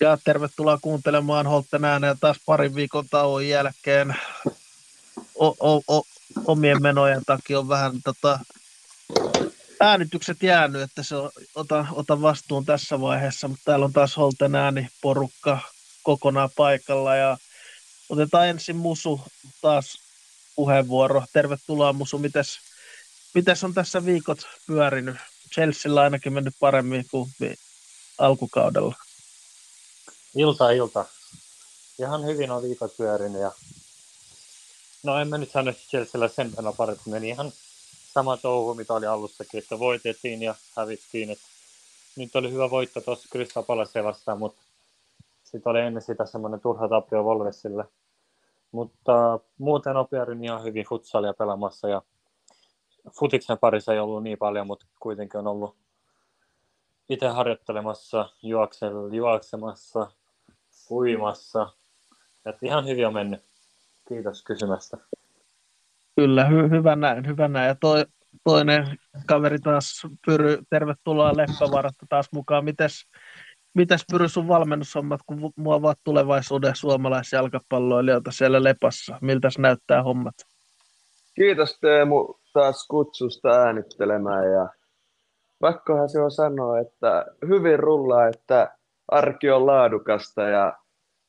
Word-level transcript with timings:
Ja 0.00 0.18
tervetuloa 0.24 0.78
kuuntelemaan 0.82 1.46
Holten 1.46 1.84
ääneen 1.84 2.18
taas 2.20 2.36
parin 2.46 2.74
viikon 2.74 3.08
tauon 3.10 3.48
jälkeen. 3.48 4.16
O, 5.34 5.46
o, 5.60 5.82
o, 5.88 6.02
omien 6.44 6.82
menojen 6.82 7.22
takia 7.26 7.58
on 7.58 7.68
vähän 7.68 7.92
tota, 8.04 8.40
äänitykset 9.80 10.42
jäänyt, 10.42 10.82
että 10.82 11.02
se 11.02 11.16
on, 11.16 11.30
ota, 11.54 11.86
ota 11.92 12.22
vastuun 12.22 12.64
tässä 12.64 13.00
vaiheessa, 13.00 13.48
mutta 13.48 13.64
täällä 13.64 13.84
on 13.84 13.92
taas 13.92 14.16
Holten 14.16 14.54
ääni 14.54 14.88
porukka 15.02 15.60
kokonaan 16.02 16.50
paikalla 16.56 17.16
ja 17.16 17.36
otetaan 18.08 18.48
ensin 18.48 18.76
Musu 18.76 19.20
taas 19.62 19.98
puheenvuoro. 20.54 21.24
Tervetuloa 21.32 21.92
Musu, 21.92 22.18
mites, 22.18 22.58
mites 23.34 23.64
on 23.64 23.74
tässä 23.74 24.04
viikot 24.04 24.38
pyörinyt? 24.66 25.16
Chelsealla 25.54 26.02
ainakin 26.02 26.32
mennyt 26.32 26.54
paremmin 26.60 27.04
kuin 27.10 27.30
alkukaudella. 28.18 28.94
Ilta 30.36 30.70
ilta. 30.70 31.04
Ihan 31.98 32.24
hyvin 32.24 32.50
on 32.50 32.62
viikot 32.62 32.96
pyörinyt 32.96 33.40
ja 33.40 33.52
no 35.02 35.18
en 35.18 35.28
mä 35.28 35.38
nyt 35.38 35.50
sano 35.50 35.72
Chelsealla 35.72 36.28
sen 36.28 36.52
verran 36.56 36.74
paremmin. 36.76 37.02
Meni 37.06 37.28
ihan 37.28 37.52
sama 38.12 38.36
touhu, 38.36 38.74
mitä 38.74 38.94
oli 38.94 39.06
alussakin, 39.06 39.58
että 39.58 39.78
voitettiin 39.78 40.42
ja 40.42 40.54
hävittiin. 40.76 41.30
Että 41.30 41.44
nyt 42.16 42.36
oli 42.36 42.52
hyvä 42.52 42.70
voitto 42.70 43.00
tuossa 43.00 43.28
Crystal 43.32 43.62
Palace 43.62 44.04
vastaan, 44.04 44.38
mutta 44.38 44.62
sitten 45.44 45.70
oli 45.70 45.80
ennen 45.80 46.02
sitä 46.02 46.26
semmoinen 46.26 46.60
turha 46.60 46.88
tappio 46.88 47.24
Volvesille. 47.24 47.84
Mutta 48.72 49.40
muuten 49.58 49.96
on 49.96 50.06
ihan 50.44 50.64
hyvin 50.64 50.86
futsalia 50.88 51.34
pelaamassa 51.34 51.88
ja 51.88 52.02
futiksen 53.10 53.58
parissa 53.58 53.92
ei 53.92 53.98
ollut 53.98 54.22
niin 54.22 54.38
paljon, 54.38 54.66
mutta 54.66 54.86
kuitenkin 55.00 55.38
on 55.38 55.46
ollut 55.46 55.76
itse 57.08 57.28
harjoittelemassa, 57.28 58.28
juoksemassa, 59.12 60.10
uimassa. 60.90 61.72
Että 62.46 62.66
ihan 62.66 62.86
hyvin 62.86 63.06
on 63.06 63.14
mennyt. 63.14 63.40
Kiitos 64.08 64.44
kysymästä. 64.44 64.96
Kyllä, 66.16 66.44
hy- 66.44 66.70
hyvä 66.70 66.96
näin, 66.96 67.26
hyvä 67.26 67.48
näin. 67.48 67.68
Ja 67.68 67.74
toi, 67.74 68.04
toinen 68.44 68.98
kaveri 69.26 69.58
taas, 69.58 70.06
Pyry, 70.26 70.58
tervetuloa 70.70 71.36
Leppävaarasta 71.36 72.06
taas 72.08 72.28
mukaan. 72.32 72.64
Mites, 72.64 73.06
mites 73.74 74.04
Pyry 74.12 74.28
sun 74.28 74.48
valmennushommat, 74.48 75.20
kun 75.26 75.52
muovaat 75.56 75.98
tulevaisuuden 76.04 76.76
suomalaisjalkapalloilijoita 76.76 78.30
siellä 78.30 78.62
Lepassa? 78.62 79.18
Miltä 79.20 79.48
näyttää 79.58 80.02
hommat? 80.02 80.34
Kiitos 81.34 81.78
Teemu 81.80 82.34
taas 82.52 82.86
kutsusta 82.86 83.48
äänittelemään 83.48 84.52
ja 84.52 84.68
pakkohan 85.60 86.08
se 86.08 86.20
on 86.20 86.30
sanoa, 86.30 86.78
että 86.78 87.26
hyvin 87.48 87.78
rullaa, 87.78 88.28
että 88.28 88.75
arki 89.08 89.50
on 89.50 89.66
laadukasta 89.66 90.42
ja 90.42 90.72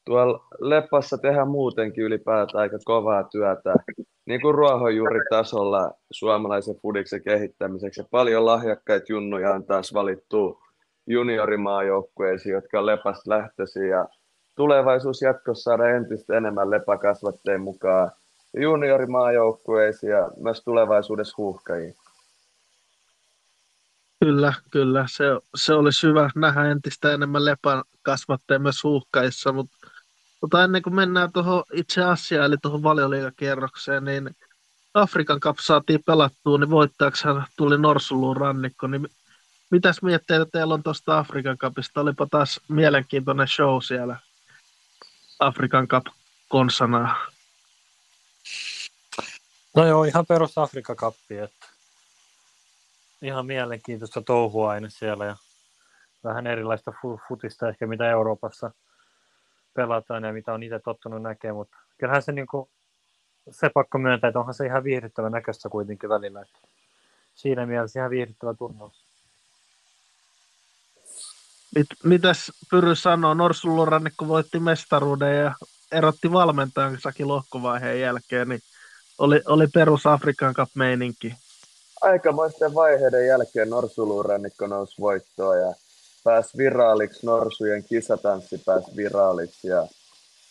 tuolla 0.06 0.45
Lepassa 0.59 1.17
tehdään 1.17 1.47
muutenkin 1.47 2.03
ylipäätään 2.03 2.61
aika 2.61 2.78
kovaa 2.86 3.23
työtä, 3.23 3.75
niin 4.25 4.42
kuin 4.42 4.56
ruohonjuuritasolla 4.56 5.92
suomalaisen 6.11 6.75
fudiksen 6.81 7.23
kehittämiseksi. 7.23 8.03
Paljon 8.11 8.45
lahjakkaita 8.45 9.05
junnuja 9.09 9.53
on 9.53 9.64
taas 9.64 9.94
valittu 9.94 10.59
juniorimaajoukkueisiin, 11.08 12.53
jotka 12.53 12.80
on 12.80 12.86
Lepasta. 12.86 13.36
Ja 13.89 14.08
tulevaisuus 14.55 15.22
jatkossa 15.22 15.64
saada 15.64 15.89
entistä 15.89 16.38
enemmän 16.38 16.72
lepakasvatteen 16.72 17.61
mukaan 17.61 18.11
juniorimaajoukkueisiin 18.53 20.11
ja 20.11 20.30
myös 20.38 20.64
tulevaisuudessa 20.64 21.36
huuhkajiin. 21.38 21.95
Kyllä, 24.19 24.53
kyllä. 24.71 25.05
Se, 25.09 25.23
se 25.55 25.73
olisi 25.73 26.07
hyvä 26.07 26.29
nähdä 26.35 26.71
entistä 26.71 27.13
enemmän 27.13 27.45
lepän 27.45 27.83
kasvatteen 28.01 28.61
myös 28.61 28.83
huuhkajissa, 28.83 29.51
mutta 29.51 29.77
mutta 30.41 30.63
ennen 30.63 30.81
kuin 30.81 30.95
mennään 30.95 31.31
tuohon 31.31 31.63
itse 31.73 32.03
asiaan, 32.03 32.45
eli 32.45 32.57
tuohon 32.61 32.83
valioliikakierrokseen, 32.83 34.03
niin 34.05 34.35
Afrikan 34.93 35.39
Cup 35.39 35.58
saatiin 35.59 36.03
pelattua, 36.05 36.58
niin 36.58 36.69
voittajaksihan 36.69 37.45
tuli 37.58 37.77
Norsuluun 37.77 38.37
rannikko, 38.37 38.87
niin 38.87 39.08
mitäs 39.69 40.02
mietteitä 40.02 40.45
teillä 40.52 40.73
on 40.73 40.83
tuosta 40.83 41.17
Afrikan 41.17 41.58
Cupista? 41.58 42.02
Olipa 42.02 42.27
taas 42.31 42.59
mielenkiintoinen 42.67 43.47
show 43.47 43.81
siellä 43.81 44.19
Afrikan 45.39 45.87
Cup 45.87 46.05
konsana. 46.49 47.15
No 49.75 49.86
joo, 49.86 50.03
ihan 50.03 50.25
perus 50.25 50.58
Afrikan 50.58 50.95
Cup, 50.95 51.15
että 51.30 51.67
ihan 53.22 53.45
mielenkiintoista 53.45 54.22
touhua 54.22 54.72
aina 54.72 54.89
siellä 54.89 55.26
ja 55.26 55.36
vähän 56.23 56.48
erilaista 56.48 56.94
futista 57.28 57.70
ehkä 57.70 57.88
mitä 57.88 58.10
Euroopassa 58.10 58.72
pelataan 59.73 60.23
ja 60.23 60.33
mitä 60.33 60.54
on 60.54 60.64
itse 60.64 60.80
tottunut 60.80 61.22
näkemään, 61.22 61.55
mutta 61.55 61.78
kyllähän 61.98 62.22
se, 62.22 62.32
niin 62.32 62.48
kuin, 62.48 62.70
se 63.52 63.70
pakko 63.70 63.98
myöntää, 63.98 64.28
että 64.28 64.39
onhan 64.39 64.54
se 64.54 64.66
ihan 64.66 64.83
viihdyttävä 64.83 65.30
näköistä 65.30 65.70
kuitenkin 65.70 66.10
välillä. 66.10 66.42
Että 66.42 66.60
siinä 67.36 67.66
mielessä 67.66 68.00
ihan 68.00 68.10
viihdyttävä 68.10 68.54
turnaus. 68.54 69.05
Mit, 71.76 71.88
mitäs 72.04 72.52
Pyry 72.72 72.95
sanoo? 72.95 73.34
Norsullurannikko 73.34 74.28
voitti 74.28 74.60
mestaruuden 74.60 75.38
ja 75.38 75.55
erotti 75.92 76.32
valmentajansakin 76.32 77.28
lohkovaiheen 77.28 78.02
jälkeen, 78.02 78.49
niin 78.49 78.61
oli, 79.17 79.42
oli 79.45 79.67
perus 79.67 80.05
Afrikan 80.05 80.54
Cup 80.54 80.70
meininki 80.76 81.36
aikamoisten 82.02 82.73
vaiheiden 82.73 83.27
jälkeen 83.27 83.69
Norsulurannikko 83.69 84.67
nousi 84.67 85.02
voittoon 85.02 85.59
ja 85.59 85.73
pääsi 86.23 86.58
viraaliksi, 86.58 87.25
Norsujen 87.25 87.83
kisatanssi 87.83 88.61
pääsi 88.65 88.95
viraaliksi 88.95 89.67
ja 89.67 89.87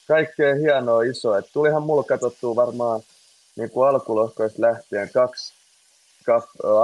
kaikkea 0.08 0.54
hienoa 0.54 1.02
iso. 1.02 1.38
Et 1.38 1.46
tulihan 1.52 1.82
mulla 1.82 2.02
katsottua 2.02 2.56
varmaan 2.56 3.00
niin 3.56 3.70
kuin 3.70 3.88
alkulohkoista 3.88 4.62
lähtien 4.62 5.10
kaksi 5.14 5.54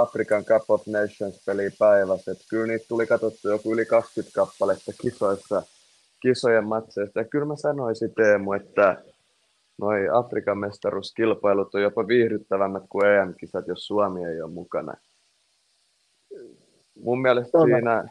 African 0.01 0.45
Cup 0.45 0.71
of 0.71 0.87
Nations 0.87 1.41
peliä 1.45 1.71
päivässä. 1.79 2.31
Et 2.31 2.39
kyllä 2.49 2.67
niitä 2.67 2.85
tuli 2.87 3.07
katsottu 3.07 3.49
joku 3.49 3.73
yli 3.73 3.85
20 3.85 4.35
kappaletta 4.35 4.91
kisoissa, 5.01 5.63
kisojen 6.21 6.63
matseista. 6.63 7.19
Ja 7.19 7.25
kyllä 7.25 7.45
mä 7.45 7.55
sanoisin 7.55 8.13
Teemu, 8.13 8.53
että 8.53 9.03
noi 9.77 9.99
Afrikan 10.13 10.57
mestaruuskilpailut 10.57 11.75
on 11.75 11.81
jopa 11.81 12.07
viihdyttävämmät 12.07 12.83
kuin 12.89 13.07
EM-kisat, 13.07 13.67
jos 13.67 13.87
Suomi 13.87 14.25
ei 14.25 14.41
ole 14.41 14.51
mukana. 14.51 14.93
Mun 17.03 17.21
mielestä 17.21 17.57
siinä, 17.65 18.09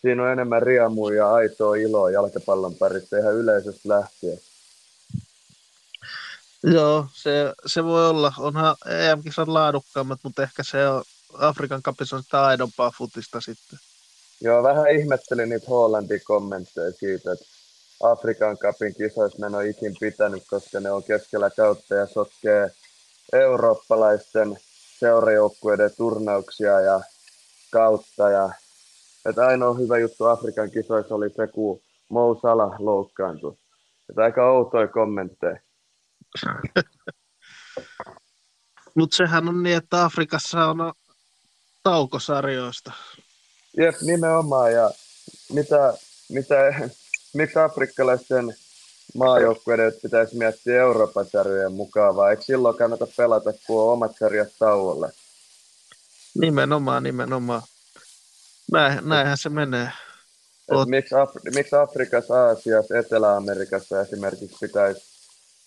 siinä 0.00 0.22
on 0.22 0.30
enemmän 0.30 0.62
riemua 0.62 1.14
ja 1.14 1.32
aitoa 1.32 1.76
iloa 1.76 2.10
jalkapallon 2.10 2.74
parissa 2.74 3.18
ihan 3.18 3.34
yleisöstä 3.34 3.88
lähtien. 3.88 4.38
Joo, 6.62 7.06
se, 7.12 7.52
se 7.66 7.84
voi 7.84 8.08
olla. 8.08 8.32
Onhan 8.38 8.76
EM-kisat 8.86 9.48
laadukkaammat, 9.48 10.20
mutta 10.22 10.42
ehkä 10.42 10.62
se 10.62 10.88
on 10.88 11.02
Afrikan 11.38 11.82
kapissa 11.82 12.16
on 12.16 12.22
sitä 12.22 12.44
aidompaa 12.44 12.92
futista 12.98 13.40
sitten. 13.40 13.78
Joo, 14.40 14.62
vähän 14.62 14.90
ihmettelin 14.90 15.48
niitä 15.48 15.66
Hollandin 15.68 16.20
kommentteja 16.24 16.92
siitä, 16.92 17.32
että 17.32 17.44
Afrikan 18.12 18.58
kapin 18.58 18.94
kisoissa 18.94 19.38
mä 19.38 19.46
en 19.46 19.54
ole 19.54 19.68
ikin 19.68 19.96
pitänyt, 20.00 20.42
koska 20.50 20.80
ne 20.80 20.90
on 20.90 21.04
keskellä 21.04 21.50
kautta 21.50 21.94
ja 21.94 22.06
sotkee 22.06 22.70
eurooppalaisten 23.32 24.58
seurajoukkueiden 24.98 25.90
turnauksia 25.96 26.80
ja 26.80 27.00
kautta. 27.70 28.30
Ja, 28.30 28.50
että 29.28 29.46
ainoa 29.46 29.74
hyvä 29.74 29.98
juttu 29.98 30.24
Afrikan 30.24 30.70
kisoissa 30.70 31.14
oli 31.14 31.30
se, 31.30 31.46
kun 31.46 31.80
Mo 32.08 32.38
Salah 32.42 32.80
loukkaantui. 32.80 33.56
Että 34.10 34.22
aika 34.22 34.50
outoja 34.50 34.88
kommentteja. 34.88 35.60
Mutta 38.96 39.16
sehän 39.16 39.48
on 39.48 39.62
niin, 39.62 39.76
että 39.76 40.04
Afrikassa 40.04 40.66
on 40.66 40.92
taukosarjoista. 41.82 42.92
Jep, 43.76 43.94
nimenomaan. 44.00 44.72
Ja 44.72 44.90
mitä, 45.52 45.94
mitä 46.28 46.54
miksi 47.34 47.58
afrikkalaisten 47.58 48.54
maajoukkueiden 49.14 49.92
pitäisi 50.02 50.36
miettiä 50.36 50.80
Euroopan 50.80 51.26
sarjojen 51.26 51.72
mukaan, 51.72 52.16
vai 52.16 52.30
eikö 52.30 52.42
silloin 52.42 52.76
kannata 52.76 53.06
pelata, 53.16 53.52
kun 53.66 53.82
on 53.82 53.92
omat 53.92 54.12
sarjat 54.18 54.48
tauolle? 54.58 55.12
Nimenomaan, 56.40 57.02
nimenomaan. 57.02 57.62
Näin, 58.72 59.08
näinhän 59.08 59.38
se 59.38 59.48
menee. 59.48 59.88
Oot... 60.70 60.88
Miksi, 60.88 61.14
Afri- 61.14 61.54
miksi 61.54 61.76
Afrikassa, 61.76 62.46
Aasiassa, 62.46 62.98
Etelä-Amerikassa 62.98 64.00
esimerkiksi 64.00 64.56
pitäisi 64.60 65.02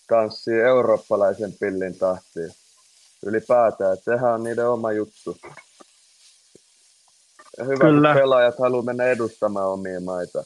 tanssia 0.08 0.66
eurooppalaisen 0.66 1.52
pillin 1.60 1.98
tahtiin 1.98 2.52
ylipäätään, 3.26 3.92
että 3.92 4.04
sehän 4.04 4.34
on 4.34 4.44
niiden 4.44 4.68
oma 4.68 4.92
juttu. 4.92 5.38
Ja 7.58 7.64
hyvä, 7.64 7.78
Kyllä. 7.78 8.14
pelaajat 8.14 8.58
haluaa 8.58 8.82
mennä 8.82 9.04
edustamaan 9.04 9.68
omia 9.68 10.00
maita 10.00 10.44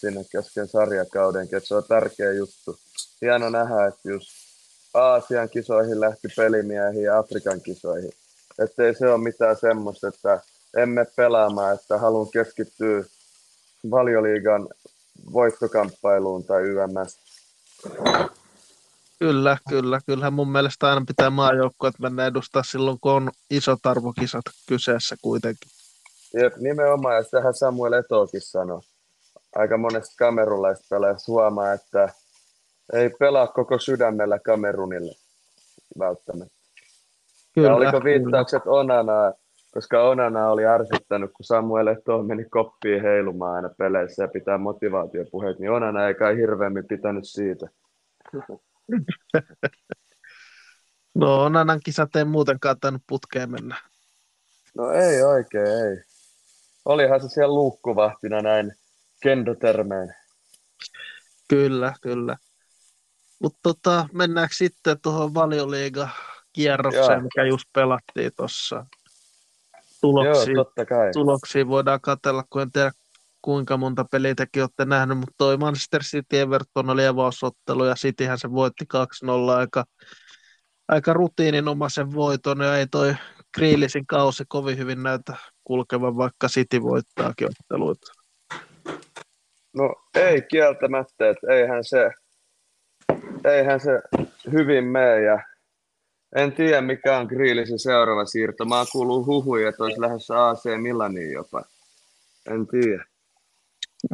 sinne 0.00 0.24
kesken 0.32 0.68
sarjakaudenkin, 0.68 1.56
että 1.56 1.68
se 1.68 1.74
on 1.74 1.84
tärkeä 1.88 2.32
juttu. 2.32 2.78
Hieno 3.22 3.50
nähdä, 3.50 3.86
että 3.86 4.10
just 4.10 4.28
Aasian 4.94 5.48
kisoihin 5.48 6.00
lähti 6.00 6.28
pelimiehiin 6.36 7.04
ja 7.04 7.18
Afrikan 7.18 7.60
kisoihin. 7.60 8.12
Että 8.58 8.82
ei 8.82 8.94
se 8.94 9.08
ole 9.08 9.22
mitään 9.22 9.56
semmoista, 9.56 10.08
että 10.08 10.40
emme 10.76 11.06
pelaamaan, 11.16 11.74
että 11.74 11.98
haluan 11.98 12.30
keskittyä 12.30 13.04
valioliigan 13.90 14.68
voittokamppailuun 15.32 16.44
tai 16.44 16.62
YMS. 16.62 17.18
Kyllä, 19.18 19.58
kyllä. 19.68 20.00
Kyllähän 20.06 20.32
mun 20.32 20.52
mielestä 20.52 20.88
aina 20.88 21.04
pitää 21.06 21.30
maajoukkueet 21.30 21.98
mennä 21.98 22.26
edustaa 22.26 22.62
silloin, 22.62 23.00
kun 23.00 23.12
on 23.12 23.30
isot 23.50 23.86
arvokisat 23.86 24.44
kyseessä 24.68 25.16
kuitenkin. 25.22 25.70
Jep, 26.34 26.56
nimenomaan, 26.56 27.16
ja 27.16 27.24
tähän 27.24 27.54
Samuel 27.54 27.92
Etokin 27.92 28.40
sanoi. 28.40 28.80
Aika 29.58 29.76
monesta 29.76 30.14
kamerulaista 30.18 30.86
pelaajasta 30.90 31.32
huomaa, 31.32 31.72
että 31.72 32.08
ei 32.92 33.10
pelaa 33.10 33.46
koko 33.46 33.78
sydämellä 33.78 34.38
Kamerunille 34.38 35.14
välttämättä. 35.98 36.54
Kyllä, 37.54 37.68
ja 37.68 37.74
oliko 37.74 38.04
viittaukset 38.04 38.62
Onanaa, 38.66 39.32
koska 39.70 40.02
Onana 40.02 40.50
oli 40.50 40.66
ärsyttänyt, 40.66 41.30
kun 41.32 41.44
Samuel 41.44 41.86
Eto'o 41.86 42.22
meni 42.26 42.44
koppiin 42.44 43.02
heilumaan 43.02 43.56
aina 43.56 43.70
peleissä 43.78 44.22
ja 44.22 44.28
pitää 44.28 44.58
motivaatiopuheet, 44.58 45.58
niin 45.58 45.70
Onana 45.70 46.08
ei 46.08 46.14
kai 46.14 46.36
hirveämmin 46.36 46.86
pitänyt 46.86 47.24
siitä. 47.24 47.68
No 51.14 51.44
Onanan 51.44 51.80
kisat 51.84 52.16
ei 52.16 52.24
muutenkaan 52.24 52.80
tainnut 52.80 53.02
putkeen 53.06 53.50
mennä. 53.50 53.76
No 54.76 54.90
ei 54.90 55.22
oikein, 55.22 55.66
ei. 55.66 56.02
Olihan 56.84 57.20
se 57.20 57.28
siellä 57.28 57.54
luukkuvahtina 57.54 58.42
näin 58.42 58.72
kendotermeen. 59.22 60.14
Kyllä, 61.48 61.94
kyllä. 62.00 62.36
Mutta 63.42 63.58
tota, 63.62 64.08
mennäänkö 64.12 64.54
sitten 64.54 65.00
tuohon 65.00 65.34
valioliiga 65.34 66.08
kierrokseen, 66.52 67.10
Joo. 67.10 67.20
mikä 67.20 67.44
just 67.44 67.64
pelattiin 67.72 68.32
tuossa. 68.36 68.76
Joo, 68.76 68.86
Tuloksia, 70.00 70.54
totta 70.54 70.86
kai. 70.86 71.10
tuloksia 71.12 71.68
voidaan 71.68 72.00
katella, 72.00 72.44
kun 72.50 72.62
en 72.62 72.72
tiedä 72.72 72.92
kuinka 73.42 73.76
monta 73.76 74.04
peliä 74.10 74.34
tekin 74.34 74.62
olette 74.62 74.84
nähnyt, 74.84 75.18
mutta 75.18 75.34
toi 75.38 75.56
Manchester 75.56 76.02
City 76.02 76.38
Everton 76.38 76.90
oli 76.90 77.06
avausottelu 77.06 77.84
ja 77.84 77.94
Cityhän 77.94 78.38
se 78.38 78.50
voitti 78.52 78.84
2-0 78.84 79.50
aika, 79.50 79.84
aika 80.88 81.12
rutiininomaisen 81.12 82.14
voiton 82.14 82.60
ja 82.60 82.76
ei 82.76 82.86
toi 82.86 83.14
Grealishin 83.54 84.06
kausi 84.06 84.44
kovin 84.48 84.78
hyvin 84.78 85.02
näytä 85.02 85.36
kulkevan, 85.64 86.16
vaikka 86.16 86.48
City 86.48 86.82
voittaakin 86.82 87.48
otteluita. 87.48 88.17
No 89.76 89.94
ei 90.14 90.42
kieltämättä, 90.42 91.30
että 91.30 91.46
eihän 91.54 91.84
se, 91.84 92.10
eihän 93.44 93.80
se 93.80 93.90
hyvin 94.52 94.84
mene 94.84 95.22
ja 95.22 95.42
en 96.36 96.52
tiedä 96.52 96.80
mikä 96.80 97.18
on 97.18 97.26
Grealishin 97.26 97.78
seuraava 97.78 98.24
siirto. 98.24 98.64
Mä 98.64 98.76
oon 98.76 98.86
kuullut 98.92 99.26
huhuja, 99.26 99.68
että 99.68 99.84
olisi 99.84 100.00
lähdössä 100.00 100.48
AC 100.48 100.64
Milaniin 100.82 101.32
jopa. 101.32 101.64
En 102.50 102.66
tiedä. 102.66 103.04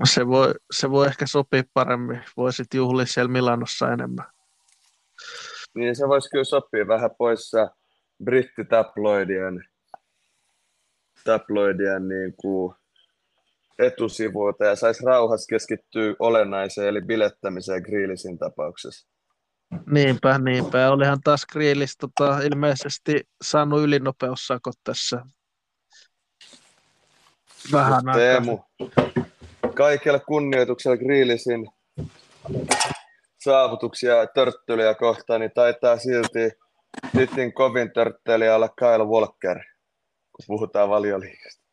Se 0.04 0.26
voi, 0.26 0.54
se 0.72 0.90
voi 0.90 1.06
ehkä 1.06 1.26
sopia 1.26 1.62
paremmin. 1.74 2.22
Voisit 2.36 2.74
juhlia 2.74 3.06
siellä 3.06 3.32
Milanossa 3.32 3.92
enemmän. 3.92 4.26
Niin 5.74 5.96
se 5.96 6.08
voisi 6.08 6.30
kyllä 6.30 6.44
sopia 6.44 6.88
vähän 6.88 7.10
poissa 7.18 7.70
brittitabloidien 8.24 9.64
tabloidien 11.24 12.08
niin 12.08 12.34
kuin 12.36 12.74
etusivuilta 13.78 14.64
ja 14.64 14.76
saisi 14.76 15.04
rauhassa 15.04 15.46
keskittyä 15.50 16.14
olennaiseen 16.18 16.88
eli 16.88 17.00
bilettämiseen 17.00 17.82
Grealishin 17.82 18.38
tapauksessa. 18.38 19.08
Niinpä, 19.86 20.38
niinpä. 20.38 20.90
Olihan 20.90 21.20
taas 21.24 21.46
Grillis 21.46 21.96
tota, 21.96 22.38
ilmeisesti 22.38 23.20
saanut 23.42 23.80
ylinopeussakot 23.80 24.74
tässä 24.84 25.22
vähän. 27.72 28.02
Teemu, 28.14 28.58
kaikella 29.74 30.18
kunnioituksella 30.18 30.96
Grealishin 30.96 31.68
saavutuksia 33.44 34.14
ja 34.14 34.26
törttelyjä 34.26 34.94
kohtaan, 34.94 35.40
niin 35.40 35.52
taitaa 35.54 35.98
silti 35.98 36.50
Titin 37.16 37.52
kovin 37.52 37.92
törttelijä 37.92 38.54
olla 38.54 38.68
Kyle 38.68 39.04
Walker, 39.04 39.58
kun 40.32 40.44
puhutaan 40.46 40.88
valioliigasta. 40.88 41.63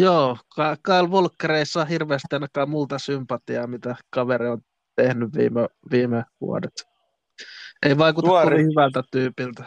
Joo, 0.00 0.36
Kyle 0.82 1.08
Walker 1.08 1.52
ei 1.52 1.66
saa 1.66 1.84
hirveästi 1.84 2.26
ainakaan 2.32 2.70
multa 2.70 2.98
sympatiaa, 2.98 3.66
mitä 3.66 3.96
kaveri 4.10 4.48
on 4.48 4.60
tehnyt 4.96 5.36
viime, 5.36 5.68
viime 5.90 6.24
vuodet. 6.40 6.86
Ei 7.86 7.98
vaikuta 7.98 8.28
Nuori. 8.28 8.50
kovin 8.50 8.66
hyvältä 8.66 9.02
tyypiltä. 9.10 9.64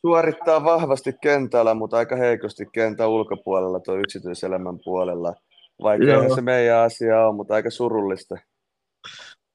Suorittaa 0.00 0.64
vahvasti 0.64 1.12
kentällä, 1.20 1.74
mutta 1.74 1.96
aika 1.96 2.16
heikosti 2.16 2.66
kentän 2.72 3.08
ulkopuolella 3.08 3.80
tuo 3.80 3.96
yksityiselämän 3.96 4.78
puolella. 4.84 5.34
Vaikka 5.82 6.34
se 6.34 6.40
meidän 6.40 6.78
asia 6.78 7.28
on, 7.28 7.34
mutta 7.34 7.54
aika 7.54 7.70
surullista. 7.70 8.36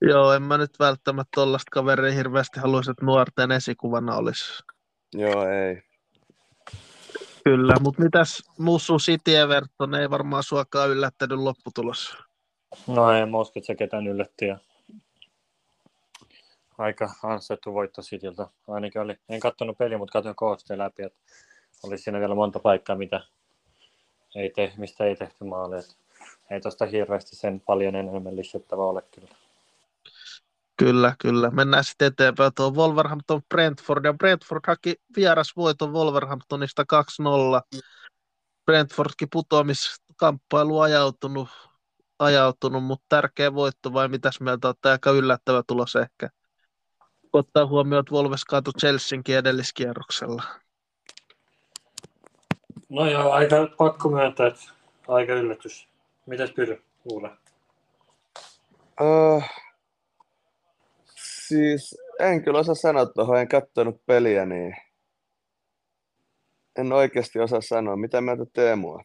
Joo, 0.01 0.33
en 0.33 0.44
mä 0.44 0.57
nyt 0.57 0.80
välttämättä 0.80 1.30
tollaista 1.36 1.69
kaveria 1.71 2.12
hirveästi 2.12 2.59
haluaisi, 2.59 2.92
että 2.92 3.06
nuorten 3.06 3.51
esikuvana 3.51 4.15
olisi. 4.15 4.63
Joo, 5.13 5.48
ei. 5.50 5.86
Kyllä, 7.47 7.73
mutta 7.81 8.01
mitäs 8.01 8.44
Musu 8.57 8.97
City 8.97 9.35
Everton 9.35 9.95
ei 9.95 10.09
varmaan 10.09 10.44
suakaan 10.44 10.89
yllättänyt 10.89 11.39
lopputulos. 11.39 12.17
No 12.88 13.11
ei 13.11 13.21
että 13.21 13.67
se 13.67 13.75
ketään 13.75 14.07
yllätti. 14.07 14.45
Ja... 14.45 14.57
Aika 16.77 17.13
ansaittu 17.23 17.73
voitto 17.73 18.01
Cityltä. 18.01 18.47
Ainakin 18.67 19.01
oli, 19.01 19.15
en 19.29 19.39
katsonut 19.39 19.77
peliä, 19.77 19.97
mutta 19.97 20.11
katsoin 20.11 20.35
koosteen 20.35 20.79
läpi, 20.79 21.03
että 21.03 21.19
oli 21.83 21.97
siinä 21.97 22.19
vielä 22.19 22.35
monta 22.35 22.59
paikkaa, 22.59 22.95
mitä 22.95 23.21
ei 24.35 24.49
te, 24.49 24.73
mistä 24.77 25.03
ei 25.03 25.15
tehty 25.15 25.44
maaleja. 25.44 25.83
Ei 26.51 26.61
tosta 26.61 26.85
hirveästi 26.85 27.35
sen 27.35 27.59
paljon 27.59 27.95
enemmän 27.95 28.35
lisättävää 28.35 28.85
ole 28.85 29.01
kyllä. 29.01 29.46
Kyllä, 30.77 31.15
kyllä. 31.19 31.50
Mennään 31.51 31.83
sitten 31.83 32.07
eteenpäin 32.07 32.51
tuon 32.56 32.75
Wolverhampton 32.75 33.41
Brentford. 33.50 34.06
Ja 34.06 34.13
Brentford 34.13 34.62
haki 34.68 34.95
vierasvoiton 35.15 35.94
Wolverhamptonista 35.94 36.83
2-0. 36.83 37.79
Brentfordkin 38.65 39.27
putoamiskamppailu 39.31 40.79
ajautunut, 40.79 41.50
ajautunut, 42.19 42.83
mutta 42.83 43.06
tärkeä 43.09 43.53
voitto 43.53 43.94
vai 43.94 44.07
mitäs 44.07 44.39
mieltä 44.39 44.68
olette? 44.68 44.89
Aika 44.89 45.12
yllättävä 45.12 45.63
tulos 45.68 45.95
ehkä. 45.95 46.29
Ottaa 47.33 47.65
huomioon, 47.65 48.00
että 48.00 48.15
Wolves 48.15 48.45
kaatui 48.45 48.73
Chelseankin 48.80 49.38
edelliskierroksella. 49.38 50.44
No 52.89 53.09
joo, 53.09 53.31
aika 53.31 53.56
pakko 53.77 54.09
myöntää, 54.09 54.47
että 54.47 54.71
aika 55.07 55.33
yllätys. 55.33 55.88
Mitäs 56.25 56.51
Pyry, 56.51 56.83
luulee? 57.06 57.31
Uh, 59.01 59.44
siis 61.47 61.95
en 62.19 62.44
kyllä 62.44 62.59
osaa 62.59 62.75
sanoa 62.75 63.06
tuohon, 63.06 63.39
en 63.39 63.47
katsonut 63.47 64.06
peliä, 64.06 64.45
niin 64.45 64.75
en 66.77 66.94
oikeasti 66.94 67.39
osaa 67.39 67.61
sanoa. 67.61 67.95
Mitä 67.95 68.21
mieltä 68.21 68.45
Teemu 68.54 68.92
on? 68.92 69.04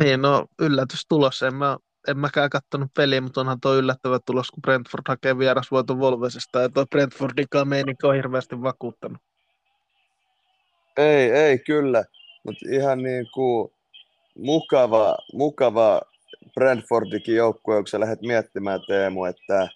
Niin, 0.00 0.22
no 0.22 0.46
yllätystulos. 0.58 1.42
En, 1.42 1.54
mä, 1.54 1.76
en 2.08 2.18
mäkään 2.18 2.50
kattonut 2.50 2.90
peliä, 2.94 3.20
mutta 3.20 3.40
onhan 3.40 3.60
tuo 3.60 3.74
yllättävä 3.74 4.18
tulos, 4.26 4.50
kun 4.50 4.62
Brentford 4.62 5.02
hakee 5.08 5.38
vierasvoiton 5.38 5.98
Wolvesista. 5.98 6.60
Ja 6.60 6.68
tuo 6.68 6.86
Brentfordikaan 6.86 7.68
meininki 7.68 8.06
on 8.06 8.14
hirveästi 8.14 8.62
vakuuttanut. 8.62 9.18
Ei, 10.96 11.30
ei 11.30 11.58
kyllä, 11.58 12.04
mutta 12.44 12.66
ihan 12.70 13.02
niin 13.02 13.26
kuin 13.34 13.72
mukava, 14.38 15.16
mukava 15.32 16.00
Brentfordikin 16.54 17.36
joukkue, 17.36 17.76
kun 17.76 17.86
sä 17.86 18.00
lähdet 18.00 18.22
miettimään 18.22 18.80
Teemu, 18.86 19.24
että 19.24 19.68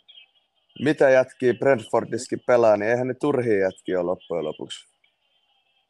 mitä 0.79 1.11
jätkiä 1.11 1.55
Brentfordiskin 1.55 2.41
pelaa, 2.47 2.77
niin 2.77 2.91
eihän 2.91 3.07
ne 3.09 3.15
turhia 3.15 3.59
jätkiä 3.59 4.01
ole 4.01 4.07
loppujen 4.07 4.45
lopuksi. 4.45 4.89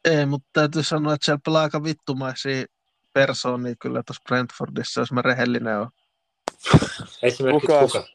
Ei, 0.05 0.25
mutta 0.25 0.49
täytyy 0.53 0.83
sanoa, 0.83 1.13
että 1.13 1.25
siellä 1.25 1.41
pelaa 1.45 1.63
aika 1.63 1.83
vittumaisia 1.83 2.65
persoonia 3.13 3.75
kyllä 3.79 4.03
tuossa 4.05 4.21
Brentfordissa, 4.27 5.01
jos 5.01 5.11
mä 5.11 5.21
rehellinen 5.21 5.77
on. 5.77 5.89
Esimerkiksi 7.23 7.67
Kuka- 7.67 7.79
kuka? 7.79 7.99
Kuka, 7.99 8.07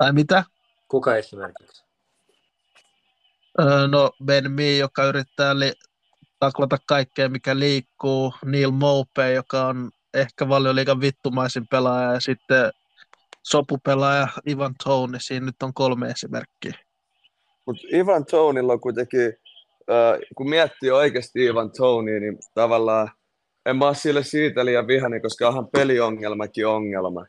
Ai 0.00 0.12
mitä? 0.12 0.44
kuka 0.88 1.16
esimerkiksi? 1.16 1.84
Öö, 3.60 3.88
no 3.88 4.10
Ben 4.24 4.50
Mee, 4.50 4.76
joka 4.76 5.04
yrittää 5.04 5.58
li- 5.58 5.72
taklata 6.40 6.78
kaikkea, 6.86 7.28
mikä 7.28 7.58
liikkuu. 7.58 8.34
Neil 8.44 8.70
Mope, 8.70 9.32
joka 9.32 9.66
on 9.66 9.90
ehkä 10.14 10.48
valioliigan 10.48 11.00
vittumaisin 11.00 11.66
pelaaja. 11.68 12.12
Ja 12.12 12.20
sitten 12.20 12.72
sopupelaaja 13.44 14.28
Ivan 14.48 14.74
Tony. 14.84 15.18
Siinä 15.20 15.46
nyt 15.46 15.62
on 15.62 15.74
kolme 15.74 16.06
esimerkkiä. 16.06 16.72
Mutta 17.66 17.82
Ivan 17.92 18.24
Tonilla 18.24 18.72
on 18.72 18.80
kuitenkin, 18.80 19.32
äh, 19.90 20.18
kun 20.36 20.50
miettii 20.50 20.90
oikeasti 20.90 21.44
Ivan 21.44 21.70
Tonya, 21.72 22.20
niin 22.20 22.38
tavallaan 22.54 23.08
en 23.66 23.76
mä 23.76 23.86
ole 23.86 23.94
sille 23.94 24.22
siitä 24.22 24.64
liian 24.64 24.86
vihani, 24.86 25.20
koska 25.20 25.48
onhan 25.48 25.68
peliongelmakin 25.72 26.66
ongelma. 26.66 27.26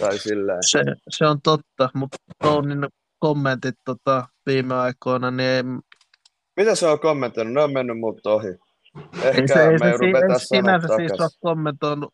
Tai 0.00 0.18
silleen. 0.18 0.58
Se, 0.70 0.82
se 1.08 1.26
on 1.26 1.42
totta, 1.42 1.90
mutta 1.94 2.16
Tonin 2.42 2.86
kommentit 3.18 3.74
tota, 3.84 4.26
viime 4.46 4.74
aikoina, 4.74 5.30
niin 5.30 5.48
ei, 5.48 5.62
Mitä 6.56 6.74
se 6.74 6.86
on 6.86 7.00
kommentoinut? 7.00 7.54
Ne 7.54 7.62
on 7.62 7.72
mennyt 7.72 7.98
multa 7.98 8.30
ohi. 8.30 8.48
ei 8.48 8.56
Ehkä 9.24 9.54
se, 9.54 9.66
ei 9.68 9.78
se, 9.78 9.88
joudun 9.88 10.08
si- 10.08 10.12
vetää 10.12 10.34
ei 10.34 10.40
se 10.40 10.46
sinänsä 10.46 10.86
sanat 10.88 11.00
siis 11.00 11.20
ole 11.20 11.28
kommentoinut, 11.40 12.10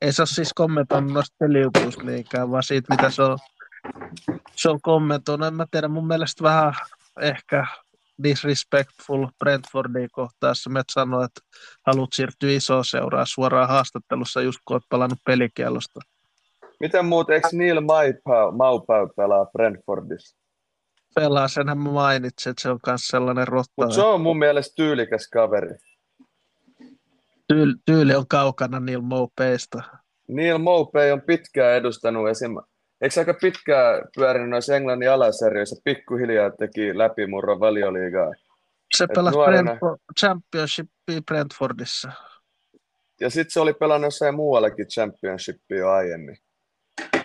ei 0.00 0.12
se 0.12 0.22
ole 0.22 0.26
siis 0.26 0.52
kommentoinut 0.54 1.12
noista 1.12 1.44
niinkään, 2.02 2.50
vaan 2.50 2.62
siitä, 2.62 2.94
mitä 2.94 3.10
se 3.10 3.22
on, 3.22 3.38
se 4.56 4.70
on 4.70 4.80
kommentoinut. 4.80 5.48
En 5.48 5.54
mä 5.54 5.66
tiedä, 5.70 5.88
mun 5.88 6.06
mielestä 6.06 6.44
vähän 6.44 6.72
ehkä 7.20 7.66
disrespectful 8.22 9.26
Brentfordia 9.38 10.08
kohtaan, 10.12 10.50
jos 10.50 10.68
met 10.68 10.86
sanoi, 10.92 11.24
että 11.24 11.40
haluat 11.86 12.12
siirtyä 12.12 12.50
isoa 12.50 12.84
seuraa 12.84 13.24
suoraan 13.26 13.68
haastattelussa, 13.68 14.42
just 14.42 14.58
kun 14.64 14.74
olet 14.74 14.84
palannut 14.88 15.18
pelikielosta. 15.26 16.00
Miten 16.80 17.04
muuten, 17.04 17.34
eikö 17.34 17.48
Neil 17.52 17.80
Maupau, 17.80 18.52
Maupau 18.52 19.08
pelaa 19.16 19.46
Brentfordissa? 19.46 20.36
Pelaa, 21.14 21.48
senhän 21.48 21.78
mä 21.78 21.90
mainitsin, 21.90 22.50
että 22.50 22.62
se 22.62 22.70
on 22.70 22.78
myös 22.86 23.00
sellainen 23.06 23.48
rotta. 23.48 23.72
Mutta 23.76 23.94
se 23.94 24.02
on 24.02 24.20
mun 24.20 24.38
mielestä 24.38 24.72
tyylikäs 24.76 25.28
kaveri. 25.28 25.74
Tyyli, 27.50 27.74
tyyli 27.86 28.14
on 28.14 28.28
kaukana 28.28 28.80
Neil 28.80 29.00
Maupeista. 29.00 29.82
Neil 30.28 30.58
Maupay 30.58 31.10
on 31.12 31.22
pitkään 31.22 31.76
edustanut 31.76 32.28
esim. 32.28 32.50
Eikö 33.00 33.20
aika 33.20 33.34
pitkään 33.34 34.02
pyörinyt 34.16 34.50
noissa 34.50 34.76
Englannin 34.76 35.10
alasarjoissa, 35.10 35.80
pikkuhiljaa 35.84 36.50
teki 36.50 36.98
läpimurron 36.98 37.60
valioliigaa. 37.60 38.32
Se 38.96 39.04
Et 39.04 39.10
pelasi 39.14 39.36
nuorena- 39.36 39.62
Brentford, 39.62 39.98
Championshipia 40.20 41.20
Brentfordissa. 41.26 42.12
Ja 43.20 43.30
sitten 43.30 43.50
se 43.50 43.60
oli 43.60 43.72
pelannut 43.72 44.06
jossain 44.06 44.34
muuallakin 44.34 44.86
championshipia 44.86 45.78
jo 45.78 45.90
aiemmin. 45.90 46.36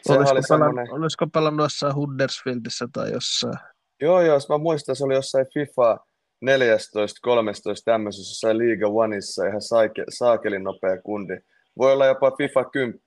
Sehän 0.01 0.20
Olisiko 0.20 0.20
oli 0.20 0.25
pelannut, 0.25 0.46
semmoinen, 0.48 0.91
olisiko 0.94 1.27
pelannut 1.27 1.63
jossain 1.63 1.96
Huddersfieldissä 1.96 2.88
tai 2.94 3.12
jossain? 3.12 3.53
joo 4.01 4.22
joo, 4.22 4.39
mä 4.50 4.58
muistan, 4.58 4.96
se 4.96 5.03
oli 5.03 5.13
jossain 5.15 5.46
FIFA 5.53 5.98
14, 6.46 7.20
13 7.22 7.86
tämmöisessä 7.86 8.32
jossain 8.32 8.58
Liiga 8.58 8.88
Oneissa 8.88 9.48
ihan 9.48 9.62
saake, 9.62 10.04
saakelin 10.10 10.64
nopea 10.64 11.02
kundi. 11.02 11.38
Voi 11.78 11.94
olla 11.94 12.06
jopa 12.06 12.32
FIFA 12.32 12.64
10 12.64 13.00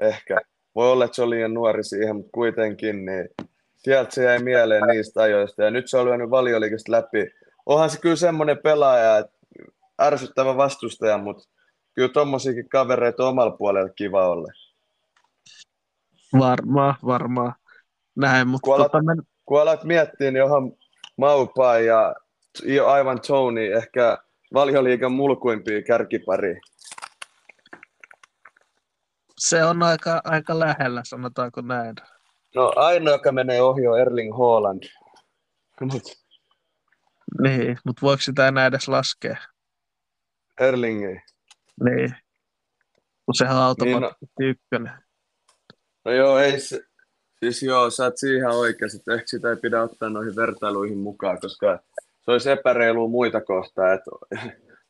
ehkä. 0.00 0.40
Voi 0.74 0.92
olla, 0.92 1.04
että 1.04 1.14
se 1.14 1.22
oli 1.22 1.36
liian 1.36 1.54
nuori 1.54 1.84
siihen, 1.84 2.16
mutta 2.16 2.30
kuitenkin, 2.34 3.04
niin 3.06 3.28
sieltä 3.76 4.14
se 4.14 4.24
jäi 4.24 4.42
mieleen 4.42 4.82
niistä 4.82 5.22
ajoista. 5.22 5.62
Ja 5.62 5.70
nyt 5.70 5.90
se 5.90 5.98
on 5.98 6.04
lyönyt 6.04 6.30
valioliikasta 6.30 6.92
läpi. 6.92 7.30
Onhan 7.66 7.90
se 7.90 8.00
kyllä 8.00 8.16
semmoinen 8.16 8.58
pelaaja, 8.58 9.18
että 9.18 9.36
ärsyttävä 10.02 10.56
vastustaja, 10.56 11.18
mutta 11.18 11.48
kyllä 11.94 12.08
tommosiakin 12.08 12.68
kavereita 12.68 13.22
on 13.22 13.28
omalla 13.28 13.56
puolella 13.56 13.88
kiva 13.88 14.28
olla. 14.28 14.52
Varmaan, 16.38 16.94
varmaan. 17.06 17.54
Näin, 18.16 18.48
mutta 18.48 18.64
Kun 18.64 18.74
alat- 18.74 18.82
tota, 18.82 19.02
men, 19.02 19.22
kun 19.46 19.60
alat 19.60 19.84
miettiä, 19.84 20.30
niin 20.30 20.44
onhan 20.44 20.72
Maupa 21.16 21.78
ja 21.78 22.14
jo 22.62 22.86
aivan 22.86 23.20
Tony 23.20 23.72
ehkä 23.72 24.18
valioliikan 24.54 25.12
mulkuimpia 25.12 25.82
kärkipari. 25.82 26.60
se 29.38 29.64
on 29.64 29.82
aika, 29.82 30.20
aika 30.24 30.58
lähellä, 30.58 31.02
sanotaanko 31.04 31.60
näin. 31.60 31.94
No 32.54 32.72
ainoa, 32.76 33.14
joka 33.14 33.32
menee 33.32 33.62
ohi 33.62 33.86
on 33.86 34.00
Erling 34.00 34.38
Haaland. 34.38 34.82
Mut 35.92 36.02
Niin, 37.42 37.78
mutta 37.84 38.00
voiko 38.02 38.20
sitä 38.20 38.48
enää 38.48 38.66
edes 38.66 38.88
laskea? 38.88 39.36
Erling 40.60 41.04
ei. 41.04 41.20
Niin. 41.84 42.14
Kun 43.24 43.34
sehän 43.34 43.56
on 43.56 43.62
automaattisesti 43.62 44.26
niin, 44.38 44.50
ykkönen. 44.50 44.92
No 46.04 46.12
joo, 46.12 46.38
ei 46.38 46.60
se, 46.60 46.80
siis 47.38 47.62
joo, 47.62 47.90
sä 47.90 48.04
oot 48.04 48.16
siihen 48.16 48.50
oikeassa, 48.50 48.98
että 48.98 49.14
ehkä 49.14 49.26
sitä 49.26 49.50
ei 49.50 49.56
pidä 49.56 49.82
ottaa 49.82 50.10
noihin 50.10 50.36
vertailuihin 50.36 50.98
mukaan, 50.98 51.40
koska 51.40 51.78
se 52.24 52.30
olisi 52.30 52.50
epäreilu 52.50 53.08
muita 53.08 53.40
kohtaa, 53.40 53.92
että 53.92 54.10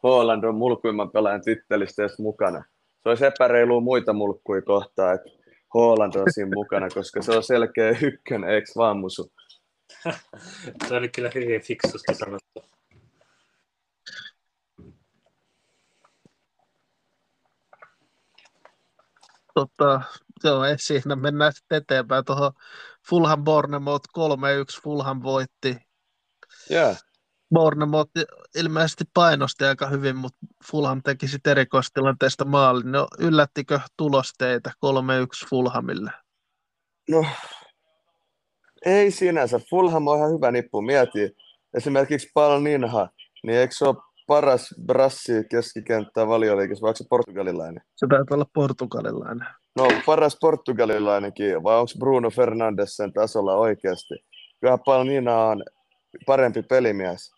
Haaland 0.02 0.44
on 0.44 0.54
mulkuimman 0.54 1.10
pelaajan 1.10 1.42
tittelistä 1.42 2.02
edes 2.02 2.18
mukana. 2.18 2.64
Se 3.02 3.08
olisi 3.08 3.26
epäreilu 3.26 3.80
muita 3.80 4.12
mulkkuja 4.12 4.62
kohtaa, 4.62 5.12
että 5.12 5.30
Haaland 5.74 6.14
on 6.14 6.26
siinä 6.32 6.50
mukana, 6.54 6.88
koska 6.88 7.22
se 7.22 7.32
on 7.32 7.42
selkeä 7.42 7.96
ykkönen, 8.02 8.50
eikö 8.50 8.66
vaan 8.76 8.98
musu? 8.98 9.32
Se 10.88 10.94
oli 10.94 11.08
kyllä 11.08 11.30
hyvin 11.34 11.62
fiksusti 11.62 12.14
sanottu. 12.14 12.64
Tota, 19.54 20.00
joo, 20.44 20.64
ei 20.64 20.78
siinä. 20.78 21.16
Mennään 21.16 21.52
sitten 21.52 21.78
eteenpäin 21.78 22.24
tuohon 22.24 22.52
Fulham 23.08 23.44
Bournemouth 23.44 24.08
3-1. 24.18 24.82
Fulham 24.82 25.22
voitti. 25.22 25.76
Joo, 26.70 26.94
Bournemouth 27.54 28.10
ilmeisesti 28.56 29.04
painosti 29.14 29.64
aika 29.64 29.88
hyvin, 29.88 30.16
mutta 30.16 30.38
Fulham 30.70 31.02
teki 31.04 31.28
sitten 31.28 31.50
erikoistilanteesta 31.50 32.44
maalin. 32.44 32.92
No, 32.92 33.06
yllättikö 33.18 33.80
tulos 33.96 34.32
teitä 34.38 34.70
3-1 34.86 35.48
Fulhamille? 35.50 36.10
no 37.10 37.24
ei 38.86 39.10
sinänsä. 39.10 39.60
Fulham 39.70 40.06
on 40.06 40.18
ihan 40.18 40.30
hyvä 40.30 40.50
nippu. 40.50 40.82
Mieti 40.82 41.36
esimerkiksi 41.74 42.30
Paul 42.34 42.60
Ninha, 42.60 43.08
niin 43.42 43.58
eikö 43.58 43.74
se 43.74 43.84
ole 43.84 43.96
paras 44.26 44.74
brassi 44.86 45.32
keskikenttää 45.50 46.26
valioliikassa, 46.28 46.82
vai 46.82 46.88
onko 46.88 46.96
se 46.96 47.04
portugalilainen? 47.10 47.82
Se 47.96 48.06
taitaa 48.10 48.34
olla 48.34 48.46
portugalilainen. 48.54 49.48
No 49.76 49.88
paras 50.06 50.36
portugalilainenkin, 50.40 51.62
vai 51.62 51.76
onko 51.76 51.92
Bruno 51.98 52.30
Fernandes 52.30 52.96
sen 52.96 53.12
tasolla 53.12 53.56
oikeasti? 53.56 54.14
Kyllähän 54.60 54.84
Palnina 54.86 55.44
on 55.44 55.64
parempi 56.26 56.62
pelimies 56.62 57.33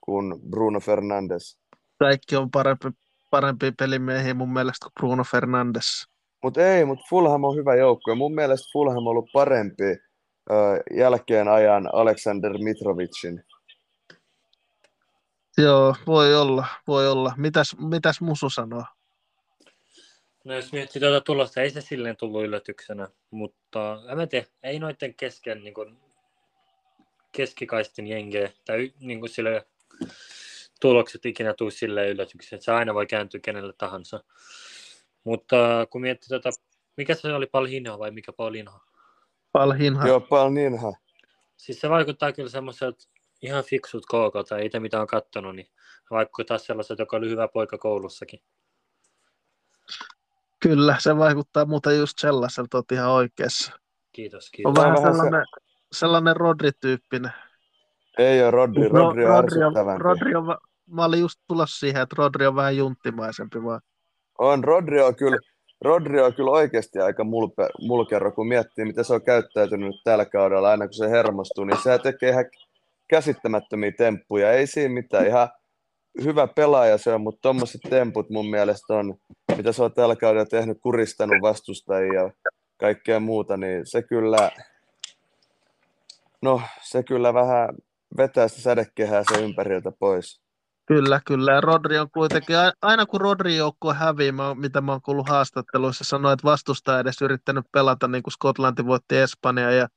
kuin 0.00 0.40
Bruno 0.50 0.80
Fernandes. 0.80 1.58
Kaikki 1.98 2.36
on 2.36 2.50
parempi, 2.50 2.88
parempi 3.30 3.72
pelimiehiä 3.78 4.34
mun 4.34 4.52
mielestä 4.52 4.84
kuin 4.84 4.92
Bruno 4.94 5.24
Fernandes. 5.24 6.06
Mutta 6.42 6.66
ei, 6.66 6.84
mutta 6.84 7.04
Fulham 7.10 7.44
on 7.44 7.56
hyvä 7.56 7.74
joukko. 7.74 8.10
Ja 8.10 8.14
mun 8.14 8.34
mielestä 8.34 8.68
Fulham 8.72 8.96
on 8.96 9.08
ollut 9.08 9.30
parempi 9.32 9.84
ö, 9.84 9.96
jälkeen 10.96 11.48
ajan 11.48 11.90
Aleksander 11.92 12.52
Mitrovicin. 12.58 13.44
Joo, 15.58 15.94
voi 16.06 16.34
olla, 16.34 16.66
voi 16.86 17.08
olla. 17.08 17.32
Mitäs, 17.36 17.76
mitäs 17.78 18.20
Musu 18.20 18.50
sanoo? 18.50 18.84
No 20.44 20.54
jos 20.54 20.72
miettii 20.72 21.00
tuota 21.00 21.20
tulosta, 21.20 21.60
ei 21.60 21.70
se 21.70 21.80
silleen 21.80 22.16
tullut 22.16 22.42
yllätyksenä, 22.42 23.08
mutta 23.30 24.02
en 24.10 24.16
mä 24.16 24.26
tiedä, 24.26 24.46
ei 24.62 24.78
noiden 24.78 25.14
kesken 25.14 25.64
niin 25.64 25.74
kuin, 25.74 25.98
keskikaistin 27.32 28.06
jengeä 28.06 28.50
tai 28.64 28.92
niin 29.00 29.20
kuin 29.20 29.30
sille 29.30 29.66
tulokset 30.80 31.26
ikinä 31.26 31.54
tuu 31.54 31.70
silleen 31.70 32.08
yllätyksenä, 32.10 32.56
että 32.56 32.64
se 32.64 32.72
aina 32.72 32.94
voi 32.94 33.06
kääntyä 33.06 33.40
kenelle 33.40 33.72
tahansa. 33.78 34.24
Mutta 35.24 35.56
kun 35.90 36.00
miettii 36.00 36.28
tota, 36.28 36.50
mikä 36.96 37.14
se 37.14 37.34
oli 37.34 37.46
Palhinha 37.46 37.98
vai 37.98 38.10
mikä 38.10 38.32
Paulinha? 38.32 38.80
Palhinha. 39.52 40.08
Joo, 40.08 40.20
Palninha. 40.20 40.92
Siis 41.56 41.80
se 41.80 41.90
vaikuttaa 41.90 42.32
kyllä 42.32 42.48
semmoiselta 42.48 43.04
ihan 43.42 43.64
fiksut 43.64 44.06
KK, 44.06 44.48
tai 44.48 44.66
itse 44.66 44.80
mitä 44.80 45.00
on 45.00 45.06
kattonut, 45.06 45.56
niin 45.56 45.70
vaikuttaa 46.10 46.58
sellaiselta, 46.58 47.02
joka 47.02 47.16
oli 47.16 47.28
hyvä 47.30 47.48
poika 47.48 47.78
koulussakin. 47.78 48.40
Kyllä, 50.60 50.96
se 50.98 51.16
vaikuttaa 51.16 51.64
muuten 51.64 51.98
just 51.98 52.18
sellaiselta, 52.18 52.76
oot 52.78 52.92
ihan 52.92 53.10
oikeassa. 53.10 53.72
Kiitos, 54.12 54.44
On 54.46 54.50
kiitos. 54.52 54.74
vähän, 54.74 54.94
vähän 54.94 55.12
se- 55.14 55.16
sellainen, 55.16 55.44
sellainen 55.92 56.36
Rodri-tyyppinen. 56.36 57.32
Ei 58.20 58.42
ole 58.42 58.50
Rodri, 58.50 58.88
No, 58.88 58.88
Rodri 58.88 59.24
on 59.24 59.30
Rodri 59.30 59.62
on. 59.62 60.00
Rodri 60.00 60.34
on, 60.34 60.56
mä 60.90 61.04
olin 61.04 61.20
just 61.20 61.40
tulossa 61.48 61.78
siihen, 61.78 62.02
että 62.02 62.14
Rodri 62.18 62.46
on 62.46 62.56
vähän 62.56 62.76
junttimaisempi 62.76 63.64
vaan. 63.64 63.80
On, 64.38 64.64
Rodri 64.64 65.02
on 65.02 65.16
kyllä, 65.16 65.38
Rodri 65.80 66.20
on 66.20 66.34
kyllä 66.34 66.50
oikeasti 66.50 66.98
aika 66.98 67.24
mulpe, 67.24 67.68
mulkero, 67.80 68.32
kun 68.32 68.48
miettii, 68.48 68.84
miten 68.84 69.04
se 69.04 69.14
on 69.14 69.22
käyttäytynyt 69.22 69.94
tällä 70.04 70.24
kaudella, 70.24 70.70
aina 70.70 70.86
kun 70.86 70.94
se 70.94 71.10
hermostuu, 71.10 71.64
niin 71.64 71.82
se 71.82 71.98
tekee 71.98 72.30
ihan 72.30 72.44
käsittämättömiä 73.08 73.92
temppuja. 73.98 74.52
Ei 74.52 74.66
siinä 74.66 74.94
mitään, 74.94 75.26
ihan 75.26 75.48
hyvä 76.24 76.46
pelaaja 76.46 76.98
se 76.98 77.14
on, 77.14 77.20
mutta 77.20 77.40
tuommoiset 77.42 77.80
temput 77.90 78.30
mun 78.30 78.50
mielestä 78.50 78.94
on, 78.94 79.14
mitä 79.56 79.72
se 79.72 79.82
on 79.82 79.92
tällä 79.92 80.16
kaudella 80.16 80.46
tehnyt, 80.46 80.78
kuristanut 80.82 81.42
vastustajia 81.42 82.22
ja 82.22 82.30
kaikkea 82.76 83.20
muuta, 83.20 83.56
niin 83.56 83.86
se 83.86 84.02
kyllä, 84.02 84.50
no 86.42 86.62
se 86.82 87.02
kyllä 87.02 87.34
vähän 87.34 87.68
vetää 88.16 88.48
sitä 88.48 88.60
sädekehää 88.60 89.22
se 89.28 89.44
ympäriltä 89.44 89.92
pois. 89.98 90.40
Kyllä, 90.86 91.20
kyllä. 91.26 91.52
Ja 91.52 91.60
Rodri 91.60 91.98
on 91.98 92.10
kuitenkin, 92.10 92.56
aina 92.82 93.06
kun 93.06 93.20
Rodri 93.20 93.56
joukkue 93.56 93.94
hävii, 93.94 94.32
mä, 94.32 94.54
mitä 94.54 94.80
mä 94.80 94.92
oon 94.92 95.02
kuullut 95.02 95.28
haastatteluissa, 95.28 96.04
sanoi, 96.04 96.32
että 96.32 96.44
vastustaja 96.44 96.96
ei 96.96 97.00
edes 97.00 97.22
yrittänyt 97.22 97.64
pelata 97.72 98.08
niin 98.08 98.22
kuin 98.22 98.32
Skotlanti 98.32 98.86
voitti 98.86 99.16
Espanja 99.16 99.70
ja 99.70 99.88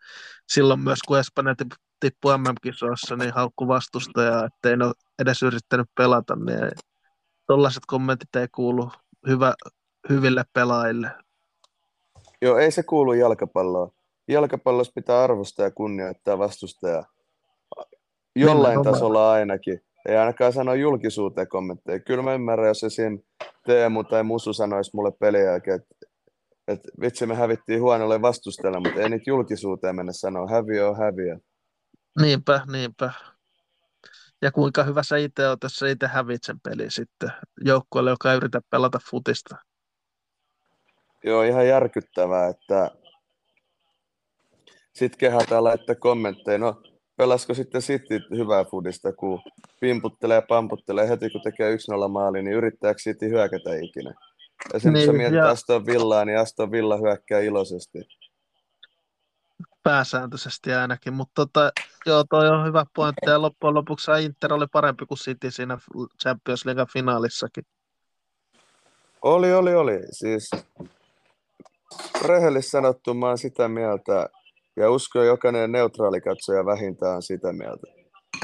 silloin 0.47 0.79
myös 0.79 0.99
kun 1.07 1.19
Espanja 1.19 1.53
tip- 1.63 1.77
tippui 1.99 2.37
MM-kisoissa, 2.37 3.15
niin 3.15 3.33
haukku 3.33 3.67
vastustajaa, 3.67 4.45
ettei 4.45 4.77
ne 4.77 4.85
ole 4.85 4.93
edes 5.19 5.43
yrittänyt 5.43 5.87
pelata, 5.97 6.35
niin 6.35 6.71
tuollaiset 7.47 7.83
kommentit 7.87 8.35
ei 8.35 8.47
kuulu 8.47 8.91
hyvä, 9.27 9.53
hyville 10.09 10.43
pelaajille. 10.53 11.11
Joo, 12.41 12.57
ei 12.57 12.71
se 12.71 12.83
kuulu 12.83 13.13
jalkapalloon. 13.13 13.91
Jalkapallossa 14.27 14.93
pitää 14.95 15.23
arvostaa 15.23 15.65
ja 15.65 15.71
kunnioittaa 15.71 16.37
vastustajaa. 16.37 17.05
Jollain 18.35 18.71
Nimenomaan. 18.71 18.93
tasolla 18.93 19.31
ainakin. 19.31 19.81
ei 20.07 20.17
ainakaan 20.17 20.53
sano 20.53 20.73
julkisuuteen 20.73 21.47
kommentteja. 21.47 21.99
Kyllä 21.99 22.23
mä 22.23 22.33
ymmärrän, 22.33 22.67
jos 22.67 22.85
siinä 22.87 23.17
Teemu 23.65 24.03
tai 24.03 24.23
Musu 24.23 24.53
sanoisi 24.53 24.91
mulle 24.93 25.11
pelin 25.19 25.43
jälkeen, 25.43 25.75
että 25.75 25.95
et 26.67 26.79
vitsi 27.01 27.25
me 27.25 27.35
hävittiin 27.35 27.81
huonolle 27.81 28.21
vastustajalle, 28.21 28.79
mutta 28.79 29.01
ei 29.01 29.09
niitä 29.09 29.29
julkisuuteen 29.29 29.95
mennä 29.95 30.13
sanoa, 30.13 30.47
häviö 30.47 30.89
on 30.89 30.97
häviö. 30.97 31.37
Niinpä, 32.21 32.61
niinpä. 32.71 33.11
Ja 34.41 34.51
kuinka 34.51 34.83
hyvä 34.83 35.03
sä 35.03 35.17
itse 35.17 35.47
oot, 35.47 35.63
jos 35.63 35.75
sä 35.75 35.87
itse 35.87 36.07
hävit 36.07 36.43
sen 36.43 36.59
pelin 36.59 36.91
sitten 36.91 37.31
joukkueelle, 37.65 38.09
joka 38.09 38.31
ei 38.31 38.37
yritä 38.37 38.61
pelata 38.69 38.99
futista. 39.11 39.55
Joo, 41.23 41.43
ihan 41.43 41.67
järkyttävää, 41.67 42.47
että 42.47 42.91
sitten 44.93 45.19
kehataan 45.19 45.63
laittaa 45.63 45.95
kommentteja, 45.95 46.57
no 46.57 46.81
pelasko 47.17 47.53
sitten 47.53 47.81
City 47.81 48.21
hyvää 48.29 48.65
fudista, 48.65 49.13
kun 49.13 49.41
pimputtelee 49.79 50.35
ja 50.35 50.41
pamputtelee 50.41 51.09
heti, 51.09 51.29
kun 51.29 51.41
tekee 51.41 51.75
1-0 51.75 52.07
maali, 52.07 52.43
niin 52.43 52.57
yrittääkö 52.57 52.99
City 52.99 53.29
hyökätä 53.29 53.75
ikinä? 53.75 54.13
Esimerkiksi 54.73 55.07
niin, 55.07 55.17
mietit 55.17 55.37
ja... 55.37 55.49
Aston 55.49 55.85
Villaa, 55.85 56.25
niin 56.25 56.39
Aston 56.39 56.71
Villa 56.71 56.97
hyökkää 56.97 57.39
iloisesti. 57.39 57.99
Pääsääntöisesti 59.83 60.73
ainakin, 60.73 61.13
mutta 61.13 61.31
tota, 61.35 61.71
joo, 62.05 62.23
toi 62.29 62.49
on 62.49 62.65
hyvä 62.65 62.85
pointti. 62.95 63.29
Ja 63.29 63.41
loppujen 63.41 63.73
lopuksi 63.73 64.11
Inter 64.21 64.53
oli 64.53 64.67
parempi 64.71 65.05
kuin 65.05 65.17
City 65.17 65.51
siinä 65.51 65.77
Champions 66.21 66.65
League 66.65 66.85
finaalissakin. 66.93 67.65
Oli, 69.21 69.53
oli, 69.53 69.75
oli. 69.75 69.99
Siis 70.11 70.49
rehellisesti 72.25 72.71
sanottu 72.71 73.13
mä 73.13 73.27
oon 73.27 73.37
sitä 73.37 73.67
mieltä, 73.67 74.29
ja 74.75 74.91
uskon 74.91 75.25
jokainen 75.25 75.71
neutraali 75.71 76.21
katsoja 76.21 76.65
vähintään 76.65 77.21
sitä 77.21 77.53
mieltä. 77.53 77.87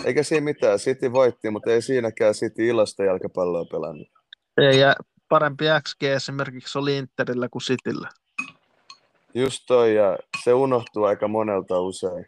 Eikä 0.05 0.23
siinä 0.23 0.43
mitään, 0.43 0.79
City 0.79 1.11
voitti, 1.11 1.49
mutta 1.49 1.71
ei 1.71 1.81
siinäkään 1.81 2.33
City 2.33 2.67
ilosta 2.67 3.03
jalkapalloa 3.03 3.65
pelannut. 3.65 4.07
Ei, 4.57 4.79
ja 4.79 4.95
parempi 5.29 5.65
XG 5.83 6.03
esimerkiksi 6.03 6.77
oli 6.77 6.97
Interillä 6.97 7.49
kuin 7.49 7.61
Cityllä. 7.61 8.09
Just 9.33 9.63
toi, 9.67 9.95
ja 9.95 10.17
se 10.43 10.53
unohtuu 10.53 11.03
aika 11.03 11.27
monelta 11.27 11.79
usein. 11.79 12.25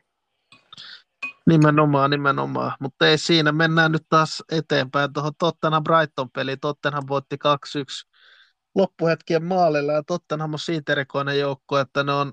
Nimenomaan, 1.45 2.09
nimenomaan. 2.09 2.71
Mutta 2.79 3.07
ei 3.07 3.17
siinä, 3.17 3.51
mennään 3.51 3.91
nyt 3.91 4.05
taas 4.09 4.43
eteenpäin 4.51 5.13
tuohon 5.13 5.31
Tottenham 5.39 5.83
Brighton-peliin. 5.83 6.59
Tottenham 6.61 7.03
voitti 7.07 7.35
2-1 7.35 8.09
loppuhetkien 8.75 9.43
maalilla, 9.43 9.91
ja 9.91 10.03
Tottenham 10.03 10.53
on 10.53 10.59
siitä 10.59 10.91
erikoinen 10.91 11.39
joukko, 11.39 11.79
että 11.79 12.03
ne 12.03 12.11
on, 12.11 12.31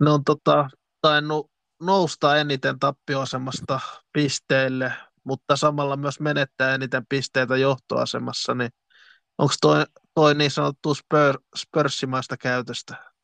ne 0.00 0.10
on 0.10 0.24
tota, 0.24 0.68
tainnut 1.00 1.50
nousta 1.82 2.36
eniten 2.36 2.78
tappioasemasta 2.78 3.80
pisteille, 4.12 4.92
mutta 5.24 5.56
samalla 5.56 5.96
myös 5.96 6.20
menettää 6.20 6.74
eniten 6.74 7.06
pisteitä 7.08 7.56
johtoasemassa, 7.56 8.54
niin 8.54 8.70
onko 9.38 9.54
toi, 9.60 9.84
toi 10.14 10.34
niin 10.34 10.50
sanottu 10.50 10.94
spör, 10.94 11.38
spörssimaista 11.56 12.36
käytöstä? 12.36 13.14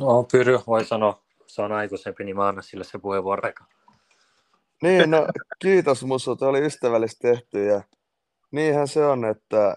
No, 0.00 0.22
Pyry 0.32 0.58
voi 0.66 0.84
sanoa, 0.84 1.22
se 1.46 1.62
on 1.62 1.72
aikuisempi, 1.72 2.24
niin 2.24 2.36
mä 2.36 2.48
annan 2.48 2.64
sille 2.64 2.84
se 2.84 2.98
puheenvuoro. 2.98 3.52
Niin, 4.82 5.10
no 5.10 5.26
kiitos 5.58 6.04
Musu, 6.04 6.36
oli 6.40 6.66
ystävällisesti 6.66 7.28
tehty 7.28 7.64
ja 7.64 7.82
niinhän 8.50 8.88
se 8.88 9.06
on, 9.06 9.24
että 9.24 9.76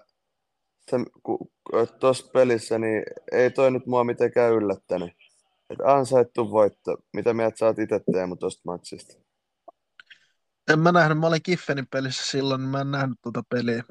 tuossa 1.99 2.27
pelissä 2.33 2.79
niin 2.79 3.03
ei 3.31 3.51
toi 3.51 3.71
nyt 3.71 3.85
mua 3.85 4.03
mitenkään 4.03 4.53
yllättänyt. 4.53 5.11
Että 5.69 5.93
ansaittu 5.93 6.51
voitto. 6.51 6.97
Mitä 7.13 7.33
mieltä 7.33 7.65
oot 7.65 7.79
itse 7.79 8.01
Teemu 8.11 8.35
tuosta 8.35 8.61
matsista? 8.65 9.13
En 10.71 10.79
mä 10.79 10.91
nähnyt, 10.91 11.17
mä 11.17 11.27
olin 11.27 11.43
Kiffenin 11.43 11.87
pelissä 11.91 12.31
silloin, 12.31 12.61
niin 12.61 12.69
mä 12.69 12.81
en 12.81 12.91
nähnyt 12.91 13.17
tuota 13.21 13.43
peliä. 13.49 13.83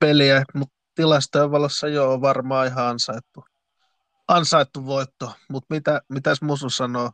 peliä 0.00 0.44
mutta 0.54 0.74
tilastojen 0.94 1.50
valossa 1.50 1.88
joo, 1.88 2.20
varmaan 2.20 2.66
ihan 2.66 2.86
ansaittu, 2.86 3.44
ansaittu 4.28 4.86
voitto. 4.86 5.32
Mutta 5.50 5.74
mitä, 5.74 6.00
mitäs 6.08 6.42
Musu 6.42 6.70
sanoo? 6.70 7.10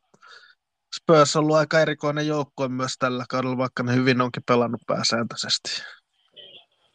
Spurs 0.96 1.36
on 1.36 1.42
ollut 1.42 1.56
aika 1.56 1.80
erikoinen 1.80 2.26
joukkue 2.26 2.68
myös 2.68 2.94
tällä 2.98 3.24
kaudella, 3.28 3.56
vaikka 3.56 3.82
ne 3.82 3.94
hyvin 3.94 4.20
onkin 4.20 4.42
pelannut 4.46 4.82
pääsääntöisesti. 4.86 5.82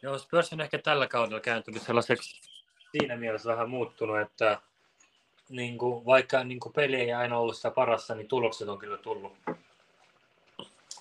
Joo, 0.06 0.18
Spurs 0.18 0.52
on 0.52 0.60
ehkä 0.60 0.78
tällä 0.78 1.08
kaudella 1.08 1.40
kääntynyt 1.40 1.82
sellaiseksi 1.82 2.40
siinä 2.90 3.16
mielessä 3.16 3.48
vähän 3.48 3.70
muuttunut, 3.70 4.20
että 4.20 4.60
niin 5.48 5.78
kuin, 5.78 6.04
vaikka 6.06 6.44
niin 6.44 6.60
kuin 6.60 6.72
peli 6.72 6.96
ei 6.96 7.12
aina 7.12 7.38
ollut 7.38 7.56
sitä 7.56 7.70
parassa, 7.70 8.14
niin 8.14 8.28
tulokset 8.28 8.68
on 8.68 8.78
kyllä 8.78 8.98
tullut. 8.98 9.32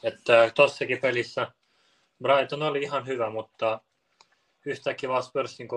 Että 0.03 0.51
tossakin 0.55 1.01
pelissä 1.01 1.51
Brighton 2.21 2.63
oli 2.63 2.81
ihan 2.81 3.07
hyvä, 3.07 3.29
mutta 3.29 3.79
yhtäkkiä 4.65 5.09
vaan 5.09 5.23
Spurs 5.23 5.59
niin 5.59 5.69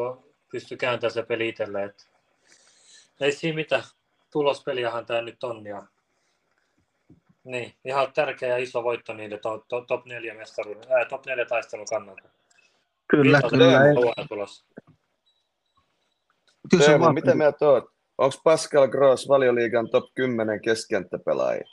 pystyi 0.51 0.77
kääntämään 0.77 1.15
se 1.15 1.23
peli 1.23 1.49
itselleen. 1.49 1.95
Ei 3.21 3.33
siinä 3.33 3.57
mitään. 3.57 3.85
Tulospeliähän 4.31 5.07
tämä 5.07 5.23
nyt 5.23 5.45
on. 5.45 5.67
Ja... 5.67 5.83
Niin, 7.45 7.75
ihan 7.85 8.13
tärkeä 8.13 8.49
ja 8.49 8.57
iso 8.57 8.85
voitto 8.85 9.15
niille 9.15 9.39
to, 9.39 9.65
to, 9.69 9.81
top 9.81 10.07
4 10.07 10.35
mestaruuden, 10.35 10.85
top 11.09 11.27
4 11.27 11.45
taistelun 11.45 11.87
kannalta. 11.91 12.38
Kyllä, 13.11 13.41
Kiitos, 13.41 13.51
kyllä. 13.51 13.81
Tulos. 14.29 14.67
Kyllä 16.71 16.85
Teemu, 16.85 17.13
mitä 17.13 17.35
mieltä 17.35 17.69
oot? 17.69 17.85
Onko 18.19 18.37
Pascal 18.45 18.89
Gross 18.89 19.29
valioliigan 19.29 19.91
top 19.91 20.05
10 20.15 20.61
keskenttäpelaaja? 20.61 21.65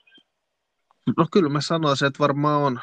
No 1.17 1.25
kyllä 1.31 1.49
mä 1.49 1.61
sanoisin, 1.61 2.07
että 2.07 2.19
varmaan 2.19 2.61
on. 2.61 2.79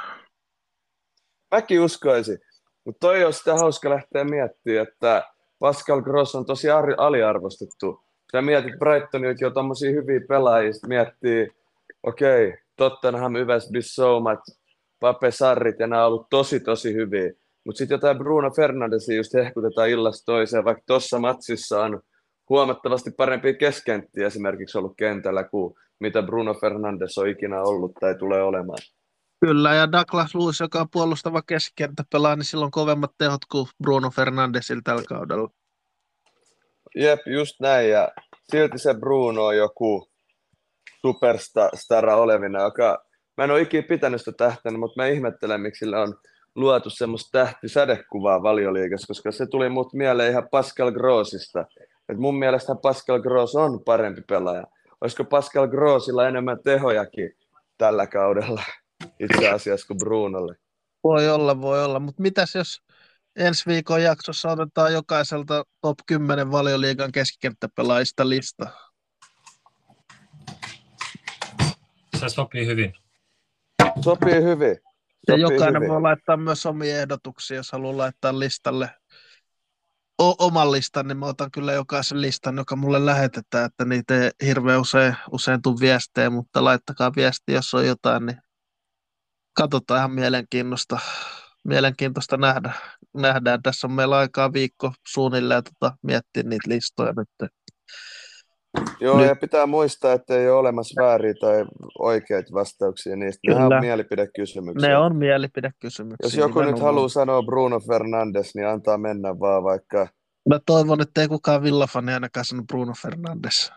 Mäkin 1.51 1.81
uskoisin. 1.81 2.39
Mutta 2.85 3.01
toi 3.01 3.25
on 3.25 3.33
sitä 3.33 3.55
hauska 3.55 3.91
lähteä 3.91 4.25
miettimään, 4.25 4.89
että 4.89 5.33
Pascal 5.59 6.03
Gross 6.03 6.35
on 6.35 6.47
tosi 6.47 6.71
aliarvostettu. 6.97 8.05
Sä 8.33 8.43
mietit 8.43 8.79
Brightonillakin 8.79 9.47
on 9.47 9.55
tommosia 9.55 9.91
hyviä 9.91 10.21
pelaajia, 10.29 10.73
miettii, 10.87 11.49
okei, 12.03 12.49
okay, 12.49 12.61
Tottenham, 12.77 13.37
Yves 13.37 13.69
Bissoumat, 13.73 14.41
Pape 15.01 15.31
Sarrit, 15.31 15.81
ja 15.81 15.87
nämä 15.87 16.03
on 16.03 16.09
ollut 16.09 16.27
tosi 16.31 16.61
tosi 16.61 16.95
hyviä. 16.95 17.33
Mutta 17.65 17.79
sitten 17.79 17.95
jotain 17.95 18.19
Bruno 18.19 18.51
Fernandesia 18.51 19.17
just 19.17 19.35
hehkutetaan 19.35 19.89
illasta 19.89 20.25
toiseen, 20.27 20.65
vaikka 20.65 20.83
tuossa 20.87 21.19
matsissa 21.19 21.83
on 21.83 22.01
huomattavasti 22.49 23.11
parempi 23.11 23.55
keskentti 23.55 24.23
esimerkiksi 24.23 24.79
ollut 24.79 24.97
kentällä 24.97 25.45
kuin 25.45 25.75
mitä 26.01 26.23
Bruno 26.23 26.55
Fernandes 26.55 27.19
on 27.19 27.29
ikinä 27.29 27.63
ollut 27.63 27.93
tai 28.01 28.15
tulee 28.19 28.43
olemaan. 28.43 28.79
Kyllä, 29.41 29.75
ja 29.75 29.93
Douglas 29.93 30.35
Lewis, 30.35 30.61
joka 30.61 30.81
on 30.81 30.91
puolustava 30.93 31.43
pelaa, 32.13 32.37
niin 32.37 32.45
silloin 32.45 32.71
kovemmat 32.71 33.11
tehot 33.19 33.41
kuin 33.53 33.67
Bruno 33.83 34.11
Fernandesilla 34.11 34.83
tällä 34.85 35.03
kaudella. 35.09 35.49
Jep, 36.95 37.21
just 37.27 37.61
näin, 37.61 37.91
ja 37.91 38.09
silti 38.51 38.79
se 38.79 38.95
Bruno 38.95 39.45
on 39.45 39.57
joku 39.57 40.09
superstara 41.01 42.17
olevina, 42.17 42.63
joka 42.63 43.05
mä 43.37 43.45
en 43.45 43.51
ole 43.51 43.61
ikinä 43.61 43.83
pitänyt 43.89 44.21
sitä 44.21 44.33
tähtenä, 44.33 44.79
mutta 44.79 45.03
mä 45.03 45.07
ihmettelen, 45.07 45.61
miksi 45.61 45.79
sillä 45.79 46.03
on 46.03 46.15
luotu 46.55 46.91
semmoista 46.91 47.39
tähtisädekuvaa 47.39 48.43
valioliikassa, 48.43 49.07
koska 49.07 49.33
se 49.33 49.47
tuli 49.47 49.69
mut 49.69 49.93
mieleen 49.93 50.31
ihan 50.31 50.49
Pascal 50.51 50.91
Grossista. 50.91 51.65
Et 52.09 52.19
mun 52.19 52.39
mielestä 52.39 52.75
Pascal 52.83 53.21
Gross 53.21 53.55
on 53.55 53.85
parempi 53.85 54.23
pelaaja. 54.29 54.65
Olisiko 55.01 55.25
Pascal 55.25 55.69
Grossilla 55.69 56.29
enemmän 56.29 56.59
tehojakin 56.65 57.31
tällä 57.79 58.07
kaudella 58.07 58.63
itse 59.21 59.49
asiassa 59.49 59.87
kuin 59.87 59.99
Brunolle? 59.99 60.57
Voi 61.05 61.29
olla, 61.29 61.61
voi 61.61 61.85
olla. 61.85 62.01
Mutta 62.01 62.23
mitäs 62.23 62.55
jos 62.55 62.83
ensi 63.37 63.67
viikon 63.67 64.03
jaksossa 64.03 64.51
otetaan 64.51 64.93
jokaiselta 64.93 65.65
top 65.81 65.99
10 66.07 66.53
valioliigan 66.53 67.13
keskikenttäpelaajista 67.13 68.29
lista? 68.29 68.67
Se 72.19 72.29
sopii 72.29 72.67
hyvin. 72.67 72.95
Sopii 74.01 74.43
hyvin. 74.43 74.92
Ja 75.29 75.37
jokainen 75.37 75.75
hyvin. 75.75 75.89
voi 75.89 76.03
laittaa 76.03 76.37
myös 76.37 76.67
omia 76.67 76.99
ehdotuksia, 76.99 77.57
jos 77.57 77.73
haluaa 77.73 77.97
laittaa 77.97 78.39
listalle 78.39 78.91
o- 80.23 80.47
oman 80.47 80.73
listan, 80.73 81.09
niin 81.09 81.19
mä 81.19 81.27
otan 81.27 81.51
kyllä 81.51 81.73
jokaisen 81.73 82.21
listan, 82.23 82.57
joka 82.57 82.77
mulle 82.77 83.07
lähetetään, 83.07 83.67
että 83.67 83.85
niitä 83.85 84.25
ei 84.25 84.31
hirveän 84.45 84.81
usein, 84.81 85.17
usein 85.31 85.63
tule 85.63 85.81
viestejä, 85.81 86.31
mutta 86.31 86.65
laittakaa 86.65 87.13
viesti, 87.17 87.53
jos 87.53 87.75
on 87.75 87.87
jotain, 87.87 88.27
niin 88.27 88.37
katsotaan 89.53 89.99
ihan 89.99 90.11
mielenkiintoista, 90.13 90.99
mielenkiintoista 91.65 92.37
nähdä. 92.37 92.73
nähdään. 93.15 93.63
Tässä 93.63 93.87
on 93.87 93.93
meillä 93.93 94.19
aikaa 94.19 94.53
viikko 94.53 94.93
suunnilleen 95.07 95.63
tota, 95.65 95.97
miettiä 96.03 96.43
niitä 96.43 96.69
listoja 96.69 97.13
nyt. 97.17 97.51
Joo, 99.01 99.19
nyt. 99.19 99.27
ja 99.27 99.37
pitää 99.37 99.67
muistaa, 99.67 100.13
että 100.13 100.35
ei 100.35 100.51
ole 100.51 100.59
olemassa 100.59 101.03
vääriä 101.03 101.35
tai 101.41 101.65
oikeita 101.99 102.53
vastauksia 102.53 103.17
niistä. 103.17 103.41
Kyllä. 103.47 103.69
Ne 103.69 103.75
on 103.75 103.81
mielipidekysymyksiä. 103.81 104.89
Ne 104.89 104.97
on 104.97 105.17
mielipidekysymyksiä. 105.17 106.27
Jos 106.27 106.35
joku 106.35 106.61
nyt 106.61 106.81
haluaa 106.81 107.09
sanoa 107.09 107.43
Bruno 107.43 107.81
Fernandes, 107.81 108.55
niin 108.55 108.67
antaa 108.67 108.99
mennä 108.99 109.41
vaan 109.41 109.65
vaikka... 109.65 110.09
Mä 110.49 110.59
toivon, 110.67 111.01
että 111.01 111.21
ei 111.21 111.29
kukaan 111.29 111.63
villafani 111.63 112.13
ainakaan 112.13 112.45
sano 112.45 112.63
Bruno 112.63 112.93
Fernandes. 113.03 113.73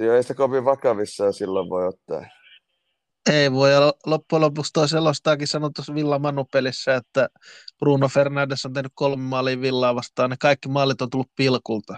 Joo, 0.00 0.14
ei 0.14 0.22
sitä 0.22 0.34
kovin 0.34 0.64
vakavissaan 0.64 1.32
silloin 1.32 1.70
voi 1.70 1.86
ottaa. 1.86 2.22
Ei 3.32 3.52
voi, 3.52 3.72
ja 3.72 3.92
loppujen 4.06 4.40
lopuksi 4.40 4.72
toi 4.72 4.88
selostaakin 4.88 5.48
sanoi 5.48 5.70
tuossa 5.74 5.94
Villa 5.94 6.18
Manu-pelissä, 6.18 6.94
että 6.94 7.28
Bruno 7.78 8.08
Fernandes 8.08 8.66
on 8.66 8.72
tehnyt 8.72 8.92
kolme 8.94 9.22
maalia 9.22 9.60
Villaa 9.60 9.94
vastaan, 9.94 10.30
ne 10.30 10.36
kaikki 10.40 10.68
maalit 10.68 11.02
on 11.02 11.10
tullut 11.10 11.30
pilkulta. 11.36 11.96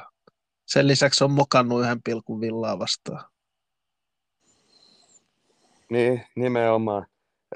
Sen 0.69 0.87
lisäksi 0.87 1.25
on 1.25 1.31
mokannut 1.31 1.81
yhden 1.81 2.03
pilkun 2.03 2.41
Villaa 2.41 2.79
vastaan. 2.79 3.25
Niin, 5.91 6.27
nimenomaan. 6.37 7.07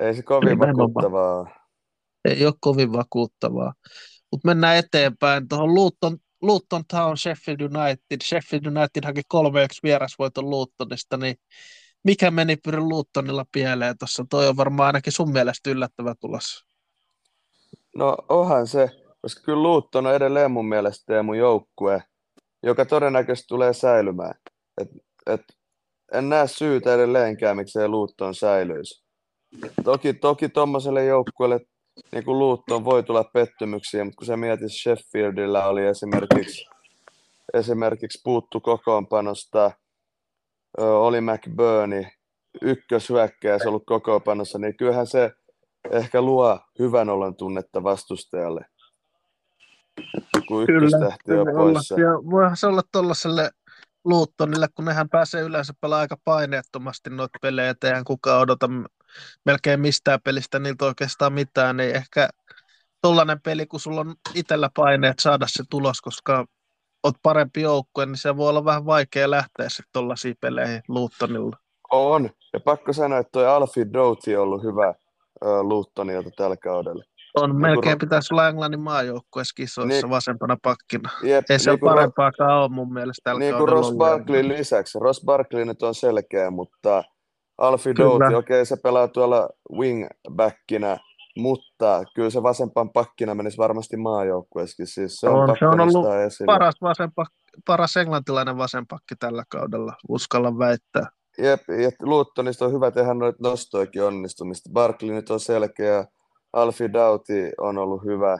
Ei 0.00 0.14
se 0.14 0.22
kovin 0.22 0.48
Nimenomaan. 0.48 0.76
vakuuttavaa. 0.76 1.46
Ei 2.24 2.46
ole 2.46 2.54
kovin 2.60 2.92
vakuuttavaa. 2.92 3.74
Mutta 4.32 4.48
mennään 4.48 4.76
eteenpäin 4.76 5.48
tuohon 5.48 5.74
Luton, 5.74 6.18
Luton 6.42 6.82
Town 6.88 7.16
Sheffield 7.16 7.60
United. 7.60 8.24
Sheffield 8.24 8.66
United 8.66 9.04
haki 9.04 9.20
3-1 9.20 9.24
vierasvoiton 9.82 10.50
Lutonista, 10.50 11.16
niin 11.16 11.36
mikä 12.04 12.30
meni 12.30 12.56
Pyry 12.56 12.80
Lutonilla 12.80 13.44
pieleen 13.52 13.98
tuossa? 13.98 14.24
Toi 14.30 14.48
on 14.48 14.56
varmaan 14.56 14.86
ainakin 14.86 15.12
sun 15.12 15.32
mielestä 15.32 15.70
yllättävä 15.70 16.14
tulos. 16.20 16.64
No 17.96 18.16
onhan 18.28 18.66
se, 18.66 18.90
koska 19.20 19.42
kyllä 19.42 19.62
Luutton 19.62 20.06
on 20.06 20.14
edelleen 20.14 20.50
mun 20.50 20.68
mielestä 20.68 21.04
Teemu 21.06 21.34
joukkue, 21.34 22.02
joka 22.62 22.84
todennäköisesti 22.84 23.48
tulee 23.48 23.72
säilymään. 23.72 24.34
Et, 24.80 24.88
et, 25.26 25.40
en 26.12 26.28
näe 26.28 26.48
syytä 26.48 26.94
edelleenkään, 26.94 27.56
miksei 27.56 27.88
Luutton 27.88 28.34
säilyisi. 28.34 29.04
Toki, 29.84 30.14
toki 30.14 30.48
tuommoiselle 30.48 31.04
joukkueelle 31.04 31.60
niin 32.12 32.24
kuin 32.24 32.38
Luutton 32.38 32.84
voi 32.84 33.02
tulla 33.02 33.24
pettymyksiä, 33.24 34.04
mutta 34.04 34.16
kun 34.16 34.26
sä 34.26 34.36
mietit 34.36 34.72
Sheffieldillä 34.72 35.68
oli 35.68 35.86
esimerkiksi, 35.86 36.66
esimerkiksi 37.54 38.20
puuttu 38.24 38.60
kokoonpanosta, 38.60 39.70
oli 40.78 41.20
McBurney, 41.20 42.04
ykköshyökkäjä 42.62 43.58
se 43.58 43.68
ollut 43.68 43.86
kokoonpanossa, 43.86 44.58
niin 44.58 44.76
kyllähän 44.76 45.06
se 45.06 45.32
ehkä 45.90 46.22
luo 46.22 46.60
hyvän 46.78 47.08
olon 47.08 47.36
tunnetta 47.36 47.82
vastustajalle, 47.82 48.64
kun 50.48 50.62
ykköstähti 50.62 51.32
on 51.32 51.46
poissa. 51.56 52.00
Ja 52.00 52.10
voihan 52.30 52.56
se 52.56 52.66
olla 52.66 52.82
tuollaiselle 52.92 53.50
Luuttonille, 54.04 54.68
kun 54.74 54.84
nehän 54.84 55.08
pääsee 55.08 55.42
yleensä 55.42 55.72
pelaamaan 55.80 56.00
aika 56.00 56.16
paineettomasti 56.24 57.10
noita 57.10 57.38
pelejä, 57.42 57.70
et 57.70 57.84
eihän 57.84 58.04
kukaan 58.04 58.40
odota 58.40 58.68
melkein 59.44 59.80
mistään 59.80 60.20
pelistä 60.24 60.58
niiltä 60.58 60.84
oikeastaan 60.84 61.32
mitään, 61.32 61.76
niin 61.76 61.96
ehkä 61.96 62.28
tollainen 63.02 63.40
peli, 63.40 63.66
kun 63.66 63.80
sulla 63.80 64.00
on 64.00 64.14
itsellä 64.34 64.70
paineet 64.76 65.18
saada 65.18 65.46
se 65.48 65.64
tulos, 65.70 66.00
koska 66.00 66.46
oot 67.02 67.14
parempi 67.22 67.60
joukkue, 67.60 68.06
niin 68.06 68.16
se 68.16 68.36
voi 68.36 68.48
olla 68.48 68.64
vähän 68.64 68.86
vaikea 68.86 69.30
lähteä 69.30 69.68
sitten 69.68 69.92
tollaisiin 69.92 70.36
peleihin 70.40 70.82
Luuttonilla. 70.88 71.56
On, 71.90 72.30
ja 72.52 72.60
pakko 72.60 72.92
sanoa, 72.92 73.18
että 73.18 73.32
toi 73.32 73.46
Alfie 73.46 73.86
Doughty 73.92 74.34
on 74.34 74.42
ollut 74.42 74.62
hyvä 74.62 74.94
Luuttonilta 75.62 76.30
tällä 76.36 76.56
kaudella. 76.56 77.04
On, 77.34 77.50
Niin 77.50 77.60
melkein 77.60 77.98
kun- 77.98 78.06
pitäisi 78.08 78.34
olla 78.34 78.48
Englannin 78.48 78.80
maajoukkueessa 78.80 79.52
kisoissa 79.56 79.88
Niin- 80.06 80.10
vasempana 80.10 80.56
pakkina. 80.62 81.10
Jep, 81.22 81.44
Ei 81.50 81.58
se 81.58 81.70
niin 81.70 81.72
ole 81.72 81.78
kuin 81.78 81.90
Ro- 81.90 81.94
parempaakaan 81.94 82.58
ole 82.62 82.68
mun 82.68 82.92
mielestä 82.92 83.20
tällä 83.24 83.38
Niin 83.38 83.56
kuin 83.56 83.68
Ross. 83.68 83.92
Barkleyn 83.96 84.48
lisäksi. 84.48 84.98
Ross 84.98 85.24
Barkley 85.24 85.64
nyt 85.64 85.82
on 85.82 85.94
selkeä, 85.94 86.50
mutta 86.50 87.04
Alfie. 87.58 87.94
Doughty, 87.98 88.24
okei 88.34 88.38
okay, 88.38 88.64
se 88.64 88.76
pelaa 88.82 89.08
tuolla 89.08 89.48
wingbackinä, 89.78 90.96
mutta 91.38 92.02
kyllä 92.14 92.30
se 92.30 92.42
vasempan 92.42 92.90
pakkina 92.90 93.34
menisi 93.34 93.58
varmasti 93.58 93.96
maajoukkueessakin. 93.96 94.86
Siis 94.86 95.20
se 95.20 95.28
on, 95.28 95.50
On, 95.50 95.56
se 95.58 95.66
on 95.66 95.80
ollut 95.80 96.06
esille. 96.26 96.46
Paras, 96.46 96.74
vasempa, 96.82 97.24
paras 97.66 97.96
englantilainen 97.96 98.56
vasenpakki 98.58 99.14
tällä 99.18 99.44
kaudella, 99.48 99.92
uskallan 100.08 100.58
väittää. 100.58 101.06
Jep, 101.38 101.60
ja 101.82 101.90
Luuttonista 102.02 102.64
on 102.64 102.72
hyvä 102.72 102.90
tehdä 102.90 103.14
noita 103.14 103.38
nostoikin 103.42 104.02
onnistumista. 104.02 104.70
Barkley 104.72 105.10
nyt 105.14 105.30
on 105.30 105.40
selkeä, 105.40 106.04
Alfie 106.52 106.92
Doughty 106.92 107.50
on 107.58 107.78
ollut 107.78 108.04
hyvä. 108.04 108.38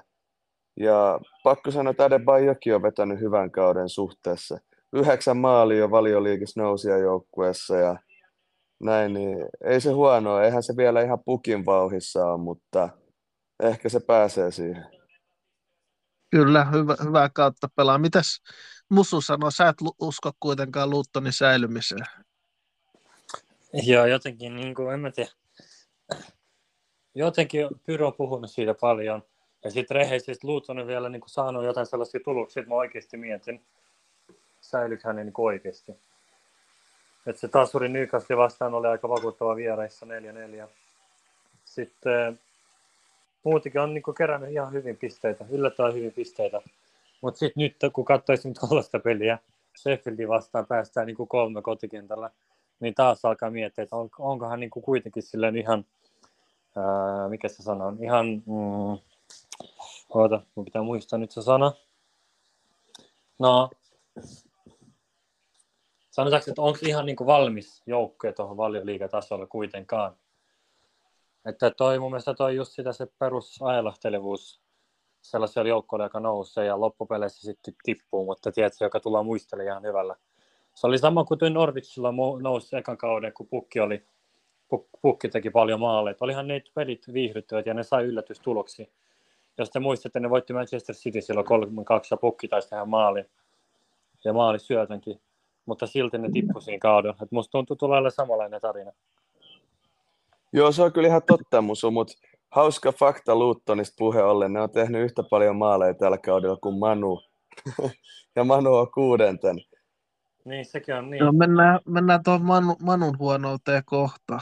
Ja 0.81 1.21
pakko 1.45 1.71
sanoa, 1.71 1.91
että 1.91 2.05
Adebayokin 2.05 2.75
on 2.75 2.83
vetänyt 2.83 3.21
hyvän 3.21 3.51
kauden 3.51 3.89
suhteessa. 3.89 4.59
Yhdeksän 4.93 5.37
maalia 5.37 5.91
valioliikassa 5.91 6.61
nousia 6.61 6.99
joukkueessa 6.99 7.77
ja 7.77 7.97
näin, 8.81 9.13
niin 9.13 9.37
ei 9.65 9.81
se 9.81 9.91
huonoa. 9.91 10.43
Eihän 10.43 10.63
se 10.63 10.77
vielä 10.77 11.03
ihan 11.03 11.25
pukin 11.25 11.67
vauhissa 11.67 12.27
ole, 12.27 12.43
mutta 12.43 12.89
ehkä 13.63 13.89
se 13.89 14.01
pääsee 14.01 14.51
siihen. 14.51 14.87
Kyllä, 16.31 16.65
hyvä, 16.65 16.97
hyvää 17.05 17.29
kautta 17.29 17.69
pelaa. 17.77 17.99
Mitäs 17.99 18.43
Musu 18.91 19.21
sanoo, 19.21 19.51
sä 19.51 19.69
et 19.69 19.77
usko 20.01 20.31
kuitenkaan 20.41 20.91
Luuttonin 20.91 21.33
säilymiseen. 21.33 22.07
Joo, 23.73 24.07
jotenkin, 24.07 24.57
niin 24.57 24.75
kuin, 24.75 24.95
en 24.95 25.01
mä 25.01 25.11
tiedä. 25.11 25.31
Jotenkin 27.15 27.69
Pyro 27.87 28.07
on 28.07 28.15
puhunut 28.15 28.51
siitä 28.51 28.75
paljon. 28.75 29.23
Ja 29.65 29.71
sitten 29.71 29.95
rehellisesti 29.95 30.47
Luton 30.47 30.79
on 30.79 30.87
vielä 30.87 31.09
niin 31.09 31.21
kuin, 31.21 31.31
saanut 31.31 31.65
jotain 31.65 31.87
sellaisia 31.87 32.21
tuloksia, 32.25 32.61
että 32.61 32.71
mä 32.71 32.77
oikeasti 32.77 33.17
mietin, 33.17 33.63
säilyykö 34.61 35.09
hänen 35.09 35.27
niin 35.27 35.35
oikeasti. 35.39 35.93
Että 37.27 37.41
se 37.41 37.49
tasuri 37.49 37.89
Newcastle 37.89 38.37
vastaan 38.37 38.75
oli 38.75 38.87
aika 38.87 39.09
vakuuttava 39.09 39.57
vieraissa 39.57 40.07
4-4. 40.65 40.69
Sitten 41.65 42.29
eh, 42.29 42.35
muutenkin 43.45 43.81
on 43.81 43.95
niin 43.95 44.03
kuin, 44.03 44.15
kerännyt 44.15 44.51
ihan 44.51 44.73
hyvin 44.73 44.97
pisteitä, 44.97 45.45
yllättävän 45.51 45.95
hyvin 45.95 46.13
pisteitä. 46.13 46.61
Mutta 47.21 47.39
sitten 47.39 47.63
nyt, 47.63 47.93
kun 47.93 48.05
katsoisin 48.05 48.55
tuollaista 48.61 48.99
peliä, 48.99 49.39
Sheffieldin 49.79 50.29
vastaan 50.29 50.67
päästään 50.67 51.07
niin 51.07 51.17
kuin 51.17 51.29
kolme 51.29 51.63
kotikentällä, 51.63 52.31
niin 52.81 52.95
taas 52.95 53.25
alkaa 53.25 53.51
miettiä, 53.51 53.85
että 53.85 53.97
on, 53.97 54.11
onkohan 54.19 54.61
niin 54.61 54.71
kuin 54.71 54.83
kuitenkin 54.83 55.23
silleen 55.23 55.57
ihan, 55.57 55.85
ää, 56.77 57.29
mikä 57.29 57.49
se 57.49 57.63
sana 57.63 57.85
on, 57.85 58.05
ihan, 58.05 58.27
mm, 58.27 58.99
oota, 60.09 60.41
mun 60.55 60.65
pitää 60.65 60.83
muistaa 60.83 61.19
nyt 61.19 61.31
se 61.31 61.43
sana. 61.43 61.73
No, 63.39 63.71
sanotaanko, 66.11 66.51
että 66.51 66.63
onko 66.63 66.79
ihan 66.83 67.07
niin 67.07 67.17
kuin 67.17 67.27
valmis 67.27 67.83
joukkue 67.87 68.33
tuohon 68.33 68.57
valioliigatasolle 68.57 69.47
kuitenkaan? 69.47 70.17
Että 71.45 71.71
toi 71.71 71.99
mun 71.99 72.11
mielestä 72.11 72.35
toi 72.35 72.57
just 72.57 72.73
sitä 72.73 72.93
se 72.93 73.07
perusajallahtelevuus 73.19 74.63
sellaisella 75.23 75.69
joukkoilla, 75.69 76.07
joka 76.07 76.21
nousee 76.21 76.67
ja 76.67 76.81
loppupeleissä 76.81 77.41
sitten 77.41 77.75
tippuu, 77.83 78.25
mutta 78.25 78.53
tiedätkö, 78.53 78.85
joka 78.85 79.01
tullaan 79.01 79.27
muistelemaan 79.27 79.71
ihan 79.71 79.83
hyvällä. 79.83 80.17
Se 80.75 80.87
oli 80.87 80.99
sama 80.99 81.25
kuin 81.25 81.39
Norwichilla 81.53 82.13
nousi 82.43 82.77
ekan 82.77 82.99
kauden, 82.99 83.33
kun 83.33 83.49
Pukki, 83.49 83.81
oli, 83.81 84.07
Puk- 84.75 84.99
Pukki 85.03 85.29
teki 85.29 85.51
paljon 85.51 85.81
maaleja. 85.81 86.17
Olihan 86.21 86.49
ne 86.49 86.63
pelit 86.75 87.13
viihdyttävät 87.13 87.67
ja 87.67 87.75
ne 87.75 87.83
sai 87.83 88.05
yllätystuloksia. 88.05 88.87
Jos 89.59 89.71
te 89.71 89.81
muistatte, 89.81 90.21
ne 90.21 90.31
voitti 90.31 90.53
Manchester 90.53 90.95
City 90.95 91.21
silloin 91.21 91.47
32 91.47 92.15
ja 92.15 92.19
Pukki 92.19 92.49
taisi 92.49 92.69
tehdä 92.69 92.85
maalin 92.85 93.27
ja 94.25 94.33
maali 94.33 94.59
syötönkin. 94.59 95.21
Mutta 95.67 95.87
silti 95.87 96.19
ne 96.19 96.29
tippui 96.33 96.63
siinä 96.63 96.79
kaudella. 96.79 97.17
Et 97.23 97.33
musta 97.33 97.53
tuntuu 97.53 97.77
tulee 97.77 97.99
olla 97.99 98.11
samanlainen 98.11 98.61
tarina. 98.61 98.93
Joo, 100.53 100.73
se 100.73 100.83
on 100.83 100.93
kyllä 100.93 101.09
ihan 101.09 101.23
totta, 101.27 101.63
Musu, 101.63 101.91
mutta 101.91 102.15
hauska 102.51 102.93
fakta 102.93 103.37
Luuttonista 103.37 103.95
puhe 103.99 104.23
ollen. 104.23 104.53
Ne 104.53 104.61
on 104.61 104.71
tehnyt 104.71 105.05
yhtä 105.05 105.23
paljon 105.23 105.57
maaleja 105.57 105.95
tällä 105.95 106.19
kaudella 106.19 106.57
kuin 106.57 106.79
Manu. 106.79 107.23
ja 108.37 108.45
Manu 108.45 108.75
on 108.75 108.93
kuudenten. 108.93 109.57
Niin, 110.45 110.65
sekin 110.65 110.95
on 110.95 111.11
niin. 111.11 111.21
Joo, 111.21 111.33
mennään, 111.33 111.81
mennään 111.89 112.23
tuohon 112.23 112.43
Manu, 112.43 112.77
Manun 112.83 113.19
huonouteen 113.19 113.83
kohta. 113.87 114.41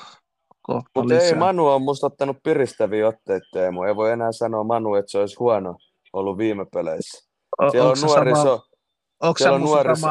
kohta 0.63 0.91
Mutta 0.97 1.15
ei. 1.15 1.35
Manu 1.35 1.67
on 1.67 1.83
musta 1.83 2.07
ottanut 2.07 2.37
piristäviä 2.45 3.09
otteita, 3.09 3.47
Teemu. 3.53 3.83
Ei 3.83 3.97
voi 3.97 4.11
enää 4.13 4.33
sanoa 4.33 4.65
Manu, 4.65 4.95
että 4.95 5.11
se 5.11 5.19
olisi 5.19 5.37
huono 5.39 5.77
ollut 6.13 6.39
viime 6.39 6.67
peleissä. 6.75 7.29
O- 7.63 7.71
Siellä 7.71 7.91
on 7.91 7.97
sama- 7.97 8.15
nuoriso, 8.15 8.61
onks 9.23 9.39
siellä 9.39 9.55
on 9.55 9.63
nuoriso- 9.63 10.07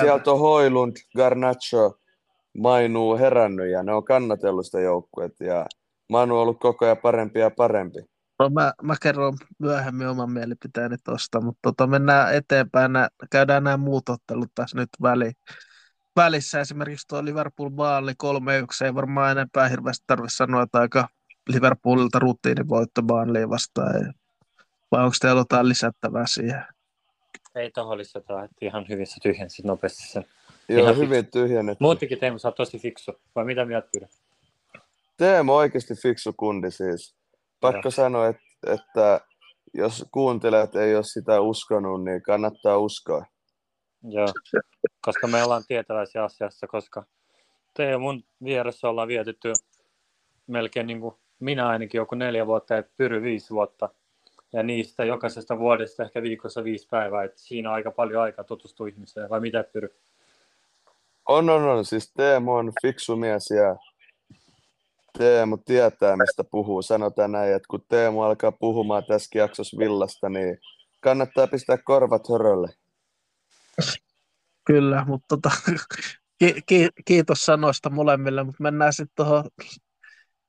sieltä 0.00 0.30
on 0.32 0.38
Hoilund, 0.38 0.96
Garnacho, 1.16 1.92
Mainu 2.58 3.16
herännyt 3.18 3.70
ja 3.70 3.82
ne 3.82 3.94
on 3.94 4.04
kannatellut 4.04 4.66
sitä 4.66 4.80
joukkuetta 4.80 5.44
ja 5.44 5.66
Manu 6.08 6.34
on 6.36 6.42
ollut 6.42 6.60
koko 6.60 6.84
ajan 6.84 6.96
parempi 7.02 7.38
ja 7.40 7.50
parempi. 7.50 7.98
No, 8.40 8.48
mä, 8.48 8.72
mä 8.82 8.96
kerron 9.02 9.34
myöhemmin 9.58 10.06
oman 10.08 10.32
mielipiteeni 10.32 10.96
tuosta, 11.04 11.40
mutta 11.40 11.60
tota, 11.62 11.86
mennään 11.86 12.34
eteenpäin. 12.34 12.92
Nää, 12.92 13.08
käydään 13.30 13.64
nämä 13.64 13.76
muut 13.76 14.08
ottelut 14.08 14.50
tässä 14.54 14.78
nyt 14.78 14.88
väli, 15.02 15.32
välissä. 16.16 16.60
Esimerkiksi 16.60 17.08
tuo 17.08 17.24
Liverpool 17.24 17.70
Baali 17.70 18.12
3-1, 18.12 18.84
ei 18.84 18.94
varmaan 18.94 19.32
enempää 19.32 19.68
hirveästi 19.68 20.04
tarvitse 20.06 20.36
sanoa, 20.36 20.62
että 20.62 20.78
aika 20.78 21.08
Liverpoolilta 21.48 22.18
rutiinivoitto 22.18 23.02
Baaliin 23.02 23.50
vastaan. 23.50 23.96
Ei. 23.96 24.12
Vai 24.92 25.04
onko 25.04 25.16
teillä 25.20 25.40
jotain 25.40 25.68
lisättävää 25.68 26.26
siihen? 26.26 26.64
Ei 27.54 27.70
tohon 27.70 27.98
lisätä, 27.98 28.44
että 28.44 28.56
ihan 28.60 28.86
hyvissä 28.88 29.16
tyhjensit 29.22 29.64
nopeasti 29.64 30.12
sen. 30.12 30.24
Joo, 30.68 30.82
Ihan 30.82 30.96
hyvin 30.96 31.26
tyhjennetty. 31.26 31.84
Muutenkin 31.84 32.18
Teemu, 32.18 32.38
sä 32.38 32.48
oot 32.48 32.54
tosi 32.54 32.78
fiksu. 32.78 33.12
Vai 33.34 33.44
mitä 33.44 33.64
mieltä 33.64 33.88
pyydä? 33.92 34.08
Teemu 35.16 35.54
oikeasti 35.54 35.94
fiksu 35.94 36.32
kundi 36.36 36.70
siis. 36.70 37.19
Pakko 37.60 37.90
sanoa, 37.90 38.28
että, 38.28 38.42
että 38.66 39.20
jos 39.74 40.04
kuuntelijat 40.12 40.76
ei 40.76 40.96
ole 40.96 41.04
sitä 41.04 41.40
uskonut, 41.40 42.04
niin 42.04 42.22
kannattaa 42.22 42.78
uskoa. 42.78 43.24
Joo, 44.02 44.26
koska 45.00 45.26
me 45.26 45.42
ollaan 45.42 45.62
tietäväisiä 45.68 46.24
asiassa, 46.24 46.66
koska 46.66 47.04
te 47.74 47.84
ja 47.84 47.98
mun 47.98 48.24
vieressä 48.44 48.88
ollaan 48.88 49.08
vietetty 49.08 49.52
melkein 50.46 50.86
niin 50.86 51.00
kuin 51.00 51.14
minä 51.40 51.68
ainakin 51.68 51.98
joku 51.98 52.14
neljä 52.14 52.46
vuotta 52.46 52.74
ja 52.74 52.82
Pyry 52.96 53.22
viisi 53.22 53.50
vuotta. 53.54 53.88
Ja 54.52 54.62
niistä 54.62 55.04
jokaisesta 55.04 55.58
vuodesta 55.58 56.02
ehkä 56.02 56.22
viikossa 56.22 56.64
viisi 56.64 56.88
päivää, 56.90 57.24
että 57.24 57.40
siinä 57.40 57.68
on 57.68 57.74
aika 57.74 57.90
paljon 57.90 58.22
aikaa 58.22 58.44
tutustua 58.44 58.88
ihmiseen, 58.88 59.30
vai 59.30 59.40
mitä 59.40 59.64
Pyry? 59.72 59.94
On, 61.28 61.50
on, 61.50 61.62
on. 61.62 61.84
Siis 61.84 62.12
Teemu 62.16 62.54
on 62.54 62.72
fiksu 62.82 63.16
mies 63.16 63.50
ja 63.50 63.76
Teemu 65.18 65.56
tietää, 65.56 66.16
mistä 66.16 66.44
puhuu. 66.44 66.82
Sanotaan 66.82 67.32
näin, 67.32 67.54
että 67.54 67.66
kun 67.70 67.84
Teemu 67.88 68.22
alkaa 68.22 68.52
puhumaan 68.52 69.04
tässä 69.04 69.38
jaksossa 69.38 69.78
villasta, 69.78 70.28
niin 70.28 70.58
kannattaa 71.00 71.46
pistää 71.46 71.78
korvat 71.78 72.28
hörölle. 72.28 72.68
Kyllä, 74.64 75.04
mutta 75.04 75.26
tota, 75.28 75.50
ki- 76.38 76.62
ki- 76.66 76.88
kiitos 77.04 77.40
sanoista 77.40 77.90
molemmille, 77.90 78.44
mutta 78.44 78.62
mennään 78.62 78.92
sitten 78.92 79.14
tuohon 79.16 79.44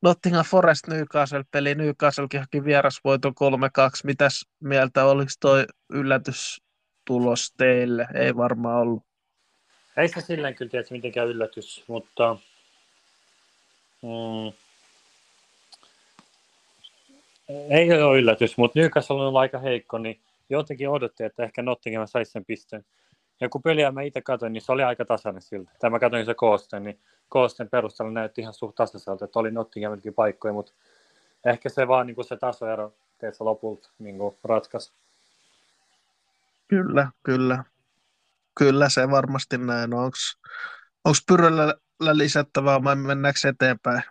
Nottingham 0.02 0.46
Forest 0.46 0.88
Newcastle 0.88 1.44
peli. 1.52 1.76
Newcastlekin 1.76 2.40
haki 2.40 2.64
vierasvoiton 2.64 3.34
3-2. 3.34 3.36
Mitäs 4.04 4.46
mieltä, 4.60 5.06
oliko 5.06 5.32
toi 5.40 5.66
yllätystulos 5.94 7.54
teille? 7.58 8.08
Ei 8.14 8.36
varmaan 8.36 8.82
ollut. 8.82 9.04
Ei 9.98 10.08
se 10.08 10.22
silleen 10.22 10.56
kyllä 10.56 10.70
tiedä 10.70 10.86
mitenkään 10.92 11.28
yllätys, 11.28 11.84
mutta 11.88 12.38
mm, 14.02 14.54
ei 17.70 18.04
ole 18.04 18.20
yllätys, 18.20 18.58
mutta 18.58 18.80
Newcastle 18.80 19.22
on 19.22 19.38
aika 19.38 19.60
heikko, 19.60 19.98
niin 19.98 20.20
jotenkin 20.50 20.90
odotti, 20.90 21.24
että 21.24 21.44
ehkä 21.44 21.62
Nottingham 21.62 22.08
saisi 22.08 22.32
sen 22.32 22.46
pisteen. 22.46 22.86
Ja 23.42 23.50
kun 23.50 23.62
peliä 23.62 23.92
mä 23.92 24.02
itse 24.02 24.22
katsoin, 24.22 24.54
niin 24.54 24.62
se 24.62 24.72
oli 24.72 24.84
aika 24.84 25.06
tasainen 25.06 25.42
siltä. 25.42 25.72
Tai 25.80 25.90
mä 25.90 26.00
katsoin 26.00 26.26
se 26.26 26.34
koosteen, 26.34 26.84
niin 26.84 27.00
koosteen 27.30 27.70
perusteella 27.70 28.14
näytti 28.14 28.42
ihan 28.42 28.54
suht 28.54 28.76
tasaiselta, 28.76 29.26
että 29.26 29.40
oli 29.40 29.52
Nottinghaminkin 29.52 30.14
paikkoja, 30.14 30.54
mutta 30.54 30.72
ehkä 31.46 31.70
se 31.70 31.88
vaan 31.88 32.08
niin 32.08 32.16
kuin 32.16 32.26
se 32.26 32.38
tasoero 32.38 32.94
teessä 33.18 33.46
lopulta 33.46 33.90
niin 34.00 34.18
kuin 34.18 34.36
ratkaisi. 34.44 34.92
Kyllä, 36.68 37.08
kyllä. 37.24 37.64
Kyllä 38.56 38.90
se 38.90 39.12
varmasti 39.12 39.58
näin 39.58 39.94
on. 39.94 40.12
Onko 41.06 41.18
Pyröllä 41.28 41.76
lisättävää 42.14 42.84
vai 42.84 42.96
mennäänkö 42.96 43.40
eteenpäin? 43.50 44.04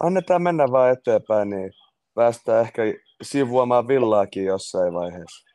Annetaan 0.00 0.42
mennä 0.42 0.70
vaan 0.70 0.92
eteenpäin, 0.92 1.50
niin 1.50 1.72
päästään 2.14 2.62
ehkä 2.64 2.82
sivuamaan 3.22 3.88
villaakin 3.88 4.44
jossain 4.44 4.94
vaiheessa. 4.94 5.48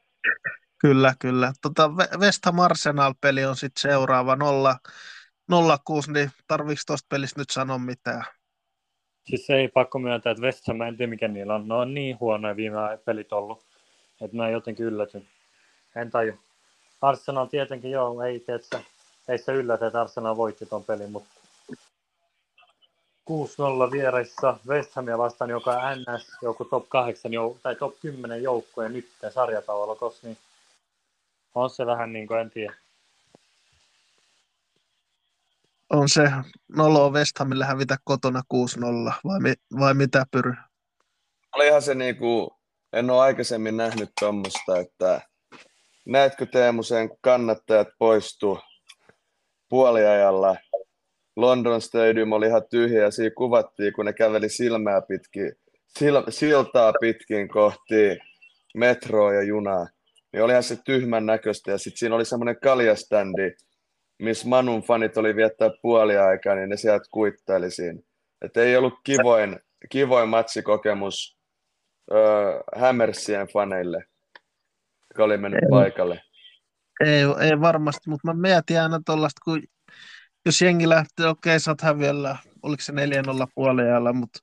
Kyllä, 0.82 1.14
kyllä. 1.20 1.54
Tota, 1.62 1.92
West 2.20 2.46
Ham 2.46 2.60
Arsenal-peli 2.60 3.46
on 3.46 3.56
sitten 3.56 3.82
seuraava 3.82 4.36
0, 4.36 5.78
06, 5.84 6.12
niin 6.12 6.32
tarviiko 6.48 6.82
tuosta 6.88 7.08
pelistä 7.10 7.42
nyt 7.42 7.50
sanoa 7.50 7.78
mitään? 7.78 8.24
Siis 9.26 9.50
ei 9.50 9.68
pakko 9.68 10.00
myöntää, 10.00 10.32
että 10.32 10.44
West 10.44 10.68
Ham, 10.68 10.82
en 10.82 10.98
tiedä 10.98 11.10
mikä 11.10 11.28
niillä 11.28 11.56
on. 11.56 11.68
Ne 11.68 11.74
on 11.74 11.94
niin 11.94 12.20
huonoja 12.20 12.56
viime 12.56 12.78
pelit 13.06 13.34
ollut, 13.34 13.66
että 14.22 14.38
mä 14.38 14.50
jotenkin 14.50 14.86
yllätyn. 14.86 15.28
En 15.96 16.12
taju. 16.12 16.34
Arsenal 17.02 17.46
tietenkin 17.46 17.92
joo, 17.92 18.22
ei, 18.22 18.40
tietysti, 18.40 18.78
ei 19.28 19.38
se 19.38 19.54
yllätä, 19.54 19.88
että 19.88 20.02
Arsenal 20.02 20.38
voitti 20.38 20.66
tuon 20.66 20.84
pelin, 20.84 21.12
mutta 21.12 21.30
6-0 23.30 23.92
vieressä 23.92 24.54
West 24.68 24.96
Hamia 24.96 25.18
vastaan, 25.18 25.50
joka 25.50 25.72
on 25.72 26.00
NS, 26.00 26.28
joku 26.42 26.66
top 26.66 26.90
8 26.90 27.32
jou- 27.32 27.60
tai 27.64 27.76
top 27.76 28.00
10 28.00 28.44
joukkoja 28.44 28.90
nyt 28.90 29.10
sarjatavalla 29.34 29.96
tossa, 29.96 30.28
niin 30.28 30.38
on 31.56 31.70
se 31.70 31.86
vähän 31.86 32.14
niin 32.14 32.28
kuin, 32.28 32.40
en 32.40 32.50
tiedä. 32.52 32.74
On 35.90 36.10
se 36.10 36.32
nolo 36.68 37.10
West 37.10 37.40
Hamille 37.40 37.66
hävitä 37.66 37.98
kotona 38.04 38.42
6-0, 38.54 39.14
vai, 39.24 39.40
mi- 39.40 39.80
vai 39.80 39.94
mitä 39.94 40.26
Pyry? 40.32 40.54
Olihan 41.56 41.82
se 41.82 41.96
niinku, 41.96 42.58
en 42.94 43.10
ole 43.10 43.22
aikaisemmin 43.22 43.78
nähnyt 43.78 44.12
tuommoista, 44.20 44.80
että 44.80 45.22
näetkö 46.06 46.46
Teemu 46.46 46.84
sen 46.84 47.10
kannattajat 47.22 47.88
poistuu 48.00 48.60
puoliajalla. 49.70 50.56
London 51.36 51.82
Stadium 51.82 52.32
oli 52.32 52.48
ihan 52.48 52.68
tyhjä 52.70 53.02
ja 53.02 53.12
siinä 53.12 53.36
kuvattiin, 53.38 53.94
kun 53.94 54.06
ne 54.06 54.14
käveli 54.14 54.50
silmää 54.50 55.02
pitkin, 55.02 55.52
sil, 55.96 56.16
siltaa 56.30 56.94
pitkin 57.02 57.48
kohti 57.48 58.18
metroa 58.76 59.34
ja 59.34 59.44
junaa. 59.44 59.88
Niin 60.34 60.44
olihan 60.44 60.64
se 60.64 60.78
tyhmän 60.86 61.26
näköistä 61.26 61.72
ja 61.72 61.78
sitten 61.78 61.98
siinä 61.98 62.16
oli 62.16 62.26
semmoinen 62.26 62.60
kaljaständi, 62.64 63.52
missä 64.20 64.48
Manun 64.48 64.82
fanit 64.82 65.18
oli 65.18 65.36
viettää 65.36 65.70
puoliaikaa, 65.82 66.56
niin 66.56 66.70
ne 66.70 66.78
sieltä 66.78 67.06
kuittaili 67.12 67.72
siinä. 67.72 68.00
Et 68.46 68.58
ei 68.58 68.78
ollut 68.78 68.94
kivoin, 69.04 69.60
kivoin 69.90 70.30
matsikokemus 70.30 71.38
öö, 72.12 72.62
Hammersien 72.76 73.48
faneille, 73.48 74.04
joka 75.10 75.24
oli 75.24 75.38
mennyt 75.38 75.70
paikalle. 75.70 76.22
Ei, 77.06 77.22
ei 77.40 77.62
varmasti, 77.62 78.10
mutta 78.10 78.28
mä 78.28 78.42
mietin 78.42 78.82
aina 78.82 79.02
tuollaista, 79.06 79.42
kun 79.46 79.64
jos 80.46 80.62
jengi 80.62 80.90
lähtee, 80.90 81.28
okei 81.28 81.52
okay, 81.52 81.60
sä 81.60 81.72
oot 81.72 81.82
häviöllä, 81.82 82.38
oliko 82.64 82.82
se 82.82 82.94
4-0 82.94 82.96
puoliajalla, 83.56 84.14
mutta 84.14 84.40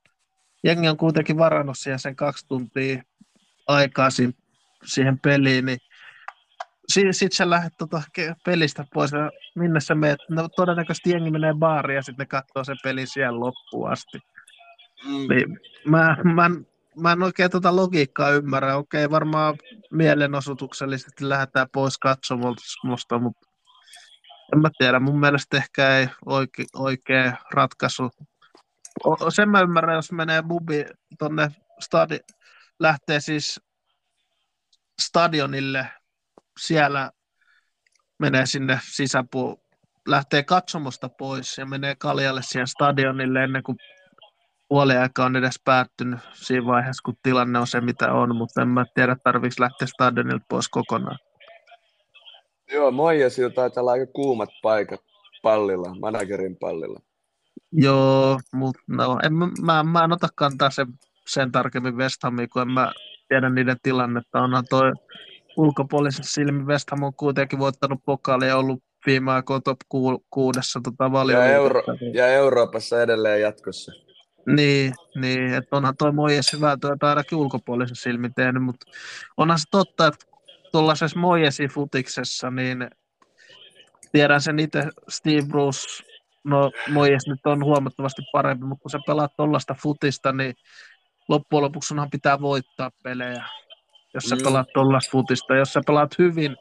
jengi 0.64 0.88
on 0.88 0.96
kuitenkin 0.96 1.38
varannut 1.38 1.78
siihen 1.78 1.98
sen 1.98 2.16
kaksi 2.16 2.46
tuntia 2.48 3.02
aikaa 3.66 4.08
siihen 4.84 5.18
peliin, 5.22 5.64
niin 5.66 5.78
sitten 6.88 7.32
sä 7.32 7.50
lähdet 7.50 7.72
tota 7.78 8.02
pelistä 8.44 8.84
pois 8.94 9.12
ja 9.12 9.30
minne 9.54 9.80
sä 9.80 9.94
meet? 9.94 10.18
No, 10.30 10.48
todennäköisesti 10.56 11.10
jengi 11.10 11.30
menee 11.30 11.54
baariin 11.54 11.96
ja 11.96 12.02
sitten 12.02 12.28
katsoo 12.28 12.64
se 12.64 12.74
peli 12.82 13.06
siellä 13.06 13.40
loppuun 13.40 13.90
asti. 13.90 14.18
Mm. 15.06 15.34
Niin, 15.34 15.60
mä, 15.86 16.16
mä, 16.34 16.50
mä 16.96 17.12
en 17.12 17.22
oikein 17.22 17.50
tuota 17.50 17.76
logiikkaa 17.76 18.30
ymmärrä. 18.30 18.76
Okei, 18.76 19.10
varmaan 19.10 19.58
mielenosoituksellisesti 19.90 21.28
lähdetään 21.28 21.66
pois 21.72 21.98
katsomusta, 21.98 23.18
mutta 23.18 23.46
en 24.52 24.58
mä 24.58 24.70
tiedä. 24.78 25.00
Mun 25.00 25.20
mielestä 25.20 25.56
ehkä 25.56 25.96
ei 25.96 26.08
oike, 26.26 26.64
oikea 26.74 27.36
ratkaisu. 27.50 28.10
O, 29.04 29.30
sen 29.30 29.48
mä 29.48 29.60
ymmärrän, 29.60 29.96
jos 29.96 30.12
menee 30.12 30.42
bubi 30.42 30.84
tonne 31.18 31.50
stadi, 31.80 32.18
lähtee 32.80 33.20
siis 33.20 33.60
stadionille 35.02 35.86
siellä 36.58 37.10
menee 38.18 38.46
sinne 38.46 38.80
sisäpuolelle, 38.82 39.64
lähtee 40.08 40.42
katsomusta 40.42 41.08
pois 41.08 41.58
ja 41.58 41.66
menee 41.66 41.94
kaljalle 41.94 42.42
siihen 42.42 42.66
stadionille 42.66 43.44
ennen 43.44 43.62
kuin 43.62 43.78
puoliaika 44.74 45.24
on 45.24 45.36
edes 45.36 45.60
päättynyt 45.64 46.20
siinä 46.32 46.66
vaiheessa, 46.66 47.02
kun 47.04 47.14
tilanne 47.22 47.58
on 47.58 47.66
se, 47.66 47.80
mitä 47.80 48.12
on, 48.12 48.36
mutta 48.36 48.62
en 48.62 48.68
mä 48.68 48.84
tiedä, 48.94 49.16
tarvitsisi 49.24 49.60
lähteä 49.60 49.86
stadionilta 49.86 50.44
pois 50.48 50.68
kokonaan. 50.68 51.18
Joo, 52.72 52.90
Moijasilta 52.90 53.54
taitaa 53.54 53.80
olla 53.80 53.92
aika 53.92 54.06
kuumat 54.06 54.48
paikat 54.62 55.00
pallilla, 55.42 55.94
managerin 56.00 56.56
pallilla. 56.56 57.00
Joo, 57.72 58.40
mutta 58.52 58.82
no, 58.88 59.18
en, 59.24 59.32
mä, 59.62 59.82
mä 59.82 60.04
en 60.04 60.12
ota 60.12 60.28
kantaa 60.34 60.70
sen, 60.70 60.86
sen 61.26 61.52
tarkemmin 61.52 61.96
West 61.96 62.22
Hamiin, 62.22 62.48
kun 62.50 62.62
en 62.62 62.70
mä 62.70 62.92
tiedä 63.28 63.50
niiden 63.50 63.76
tilannetta. 63.82 64.40
Onhan 64.40 64.64
toi 64.70 64.92
ulkopuolisen 65.56 66.24
silmin 66.24 66.66
West 66.66 66.90
Ham 66.90 67.02
on 67.02 67.14
kuitenkin 67.14 67.58
voittanut 67.58 68.00
pokaali 68.04 68.46
ja 68.46 68.56
ollut 68.56 68.82
viime 69.06 69.32
aikoina 69.32 69.60
top 69.60 69.78
ku, 69.88 70.24
kuudessa 70.30 70.80
tota 70.84 71.32
ja, 71.32 71.46
Euro- 71.46 71.82
ja 72.12 72.26
Euroopassa 72.26 73.02
edelleen 73.02 73.40
jatkossa. 73.40 74.03
Niin, 74.46 74.94
niin 75.14 75.54
että 75.54 75.76
onhan 75.76 75.96
toi 75.96 76.12
Mojes 76.12 76.52
hyvää 76.52 76.76
työtä 76.80 77.08
ainakin 77.08 77.38
ulkopuolisen 77.38 77.96
silmin 77.96 78.34
tehnyt, 78.34 78.62
mutta 78.62 78.86
onhan 79.36 79.58
se 79.58 79.64
totta, 79.70 80.06
että 80.06 80.26
tuollaisessa 80.72 81.18
Mojesin 81.18 81.68
futiksessa, 81.68 82.50
niin 82.50 82.88
tiedän 84.12 84.40
sen 84.40 84.58
itse 84.58 84.82
Steve 85.08 85.42
Bruce, 85.48 85.88
no 86.44 86.70
Mojes 86.88 87.26
nyt 87.26 87.46
on 87.46 87.64
huomattavasti 87.64 88.22
parempi, 88.32 88.64
mutta 88.64 88.82
kun 88.82 88.90
sä 88.90 88.98
pelaat 89.06 89.36
tuollaista 89.36 89.74
futista, 89.82 90.32
niin 90.32 90.54
loppujen 91.28 91.62
lopuksi 91.62 91.94
onhan 91.94 92.10
pitää 92.10 92.40
voittaa 92.40 92.90
pelejä 93.02 93.44
jos 94.14 94.24
sä 94.24 94.36
mm. 94.36 94.42
pelaat 94.42 94.66
tuollaista 94.74 95.10
futista. 95.10 95.56
Jos 95.56 95.72
sä 95.72 95.80
pelaat 95.86 96.18
hyvin 96.18 96.56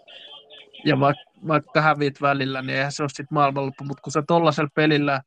ja 0.85 0.99
vaikka, 0.99 1.23
vaikka 1.47 1.81
hävit 1.81 2.21
välillä, 2.21 2.61
niin 2.61 2.77
eihän 2.77 2.91
se 2.91 3.03
ole 3.03 3.09
sitten 3.09 3.27
maailmanloppu, 3.31 3.83
mutta 3.83 4.01
kun 4.01 4.11
sä 4.11 4.23
tuollaisella 4.27 4.69
pelillä 4.75 5.21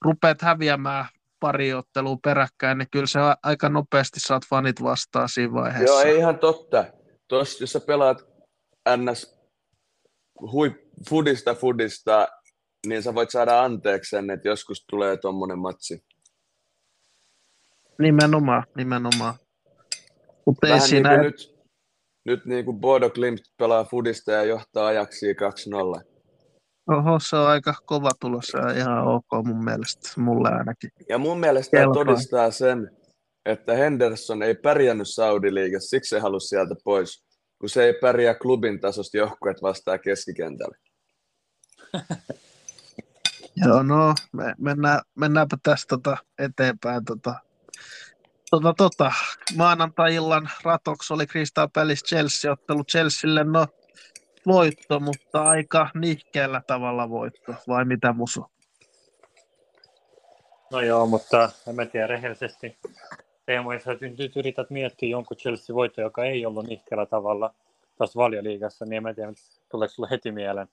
rupeat 0.00 0.42
häviämään 0.42 1.04
pari 1.40 1.74
ottelua 1.74 2.16
peräkkäin, 2.24 2.78
niin 2.78 2.88
kyllä 2.90 3.06
se 3.06 3.18
aika 3.42 3.68
nopeasti 3.68 4.20
saat 4.20 4.42
fanit 4.50 4.82
vastaan 4.82 5.28
siinä 5.28 5.52
vaiheessa. 5.52 5.94
Joo, 5.94 6.00
ei 6.00 6.16
ihan 6.16 6.38
totta. 6.38 6.84
Tuossa, 7.28 7.62
jos 7.62 7.72
sä 7.72 7.80
pelaat 7.80 8.24
ns. 8.96 9.40
Hui, 10.52 10.88
fudista 11.08 11.54
fudista, 11.54 12.28
niin 12.86 13.02
sä 13.02 13.14
voit 13.14 13.30
saada 13.30 13.62
anteeksi 13.62 14.10
sen, 14.10 14.30
että 14.30 14.48
joskus 14.48 14.84
tulee 14.90 15.16
tuommoinen 15.16 15.58
matsi. 15.58 16.04
Nimenomaan, 17.98 18.64
nimenomaan. 18.76 19.34
Mutta 20.46 20.66
ei 20.68 20.80
siinä... 20.80 21.10
Niin 21.10 21.22
nyt, 21.22 21.54
nyt 22.24 22.44
niin 22.44 22.64
kuin 22.64 22.80
Bodo 22.80 23.10
Klimt 23.10 23.40
pelaa 23.56 23.84
Fudista 23.84 24.32
ja 24.32 24.44
johtaa 24.44 24.86
ajaksi 24.86 25.32
2-0. 25.32 26.09
Oho, 26.90 27.18
se 27.20 27.36
on 27.36 27.48
aika 27.48 27.74
kova 27.86 28.10
tulos 28.20 28.52
ja 28.54 28.70
ihan 28.70 29.06
ok 29.06 29.46
mun 29.46 29.64
mielestä, 29.64 30.20
mulle 30.20 30.48
ainakin. 30.48 30.90
Ja 31.08 31.18
mun 31.18 31.40
mielestä 31.40 31.76
Kelpaa. 31.76 31.94
todistaa 31.94 32.50
sen, 32.50 32.90
että 33.46 33.74
Henderson 33.74 34.42
ei 34.42 34.54
pärjännyt 34.54 35.08
Saudi-liigassa, 35.08 35.88
siksi 35.88 36.08
se 36.08 36.20
halusi 36.20 36.48
sieltä 36.48 36.74
pois, 36.84 37.24
kun 37.58 37.68
se 37.68 37.84
ei 37.84 37.94
pärjää 38.00 38.34
klubin 38.34 38.80
tasosta 38.80 39.16
joukkueet 39.16 39.62
vastaa 39.62 39.98
keskikentällä. 39.98 40.76
Joo, 43.66 43.82
no 43.82 44.14
me, 44.32 44.54
mennään, 44.58 45.00
mennäänpä 45.14 45.56
tästä 45.62 45.88
tota 45.88 46.16
eteenpäin. 46.38 47.04
Tota, 47.04 47.34
tota, 48.50 48.74
tota, 48.76 49.12
maanantai-illan 49.56 50.50
ratoksi 50.64 51.14
oli 51.14 51.26
Crystal 51.26 51.68
Palace 51.74 52.06
Chelsea-ottelu. 52.06 52.84
Chelsealle 52.84 53.44
no 53.44 53.66
voitto, 54.46 55.00
mutta 55.00 55.42
aika 55.42 55.90
nihkeällä 55.94 56.62
tavalla 56.66 57.10
voitto, 57.10 57.54
vai 57.68 57.84
mitä 57.84 58.12
Musu? 58.12 58.46
No 60.72 60.80
joo, 60.80 61.06
mutta 61.06 61.50
en 61.68 61.74
mä 61.74 61.86
tiedä 61.86 62.06
rehellisesti. 62.06 62.78
Teemu, 63.46 63.72
jos 63.72 63.82
nyt 64.18 64.36
yrität 64.36 64.70
miettiä 64.70 65.08
jonkun 65.08 65.36
Chelsea-voitto, 65.36 66.00
joka 66.00 66.24
ei 66.24 66.46
ollut 66.46 66.66
nihkeällä 66.66 67.06
tavalla 67.06 67.54
tuossa 67.98 68.18
valioliigassa, 68.18 68.84
niin 68.84 68.96
en 68.96 69.02
mä 69.02 69.14
tiedä, 69.14 69.32
tuleeko 69.70 69.94
sulle 69.94 70.08
heti 70.10 70.32
mieleen. 70.32 70.68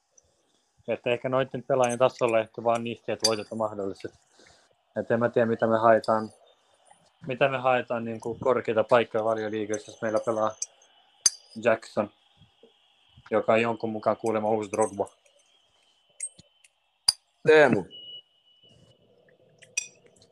Että 0.87 1.09
ehkä 1.09 1.29
noiden 1.29 1.63
pelaajien 1.63 1.99
tasolla 1.99 2.39
ehkä 2.39 2.63
vaan 2.63 2.83
nihkeät 2.83 3.19
voitot 3.27 3.47
on 3.51 3.57
mahdolliset. 3.57 4.11
Että 4.99 5.13
en 5.13 5.19
mä 5.19 5.29
tiedä, 5.29 5.45
mitä 5.45 5.67
me 5.67 5.77
haetaan, 5.77 6.29
mitä 7.27 7.47
me 7.47 7.57
haetaan 7.57 8.05
niin 8.05 8.19
kuin 8.19 8.39
korkeita 8.39 8.83
paikkoja 8.83 9.23
valioliigassa, 9.23 9.91
jos 9.91 10.01
meillä 10.01 10.19
pelaa 10.25 10.51
Jackson, 11.63 12.09
joka 13.31 13.53
on 13.53 13.61
jonkun 13.61 13.89
mukaan 13.89 14.17
kuulemma 14.17 14.49
uusi 14.49 14.71
Drogba. 14.71 15.07
Teemu, 17.47 17.85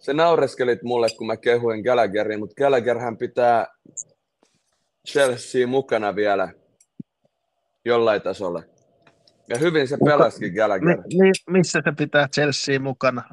se 0.05 0.13
naureskelit 0.13 0.83
mulle, 0.83 1.07
kun 1.17 1.27
mä 1.27 1.37
kehuin 1.37 1.81
Gallagherin, 1.81 2.39
mutta 2.39 2.55
Gallagherhän 2.63 3.17
pitää 3.17 3.67
Chelsea 5.07 5.67
mukana 5.67 6.15
vielä 6.15 6.53
jollain 7.85 8.21
tasolla. 8.21 8.63
Ja 9.49 9.57
hyvin 9.57 9.87
se 9.87 9.97
pelasikin 10.05 10.53
Gallagher. 10.53 10.97
Mi, 10.97 11.03
mi, 11.19 11.31
missä 11.49 11.81
se 11.83 11.91
pitää 11.97 12.27
Chelsea 12.27 12.79
mukana? 12.79 13.29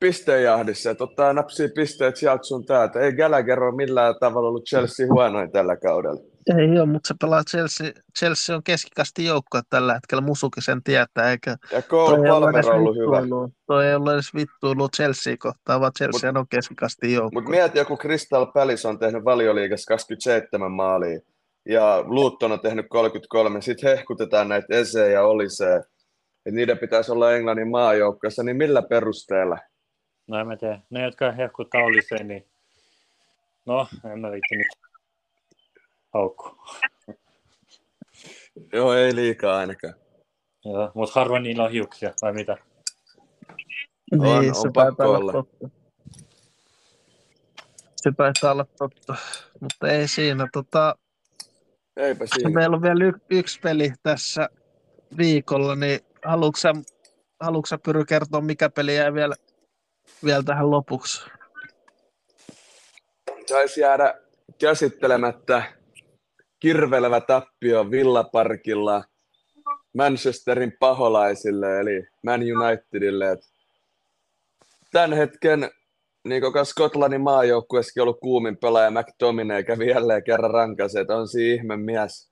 Pisteenjahdissa, 0.00 0.90
että 0.90 1.04
ottaa 1.04 1.32
napsii 1.32 1.68
pisteet 1.68 2.16
sieltä 2.16 2.42
sun 2.42 2.66
täältä. 2.66 3.00
Ei 3.00 3.12
Gallagher 3.12 3.62
ole 3.62 3.76
millään 3.76 4.14
tavalla 4.20 4.48
ollut 4.48 4.64
Chelsea 4.64 5.06
huonoin 5.06 5.52
tällä 5.52 5.76
kaudella. 5.76 6.29
Ei 6.58 6.78
ole, 6.78 6.86
mutta 6.86 7.08
se 7.08 7.14
pelaa 7.20 7.44
Chelsea. 7.44 7.92
Chelsea 8.18 8.56
on 8.56 8.62
keskikasti 8.62 9.24
joukkue 9.24 9.60
tällä 9.70 9.94
hetkellä. 9.94 10.22
Musukin 10.22 10.62
sen 10.62 10.82
tietää, 10.82 11.30
eikä 11.30 11.50
Ja 11.50 11.56
toi 11.70 11.82
Cole 11.82 12.12
ollut 12.12 12.28
Palmer 12.28 12.66
on 12.66 12.74
ollut 12.74 12.96
hyvä. 12.96 13.18
Toi 13.66 13.86
ei 13.86 13.94
ollut 13.94 14.12
edes 14.12 14.34
vittuilu 14.34 14.88
Chelsea 14.88 15.36
kohtaan, 15.38 15.80
vaan 15.80 15.92
Chelsea 15.98 16.32
on 16.34 16.48
keskikasti 16.50 17.12
joukkue. 17.12 17.40
Mutta 17.40 17.50
mieti, 17.50 17.78
joku 17.78 17.96
Crystal 17.96 18.46
Palace 18.46 18.88
on 18.88 18.98
tehnyt 18.98 19.24
valioliigassa 19.24 19.88
27 19.88 20.72
maalia 20.72 21.20
ja 21.68 22.04
Luton 22.06 22.52
on 22.52 22.60
tehnyt 22.60 22.86
33. 22.88 23.60
Sitten 23.60 23.96
hehkutetaan 23.96 24.48
näitä 24.48 24.66
Ese 24.70 25.10
ja 25.10 25.22
Olise, 25.22 25.76
että 25.76 26.50
niiden 26.50 26.78
pitäisi 26.78 27.12
olla 27.12 27.32
Englannin 27.32 27.70
maajoukkoissa, 27.70 28.42
niin 28.42 28.56
millä 28.56 28.82
perusteella? 28.82 29.58
No 30.26 30.40
en 30.40 30.46
mä 30.46 30.56
tiedä. 30.56 30.80
Ne, 30.90 31.02
jotka 31.02 31.32
hehkuttaa 31.32 31.82
oli 31.82 32.02
se, 32.02 32.24
niin... 32.24 32.46
No, 33.66 33.86
en 34.12 34.20
mä 34.20 34.30
viitti 34.30 34.56
nyt 34.56 34.89
haukku. 36.14 36.56
Joo, 38.72 38.94
ei 38.94 39.14
liikaa 39.14 39.58
ainakaan. 39.58 39.94
Joo, 40.64 40.92
mutta 40.94 41.20
harvoin 41.20 41.42
niillä 41.42 41.64
on 41.64 41.70
hiuksia, 41.70 42.12
vai 42.22 42.32
mitä? 42.32 42.56
Niin, 44.10 44.22
On- 44.22 44.54
se 44.54 44.60
on 44.66 44.72
taitaa 44.72 44.84
pakko 44.90 45.04
olla 45.04 45.18
olla. 45.18 45.32
totta. 45.32 45.68
Se 47.96 48.12
taitaa 48.16 48.52
olla 48.52 48.66
totta, 48.78 49.14
mutta 49.60 49.88
ei 49.88 50.08
siinä. 50.08 50.46
Tota, 50.52 50.94
Eipä 51.96 52.26
siinä. 52.26 52.50
meillä 52.50 52.76
on 52.76 52.82
vielä 52.82 53.04
y- 53.04 53.20
yksi 53.30 53.60
peli 53.60 53.92
tässä 54.02 54.48
viikolla, 55.16 55.74
niin 55.76 56.00
haluatko 56.24 56.56
sä, 56.58 56.72
haluatko 57.40 57.66
sä 57.66 57.78
Pyry 57.78 58.04
kertoa, 58.04 58.40
mikä 58.40 58.70
peli 58.70 58.96
jäi 58.96 59.14
vielä, 59.14 59.34
vielä 60.24 60.42
tähän 60.42 60.70
lopuksi? 60.70 61.30
Saisi 63.46 63.80
jäädä 63.80 64.14
käsittelemättä 64.60 65.62
kirvelevä 66.60 67.20
tappio 67.20 67.90
Villaparkilla 67.90 69.04
Manchesterin 69.96 70.76
paholaisille, 70.80 71.80
eli 71.80 72.06
Man 72.22 72.40
Unitedille. 72.40 73.38
Tämän 74.92 75.12
hetken 75.12 75.70
niin 76.24 76.42
koko 76.42 76.64
Skotlannin 76.64 77.20
maajoukkueessakin 77.20 78.02
ollut 78.02 78.20
kuumin 78.20 78.56
pelaaja 78.56 78.90
McTominay 78.90 79.62
kävi 79.62 79.88
jälleen 79.88 80.24
kerran 80.24 80.50
rankasi, 80.50 80.98
että 80.98 81.16
on 81.16 81.28
siinä 81.28 81.54
ihme 81.54 81.76
mies. 81.76 82.30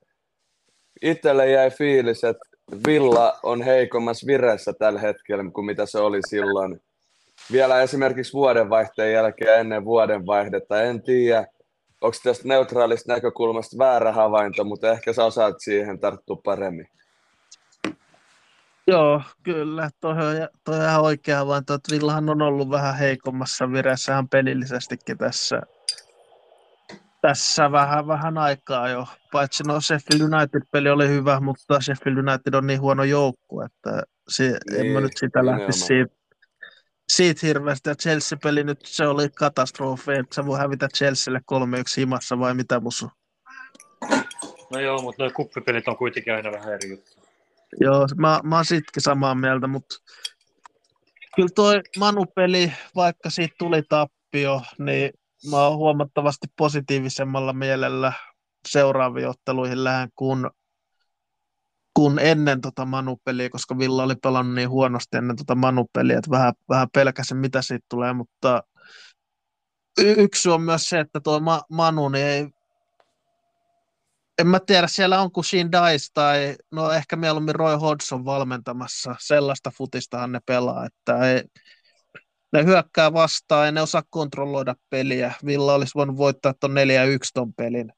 Itselle 1.02 1.50
jäi 1.50 1.70
fiilis, 1.70 2.24
että 2.24 2.48
Villa 2.86 3.38
on 3.42 3.62
heikommassa 3.62 4.26
vireessä 4.26 4.72
tällä 4.72 5.00
hetkellä 5.00 5.50
kuin 5.54 5.64
mitä 5.64 5.86
se 5.86 5.98
oli 5.98 6.20
silloin. 6.28 6.80
Vielä 7.52 7.82
esimerkiksi 7.82 8.32
vuodenvaihteen 8.32 9.12
jälkeen 9.12 9.60
ennen 9.60 9.84
vuodenvaihdetta. 9.84 10.82
En 10.82 11.02
tiedä, 11.02 11.46
onko 12.00 12.16
tästä 12.22 12.48
neutraalista 12.48 13.12
näkökulmasta 13.12 13.78
väärä 13.78 14.12
havainto, 14.12 14.64
mutta 14.64 14.90
ehkä 14.90 15.12
sä 15.12 15.24
osaat 15.24 15.54
siihen 15.58 15.98
tarttua 15.98 16.36
paremmin. 16.44 16.88
Joo, 18.86 19.22
kyllä. 19.42 19.90
Toi 20.00 20.12
on, 20.12 20.48
toi 20.64 20.76
on 20.76 20.82
ihan 20.82 21.02
oikea 21.02 21.38
havainto, 21.38 21.74
että 21.74 21.94
Villahan 21.94 22.30
on 22.30 22.42
ollut 22.42 22.70
vähän 22.70 22.96
heikommassa 22.96 23.72
vireessä 23.72 24.12
ihan 24.12 24.28
pelillisestikin 24.28 25.18
tässä, 25.18 25.62
tässä 27.20 27.72
vähän, 27.72 28.06
vähän 28.06 28.38
aikaa 28.38 28.88
jo. 28.88 29.06
Paitsi 29.32 29.62
no 29.62 29.80
Sheffield 29.80 30.32
United-peli 30.32 30.90
oli 30.90 31.08
hyvä, 31.08 31.40
mutta 31.40 31.80
Sheffield 31.80 32.18
United 32.18 32.54
on 32.54 32.66
niin 32.66 32.80
huono 32.80 33.04
joukku, 33.04 33.60
että 33.60 34.02
se, 34.28 34.46
en 34.46 34.86
mä 34.86 34.92
Niin, 34.92 35.02
nyt 35.02 35.16
sitä 35.16 35.46
lähtisi 35.46 35.80
siitä, 35.80 36.14
siitä 37.12 37.46
hirveästi. 37.46 37.88
Ja 37.88 37.94
Chelsea-peli 37.94 38.64
nyt 38.64 38.80
se 38.84 39.06
oli 39.06 39.28
katastrofi, 39.28 40.12
että 40.12 40.34
sä 40.34 40.46
voi 40.46 40.58
hävitä 40.58 40.88
Chelsealle 40.88 41.40
3-1 41.52 41.52
himassa 41.96 42.38
vai 42.38 42.54
mitä 42.54 42.80
musu? 42.80 43.10
No 44.70 44.80
joo, 44.80 45.02
mutta 45.02 45.22
nuo 45.22 45.32
kuppipelit 45.34 45.88
on 45.88 45.96
kuitenkin 45.96 46.34
aina 46.34 46.52
vähän 46.52 46.74
eri 46.74 46.90
juttu. 46.90 47.10
Joo, 47.80 48.06
mä, 48.16 48.40
mä 48.44 48.56
oon 48.56 48.64
sitkin 48.64 49.02
samaa 49.02 49.34
mieltä, 49.34 49.66
mutta 49.66 49.96
kyllä 51.36 51.48
toi 51.54 51.80
Manu-peli, 51.98 52.72
vaikka 52.96 53.30
siitä 53.30 53.54
tuli 53.58 53.82
tappio, 53.82 54.62
niin 54.78 55.10
mä 55.50 55.66
oon 55.66 55.76
huomattavasti 55.76 56.46
positiivisemmalla 56.56 57.52
mielellä 57.52 58.12
seuraaviin 58.68 59.28
otteluihin 59.28 59.84
lähden 59.84 60.08
kuin, 60.16 60.50
kuin 61.98 62.18
ennen 62.18 62.60
tota 62.60 62.84
Manu-peliä, 62.84 63.50
koska 63.50 63.78
Villa 63.78 64.02
oli 64.02 64.14
pelannut 64.16 64.54
niin 64.54 64.70
huonosti 64.70 65.16
ennen 65.16 65.36
tota 65.36 65.54
Manu-peliä, 65.54 66.18
että 66.18 66.30
vähän, 66.30 66.52
vähän 66.68 66.88
pelkäsin, 66.94 67.36
mitä 67.36 67.62
siitä 67.62 67.86
tulee, 67.88 68.12
mutta 68.12 68.62
y- 70.00 70.14
yksi 70.18 70.48
on 70.48 70.62
myös 70.62 70.88
se, 70.88 71.00
että 71.00 71.20
tuo 71.20 71.40
Ma- 71.40 71.62
Manu, 71.70 72.08
niin 72.08 72.26
ei, 72.26 72.48
en 74.38 74.46
mä 74.46 74.60
tiedä, 74.60 74.86
siellä 74.86 75.20
on 75.20 75.32
kuin 75.32 75.44
Dice 75.52 76.06
tai 76.14 76.56
no 76.72 76.90
ehkä 76.92 77.16
mieluummin 77.16 77.54
Roy 77.54 77.76
Hodgson 77.76 78.24
valmentamassa. 78.24 79.16
Sellaista 79.18 79.70
futistahan 79.76 80.32
ne 80.32 80.40
pelaa, 80.46 80.86
että 80.86 81.30
ei, 81.30 81.42
ne 82.52 82.64
hyökkää 82.64 83.12
vastaan 83.12 83.66
ja 83.66 83.72
ne 83.72 83.82
osaa 83.82 84.02
kontrolloida 84.10 84.74
peliä. 84.90 85.34
Villa 85.46 85.74
olisi 85.74 85.94
voinut 85.94 86.16
voittaa 86.16 86.54
tuon 86.60 86.72
4-1 86.72 86.74
ton 87.34 87.54
pelin. 87.54 87.92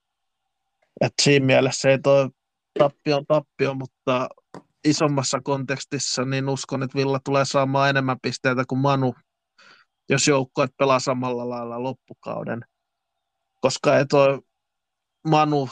Et 1.01 1.13
siinä 1.23 1.47
mielessä 1.47 1.91
ei 1.91 1.99
toi 1.99 2.31
tappio 2.79 3.17
on 3.17 3.27
tappio, 3.29 3.75
mutta 3.75 4.29
isommassa 4.85 5.41
kontekstissa 5.41 6.25
niin 6.25 6.49
uskon, 6.49 6.83
että 6.83 6.99
Villa 6.99 7.19
tulee 7.25 7.45
saamaan 7.45 7.91
enemmän 7.91 8.21
pisteitä 8.23 8.65
kuin 8.69 8.79
Manu, 8.79 9.15
jos 10.09 10.29
joukkueet 10.29 10.71
pelaa 10.79 11.01
samalla 11.01 11.49
lailla 11.49 11.83
loppukauden. 11.83 12.65
Koska 13.61 13.99
ei 13.99 14.07
toi 14.07 14.39
Manu, 15.29 15.69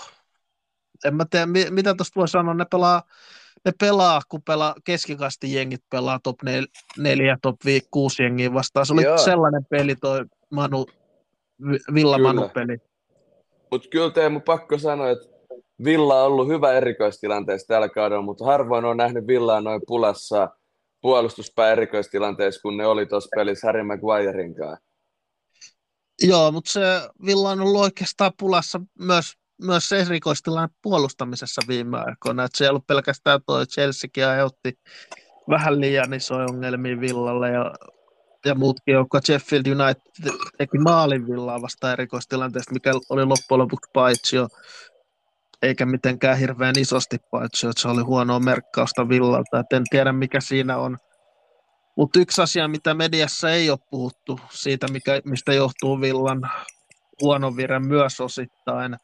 en 1.04 1.14
mä 1.16 1.24
tiedä, 1.30 1.46
mi- 1.46 1.70
mitä 1.70 1.94
tuosta 1.94 2.20
voi 2.20 2.28
sanoa, 2.28 2.54
ne 2.54 2.64
pelaa, 2.70 3.02
ne 3.64 3.72
pelaa, 3.80 4.20
kun 4.28 4.42
pelaa, 4.42 4.74
keskikasti 4.84 5.54
jengit 5.54 5.82
pelaa 5.90 6.20
top 6.22 6.36
4, 6.98 7.38
top 7.42 7.56
6 7.90 8.22
jengiä 8.22 8.54
vastaan. 8.54 8.86
Se 8.86 8.92
oli 8.92 9.02
Joo. 9.02 9.18
sellainen 9.18 9.66
peli 9.70 9.96
toi 9.96 10.24
Manu, 10.50 10.86
Vi- 11.70 11.94
Villa 11.94 12.16
Kyllä. 12.16 12.28
Manu-peli. 12.32 12.78
Mutta 13.70 13.88
kyllä 13.88 14.10
Teemu 14.10 14.40
pakko 14.40 14.78
sanoa, 14.78 15.10
että 15.10 15.37
Villa 15.84 16.22
on 16.22 16.26
ollut 16.26 16.48
hyvä 16.48 16.72
erikoistilanteessa 16.72 17.66
tällä 17.66 17.88
kaudella, 17.88 18.22
mutta 18.22 18.44
harvoin 18.44 18.84
on 18.84 18.96
nähnyt 18.96 19.26
Villaa 19.26 19.60
noin 19.60 19.80
pulassa 19.86 20.48
puolustuspää 21.00 21.72
erikoistilanteessa, 21.72 22.60
kun 22.60 22.76
ne 22.76 22.86
oli 22.86 23.06
tuossa 23.06 23.28
pelissä 23.36 23.66
Harry 23.66 23.82
Maguirein 23.82 24.54
kanssa. 24.54 24.88
Joo, 26.22 26.52
mutta 26.52 26.70
se 26.70 26.80
Villa 27.26 27.50
on 27.50 27.60
ollut 27.60 27.80
oikeastaan 27.80 28.32
pulassa 28.38 28.80
myös 28.98 29.34
myös 29.62 29.88
se 29.88 30.00
erikoistilanne 30.00 30.74
puolustamisessa 30.82 31.62
viime 31.68 31.98
aikoina, 31.98 32.44
että 32.44 32.58
se 32.58 32.64
ei 32.64 32.70
ollut 32.70 32.86
pelkästään 32.86 33.40
tuo 33.46 33.66
Chelseakin 33.66 34.26
aiheutti 34.26 34.78
vähän 35.50 35.80
liian 35.80 36.14
isoja 36.14 36.46
ongelmia 36.50 37.00
Villalle 37.00 37.50
ja, 37.50 37.74
ja 38.44 38.54
muutkin 38.54 38.92
joukkoja. 38.92 39.20
Sheffield 39.20 39.66
United 39.66 40.32
teki 40.58 40.78
maalin 40.78 41.26
Villaa 41.26 41.62
vasta 41.62 41.92
erikoistilanteesta, 41.92 42.72
mikä 42.74 42.92
oli 43.10 43.24
loppujen 43.24 43.58
lopuksi 43.58 43.90
paitsi 43.92 44.36
jo 44.36 44.48
eikä 45.62 45.86
mitenkään 45.86 46.38
hirveän 46.38 46.74
isosti 46.78 47.18
paitsi, 47.30 47.66
että 47.66 47.82
se 47.82 47.88
oli 47.88 48.02
huonoa 48.02 48.40
merkkausta 48.40 49.08
Villalta. 49.08 49.58
Et 49.58 49.72
en 49.72 49.84
tiedä, 49.90 50.12
mikä 50.12 50.40
siinä 50.40 50.76
on. 50.78 50.98
Mutta 51.96 52.18
yksi 52.18 52.42
asia, 52.42 52.68
mitä 52.68 52.94
mediassa 52.94 53.50
ei 53.50 53.70
ole 53.70 53.78
puhuttu, 53.90 54.40
siitä, 54.50 54.88
mikä, 54.88 55.20
mistä 55.24 55.52
johtuu 55.52 56.00
Villan 56.00 56.50
huono 57.22 57.56
vire 57.56 57.78
myös 57.78 58.20
osittain. 58.20 58.96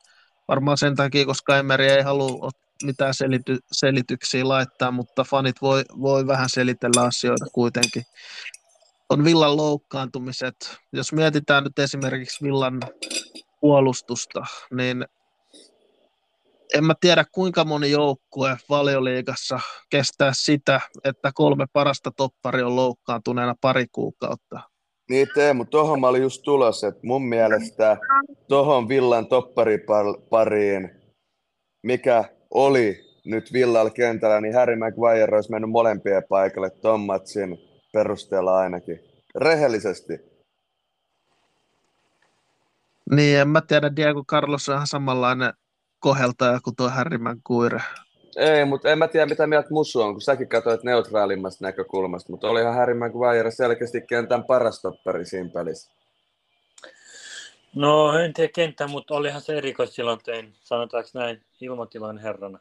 Varmaan 0.49 0.79
sen 0.79 0.97
takia, 0.97 1.27
koska 1.27 1.59
Emeri 1.59 1.91
ei 1.91 2.03
halua 2.03 2.51
mitään 2.85 3.15
selity, 3.15 3.59
selityksiä 3.73 4.49
laittaa, 4.49 4.91
mutta 4.91 5.25
fanit 5.25 5.63
voi, 5.63 5.85
voi 6.01 6.27
vähän 6.27 6.49
selitellä 6.49 7.03
asioita 7.03 7.45
kuitenkin. 7.53 8.03
On 9.09 9.25
Villan 9.25 9.57
loukkaantumiset. 9.57 10.77
Jos 10.93 11.13
mietitään 11.13 11.65
nyt 11.65 11.79
esimerkiksi 11.79 12.45
Villan 12.45 12.81
puolustusta, 13.61 14.41
niin 14.71 15.05
en 16.75 16.85
mä 16.85 16.95
tiedä 17.01 17.25
kuinka 17.33 17.65
moni 17.65 17.91
joukkue 17.91 18.57
valioliigassa 18.69 19.61
kestää 19.91 20.33
sitä, 20.35 20.81
että 21.05 21.31
kolme 21.35 21.67
parasta 21.73 22.11
toppari 22.17 22.63
on 22.63 22.77
loukkaantuneena 22.77 23.55
pari 23.61 23.87
kuukautta. 23.93 24.61
Niin 25.11 25.29
Teemu, 25.35 25.65
tuohon 25.65 26.01
mä 26.01 26.09
olin 26.09 26.23
just 26.23 26.43
tulossa, 26.43 26.89
että 26.89 27.01
mun 27.03 27.23
mielestä 27.23 27.97
tuohon 28.49 28.89
Villan 28.89 29.27
topparipariin, 29.27 30.91
mikä 31.83 32.25
oli 32.51 33.05
nyt 33.25 33.53
Villalla 33.53 33.91
kentällä, 33.91 34.41
niin 34.41 34.55
Harry 34.55 34.77
Maguire 34.77 35.37
olisi 35.37 35.51
mennyt 35.51 35.71
molempien 35.71 36.23
paikalle 36.29 36.71
Tommatsin 36.71 37.59
perusteella 37.93 38.59
ainakin. 38.59 39.01
Rehellisesti. 39.37 40.19
Niin, 43.11 43.39
en 43.39 43.49
mä 43.49 43.61
tiedä, 43.61 43.97
Diego 43.97 44.25
Carlos 44.25 44.69
on 44.69 44.75
ihan 44.75 44.87
samanlainen 44.87 45.53
koheltaja 46.05 46.61
kuin 46.61 46.77
tuo 46.77 46.89
Harry 46.89 47.19
Maguire. 47.19 47.81
Ei, 48.37 48.65
mutta 48.65 48.89
en 48.89 48.99
mä 48.99 49.09
tiedä 49.09 49.27
mitä 49.27 49.47
mieltä 49.47 49.69
Musu 49.71 50.01
on, 50.01 50.13
kun 50.13 50.21
säkin 50.21 50.49
katsoit 50.49 50.83
neutraalimmasta 50.83 51.65
näkökulmasta, 51.65 52.33
mutta 52.33 52.49
olihan 52.49 52.75
Harry 52.75 52.95
Maguire 52.95 53.51
selkeästi 53.51 54.01
kentän 54.01 54.45
paras 54.45 54.83
toppari 54.83 55.25
siinä 55.25 55.49
pelissä. 55.49 55.93
No 57.75 58.19
en 58.19 58.33
tiedä 58.33 58.53
kenttä, 58.55 58.87
mutta 58.87 59.15
olihan 59.15 59.41
se 59.41 59.57
erikoistilanteen, 59.59 60.55
sanotaanko 60.61 61.11
näin, 61.15 61.43
ilmatilan 61.61 62.19
herrana. 62.19 62.59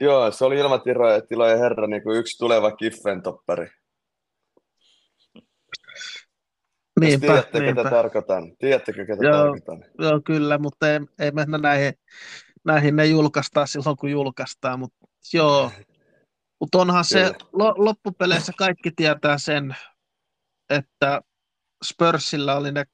Joo, 0.00 0.30
se 0.30 0.44
oli 0.44 0.58
ilmatilojen 0.58 1.58
herra 1.58 1.86
niin 1.86 2.02
kuin 2.02 2.18
yksi 2.18 2.38
tuleva 2.38 2.70
Kiffen 2.70 3.22
toppari. 3.22 3.68
Niinpä, 7.00 7.26
Tiedättekö, 7.26 7.64
niinpä. 7.64 7.82
ketä 7.82 7.90
tarkoitan? 7.96 8.56
Tiedättekö, 8.56 9.06
ketä 9.06 9.24
joo, 9.24 9.32
tarkoitan? 9.32 9.84
Joo, 9.98 10.20
kyllä, 10.24 10.58
mutta 10.58 10.92
ei, 10.92 11.00
ei 11.18 11.30
mennä 11.30 11.58
näihin 11.58 11.94
näihin 12.64 12.96
ne 12.96 13.06
julkaistaan 13.06 13.68
silloin, 13.68 13.96
kun 13.96 14.10
julkaistaan, 14.10 14.78
mutta 14.78 15.06
joo. 15.32 15.72
Mutta 16.60 16.78
onhan 16.78 17.04
se, 17.04 17.32
lo, 17.52 17.74
loppupeleissä 17.76 18.52
kaikki 18.58 18.90
tietää 18.96 19.38
sen, 19.38 19.76
että 20.70 21.20
Spursilla 21.84 22.54
oli 22.54 22.72
ne, 22.72 22.84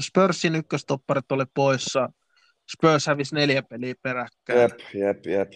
Spursin 0.00 0.54
ykköstopparit 0.54 1.32
oli 1.32 1.44
poissa, 1.54 2.08
Spurs 2.76 3.06
hävisi 3.06 3.34
neljä 3.34 3.62
peliä 3.62 3.94
peräkkäin. 4.02 4.60
Jep, 4.60 4.80
jep, 4.94 5.26
jep. 5.26 5.52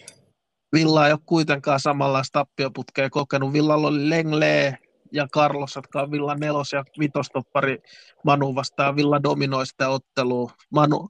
Villa 0.73 1.07
ei 1.07 1.13
ole 1.13 1.19
kuitenkaan 1.25 1.79
samanlaista 1.79 2.39
tappioputkea 2.39 3.09
kokenut. 3.09 3.53
Villalla 3.53 3.87
oli 3.87 4.09
Lengle 4.09 4.77
ja 5.11 5.27
Carlos, 5.27 5.75
jotka 5.75 6.01
on 6.01 6.11
Villa 6.11 6.35
nelos- 6.35 6.73
ja 6.73 6.83
vitostoppari 6.99 7.77
Manu 8.23 8.55
vastaan. 8.55 8.95
Villa 8.95 9.23
dominoi 9.23 9.67
sitä 9.67 9.89
ottelua. 9.89 10.51
Manu, 10.69 11.09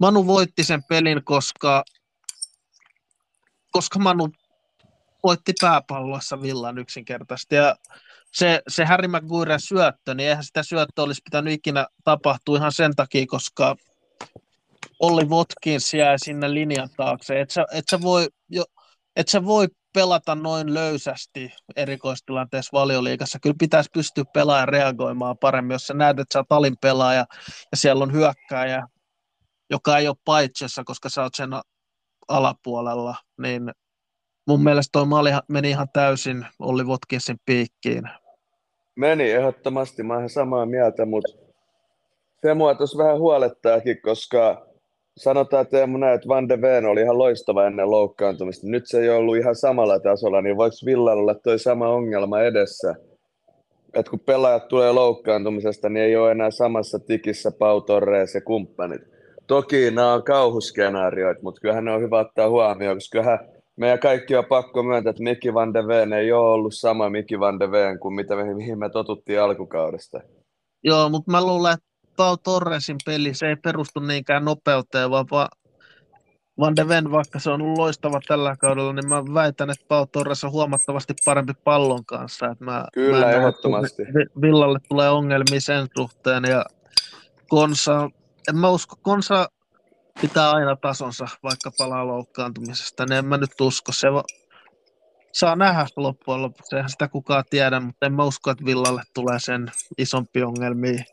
Manu 0.00 0.26
voitti 0.26 0.64
sen 0.64 0.84
pelin, 0.84 1.24
koska, 1.24 1.84
koska 3.70 3.98
Manu 3.98 4.28
voitti 5.22 5.52
pääpallossa 5.60 6.42
Villan 6.42 6.78
yksinkertaisesti. 6.78 7.54
Ja 7.54 7.76
se, 8.32 8.62
se 8.68 8.84
Harry 8.84 9.08
Maguire 9.08 9.58
syöttö, 9.58 10.14
niin 10.14 10.28
eihän 10.28 10.44
sitä 10.44 10.62
syöttöä 10.62 11.04
olisi 11.04 11.22
pitänyt 11.24 11.52
ikinä 11.52 11.86
tapahtua 12.04 12.56
ihan 12.56 12.72
sen 12.72 12.96
takia, 12.96 13.26
koska 13.26 13.76
Olli 15.00 15.24
Watkins 15.24 15.94
jää 15.94 16.18
sinne 16.18 16.54
linjan 16.54 16.88
taakse. 16.96 17.40
Et 17.40 17.50
sä, 17.50 17.64
et 17.72 17.84
sä 17.90 18.00
voi, 18.00 18.28
jo, 18.48 18.64
et 19.16 19.28
sä 19.28 19.44
voi 19.44 19.68
pelata 19.92 20.34
noin 20.34 20.74
löysästi 20.74 21.50
erikoistilanteessa 21.76 22.70
valioliikassa. 22.72 23.38
Kyllä 23.42 23.56
pitäisi 23.58 23.90
pystyä 23.92 24.24
pelaamaan 24.32 24.68
reagoimaan 24.68 25.38
paremmin, 25.38 25.74
jos 25.74 25.86
sä 25.86 25.94
näet, 25.94 26.18
että 26.18 26.32
sä 26.32 26.38
oot 26.38 26.52
alin 26.52 26.76
pelaaja 26.80 27.26
ja 27.70 27.76
siellä 27.76 28.02
on 28.02 28.12
hyökkääjä, 28.12 28.86
joka 29.70 29.98
ei 29.98 30.08
ole 30.08 30.16
paitsiossa, 30.24 30.82
koska 30.84 31.08
sä 31.08 31.22
oot 31.22 31.34
sen 31.34 31.50
alapuolella, 32.28 33.14
niin 33.42 33.70
mun 34.46 34.62
mielestä 34.62 34.88
toi 34.92 35.06
maali 35.06 35.30
meni 35.48 35.70
ihan 35.70 35.88
täysin 35.92 36.46
Olli 36.58 36.86
Votkinsin 36.86 37.36
piikkiin. 37.46 38.02
Meni 38.96 39.30
ehdottomasti, 39.30 40.02
mä 40.02 40.14
oon 40.14 40.30
samaa 40.30 40.66
mieltä, 40.66 41.06
mutta 41.06 41.32
se 42.42 42.54
mua 42.54 42.74
tuossa 42.74 42.98
vähän 42.98 43.18
huolettaakin, 43.18 44.02
koska 44.02 44.66
sanotaan 45.16 45.66
Teemu 45.66 45.98
näin, 45.98 46.14
että 46.14 46.28
Van 46.28 46.48
de 46.48 46.60
Ven 46.60 46.86
oli 46.86 47.00
ihan 47.00 47.18
loistava 47.18 47.66
ennen 47.66 47.90
loukkaantumista. 47.90 48.66
Nyt 48.66 48.86
se 48.86 49.00
ei 49.00 49.08
ollut 49.08 49.36
ihan 49.36 49.56
samalla 49.56 50.00
tasolla, 50.00 50.42
niin 50.42 50.56
voiko 50.56 50.76
Villalla 50.86 51.20
olla 51.20 51.34
toi 51.34 51.58
sama 51.58 51.88
ongelma 51.88 52.40
edessä? 52.40 52.94
Että 53.94 54.10
kun 54.10 54.20
pelaajat 54.20 54.68
tulee 54.68 54.92
loukkaantumisesta, 54.92 55.88
niin 55.88 56.04
ei 56.04 56.16
ole 56.16 56.30
enää 56.30 56.50
samassa 56.50 56.98
tikissä 56.98 57.50
Pau 57.58 57.80
Torres 57.80 58.34
ja 58.34 58.40
kumppanit. 58.40 59.02
Toki 59.50 59.90
nämä 59.90 60.12
on 60.12 60.24
kauhuskenaarioita, 60.24 61.42
mutta 61.42 61.60
kyllähän 61.60 61.84
ne 61.84 61.92
on 61.92 62.02
hyvä 62.02 62.18
ottaa 62.18 62.48
huomioon, 62.48 62.96
koska 62.96 63.18
kyllähän 63.18 63.38
meidän 63.76 63.98
kaikki 63.98 64.36
on 64.36 64.44
pakko 64.44 64.82
myöntää, 64.82 65.10
että 65.10 65.22
Mikki 65.22 65.54
van 65.54 65.74
de 65.74 65.86
Ven 65.86 66.12
ei 66.12 66.32
ole 66.32 66.50
ollut 66.50 66.74
sama 66.74 67.10
Mikki 67.10 67.40
van 67.40 67.60
de 67.60 67.70
Ven 67.70 67.98
kuin 67.98 68.14
mitä 68.14 68.36
me, 68.36 68.54
mihin 68.54 68.78
me 68.78 68.90
totuttiin 68.90 69.40
alkukaudesta. 69.40 70.20
Joo, 70.84 71.08
mutta 71.08 71.30
mä 71.30 71.44
luulen, 71.44 71.72
että 71.72 71.86
Pau 72.16 72.36
Torresin 72.36 72.96
peli, 73.04 73.34
se 73.34 73.48
ei 73.48 73.56
perustu 73.56 74.00
niinkään 74.00 74.44
nopeuteen, 74.44 75.10
vaan 75.10 75.26
Van 76.60 76.76
de 76.76 76.88
Ven, 76.88 77.10
vaikka 77.10 77.38
se 77.38 77.50
on 77.50 77.62
ollut 77.62 77.78
loistava 77.78 78.20
tällä 78.28 78.56
kaudella, 78.56 78.92
niin 78.92 79.08
mä 79.08 79.24
väitän, 79.34 79.70
että 79.70 79.84
Pau 79.88 80.06
Torres 80.06 80.44
on 80.44 80.52
huomattavasti 80.52 81.14
parempi 81.24 81.52
pallon 81.64 82.04
kanssa. 82.04 82.46
Että 82.46 82.64
mä, 82.64 82.84
Kyllä, 82.92 83.26
mä 83.26 83.32
ehdottomasti. 83.32 84.02
Villalle 84.40 84.78
tulee 84.88 85.10
ongelmia 85.10 85.60
sen 85.60 85.86
suhteen 85.96 86.44
ja 86.48 86.64
Konsa 87.48 88.10
en 88.50 88.56
mä 88.56 88.68
usko, 88.68 88.96
Konsa 89.02 89.48
pitää 90.20 90.50
aina 90.50 90.76
tasonsa, 90.76 91.28
vaikka 91.42 91.70
palaa 91.78 92.06
loukkaantumisesta, 92.06 93.06
niin 93.06 93.18
en 93.18 93.24
mä 93.24 93.36
nyt 93.36 93.60
usko. 93.60 93.92
Se 93.92 94.12
va- 94.12 94.24
saa 95.32 95.56
nähdä 95.56 95.86
loppujen 95.96 96.42
lopuksi, 96.42 96.76
eihän 96.76 96.90
sitä 96.90 97.08
kukaan 97.08 97.44
tiedä, 97.50 97.80
mutta 97.80 98.06
en 98.06 98.12
mä 98.12 98.24
usko, 98.24 98.50
että 98.50 98.64
Villalle 98.64 99.02
tulee 99.14 99.38
sen 99.38 99.72
isompi 99.98 100.42
ongelmia. 100.42 101.04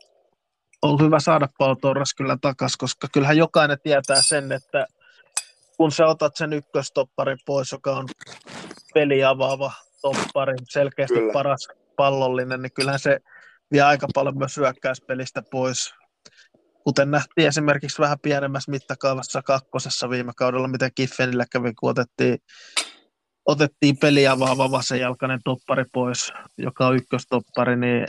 On 0.82 1.00
hyvä 1.00 1.20
saada 1.20 1.48
Paul 1.58 1.74
Torres 1.74 2.14
kyllä 2.14 2.36
takas, 2.40 2.76
koska 2.76 3.08
kyllähän 3.12 3.36
jokainen 3.36 3.78
tietää 3.82 4.22
sen, 4.22 4.52
että 4.52 4.86
kun 5.76 5.92
sä 5.92 6.06
otat 6.06 6.36
sen 6.36 6.52
ykköstopparin 6.52 7.38
pois, 7.46 7.72
joka 7.72 7.96
on 7.96 8.08
peli 8.94 9.24
avaava 9.24 9.72
toppari, 10.02 10.54
selkeästi 10.68 11.14
kyllä. 11.14 11.32
paras 11.32 11.68
pallollinen, 11.96 12.62
niin 12.62 12.72
kyllähän 12.72 13.00
se 13.00 13.18
vie 13.72 13.82
aika 13.82 14.06
paljon 14.14 14.38
myös 14.38 14.56
hyökkäyspelistä 14.56 15.42
pois 15.50 15.94
kuten 16.88 17.10
nähtiin 17.10 17.48
esimerkiksi 17.48 18.02
vähän 18.02 18.18
pienemmässä 18.22 18.70
mittakaavassa 18.70 19.42
kakkosessa 19.42 20.10
viime 20.10 20.32
kaudella, 20.36 20.68
miten 20.68 20.90
Kiffenillä 20.94 21.44
kävi, 21.52 21.74
kun 21.74 21.90
otettiin, 21.90 22.38
otettiin 23.46 23.98
peliä 23.98 24.32
avaava 24.32 24.70
vasenjalkainen 24.70 25.40
toppari 25.44 25.84
pois, 25.92 26.32
joka 26.58 26.86
on 26.86 26.96
ykköstoppari, 26.96 27.76
niin 27.76 28.06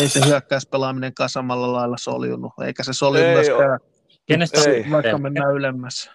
ei 0.00 0.08
se 0.08 0.26
hyökkäyspelaaminen 0.26 1.12
samalla 1.26 1.72
lailla 1.72 1.96
soljunut, 1.98 2.52
eikä 2.64 2.82
se 2.82 2.92
soljunut 2.92 3.32
myöskään, 3.32 3.80
kenestä, 4.26 4.70
ei. 4.70 4.84
vaikka 4.90 5.18
mennään 5.18 5.54
ylemmäs. 5.54 6.10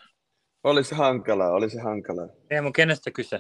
Olisi 0.64 0.96
hankalaa, 0.96 1.52
olisi 1.52 1.78
hankalaa. 1.78 2.28
Ei, 2.50 2.62
mun 2.62 2.74
kenestä 2.74 3.12
kyse? 3.12 3.40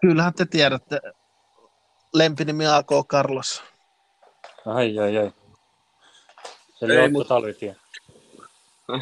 Kyllähän 0.00 0.34
te 0.34 0.44
tiedätte, 0.44 1.00
lempinimi 2.14 2.66
AK 2.66 2.90
Carlos. 3.08 3.69
Ai, 4.66 4.98
ai, 4.98 5.18
ai. 5.18 5.32
Se 6.74 6.84
oli 6.84 6.98
Otto 6.98 7.10
mut... 7.10 7.28
Talvitie. 7.28 7.76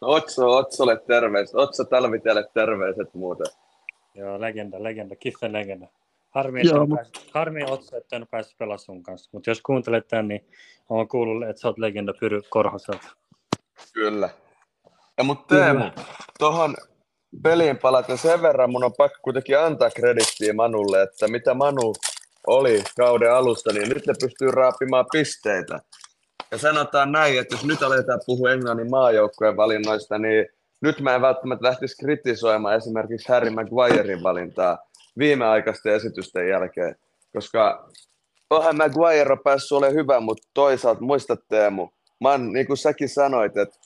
Otso, 0.00 0.56
Otsolle 0.56 0.96
terveiset. 1.06 1.54
Otso 1.54 1.84
Talvitielle 1.84 2.48
terveiset 2.54 3.14
muuten. 3.14 3.46
Joo, 4.14 4.40
legenda, 4.40 4.82
legenda. 4.82 5.16
Kiffen 5.16 5.52
legenda. 5.52 5.86
Harmi, 6.30 6.60
että 6.60 6.74
Joo, 6.74 6.86
mutta... 6.86 7.10
pääs, 7.12 7.30
harmi 7.34 7.64
Otso, 7.64 7.96
että 7.96 8.16
en 8.16 8.26
päässyt 8.30 8.58
pelaamaan 8.58 8.78
sun 8.78 9.02
kanssa. 9.02 9.30
Mutta 9.32 9.50
jos 9.50 9.62
kuuntelet 9.62 10.08
tämän, 10.08 10.28
niin 10.28 10.48
olen 10.88 11.08
kuullut, 11.08 11.48
että 11.48 11.60
sä 11.60 11.68
oot 11.68 11.78
legenda 11.78 12.14
Pyry 12.20 12.40
Korhoselta. 12.48 13.08
Kyllä. 13.92 14.28
Ja 15.18 15.24
mutta 15.24 15.54
Teemu, 15.54 15.84
tuohon 16.38 16.76
peliin 17.42 17.78
palaten 17.78 18.18
sen 18.18 18.42
verran 18.42 18.70
mun 18.70 18.84
on 18.84 18.92
pakko 18.98 19.18
kuitenkin 19.22 19.58
antaa 19.58 19.90
kredittiä 19.90 20.52
Manulle, 20.52 21.02
että 21.02 21.28
mitä 21.28 21.54
Manu 21.54 21.94
oli 22.46 22.84
kauden 22.96 23.34
alusta, 23.34 23.72
niin 23.72 23.88
nyt 23.88 24.06
ne 24.06 24.14
pystyy 24.20 24.50
raapimaan 24.50 25.06
pisteitä. 25.12 25.80
Ja 26.50 26.58
sanotaan 26.58 27.12
näin, 27.12 27.38
että 27.38 27.54
jos 27.54 27.64
nyt 27.64 27.82
aletaan 27.82 28.20
puhua 28.26 28.52
Englannin 28.52 28.90
maajoukkojen 28.90 29.56
valinnoista, 29.56 30.18
niin 30.18 30.46
nyt 30.80 31.00
mä 31.00 31.14
en 31.14 31.22
välttämättä 31.22 31.66
lähtisi 31.66 31.96
kritisoimaan 31.96 32.76
esimerkiksi 32.76 33.28
Harry 33.28 33.50
Maguirein 33.50 34.22
valintaa 34.22 34.78
viimeaikaisten 35.18 35.94
esitysten 35.94 36.48
jälkeen, 36.48 36.96
koska 37.32 37.88
onhan 38.50 38.76
Maguire 38.76 39.36
päässyt 39.44 39.72
olemaan 39.72 39.94
hyvä, 39.94 40.20
mutta 40.20 40.48
toisaalta 40.54 41.00
muista 41.00 41.36
Teemu, 41.36 41.88
mä 42.20 42.38
niin 42.38 42.66
kuin 42.66 42.76
säkin 42.76 43.08
sanoit, 43.08 43.56
että 43.56 43.78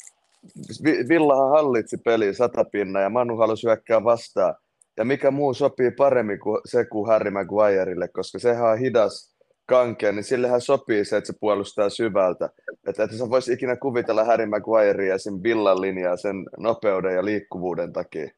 Villahan 1.08 1.50
hallitsi 1.50 1.96
peliä 1.96 2.32
satapinna 2.32 3.00
ja 3.00 3.10
Manu 3.10 3.36
halusi 3.36 3.66
hyökkää 3.66 4.04
vastaan. 4.04 4.54
Ja 4.96 5.04
mikä 5.04 5.30
muu 5.30 5.54
sopii 5.54 5.90
paremmin 5.90 6.40
kuin 6.40 6.60
se 6.64 6.84
kuin 6.84 7.06
Harry 7.06 7.30
Maguirelle, 7.30 8.08
koska 8.08 8.38
sehän 8.38 8.70
on 8.70 8.78
hidas 8.78 9.36
kankea, 9.66 10.12
niin 10.12 10.24
sillehän 10.24 10.60
sopii 10.60 11.04
se, 11.04 11.16
että 11.16 11.32
se 11.32 11.38
puolustaa 11.40 11.90
syvältä. 11.90 12.50
Että 12.88 13.04
että 13.04 13.16
sä 13.16 13.30
voisi 13.30 13.52
ikinä 13.52 13.76
kuvitella 13.76 14.24
Harry 14.24 14.46
Maguirea 14.46 15.18
sen 15.18 15.42
Villan 15.42 15.80
linjaa 15.80 16.16
sen 16.16 16.36
nopeuden 16.58 17.14
ja 17.14 17.24
liikkuvuuden 17.24 17.92
takia. 17.92 18.30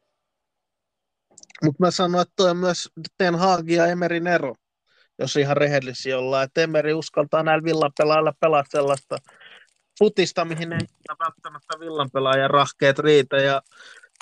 Mutta 1.63 1.85
mä 1.85 1.91
sanoin, 1.91 2.21
että 2.21 2.33
toi 2.35 2.49
on 2.49 2.57
myös 2.57 2.89
Ten 3.17 3.35
Hag 3.35 3.69
ja 3.69 3.85
Emerin 3.85 4.27
ero, 4.27 4.55
jos 5.19 5.35
ihan 5.35 5.57
rehellisiä 5.57 6.17
ollaan. 6.19 6.43
Että 6.43 6.61
Emeri 6.61 6.93
uskaltaa 6.93 7.43
näillä 7.43 7.63
villan 7.63 7.91
pelailla 7.97 8.33
pelaa 8.39 8.63
sellaista 8.69 9.17
futista, 9.99 10.45
mihin 10.45 10.73
ei 10.73 10.79
välttämättä 11.19 11.79
villan 11.79 12.09
pelaajan 12.13 12.49
rahkeet 12.49 12.99
riitä. 12.99 13.37
Ja 13.37 13.61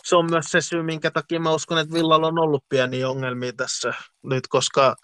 se 0.04 0.16
on 0.16 0.26
myös 0.32 0.46
se 0.46 0.62
syy, 0.62 0.84
minkä 0.84 1.12
takia 1.12 1.40
mä 1.40 1.54
uskon, 1.54 1.78
että 1.78 1.94
Villalla 1.94 2.28
on 2.28 2.40
ollut 2.40 2.64
pieniä 2.70 3.10
ongelmia 3.10 3.54
tässä 3.54 3.94
nyt, 4.24 4.48
koska 4.48 4.96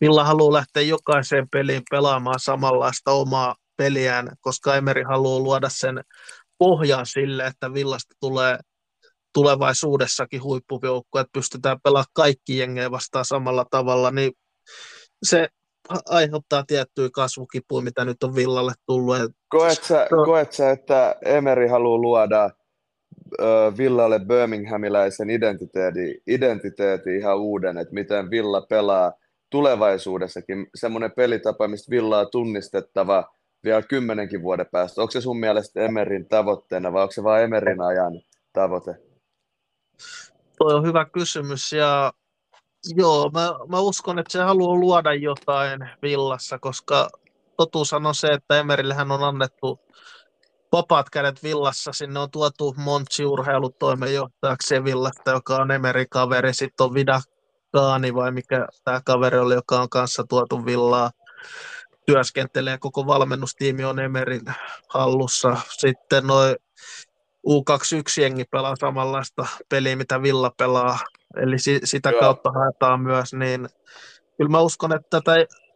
Villa 0.00 0.24
haluaa 0.24 0.52
lähteä 0.52 0.82
jokaiseen 0.82 1.48
peliin 1.52 1.82
pelaamaan 1.90 2.40
samanlaista 2.40 3.10
omaa 3.10 3.54
peliään, 3.76 4.28
koska 4.40 4.76
Emeri 4.76 5.02
haluaa 5.02 5.40
luoda 5.40 5.68
sen 5.68 6.04
pohjan 6.58 7.06
sille, 7.06 7.46
että 7.46 7.74
Villasta 7.74 8.14
tulee 8.20 8.58
tulevaisuudessakin 9.34 10.42
huippujoukku, 10.42 11.18
että 11.18 11.30
pystytään 11.32 11.80
pelaamaan 11.82 12.12
kaikki 12.12 12.58
jengejä 12.58 12.90
vastaan 12.90 13.24
samalla 13.24 13.66
tavalla, 13.70 14.10
niin 14.10 14.32
se 15.22 15.48
aiheuttaa 16.08 16.64
tiettyjä 16.66 17.08
kasvukipuja, 17.12 17.84
mitä 17.84 18.04
nyt 18.04 18.22
on 18.22 18.34
Villalle 18.34 18.72
tullut. 18.86 19.16
Koet 19.48 19.82
sä, 19.82 20.06
koet 20.24 20.52
sä 20.52 20.70
että 20.70 21.16
Emeri 21.24 21.68
haluaa 21.68 21.98
luoda 21.98 22.50
Villalle 23.78 24.18
Birminghamiläisen 24.18 25.30
identiteetin, 25.30 26.14
identiteetin 26.26 27.16
ihan 27.16 27.38
uuden, 27.38 27.78
että 27.78 27.94
miten 27.94 28.30
Villa 28.30 28.60
pelaa 28.60 29.12
tulevaisuudessakin. 29.50 30.66
Semmoinen 30.74 31.12
pelitapa, 31.12 31.68
mistä 31.68 31.90
Villa 31.90 32.18
on 32.18 32.28
tunnistettava 32.30 33.24
vielä 33.64 33.82
kymmenenkin 33.82 34.42
vuoden 34.42 34.66
päästä. 34.72 35.00
Onko 35.00 35.10
se 35.10 35.20
sun 35.20 35.40
mielestä 35.40 35.80
Emerin 35.80 36.28
tavoitteena 36.28 36.92
vai 36.92 37.02
onko 37.02 37.12
se 37.12 37.22
vain 37.22 37.44
Emerin 37.44 37.80
ajan 37.80 38.12
tavoite? 38.52 38.94
Tuo 40.58 40.74
on 40.74 40.86
hyvä 40.86 41.04
kysymys 41.04 41.72
ja 41.72 42.12
joo, 42.96 43.30
mä, 43.30 43.54
mä 43.68 43.80
uskon, 43.80 44.18
että 44.18 44.32
se 44.32 44.42
haluaa 44.42 44.76
luoda 44.76 45.14
jotain 45.14 45.80
Villassa, 46.02 46.58
koska 46.58 47.10
totuus 47.56 47.92
on 47.92 48.14
se, 48.14 48.26
että 48.26 48.60
Emerillehän 48.60 49.10
on 49.10 49.22
annettu 49.22 49.80
vapaat 50.72 51.10
kädet 51.10 51.42
Villassa. 51.42 51.92
Sinne 51.92 52.20
on 52.20 52.30
tuotu 52.30 52.74
Montsi 52.76 53.24
urheilutoimenjohtajaksi 53.24 54.68
Sevillasta, 54.68 55.30
joka 55.30 55.56
on 55.56 55.70
Emerin 55.70 56.08
kaveri. 56.10 56.54
Sitten 56.54 56.84
on 56.84 56.94
Vida 56.94 57.20
Kaani 57.72 58.14
vai 58.14 58.32
mikä 58.32 58.66
tämä 58.84 59.00
kaveri 59.04 59.38
oli, 59.38 59.54
joka 59.54 59.80
on 59.80 59.88
kanssa 59.88 60.24
tuotu 60.28 60.66
Villaa 60.66 61.10
työskentelee. 62.06 62.78
Koko 62.78 63.06
valmennustiimi 63.06 63.84
on 63.84 64.00
Emerin 64.00 64.42
hallussa. 64.88 65.56
Sitten 65.78 66.26
noin 66.26 66.56
U21-jengi 67.48 68.44
pelaa 68.50 68.76
samanlaista 68.76 69.46
peliä, 69.68 69.96
mitä 69.96 70.22
Villa 70.22 70.50
pelaa. 70.58 70.98
Eli 71.36 71.58
si- 71.58 71.80
sitä 71.84 72.10
Joo. 72.10 72.20
kautta 72.20 72.50
haetaan 72.52 73.00
myös, 73.00 73.32
niin 73.32 73.68
kyllä 74.36 74.50
mä 74.50 74.60
uskon, 74.60 74.92
että 74.92 75.20
tätä, 75.20 75.32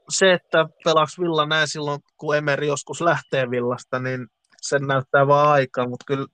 se, 0.09 0.32
että 0.32 0.66
pelaaks 0.84 1.18
Villa 1.20 1.47
näin 1.47 1.68
silloin, 1.68 2.01
kun 2.16 2.36
Emeri 2.36 2.66
joskus 2.66 3.01
lähtee 3.01 3.51
Villasta, 3.51 3.99
niin 3.99 4.26
sen 4.68 4.86
näyttää 4.86 5.26
vaan 5.26 5.48
aikaa, 5.48 5.88
mutta 5.88 6.04
kyllä 6.06 6.26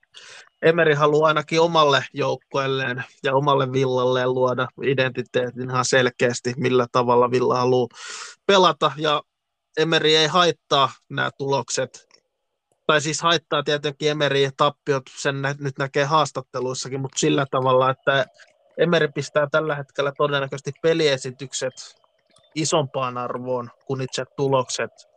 Emeri 0.63 0.95
haluaa 0.95 1.29
ainakin 1.29 1.61
omalle 1.61 2.05
joukkueelleen 2.15 3.05
ja 3.23 3.35
omalle 3.35 3.73
villalleen 3.73 4.35
luoda 4.35 4.69
identiteetin 4.83 5.71
ihan 5.71 5.85
selkeästi, 5.85 6.55
millä 6.57 6.87
tavalla 6.93 7.31
Villa 7.31 7.57
haluaa 7.57 7.89
pelata, 8.47 8.93
ja 8.97 9.23
Emeri 9.77 10.17
ei 10.17 10.27
haittaa 10.27 10.91
nämä 11.09 11.31
tulokset, 11.39 12.07
tai 12.87 13.01
siis 13.01 13.23
haittaa 13.23 13.63
tietenkin 13.63 14.11
Emeri 14.11 14.51
tappiot, 14.57 15.03
sen 15.19 15.43
nä- 15.43 15.55
nyt 15.59 15.79
näkee 15.79 16.05
haastatteluissakin, 16.05 17.01
mutta 17.01 17.19
sillä 17.19 17.47
tavalla, 17.51 17.91
että 17.91 18.27
Emeri 18.79 19.09
pistää 19.09 19.47
tällä 19.51 19.77
hetkellä 19.77 20.13
todennäköisesti 20.19 20.73
peliesitykset 20.83 21.75
isompaan 22.55 23.19
arvoon 23.19 23.71
kuin 23.87 24.01
itse 24.01 24.25
tulokset 24.37 25.12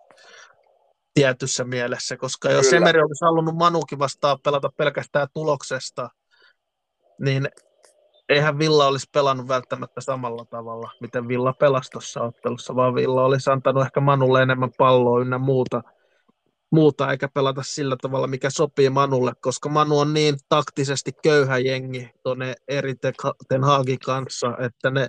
tietyssä 1.16 1.64
mielessä, 1.64 2.18
koska 2.18 2.52
jos 2.52 2.66
Kyllä. 2.66 2.78
Emeri 2.78 3.02
olisi 3.02 3.26
halunnut 3.26 3.56
Manukin 3.56 4.00
vastaan 4.00 4.38
pelata 4.44 4.70
pelkästään 4.78 5.28
tuloksesta, 5.34 6.10
niin 7.20 7.50
eihän 8.30 8.60
Villa 8.60 8.88
olisi 8.88 9.10
pelannut 9.12 9.48
välttämättä 9.48 10.02
samalla 10.02 10.46
tavalla, 10.46 10.92
miten 11.02 11.28
Villa 11.28 11.54
pelasi 11.54 11.90
tuossa 11.92 12.22
ottelussa, 12.22 12.76
vaan 12.76 12.96
Villa 12.96 13.26
olisi 13.26 13.50
antanut 13.50 13.86
ehkä 13.86 14.00
Manulle 14.00 14.42
enemmän 14.42 14.72
palloa 14.78 15.22
ynnä 15.22 15.38
muuta, 15.38 15.82
muuta, 16.72 17.12
eikä 17.12 17.28
pelata 17.34 17.64
sillä 17.64 17.96
tavalla, 18.02 18.28
mikä 18.28 18.50
sopii 18.50 18.90
Manulle, 18.90 19.32
koska 19.42 19.70
Manu 19.70 20.00
on 20.00 20.14
niin 20.14 20.36
taktisesti 20.50 21.12
köyhä 21.24 21.58
jengi 21.58 22.10
tuonne 22.24 22.56
eri 22.68 22.94
Ten 23.48 23.64
Hagin 23.64 24.00
kanssa, 24.00 24.58
että 24.60 24.90
ne 24.90 25.08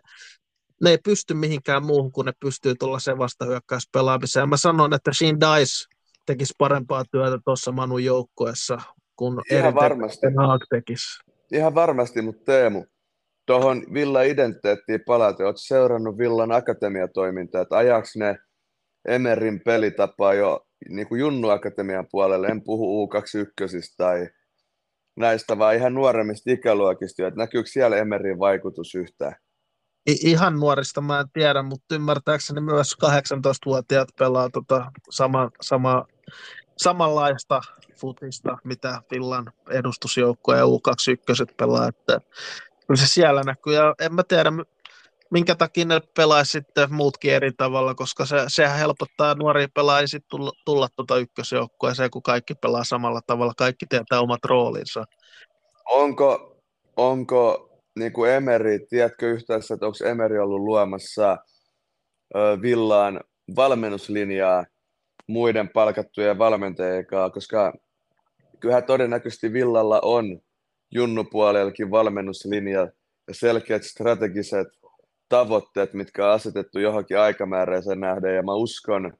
ne 0.82 0.90
ei 0.90 0.98
pysty 0.98 1.34
mihinkään 1.34 1.86
muuhun, 1.86 2.12
kun 2.12 2.24
ne 2.24 2.32
pystyy 2.40 2.74
tuollaiseen 2.74 3.18
vastahyökkäyspelaamiseen. 3.18 4.48
Mä 4.48 4.56
sanon, 4.56 4.94
että 4.94 5.12
Sheen 5.12 5.40
Dice 5.40 5.95
tekisi 6.26 6.54
parempaa 6.58 7.04
työtä 7.10 7.38
tuossa 7.44 7.72
Manun 7.72 8.04
joukkoessa 8.04 8.78
kuin 9.16 9.40
Ihan 9.50 9.74
varmasti. 9.74 10.26
Haag 10.36 10.62
tekisi. 10.70 11.22
Ihan 11.52 11.74
varmasti, 11.74 12.22
mutta 12.22 12.44
Teemu, 12.44 12.84
tuohon 13.46 13.82
Villa-identiteettiin 13.92 15.00
palaten, 15.06 15.46
oletko 15.46 15.58
seurannut 15.58 16.18
Villan 16.18 16.52
akatemiatoimintaa, 16.52 17.62
että 17.62 17.76
ajaks 17.76 18.16
ne 18.16 18.38
Emerin 19.08 19.60
pelitapaa 19.64 20.34
jo 20.34 20.66
niin 20.88 21.08
kuin 21.08 21.18
Junnu 21.18 21.48
Akatemian 21.48 22.06
puolelle, 22.10 22.46
en 22.46 22.64
puhu 22.64 23.08
U21 23.08 23.94
tai 23.96 24.28
näistä, 25.16 25.58
vaan 25.58 25.76
ihan 25.76 25.94
nuoremmista 25.94 26.50
ikäluokista, 26.50 27.26
että 27.26 27.40
näkyykö 27.40 27.70
siellä 27.70 27.96
Emerin 27.96 28.38
vaikutus 28.38 28.94
yhtään? 28.94 29.34
ihan 30.06 30.60
nuorista 30.60 31.00
mä 31.00 31.20
en 31.20 31.26
tiedä, 31.32 31.62
mutta 31.62 31.94
ymmärtääkseni 31.94 32.60
myös 32.60 32.96
18-vuotiaat 33.04 34.08
pelaa 34.18 34.50
tota 34.50 34.90
sama, 35.10 35.50
sama, 35.60 36.06
samanlaista 36.76 37.60
futista, 38.00 38.58
mitä 38.64 39.02
Villan 39.10 39.52
edustusjoukko 39.70 40.54
ja 40.54 40.64
U21 40.64 41.54
pelaa, 41.56 41.88
että 41.88 42.20
kyllä 42.86 43.00
se 43.00 43.06
siellä 43.06 43.42
näkyy, 43.42 43.74
ja 43.74 43.94
en 44.00 44.14
mä 44.14 44.22
tiedä, 44.22 44.52
minkä 45.30 45.54
takia 45.54 45.84
ne 45.84 46.00
pelaisi 46.16 46.50
sitten 46.50 46.94
muutkin 46.94 47.34
eri 47.34 47.52
tavalla, 47.52 47.94
koska 47.94 48.26
se, 48.26 48.36
sehän 48.48 48.78
helpottaa 48.78 49.34
nuoria 49.34 49.68
pelaajia 49.74 50.06
sitten 50.06 50.28
tulla, 50.30 50.52
tulla 50.64 50.88
tuota 50.96 51.16
ykkösjoukkoeseen, 51.16 52.10
kun 52.10 52.22
kaikki 52.22 52.54
pelaa 52.54 52.84
samalla 52.84 53.20
tavalla, 53.26 53.52
kaikki 53.56 53.86
tietää 53.86 54.20
omat 54.20 54.44
roolinsa. 54.44 55.04
Onko, 55.90 56.56
onko 56.96 57.70
niin 57.98 58.12
kuin 58.12 58.30
Emeri, 58.30 58.86
tiedätkö 58.86 59.30
yhtään, 59.30 59.60
että 59.74 59.86
onko 59.86 59.98
Emeri 60.04 60.38
ollut 60.38 60.60
luomassa 60.60 61.36
ö, 62.36 62.58
Villaan 62.62 63.20
valmennuslinjaa 63.56 64.64
muiden 65.26 65.68
palkattujen 65.68 66.38
valmentajien 66.38 67.06
kanssa, 67.06 67.30
koska 67.30 67.72
kyllähän 68.60 68.84
todennäköisesti 68.84 69.52
Villalla 69.52 70.00
on 70.02 70.40
junnupuolellakin 70.90 71.90
valmennuslinja 71.90 72.80
ja 73.28 73.34
selkeät 73.34 73.82
strategiset 73.82 74.68
tavoitteet, 75.28 75.94
mitkä 75.94 76.26
on 76.26 76.32
asetettu 76.32 76.78
johonkin 76.78 77.18
aikamääräiseen 77.18 78.00
nähden, 78.00 78.36
ja 78.36 78.42
mä 78.42 78.54
uskon, 78.54 79.12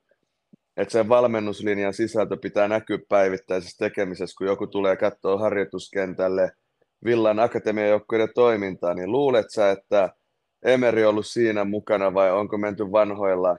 että 0.77 0.93
sen 0.93 1.09
valmennuslinjan 1.09 1.95
sisältö 1.95 2.37
pitää 2.37 2.69
näkyä 2.69 2.99
päivittäisessä 3.09 3.85
tekemisessä, 3.85 4.35
kun 4.39 4.47
joku 4.47 4.67
tulee 4.67 4.97
katsoa 4.97 5.39
harjoituskentälle– 5.39 6.51
Villan 7.05 7.41
akatemiajoukkueiden 7.41 8.29
toimintaa, 8.35 8.95
niin 8.95 9.13
luulet 9.13 9.51
sä, 9.51 9.71
että 9.71 10.13
Emeri 10.63 11.05
ollut 11.05 11.27
siinä 11.27 11.65
mukana 11.65 12.15
vai 12.15 12.33
onko 12.33 12.59
menty 12.59 12.93
vanhoilla 12.93 13.57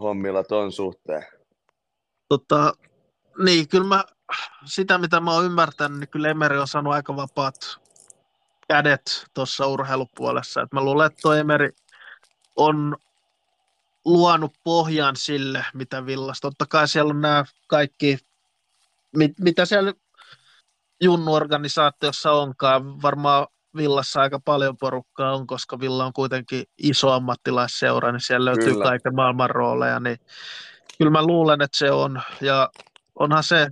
hommilla 0.00 0.44
ton 0.44 0.72
suhteen? 0.72 1.39
Tota, 2.30 2.72
niin, 3.44 3.68
kyllä 3.68 3.86
mä, 3.86 4.04
sitä 4.64 4.98
mitä 4.98 5.20
mä 5.20 5.32
oon 5.32 5.44
ymmärtänyt, 5.44 6.00
niin 6.00 6.08
kyllä 6.08 6.28
Emeri 6.28 6.58
on 6.58 6.68
saanut 6.68 6.92
aika 6.92 7.16
vapaat 7.16 7.80
kädet 8.68 9.26
tuossa 9.34 9.66
urheilupuolessa. 9.66 10.62
Et 10.62 10.72
mä 10.72 10.84
luulen, 10.84 11.06
että 11.06 11.38
Emeri 11.38 11.70
on 12.56 12.96
luonut 14.04 14.52
pohjan 14.64 15.16
sille, 15.16 15.64
mitä 15.74 16.06
Villas. 16.06 16.40
Totta 16.40 16.66
kai 16.66 16.88
siellä 16.88 17.10
on 17.10 17.20
nämä 17.20 17.44
kaikki, 17.66 18.18
mit, 19.16 19.32
mitä 19.38 19.64
siellä 19.64 19.92
junnu-organisaatiossa 21.04 22.32
onkaan. 22.32 23.02
Varmaan 23.02 23.46
Villassa 23.76 24.20
aika 24.20 24.40
paljon 24.44 24.76
porukkaa 24.76 25.34
on, 25.34 25.46
koska 25.46 25.80
Villa 25.80 26.04
on 26.04 26.12
kuitenkin 26.12 26.64
iso 26.78 27.12
ammattilaisseura, 27.12 28.12
niin 28.12 28.20
siellä 28.20 28.44
löytyy 28.44 28.72
kyllä. 28.72 28.84
kaiken 28.84 29.14
maailman 29.14 29.50
rooleja. 29.50 30.00
Niin 30.00 30.18
kyllä 31.00 31.10
mä 31.10 31.26
luulen, 31.26 31.62
että 31.62 31.78
se 31.78 31.90
on. 31.90 32.22
Ja 32.40 32.70
onhan 33.14 33.44
se, 33.44 33.68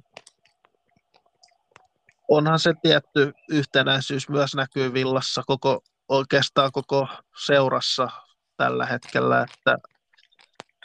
onhan 2.28 2.58
se 2.58 2.74
tietty 2.82 3.32
yhtenäisyys 3.50 4.28
myös 4.28 4.54
näkyy 4.54 4.92
Villassa 4.92 5.42
koko, 5.46 5.80
oikeastaan 6.08 6.72
koko 6.72 7.08
seurassa 7.46 8.08
tällä 8.56 8.86
hetkellä, 8.86 9.42
että 9.42 9.78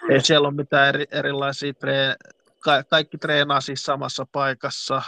ei 0.09 0.21
siellä 0.21 0.47
ole 0.47 0.55
mitään 0.55 0.89
eri, 0.89 1.05
erilaisia 1.11 1.73
treen, 1.73 2.15
ka, 2.59 2.83
kaikki 2.83 3.17
treenaa 3.17 3.61
siis 3.61 3.83
samassa 3.83 4.25
paikassa. 4.31 5.01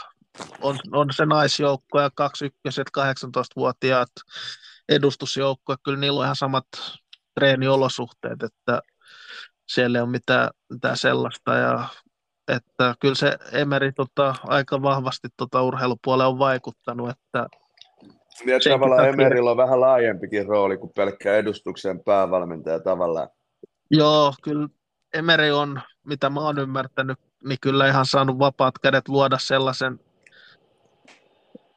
On, 0.61 0.79
on 0.91 1.13
se 1.13 1.25
naisjoukko 1.25 2.01
ja 2.01 2.09
21 2.15 2.81
18-vuotiaat 2.81 4.11
edustusjoukko, 4.89 5.75
kyllä 5.83 5.99
niillä 5.99 6.19
on 6.19 6.25
ihan 6.25 6.35
samat 6.35 6.67
treeniolosuhteet, 7.33 8.43
että 8.43 8.81
siellä 9.67 9.97
ei 9.97 10.01
ole 10.01 10.09
mitään, 10.09 10.49
mitään 10.69 10.97
sellaista 10.97 11.53
ja 11.53 11.87
että 12.47 12.95
kyllä 12.99 13.15
se 13.15 13.37
Emeri 13.51 13.91
tota, 13.91 14.35
aika 14.43 14.81
vahvasti 14.81 15.27
tota 15.37 15.61
urheilupuolelle 15.61 16.29
on 16.29 16.39
vaikuttanut, 16.39 17.09
että 17.09 17.47
niin, 18.45 18.55
että 18.55 18.69
tavallaan 18.69 18.99
takia... 18.99 19.13
Emerillä 19.13 19.51
on 19.51 19.57
vähän 19.57 19.81
laajempikin 19.81 20.45
rooli 20.45 20.77
kuin 20.77 20.91
pelkkä 20.95 21.35
edustuksen 21.35 22.03
päävalmentaja 22.03 22.79
tavallaan. 22.79 23.29
Joo, 23.91 24.33
kyllä 24.43 24.67
Emeri 25.13 25.51
on, 25.51 25.81
mitä 26.03 26.29
mä 26.29 26.39
oon 26.39 26.59
ymmärtänyt, 26.59 27.19
niin 27.43 27.57
kyllä 27.61 27.87
ihan 27.87 28.05
saanut 28.05 28.39
vapaat 28.39 28.79
kädet 28.79 29.07
luoda 29.07 29.37
sellaisen 29.39 29.99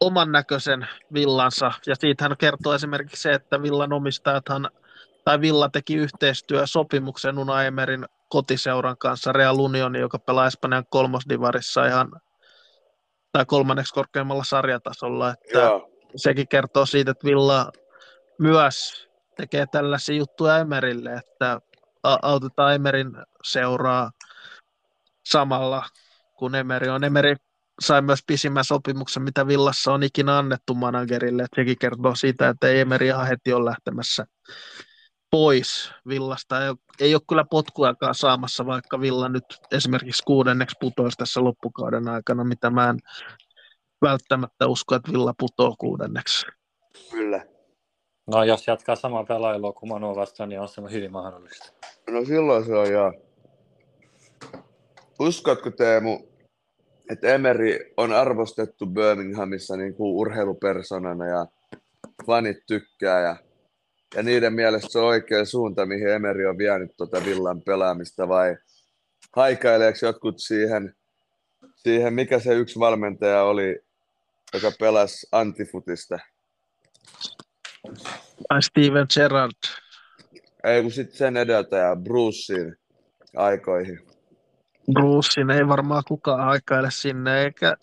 oman 0.01 0.33
näköisen 0.33 0.87
villansa. 1.15 1.73
Ja 1.87 1.95
siitähän 1.95 2.37
kertoo 2.39 2.75
esimerkiksi 2.75 3.23
se, 3.23 3.33
että 3.33 3.63
villan 3.63 3.93
omistajathan, 3.93 4.71
tai 5.29 5.41
Villa 5.41 5.69
teki 5.69 5.95
yhteistyösopimuksen 5.95 7.39
Una 7.39 7.65
Emerin 7.65 8.07
kotiseuran 8.29 8.99
kanssa 8.99 9.33
Real 9.33 9.59
Union, 9.59 9.97
joka 9.97 10.19
pelaa 10.19 10.47
Espanjan 10.47 10.85
kolmosdivarissa 10.91 11.87
ihan 11.87 12.13
tai 13.33 13.45
kolmanneksi 13.45 13.95
korkeimmalla 13.95 14.45
sarjatasolla. 14.45 15.31
Että 15.31 15.59
Joo. 15.59 15.91
Sekin 16.17 16.49
kertoo 16.49 16.87
siitä, 16.87 17.11
että 17.11 17.25
Villa 17.25 17.73
myös 18.39 19.09
tekee 19.37 19.67
tällaisia 19.67 20.17
juttuja 20.17 20.59
Emerille, 20.59 21.15
että 21.15 21.61
autetaan 22.03 22.75
Emerin 22.75 23.13
seuraa 23.45 24.11
samalla 25.25 25.85
kun 26.39 26.55
Emeri 26.55 26.89
on. 26.89 27.05
Emeri 27.05 27.37
sai 27.81 28.03
myös 28.03 28.21
pisimmän 28.27 28.65
sopimuksen, 28.65 29.23
mitä 29.23 29.47
Villassa 29.47 29.93
on 29.93 30.03
ikinä 30.03 30.39
annettu 30.39 30.75
managerille. 30.75 31.43
Että 31.43 31.61
sekin 31.61 31.79
kertoo 31.79 32.15
siitä, 32.15 32.49
että 32.49 32.69
ei 32.69 32.81
Emeri 32.81 33.07
ihan 33.07 33.27
heti 33.27 33.53
ole 33.53 33.65
lähtemässä 33.65 34.27
pois 35.31 35.93
Villasta. 36.09 36.63
Ei 36.63 36.69
ole, 36.69 36.79
ei 37.01 37.15
ole 37.15 37.23
kyllä 37.29 37.45
potkuakaan 37.51 38.15
saamassa, 38.15 38.67
vaikka 38.67 39.01
Villa 39.01 39.29
nyt 39.29 39.45
esimerkiksi 39.73 40.23
kuudenneksi 40.27 40.77
putoisi 40.81 41.17
tässä 41.17 41.45
loppukauden 41.45 42.09
aikana, 42.09 42.45
mitä 42.45 42.71
mä 42.71 42.91
en 42.91 42.99
välttämättä 44.03 44.67
usko, 44.67 44.95
että 44.95 45.13
Villa 45.13 45.35
putoo 45.39 45.75
kuudenneksi. 45.79 46.47
Kyllä. 47.11 47.47
No 48.27 48.45
jos 48.45 48.67
jatkaa 48.67 48.97
samaa 48.97 49.25
pelailua 49.25 49.73
kuin 49.73 49.89
Manu 49.89 50.17
vastaan, 50.17 50.49
niin 50.49 50.61
on 50.61 50.69
se 50.69 50.83
hyvin 50.91 51.13
mahdollista. 51.13 51.73
No 52.11 52.25
silloin 52.25 52.65
se 52.65 52.75
on 52.77 52.93
joo. 52.93 53.13
Uskotko 55.21 55.71
Teemu, 55.71 56.21
että 57.11 57.29
Emery 57.29 57.79
on 57.97 58.13
arvostettu 58.13 58.87
Birminghamissa 58.87 59.77
niin 59.77 59.95
kuin 59.95 60.17
urheilupersonana 60.17 61.27
ja 61.27 61.47
fanit 62.27 62.57
tykkää 62.67 63.21
ja, 63.21 63.37
ja 64.15 64.23
niiden 64.23 64.53
mielestä 64.53 64.93
se 64.93 64.99
on 64.99 65.05
oikea 65.05 65.45
suunta, 65.45 65.87
mihin 65.87 66.09
Emery 66.09 66.47
on 66.47 66.59
vienyt 66.59 66.97
tuota 66.97 67.25
villan 67.25 67.63
pelaamista 67.63 68.29
vai 68.29 68.57
haikaileeko 69.37 69.99
jotkut 70.03 70.39
siihen, 70.39 70.95
siihen, 71.77 72.15
mikä 72.15 72.39
se 72.39 72.55
yksi 72.55 72.79
valmentaja 72.79 73.43
oli, 73.43 73.81
joka 74.55 74.73
pelasi 74.81 75.27
antifutista? 75.33 76.19
Ai 78.51 78.63
Steven 78.63 79.07
Gerrard. 79.15 79.53
Ei 80.65 80.83
kun 80.83 80.91
sitten 80.91 81.17
sen 81.17 81.37
edeltäjä 81.37 81.97
Brucein 81.97 82.77
aikoihin. 83.37 84.01
Brucein 84.93 85.51
ei 85.51 85.69
varmaan 85.69 86.03
kukaan 86.09 86.41
aikaile 86.41 86.91
sinne, 86.91 87.43
eikä 87.43 87.77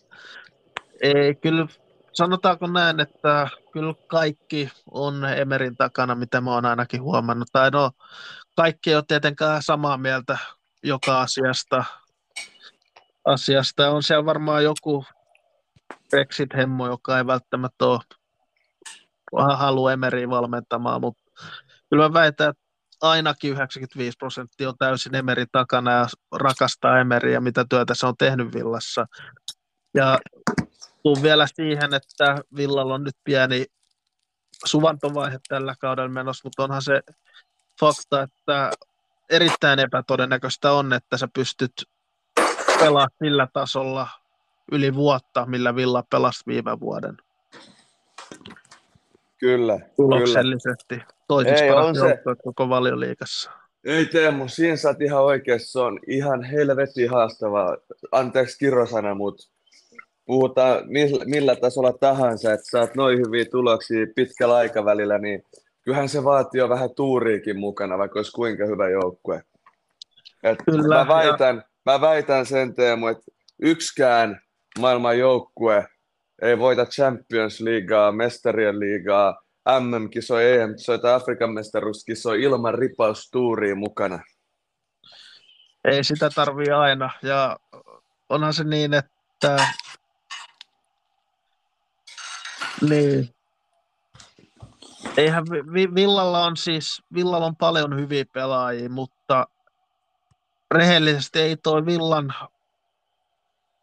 ei, 1.02 1.36
kyllä 1.36 1.68
sanotaanko 2.16 2.68
näin, 2.68 3.00
että 3.00 3.48
kyllä 3.72 3.94
kaikki 4.08 4.72
on 4.92 5.26
Emerin 5.26 5.76
takana, 5.76 6.16
mitä 6.16 6.42
mä 6.42 6.52
oon 6.52 6.66
ainakin 6.66 7.02
huomannut. 7.02 7.48
Tai 7.52 7.72
no, 7.72 7.92
kaikki 8.56 8.90
ei 8.90 8.96
ole 8.96 9.04
tietenkään 9.08 9.64
samaa 9.64 9.98
mieltä 9.98 10.38
joka 10.84 11.22
asiasta. 11.22 11.84
asiasta. 13.26 13.90
On 13.90 14.04
siellä 14.04 14.26
varmaan 14.26 14.64
joku 14.64 15.06
Brexit-hemmo, 16.10 16.88
joka 16.88 17.18
ei 17.18 17.28
välttämättä 17.28 17.86
ole 17.86 19.56
halua 19.56 19.94
Emeriin 19.94 20.30
valmentamaan, 20.30 21.02
mutta 21.02 21.24
kyllä 21.90 22.04
mä 22.10 22.14
väitän, 22.14 22.50
että 22.50 22.64
ainakin 23.02 23.52
95 23.52 24.18
prosenttia 24.18 24.70
on 24.70 24.78
täysin 24.78 25.16
Emerin 25.16 25.48
takana 25.52 25.92
ja 25.92 26.08
rakastaa 26.32 27.00
Emeriä, 27.00 27.40
mitä 27.40 27.66
työtä 27.70 27.94
se 27.96 28.06
on 28.08 28.18
tehnyt 28.18 28.54
Villassa. 28.54 29.06
Ja 29.94 30.20
tuun 31.06 31.24
vielä 31.24 31.48
siihen, 31.56 31.94
että 31.94 32.42
Villalla 32.56 32.94
on 32.94 33.04
nyt 33.04 33.16
pieni 33.24 33.66
suvantovaihe 34.66 35.40
tällä 35.48 35.76
kaudella 35.80 36.10
menossa, 36.10 36.42
mutta 36.44 36.64
onhan 36.64 36.82
se 36.82 37.02
fakta, 37.80 38.22
että 38.22 38.72
erittäin 39.30 39.80
epätodennäköistä 39.80 40.72
on, 40.72 40.94
että 40.94 41.18
sä 41.18 41.28
pystyt 41.34 41.72
pelaamaan 42.80 43.10
sillä 43.24 43.48
tasolla 43.54 44.08
yli 44.72 44.96
vuotta, 44.96 45.46
millä 45.46 45.76
Villa 45.76 46.04
pelasi 46.12 46.44
viime 46.48 46.80
vuoden. 46.80 47.18
Kyllä. 49.38 49.80
Tuloksellisesti. 49.96 51.00
Toisiksi 51.28 51.64
Ei, 51.64 51.72
on 51.72 51.96
se... 51.96 52.20
koko 52.44 52.70
valioliikassa. 52.70 53.52
Ei 53.84 54.06
Teemu, 54.06 54.48
siinä 54.48 54.76
sä 54.76 54.88
oot 54.88 55.02
ihan 55.02 55.24
oikeassa. 55.24 55.72
Se 55.72 55.80
on 55.80 56.00
ihan 56.08 56.44
helvetin 56.44 57.10
haastavaa. 57.10 57.78
Anteeksi 58.12 58.58
kirosana, 58.58 59.16
mutta 59.16 59.55
puhutaan 60.26 60.82
millä, 60.86 61.26
millä 61.26 61.56
tasolla 61.56 61.94
tahansa, 61.94 62.54
että 62.54 62.66
saat 62.70 62.96
noin 62.96 63.20
hyviä 63.20 63.46
tuloksia 63.46 64.06
pitkällä 64.16 64.56
aikavälillä, 64.56 65.18
niin 65.18 65.44
kyllähän 65.82 66.10
se 66.10 66.24
vaatii 66.24 66.60
jo 66.60 66.70
vähän 66.70 66.90
tuuriikin 66.96 67.60
mukana, 67.60 67.98
vaikka 67.98 68.20
olisi 68.20 68.32
kuinka 68.32 68.66
hyvä 68.66 68.90
joukkue. 68.90 69.44
Et 70.44 70.60
Kyllä, 70.66 70.96
mä, 70.96 71.08
väitän, 71.08 71.56
ja... 71.56 71.64
mä 71.86 72.02
väitän 72.02 72.46
sen 72.46 72.76
Teemu, 72.76 73.08
että 73.08 73.32
yksikään 73.62 74.42
maailman 74.80 75.20
joukkue 75.20 75.88
ei 76.42 76.60
voita 76.60 76.86
Champions 76.86 77.62
Leaguea, 77.62 78.12
Mestarien 78.12 78.80
liigaa, 78.80 79.42
MM-kisoja, 79.80 80.64
EM-kisoja 80.64 80.98
tai 81.00 81.14
Afrikan 81.14 81.54
mestaruuskisoja 81.54 82.44
ilman 82.44 82.74
ripaustuuria 82.74 83.76
mukana. 83.76 84.20
Ei 85.86 86.04
sitä 86.04 86.30
tarvii 86.36 86.70
aina. 86.70 87.10
Ja 87.24 87.58
onhan 88.30 88.54
se 88.54 88.64
niin, 88.64 88.94
että 88.94 89.68
niin. 92.82 93.30
Eihän 95.18 95.46
Villalla 95.96 96.46
on 96.46 96.58
siis, 96.58 97.02
Villalla 97.14 97.46
on 97.46 97.56
paljon 97.56 98.00
hyviä 98.00 98.26
pelaajia, 98.34 98.90
mutta 98.90 99.48
rehellisesti 100.72 101.40
ei 101.40 101.58
toi 101.58 101.86
Villan 101.86 102.34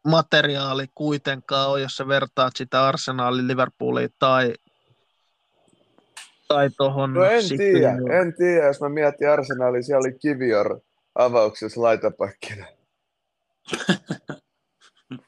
materiaali 0.07 0.85
kuitenkaan 0.95 1.69
ole, 1.69 1.81
jos 1.81 1.95
sä 1.95 2.07
vertaat 2.07 2.55
sitä 2.55 2.87
Arsenalin, 2.87 3.47
Liverpooliin 3.47 4.09
tai 4.19 4.53
tai 6.47 6.69
tohon 6.77 7.13
no 7.13 7.23
en 7.23 7.43
tiedä, 7.57 7.89
en 8.19 8.33
tiedä, 8.37 8.67
jos 8.67 8.81
mä 8.81 8.89
mietin 8.89 9.29
Arsenalin, 9.29 9.83
siellä 9.83 9.99
oli 9.99 10.13
Kivior 10.19 10.79
avauksessa 11.15 11.81
laitapakkina. 11.81 12.65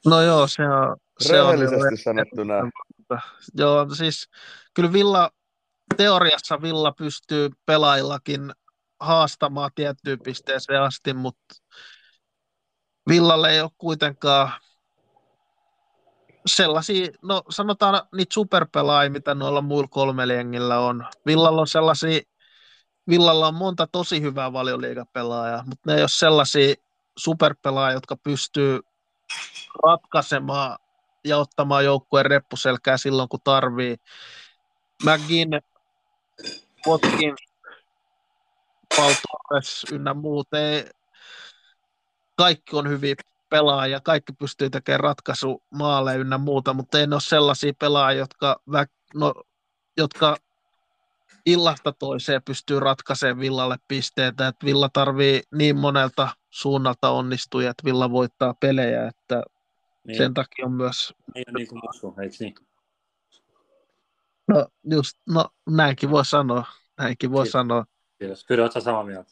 no 0.06 0.22
joo, 0.22 0.48
se 0.48 0.64
on... 0.64 0.98
Se 1.20 1.34
Rehellisesti 1.34 1.86
on, 1.86 1.98
sanottuna. 1.98 2.54
Joo, 3.54 3.90
siis 3.96 4.30
kyllä 4.74 4.94
Villa 4.94 5.30
teoriassa 5.98 6.62
Villa 6.62 6.92
pystyy 6.92 7.50
pelaajillakin 7.66 8.54
haastamaan 9.00 9.72
tiettyyn 9.76 10.20
pisteeseen 10.20 10.82
asti, 10.82 11.14
mutta 11.14 11.56
Villalle 13.10 13.52
ei 13.52 13.62
ole 13.62 13.72
kuitenkaan 13.78 14.52
sellaisia, 16.46 17.08
no 17.22 17.44
sanotaan 17.50 18.02
niitä 18.16 18.34
superpelaajia, 18.34 19.12
mitä 19.12 19.36
noilla 19.36 19.62
muilla 19.62 19.88
kolmella 19.88 20.34
jengillä 20.34 20.80
on. 20.80 21.06
Villalla 21.26 21.62
on 21.62 21.68
sellaisia, 21.68 22.22
Villalla 23.10 23.48
on 23.48 23.56
monta 23.56 23.88
tosi 23.88 24.22
hyvää 24.22 24.54
valioliigapelaajaa, 24.54 25.64
mutta 25.66 25.92
ne 25.92 25.96
ei 25.96 26.02
ole 26.02 26.10
sellaisia 26.10 26.76
superpelaajia, 27.18 27.98
jotka 27.98 28.16
pystyy 28.18 28.80
ratkaisemaan 29.84 30.78
ja 31.26 31.38
ottamaan 31.38 31.86
joukkueen 31.86 32.26
reppuselkää 32.26 32.98
silloin, 32.98 33.30
kun 33.30 33.40
tarvii. 33.44 33.96
McGinn, 35.04 35.60
Watkins, 36.88 37.40
Paul 38.98 39.14
Torres 39.14 39.86
ynnä 39.92 40.14
muut, 40.14 40.54
ei, 40.54 40.90
kaikki 42.36 42.76
on 42.76 42.90
hyviä 42.90 43.16
pelaajia, 43.50 44.00
kaikki 44.00 44.34
pystyy 44.34 44.70
tekemään 44.70 45.00
ratkaisu 45.00 45.64
maalle 45.70 46.16
ynnä 46.16 46.38
muuta, 46.38 46.74
mutta 46.74 47.00
ei 47.00 47.08
ne 47.08 47.16
ole 47.16 47.22
sellaisia 47.22 47.74
pelaajia, 47.80 48.20
jotka, 48.20 48.62
no, 49.14 49.34
jotka 49.98 50.38
illasta 51.46 51.92
toiseen 51.92 52.44
pystyy 52.44 52.80
ratkaisemaan 52.80 53.40
Villalle 53.40 53.76
pisteitä, 53.88 54.48
että 54.48 54.66
Villa 54.66 54.90
tarvii 54.94 55.42
niin 55.52 55.76
monelta 55.76 56.30
suunnalta 56.50 57.10
onnistuja, 57.10 57.70
että 57.72 57.84
Villa 57.86 58.12
voittaa 58.12 58.54
pelejä, 58.54 59.08
että 59.08 59.44
niin. 60.08 60.18
sen 60.18 60.34
takia 60.34 60.66
on 60.66 60.72
myös... 60.72 61.14
Ei 61.36 61.44
ole 61.48 61.58
niin 61.58 61.68
kuin 61.68 61.82
musu, 61.86 62.16
eikö 62.22 62.36
niin? 62.40 62.56
No 64.48 64.68
just, 64.84 65.18
no 65.30 65.50
näinkin 65.70 66.12
voi 66.12 66.26
sanoa, 66.26 66.66
näinkin 66.98 67.32
voi 67.32 67.44
Kiitos. 67.44 67.52
sanoa. 67.52 67.86
Kiitos. 68.20 68.46
Kyllä 68.46 68.64
oletko 68.64 68.80
samaa 68.80 69.04
mieltä? 69.04 69.32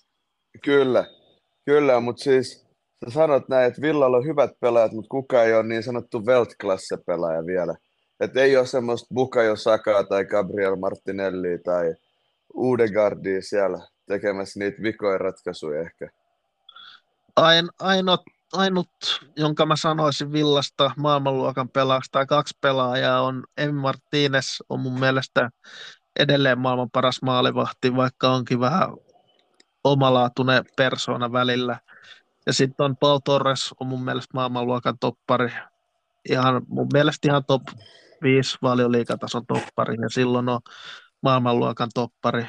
Kyllä, 0.64 1.06
kyllä, 1.66 2.00
mutta 2.00 2.24
siis 2.24 2.68
sä 3.06 3.12
sanot 3.14 3.50
näin, 3.50 3.68
että 3.68 3.82
Villalla 3.82 4.18
on 4.18 4.26
hyvät 4.26 4.52
pelaajat, 4.60 4.92
mutta 4.92 5.10
kuka 5.10 5.44
ei 5.44 5.54
ole 5.54 5.64
niin 5.64 5.84
sanottu 5.84 6.26
Weltklasse-pelaaja 6.26 7.46
vielä. 7.46 7.76
Että 8.20 8.42
ei 8.42 8.58
ole 8.58 8.66
semmoista 8.66 9.14
Bukayo 9.14 9.56
Sakaa 9.56 10.04
tai 10.04 10.26
Gabriel 10.26 10.76
Martinelli 10.76 11.60
tai 11.64 11.96
Udegardia 12.56 13.42
siellä 13.42 13.88
tekemässä 14.08 14.60
niitä 14.60 14.82
vikoja 14.82 15.18
ratkaisuja 15.18 15.82
ehkä. 15.82 16.10
Ain, 17.36 17.70
ainut, 17.80 18.22
ainut, 18.54 18.90
jonka 19.38 19.66
mä 19.66 19.76
sanoisin 19.76 20.32
Villasta 20.32 20.92
maailmanluokan 20.98 21.70
pelaajasta 21.70 22.12
tai 22.12 22.26
kaksi 22.26 22.58
pelaajaa 22.62 23.22
on 23.22 23.44
Emi 23.58 23.72
Martinez 23.72 24.48
on 24.70 24.80
mun 24.80 25.00
mielestä 25.00 25.50
edelleen 26.20 26.60
maailman 26.60 26.90
paras 26.90 27.22
maalivahti, 27.22 27.96
vaikka 27.96 28.30
onkin 28.30 28.60
vähän 28.60 28.90
omalaatuinen 29.84 30.66
persona 30.78 31.32
välillä. 31.32 31.80
Ja 32.46 32.54
sitten 32.54 32.84
on 32.84 32.98
Paul 32.98 33.20
Torres 33.26 33.74
on 33.80 33.88
mun 33.88 34.04
mielestä 34.06 34.32
maailmanluokan 34.34 35.00
toppari. 35.00 35.52
Ihan, 36.30 36.62
mun 36.68 36.88
mielestä 36.94 37.28
ihan 37.28 37.46
top 37.46 37.62
5 38.22 38.58
valioliikatason 38.62 39.46
toppari 39.46 39.96
ja 40.02 40.10
silloin 40.10 40.50
on 40.50 40.60
maailmanluokan 41.22 41.90
toppari. 41.94 42.46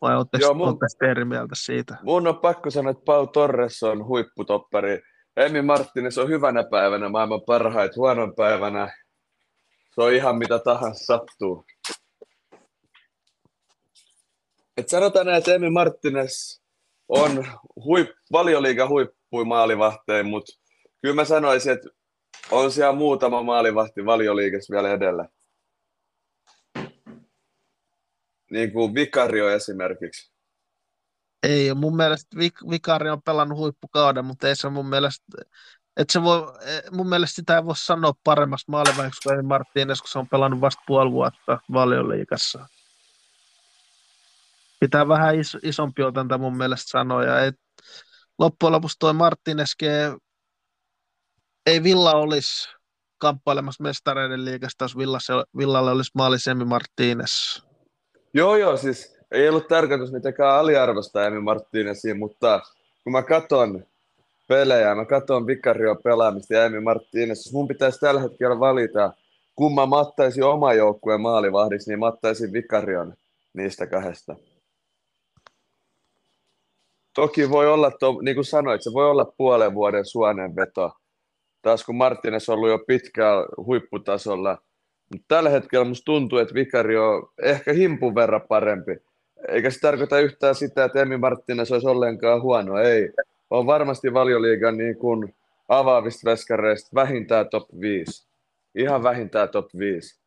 Vai 0.00 0.16
oletteko 0.16 0.54
mun... 0.54 0.78
eri 1.10 1.24
mieltä 1.24 1.54
siitä? 1.58 1.96
Mun 2.02 2.26
on 2.26 2.38
pakko 2.38 2.70
sanoa, 2.70 2.90
että 2.90 3.04
Paul 3.04 3.26
Torres 3.26 3.82
on 3.82 4.06
huipputoppari. 4.06 5.11
Emi 5.36 5.62
Martinez 5.62 6.18
on 6.18 6.28
hyvänä 6.28 6.64
päivänä 6.70 7.08
maailman 7.08 7.42
parhaita, 7.46 7.94
huonon 7.96 8.34
päivänä 8.34 9.02
se 9.94 10.02
on 10.02 10.12
ihan 10.12 10.38
mitä 10.38 10.58
tahansa 10.58 11.04
sattuu. 11.04 11.64
Et 14.76 14.88
sanotaan 14.88 15.26
näin, 15.26 15.38
että 15.38 15.54
Emi 15.54 15.70
Martinez 15.70 16.60
on 17.08 17.46
huip, 17.84 18.10
valioliiga 18.32 18.88
huippui 18.88 19.44
maalivahtein, 19.44 20.26
mutta 20.26 20.52
kyllä 21.02 21.14
mä 21.14 21.24
sanoisin, 21.24 21.72
että 21.72 21.88
on 22.50 22.72
siellä 22.72 22.92
muutama 22.92 23.42
maalivahti 23.42 24.04
valioliigassa 24.04 24.72
vielä 24.72 24.92
edellä. 24.92 25.28
Niin 28.50 28.72
kuin 28.72 28.94
Vikario 28.94 29.50
esimerkiksi. 29.50 30.31
Ei, 31.42 31.74
mun 31.74 31.96
mielestä 31.96 32.36
Vik- 32.36 32.70
Vikario 32.70 33.12
on 33.12 33.22
pelannut 33.22 33.58
huippukauden, 33.58 34.24
mutta 34.24 34.48
ei 34.48 34.56
se 34.56 34.68
mun 34.68 34.88
mielestä, 34.88 35.24
että 35.96 36.12
se 36.12 36.22
voi, 36.22 36.42
mun 36.90 37.08
mielestä 37.08 37.34
sitä 37.34 37.56
ei 37.56 37.64
voi 37.64 37.76
sanoa 37.76 38.12
paremmasta 38.24 38.72
maalivahdiksi 38.72 39.20
kuin 39.22 39.38
Martínez, 39.38 40.00
kun 40.00 40.08
se 40.08 40.18
on 40.18 40.28
pelannut 40.28 40.60
vasta 40.60 40.82
puoli 40.86 41.10
vuotta 41.10 41.58
valioliigassa. 41.72 42.68
Pitää 44.80 45.08
vähän 45.08 45.40
is, 45.40 45.56
isompi 45.62 46.02
otanta 46.02 46.38
mun 46.38 46.56
mielestä 46.56 46.90
sanoa, 46.90 47.24
ja 47.24 47.44
et, 47.44 47.54
loppujen 48.38 48.72
lopuksi 48.72 48.96
toi 48.98 49.12
Martínez 49.12 49.88
ei 51.66 51.82
Villa 51.82 52.12
olisi 52.12 52.68
kamppailemassa 53.18 53.82
mestareiden 53.82 54.44
liikasta, 54.44 54.84
jos 54.84 54.96
Villa, 54.96 55.18
Villalle 55.58 55.90
olisi 55.90 56.10
maalisemi 56.14 56.64
Martínez. 56.64 57.62
Joo, 58.34 58.56
joo, 58.56 58.76
siis 58.76 59.21
ei 59.32 59.48
ollut 59.48 59.68
tarkoitus 59.68 60.12
mitenkään 60.12 60.58
aliarvosta 60.58 61.26
Emi 61.26 61.38
Martínezia, 61.38 62.14
mutta 62.18 62.60
kun 63.04 63.12
mä 63.12 63.22
katon 63.22 63.86
pelejä, 64.48 64.94
mä 64.94 65.04
katon 65.04 65.46
Vicario 65.46 65.94
pelaamista 65.94 66.54
ja 66.54 66.64
Emi 66.64 66.78
Martínez, 66.78 67.28
jos 67.28 67.52
mun 67.52 67.68
pitäisi 67.68 68.00
tällä 68.00 68.20
hetkellä 68.20 68.60
valita, 68.60 69.12
kun 69.56 69.74
mä 69.74 69.86
mattaisin 69.86 70.44
oma 70.44 70.74
joukkueen 70.74 71.20
maalivahdiksi, 71.20 71.90
niin 71.90 71.98
mattaisin 71.98 72.52
Vicarion 72.52 73.14
niistä 73.54 73.86
kahdesta. 73.86 74.36
Toki 77.14 77.50
voi 77.50 77.72
olla, 77.72 77.90
to, 77.90 78.18
niin 78.22 78.34
kuin 78.34 78.44
sanoit, 78.44 78.82
se 78.82 78.92
voi 78.92 79.10
olla 79.10 79.32
puolen 79.36 79.74
vuoden 79.74 80.04
suonenveto. 80.04 80.92
Taas 81.62 81.84
kun 81.84 81.96
Martinez 81.96 82.48
on 82.48 82.54
ollut 82.54 82.68
jo 82.68 82.78
pitkään 82.86 83.44
huipputasolla, 83.56 84.58
mutta 85.10 85.24
tällä 85.28 85.50
hetkellä 85.50 85.84
musta 85.84 86.04
tuntuu, 86.04 86.38
että 86.38 86.54
Vikario 86.54 87.08
on 87.08 87.28
ehkä 87.42 87.72
himpun 87.72 88.14
verran 88.14 88.42
parempi. 88.48 88.96
Eikä 89.48 89.70
se 89.70 89.80
tarkoita 89.80 90.20
yhtään 90.20 90.54
sitä, 90.54 90.84
että 90.84 91.02
Emi 91.02 91.16
Martinez 91.16 91.72
olisi 91.72 91.86
ollenkaan 91.86 92.42
huono. 92.42 92.78
Ei. 92.78 93.12
On 93.50 93.66
varmasti 93.66 94.14
valioliigan 94.14 94.76
niin 94.76 94.96
kuin 94.96 95.34
avaavista 95.68 96.30
veskareista 96.30 96.90
vähintään 96.94 97.48
top 97.48 97.68
5. 97.80 98.28
Ihan 98.74 99.02
vähintään 99.02 99.48
top 99.48 99.66
5. 99.78 100.22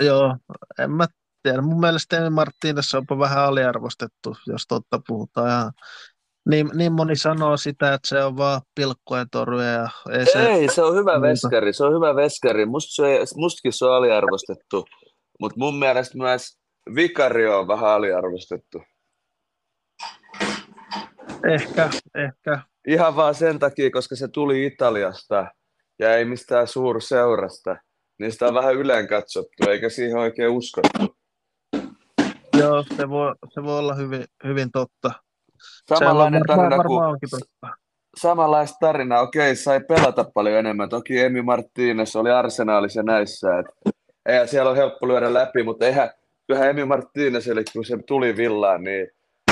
Joo, 0.00 0.36
en 0.78 0.90
mä 0.90 1.06
tiedä. 1.42 1.62
Mun 1.62 1.80
mielestä 1.80 2.18
Emi 2.18 2.30
Martinez 2.30 2.94
onpa 2.94 3.18
vähän 3.18 3.44
aliarvostettu, 3.44 4.36
jos 4.46 4.66
totta 4.66 5.00
puhutaan. 5.06 5.50
Ja 5.50 5.70
niin, 6.48 6.70
niin 6.74 6.92
moni 6.92 7.16
sanoo 7.16 7.56
sitä, 7.56 7.94
että 7.94 8.08
se 8.08 8.24
on 8.24 8.36
vaan 8.36 8.60
pilkkojen 8.74 9.26
torjuja. 9.30 9.88
Ei, 10.10 10.26
se, 10.26 10.46
ei, 10.46 10.68
se 10.68 10.82
on 10.82 10.96
hyvä 10.96 11.20
veskari, 11.20 11.72
se 11.72 11.84
on 11.84 11.94
hyvä 11.94 12.16
veskari. 12.16 12.66
Must 12.66 12.88
se, 12.90 13.20
mustakin 13.36 13.72
se 13.72 13.84
on 13.84 13.94
aliarvostettu, 13.94 14.84
mutta 15.40 15.58
mun 15.58 15.78
mielestä 15.78 16.18
myös 16.18 16.58
Vikario 16.94 17.58
on 17.58 17.68
vähän 17.68 17.90
aliarvostettu. 17.90 18.82
Ehkä, 21.54 21.90
ehkä. 22.14 22.62
Ihan 22.88 23.16
vaan 23.16 23.34
sen 23.34 23.58
takia, 23.58 23.90
koska 23.90 24.16
se 24.16 24.28
tuli 24.28 24.66
Italiasta 24.66 25.46
ja 25.98 26.16
ei 26.16 26.24
mistään 26.24 26.66
suurseurasta, 26.66 27.76
niin 28.18 28.32
sitä 28.32 28.46
on 28.46 28.54
vähän 28.54 28.74
yleen 28.74 29.08
katsottu, 29.08 29.70
eikä 29.70 29.88
siihen 29.88 30.18
oikein 30.18 30.50
uskottu. 30.50 31.16
Joo, 32.58 32.84
se 32.96 33.08
voi, 33.08 33.34
se 33.54 33.62
voi 33.62 33.78
olla 33.78 33.94
hyvin, 33.94 34.24
hyvin 34.44 34.70
totta. 34.72 35.12
Samanlainen 35.88 36.42
tarina 36.46 36.84
kuin, 36.84 37.00
samanlaista 38.16 38.76
tarinaa, 38.80 39.20
okei, 39.20 39.56
sai 39.56 39.80
pelata 39.80 40.24
paljon 40.34 40.58
enemmän. 40.58 40.88
Toki 40.88 41.20
Emi 41.20 41.40
Martínez 41.40 42.18
oli 42.20 42.30
arsenaalissa 42.30 43.02
näissä, 43.02 43.58
että 43.58 43.72
eihän 44.26 44.48
siellä 44.48 44.70
ole 44.70 44.78
helppo 44.78 45.08
lyödä 45.08 45.34
läpi, 45.34 45.62
mutta 45.62 45.86
eihän, 45.86 46.10
kyllähän 46.46 46.70
Emi 46.70 46.82
Martínez, 46.82 47.50
eli 47.50 47.64
kun 47.72 47.84
se 47.84 47.98
tuli 48.06 48.36
villaan, 48.36 48.84
niin 48.84 49.08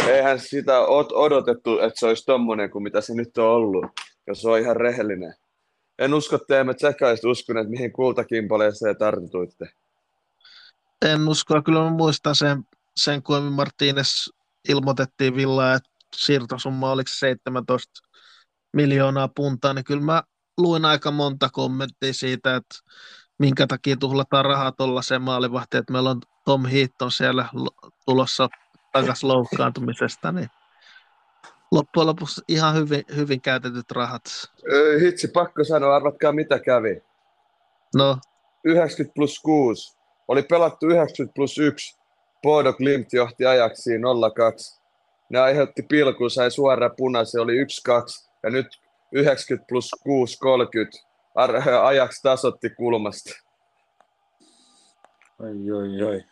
eihän 0.09 0.39
sitä 0.39 0.81
odotettu, 1.13 1.79
että 1.79 2.01
se 2.01 2.07
olisi 2.07 2.27
tommonen 2.27 2.71
kuin 2.71 2.83
mitä 2.83 3.01
se 3.01 3.15
nyt 3.15 3.39
on 3.39 3.45
ollut, 3.45 3.87
jos 4.27 4.43
se 4.43 4.51
on 4.51 4.59
ihan 4.59 4.77
rehellinen. 4.77 5.35
En 5.99 6.15
usko, 6.15 6.37
että 6.37 6.61
emme 6.61 6.75
tsekaiset 6.75 7.25
uskoneet, 7.25 7.69
mihin 7.69 7.93
kultakimpaleeseen 7.93 8.97
tartuitte. 8.97 9.71
En 11.07 11.29
usko, 11.29 11.63
kyllä 11.63 11.85
mä 11.85 11.91
muistan 11.91 12.35
sen, 12.35 12.63
sen 12.97 13.23
kun 13.23 13.37
Emi 13.37 13.51
Martínez 13.51 14.33
ilmoitettiin 14.69 15.37
Villaa, 15.37 15.75
että 15.75 15.91
siirtosumma 16.17 16.93
oliko 16.93 17.09
17 17.11 17.91
miljoonaa 18.77 19.29
puntaa, 19.37 19.75
niin 19.75 19.85
kyllä 19.85 20.03
mä 20.03 20.23
luin 20.59 20.85
aika 20.85 21.11
monta 21.11 21.49
kommenttia 21.53 22.13
siitä, 22.13 22.57
että 22.57 22.75
minkä 23.39 23.67
takia 23.67 23.97
tuhlataan 23.97 24.45
rahaa 24.45 24.73
tuollaiseen 24.73 25.23
maalivahtiin, 25.23 25.79
että 25.79 25.93
meillä 25.93 26.11
on 26.11 26.21
Tom 26.45 26.65
Heaton 26.65 27.13
siellä 27.13 27.49
tulossa 28.07 28.49
takaisin 28.93 29.29
loukkaantumisesta, 29.29 30.33
niin 30.33 30.49
loppujen 31.73 32.07
lopuksi 32.07 32.41
ihan 32.49 32.75
hyvin, 32.75 33.05
hyvin 33.17 33.41
käytetyt 33.41 33.91
rahat. 33.91 34.23
Hitsi, 35.01 35.29
pakko 35.29 35.65
sanoa, 35.65 35.97
arvatkaa 35.97 36.33
mitä 36.33 36.59
kävi. 36.59 37.03
No, 37.97 38.19
90 38.65 39.15
plus 39.15 39.41
6. 39.41 39.99
Oli 40.29 40.43
pelattu 40.43 40.87
90 40.87 41.35
plus 41.35 41.59
1. 41.59 41.99
Bodo 42.43 42.73
Klimt 42.73 43.13
johti 43.13 43.47
ajaksiin 43.47 44.01
0-2. 44.01 44.78
Ne 45.29 45.39
aiheutti 45.41 45.83
pilkun, 45.83 46.31
sai 46.31 46.51
suora 46.51 46.91
punaisen, 46.97 47.41
oli 47.41 47.65
1-2. 47.65 47.67
Ja 48.43 48.51
nyt 48.51 48.67
90 49.13 49.67
plus 49.69 49.91
6, 50.03 50.39
30. 50.39 50.99
Ar- 51.35 51.63
Ajaks 51.89 52.23
tasotti 52.23 52.71
kulmasta. 52.71 53.31
Oi, 55.41 55.71
oi, 55.73 56.03
oi. 56.03 56.25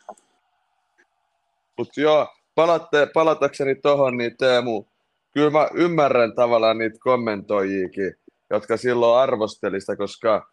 Mutta 1.78 2.00
joo, 2.00 2.28
palatte, 2.54 3.08
palatakseni 3.14 3.74
tohon, 3.74 4.16
niin 4.16 4.36
Teemu, 4.36 4.84
kyllä 5.34 5.50
mä 5.50 5.68
ymmärrän 5.74 6.34
tavallaan 6.34 6.78
niitä 6.78 6.98
kommentoijiakin, 7.00 8.14
jotka 8.50 8.76
silloin 8.76 9.20
arvosteli 9.20 9.80
sitä, 9.80 9.96
koska 9.96 10.48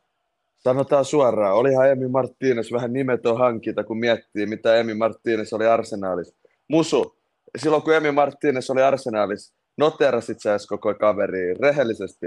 sanotaan 0.58 1.06
suoraan, 1.06 1.56
olihan 1.56 1.90
Emi 1.90 2.06
Martínez 2.06 2.74
vähän 2.74 2.94
nimetön 2.94 3.38
hankinta, 3.38 3.84
kun 3.84 4.00
miettii, 4.00 4.46
mitä 4.46 4.76
Emi 4.76 4.94
Martínez 4.94 5.56
oli 5.56 5.68
arsenaalissa. 5.68 6.36
Musu, 6.68 7.18
silloin 7.58 7.84
kun 7.84 7.96
Emi 7.96 8.10
Martínez 8.10 8.72
oli 8.72 8.82
arsenaalissa, 8.82 9.56
noterasit 9.78 10.42
sä 10.42 10.52
edes 10.52 10.68
koko 10.68 10.94
kaveri 10.94 11.54
rehellisesti? 11.54 12.26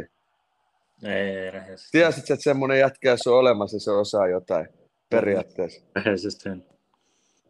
Ei, 1.03 1.51
rehellisesti. 1.51 1.99
Tiesit, 1.99 2.31
että 2.31 2.45
semmoinen 2.45 2.79
jätkä 2.79 3.11
jos 3.11 3.27
on 3.27 3.39
olemassa, 3.39 3.79
se 3.79 3.91
osaa 3.91 4.29
jotain 4.29 4.68
periaatteessa. 5.11 5.83
Rehellisesti. 5.97 6.49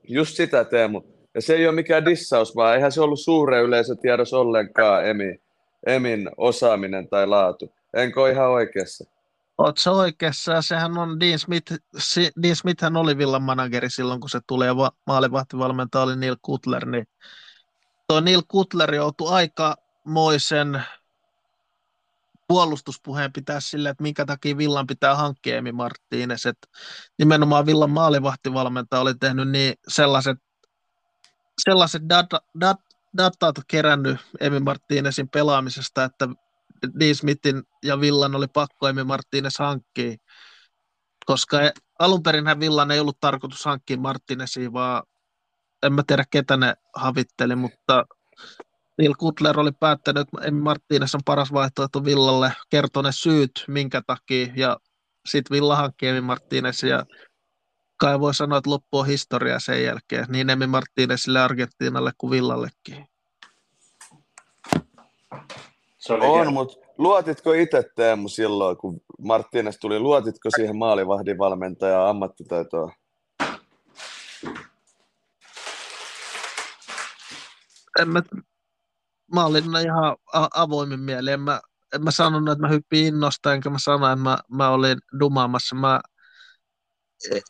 Just 0.08 0.36
sitä 0.36 0.64
Teemu. 0.64 1.02
Ja 1.34 1.42
se 1.42 1.54
ei 1.54 1.66
ole 1.66 1.74
mikään 1.74 2.04
dissaus, 2.04 2.56
vaan 2.56 2.74
eihän 2.74 2.92
se 2.92 3.00
ollut 3.00 3.20
suuren 3.20 3.64
yleisötiedos 3.64 4.32
ollenkaan 4.32 5.06
Emi, 5.06 5.40
Emin 5.86 6.30
osaaminen 6.36 7.08
tai 7.08 7.26
laatu. 7.26 7.72
Enkö 7.94 8.22
ole 8.22 8.30
ihan 8.30 8.48
oikeassa? 8.48 9.04
oot 9.58 9.78
sä 9.78 9.92
oikeassa. 9.92 10.62
Sehän 10.62 10.98
on 10.98 11.20
Dean 11.20 11.38
Smith, 11.38 11.72
si, 11.98 12.30
Dean 12.42 12.56
Smithhän 12.56 12.96
oli 12.96 13.18
Villan 13.18 13.42
manageri 13.42 13.90
silloin, 13.90 14.20
kun 14.20 14.30
se 14.30 14.40
tulee 14.46 14.66
ja 14.66 14.76
va, 14.76 14.90
maalivahtivalmentaja 15.06 16.02
oli 16.02 16.16
Neil 16.16 16.36
Kutler, 16.42 16.86
niin 16.86 17.06
tuo 18.06 18.20
Neil 18.20 18.42
Kutler 18.48 18.94
joutui 18.94 19.32
aikamoisen 19.32 20.82
puolustuspuheen 22.48 23.32
pitää 23.32 23.60
sille, 23.60 23.88
että 23.88 24.02
minkä 24.02 24.24
takia 24.24 24.56
Villan 24.56 24.86
pitää 24.86 25.14
hankkia 25.14 25.56
Emi 25.56 25.70
että 26.50 26.68
nimenomaan 27.18 27.66
Villan 27.66 27.90
maalivahtivalmentaja 27.90 29.00
oli 29.00 29.14
tehnyt 29.14 29.48
niin 29.48 29.74
sellaiset, 29.88 30.38
sellaiset 31.64 32.02
data, 32.08 32.40
dat, 32.60 32.80
datat 33.16 33.56
kerännyt 33.68 34.20
Emi 34.40 34.58
Martínezin 34.58 35.28
pelaamisesta, 35.32 36.04
että 36.04 36.28
Dean 37.00 37.14
Smithin 37.14 37.62
ja 37.82 38.00
Villan 38.00 38.34
oli 38.34 38.46
pakko 38.48 38.88
Emi 38.88 39.02
Martínez 39.02 39.56
hankkia, 39.58 40.16
koska 41.26 41.62
e- 41.62 41.72
alun 41.98 42.22
perinhän 42.22 42.60
Villan 42.60 42.90
ei 42.90 43.00
ollut 43.00 43.20
tarkoitus 43.20 43.64
hankkia 43.64 43.96
Martínezia, 43.96 44.72
vaan 44.72 45.02
en 45.82 45.92
mä 45.92 46.02
tiedä 46.06 46.24
ketä 46.30 46.56
ne 46.56 46.74
havitteli, 46.94 47.56
mutta 47.56 48.06
Neil 48.98 49.14
Kutler 49.18 49.60
oli 49.60 49.72
päättänyt, 49.72 50.20
että 50.20 50.48
Emi 50.48 50.60
Martínez 50.60 51.10
on 51.14 51.20
paras 51.24 51.52
vaihtoehto 51.52 52.04
Villalle, 52.04 52.52
kertoi 52.70 53.02
ne 53.02 53.10
syyt, 53.12 53.64
minkä 53.68 54.02
takia, 54.06 54.46
ja 54.56 54.76
sitten 55.26 55.54
Villa 55.54 55.76
hankki 55.76 56.06
Emi 56.06 56.20
Martínez, 56.20 56.88
ja 56.88 57.04
kai 57.96 58.20
voi 58.20 58.34
sanoa, 58.34 58.58
että 58.58 58.70
loppu 58.70 58.98
on 58.98 59.06
historia 59.06 59.60
sen 59.60 59.84
jälkeen, 59.84 60.26
niin 60.28 60.50
Emi 60.50 60.66
Martínezille, 60.66 61.38
Argentiinalle 61.38 62.12
kuin 62.18 62.30
Villallekin. 62.30 63.08
Se 65.98 66.12
oli 66.12 66.26
On, 66.26 66.52
mutta 66.52 66.86
luotitko 66.98 67.52
itse 67.52 67.84
Teemu 67.96 68.28
silloin, 68.28 68.76
kun 68.76 69.00
Martínez 69.22 69.78
tuli, 69.80 69.98
luotitko 69.98 70.50
siihen 70.56 70.76
maalivahdin 70.76 71.38
valmentajan 71.38 72.08
ammattitaitoon? 72.08 72.92
En 78.00 78.08
mä, 78.08 78.22
mä 79.34 79.44
olin 79.44 79.64
ihan 79.64 80.16
avoimin 80.54 81.00
mieli. 81.00 81.30
En 81.30 81.40
mä, 81.40 81.60
en 81.94 82.04
mä 82.04 82.10
sanonut, 82.10 82.48
että 82.52 82.62
mä 82.62 82.68
hyppin 82.68 83.06
innosta, 83.06 83.54
enkä 83.54 83.70
mä 83.70 83.78
sano, 83.78 84.06
että 84.06 84.22
mä, 84.22 84.38
mä 84.50 84.68
olin 84.68 84.98
dumaamassa. 85.20 85.76
Mä 85.76 86.00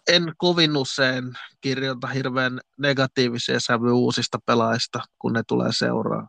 en 0.08 0.32
kovin 0.38 0.76
usein 0.76 1.34
kirjoita 1.60 2.06
hirveän 2.06 2.60
negatiivisia 2.78 3.60
sävyjä 3.60 3.92
uusista 3.92 4.38
pelaajista, 4.46 5.00
kun 5.18 5.32
ne 5.32 5.42
tulee 5.48 5.70
seuraa. 5.72 6.28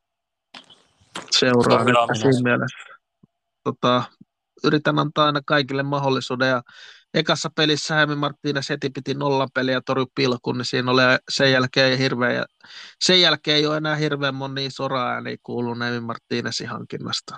Seuraa 1.31 1.83
siinä 2.13 2.41
mielessä. 2.43 2.77
Tota, 3.63 4.03
yritän 4.63 4.99
antaa 4.99 5.25
aina 5.25 5.41
kaikille 5.45 5.83
mahdollisuuden 5.83 6.49
ja 6.49 6.61
ekassa 7.13 7.49
pelissä 7.55 7.95
Hämi 7.95 8.13
Martínez 8.15 8.69
heti 8.69 8.89
piti 8.89 9.13
nolla 9.13 9.47
peliä 9.53 9.73
ja 9.73 9.81
torjui 9.81 10.07
pilkun, 10.15 10.57
niin 10.57 10.65
siinä 10.65 10.91
oli 10.91 11.01
sen 11.29 11.51
jälkeen 11.51 11.97
hirveä, 11.97 12.45
sen 13.01 13.21
jälkeen 13.21 13.57
ei 13.57 13.67
ole 13.67 13.77
enää 13.77 13.95
hirveän 13.95 14.35
moni 14.35 14.71
soraääniä 14.71 15.37
kuulunut 15.43 15.87
Hämi 15.87 15.99
Martínezin 15.99 16.67
hankinnasta. 16.67 17.35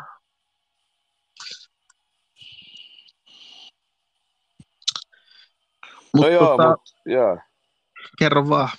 No 6.14 6.22
Mut 6.22 6.32
joo, 6.32 6.48
tota, 6.58 6.70
mutta 6.70 6.92
joo. 7.06 7.38
kerro 8.20 8.50
vaan. 8.50 8.70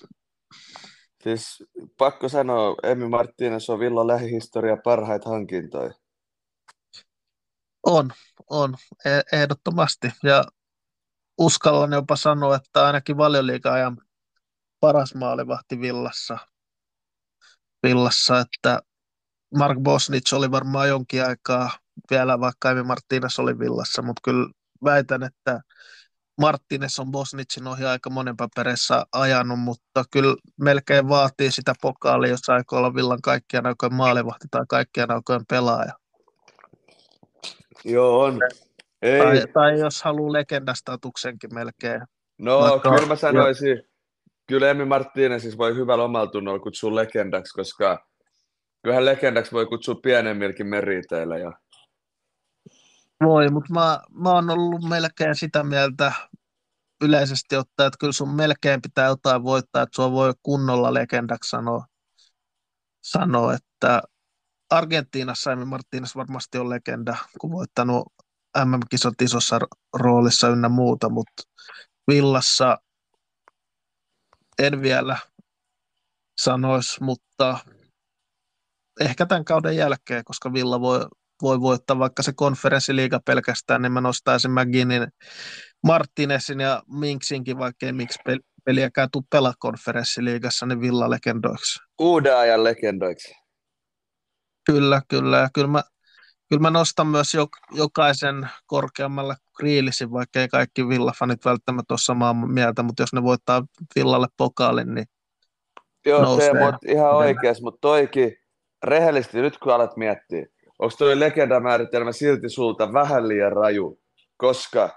Siis 1.22 1.62
pakko 1.99 2.28
sanoa, 2.28 2.76
Emi 2.82 3.05
Martínez 3.05 3.72
on 3.72 3.78
Villan 3.78 4.07
lähihistoria 4.07 4.76
parhaita 4.84 5.28
hankintoja. 5.28 5.93
On, 7.86 8.11
on, 8.51 8.74
e- 9.05 9.36
ehdottomasti. 9.36 10.09
Ja 10.22 10.45
uskallan 11.41 11.93
jopa 11.93 12.16
sanoa, 12.16 12.57
että 12.57 12.86
ainakin 12.86 13.16
valioliiga-ajan 13.16 13.97
paras 14.80 15.14
maalivahti 15.14 15.80
Villassa. 15.80 16.38
Villassa, 17.82 18.41
että 18.41 18.80
Mark 19.57 19.78
Bosnich 19.78 20.34
oli 20.34 20.51
varmaan 20.51 20.88
jonkin 20.88 21.26
aikaa 21.26 21.70
vielä, 22.11 22.41
vaikka 22.41 22.70
Emi 22.70 22.82
Martínez 22.82 23.38
oli 23.38 23.59
Villassa, 23.59 24.03
mutta 24.03 24.20
kyllä 24.24 24.51
väitän, 24.84 25.22
että 25.22 25.61
Martínez 26.43 27.01
on 27.01 27.11
Bosnicin 27.11 27.66
ohi 27.66 27.84
aika 27.84 28.11
monen 28.11 28.36
paperissa 28.36 29.07
ajanut, 29.12 29.61
mutta 29.61 30.05
kyllä 30.11 30.36
melkein 30.61 31.09
vaatii 31.09 31.53
sitä 31.53 31.74
pokaalia, 31.82 32.30
jos 32.30 32.49
aikoo 32.49 32.78
olla 32.78 32.95
Villan 32.95 33.22
kaikkien 33.22 33.66
aikojen 33.66 33.95
maalivahti 33.95 34.49
tai 34.51 34.64
kaikkien 34.68 35.11
aikojen 35.11 35.47
pelaaja. 35.51 35.93
Joo, 37.84 38.20
on. 38.20 38.38
Ei, 39.03 39.20
Tai, 39.20 39.46
tai 39.53 39.80
jos 39.80 40.03
haluaa 40.03 40.32
legendastatuksenkin 40.32 41.55
melkein. 41.55 42.03
no 42.38 42.61
vaikka- 42.61 42.94
kyllä 42.94 43.07
mä 43.07 43.16
sanoisin, 43.16 43.82
kyllä 44.46 44.70
Emi 44.70 44.84
Martínez 44.84 45.40
siis 45.40 45.59
voi 45.59 45.74
hyvällä 45.74 46.05
omalla 46.05 46.30
tunnolla 46.30 46.59
kutsua 46.59 46.94
legendaksi, 46.94 47.55
koska 47.55 48.07
kyllähän 48.82 49.05
legendaksi 49.05 49.53
voi 49.53 49.66
kutsua 49.66 49.94
pienemmilläkin 49.94 50.66
meriteillä. 50.66 51.38
Ja... 51.38 51.53
Voi, 53.24 53.48
mutta 53.48 53.72
mä, 53.74 54.01
mä 54.14 54.30
oon 54.30 54.51
ollut 54.51 54.88
melkein 54.88 55.34
sitä 55.34 55.62
mieltä 55.62 56.12
yleisesti 57.05 57.57
ottaen, 57.57 57.86
että 57.86 57.96
kyllä 58.01 58.12
sun 58.12 58.34
melkein 58.34 58.82
pitää 58.82 59.07
jotain 59.07 59.42
voittaa, 59.42 59.82
että 59.82 59.96
sua 59.96 60.12
voi 60.12 60.32
kunnolla 60.42 60.94
legendaksi 60.94 61.51
sanoa, 61.51 61.84
sanoa 63.01 63.55
että 63.55 64.03
Argentiinassa 64.70 65.53
Emi 65.53 65.64
Martínez 65.64 66.12
varmasti 66.16 66.59
on 66.59 66.70
legenda, 66.70 67.16
kun 67.40 67.51
voittanut 67.51 68.12
MM-kisat 68.64 69.22
isossa 69.22 69.59
ro- 69.59 69.80
roolissa 69.96 70.48
ynnä 70.48 70.68
muuta, 70.68 71.09
mutta 71.09 71.42
Villassa 72.11 72.78
en 74.59 74.82
vielä 74.82 75.16
sanoisi, 76.40 77.03
mutta 77.03 77.59
ehkä 79.01 79.26
tämän 79.26 79.44
kauden 79.44 79.76
jälkeen, 79.76 80.24
koska 80.24 80.53
Villa 80.53 80.80
voi, 80.80 81.07
voi 81.42 81.61
voittaa 81.61 81.98
vaikka 81.98 82.22
se 82.22 82.32
konferenssiliiga 82.32 83.20
pelkästään, 83.26 83.82
niin 83.82 83.92
mä 83.92 84.01
nostaisin 84.01 84.51
McGinnin, 84.51 85.07
Martinezin 85.86 86.61
ja 86.61 86.82
Minksinkin, 86.86 87.59
vaikka 87.59 87.86
ei 87.86 87.92
miksi 87.92 88.18
pel- 88.28 88.51
peliäkään 88.64 89.09
tuu 89.12 89.26
pelaa 89.30 89.55
konferenssiliigassa, 89.59 90.66
niin 90.66 90.80
Villa 90.80 91.11
legendoiksi. 91.11 91.80
Uuden 91.98 92.36
ajan 92.36 92.64
legendoiksi. 92.64 93.34
Kyllä, 94.66 95.03
kyllä. 95.09 95.38
Ja 95.38 95.48
kyllä 95.55 95.68
mä, 95.68 95.82
kyllä 96.51 96.62
mä 96.62 96.70
nostan 96.70 97.07
myös 97.07 97.34
jok, 97.34 97.51
jokaisen 97.72 98.48
korkeammalle 98.66 99.34
Kriilisin, 99.57 100.12
vaikka 100.12 100.40
ei 100.40 100.48
kaikki 100.48 100.82
Villa-fanit 100.82 101.44
välttämättä 101.44 101.94
ole 101.94 101.98
samaa 101.98 102.34
mieltä, 102.34 102.82
mutta 102.82 103.03
jos 103.03 103.12
ne 103.12 103.22
voittaa 103.22 103.62
Villalle 103.96 104.26
pokaalin, 104.36 104.94
niin 104.94 105.07
Joo, 106.07 106.22
Nousee. 106.22 106.53
Teemu, 106.53 106.72
ihan 106.86 107.16
oikeas, 107.16 107.62
mutta 107.62 107.78
toikin, 107.80 108.36
rehellisesti 108.84 109.40
nyt 109.40 109.59
kun 109.59 109.72
alat 109.72 109.96
miettiä, 109.96 110.46
onko 110.78 110.94
toi 110.98 111.20
legendamääritelmä 111.20 112.12
silti 112.12 112.48
sulta 112.48 112.92
vähän 112.92 113.28
liian 113.28 113.53
raju? 113.53 114.01
Koska 114.36 114.90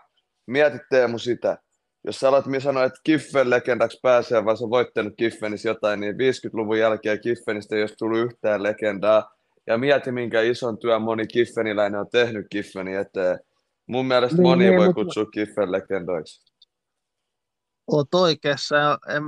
mietit 0.48 0.82
Teemu 0.90 1.18
sitä, 1.18 1.58
jos 2.04 2.20
sä 2.20 2.30
alat 2.30 2.46
sanoa, 2.60 2.84
että 2.84 3.00
Kiffen 3.04 3.50
legendaksi 3.50 4.00
pääsee, 4.02 4.46
vaan 4.46 4.58
sä 4.58 4.70
voittanut 4.70 5.14
Kiffenissä 5.18 5.70
jotain, 5.70 6.00
niin 6.00 6.16
50-luvun 6.16 6.80
jälkeen 6.80 7.22
Kiffenistä 7.22 7.76
ei 7.76 7.82
olisi 7.82 7.96
tullut 7.98 8.20
yhtään 8.20 8.64
legendaa. 8.64 9.32
Ja 9.68 9.78
mieti, 9.78 10.12
minkä 10.12 10.42
ison 10.42 10.80
työn 10.80 11.02
moni 11.02 11.28
Kiffeniläinen 11.28 12.00
on 12.00 12.10
tehnyt 12.12 12.48
Kiffeni 12.50 12.96
eteen. 12.96 13.40
Mun 13.88 14.06
mielestä 14.06 14.36
Niin, 14.36 14.48
moni 14.48 14.66
niin, 14.66 14.80
voi 14.80 14.88
mut- 14.88 14.94
kutsua 14.94 15.26
Kiffen 15.26 15.72
legendoiksi. 15.72 16.54
Oot 17.92 18.14
oikeassa. 18.16 19.00
En, 19.08 19.24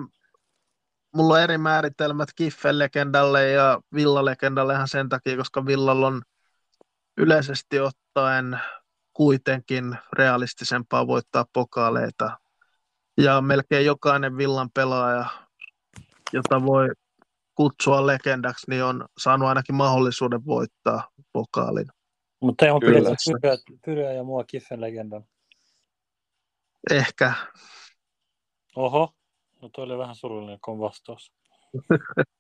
mulla 1.15 1.33
on 1.33 1.41
eri 1.41 1.57
määritelmät 1.57 2.29
Kiffen 2.35 2.79
legendalle 2.79 3.49
ja 3.49 3.81
Villa 3.93 4.25
legendalle 4.25 4.73
ihan 4.73 4.87
sen 4.87 5.09
takia, 5.09 5.37
koska 5.37 5.65
Villalla 5.65 6.07
on 6.07 6.21
yleisesti 7.17 7.79
ottaen 7.79 8.59
kuitenkin 9.13 9.95
realistisempaa 10.13 11.07
voittaa 11.07 11.45
pokaaleita. 11.53 12.39
Ja 13.17 13.41
melkein 13.41 13.85
jokainen 13.85 14.37
Villan 14.37 14.69
pelaaja, 14.73 15.25
jota 16.33 16.65
voi 16.65 16.87
kutsua 17.55 18.07
legendaksi, 18.07 18.69
niin 18.69 18.83
on 18.83 19.05
saanut 19.17 19.47
ainakin 19.49 19.75
mahdollisuuden 19.75 20.45
voittaa 20.45 21.09
pokaalin. 21.33 21.87
Mutta 22.41 22.73
on 22.73 22.81
Kyllä. 22.81 23.09
Pyryä 23.85 24.13
ja 24.13 24.23
mua 24.23 24.43
Kiffen 24.43 24.81
legendan. 24.81 25.23
Ehkä. 26.91 27.33
Oho, 28.75 29.13
no 29.61 29.69
toi 29.69 29.83
oli 29.83 29.97
vähän 29.97 30.15
surullinen 30.15 30.59
kun 30.65 30.79
vastaus. 30.79 31.31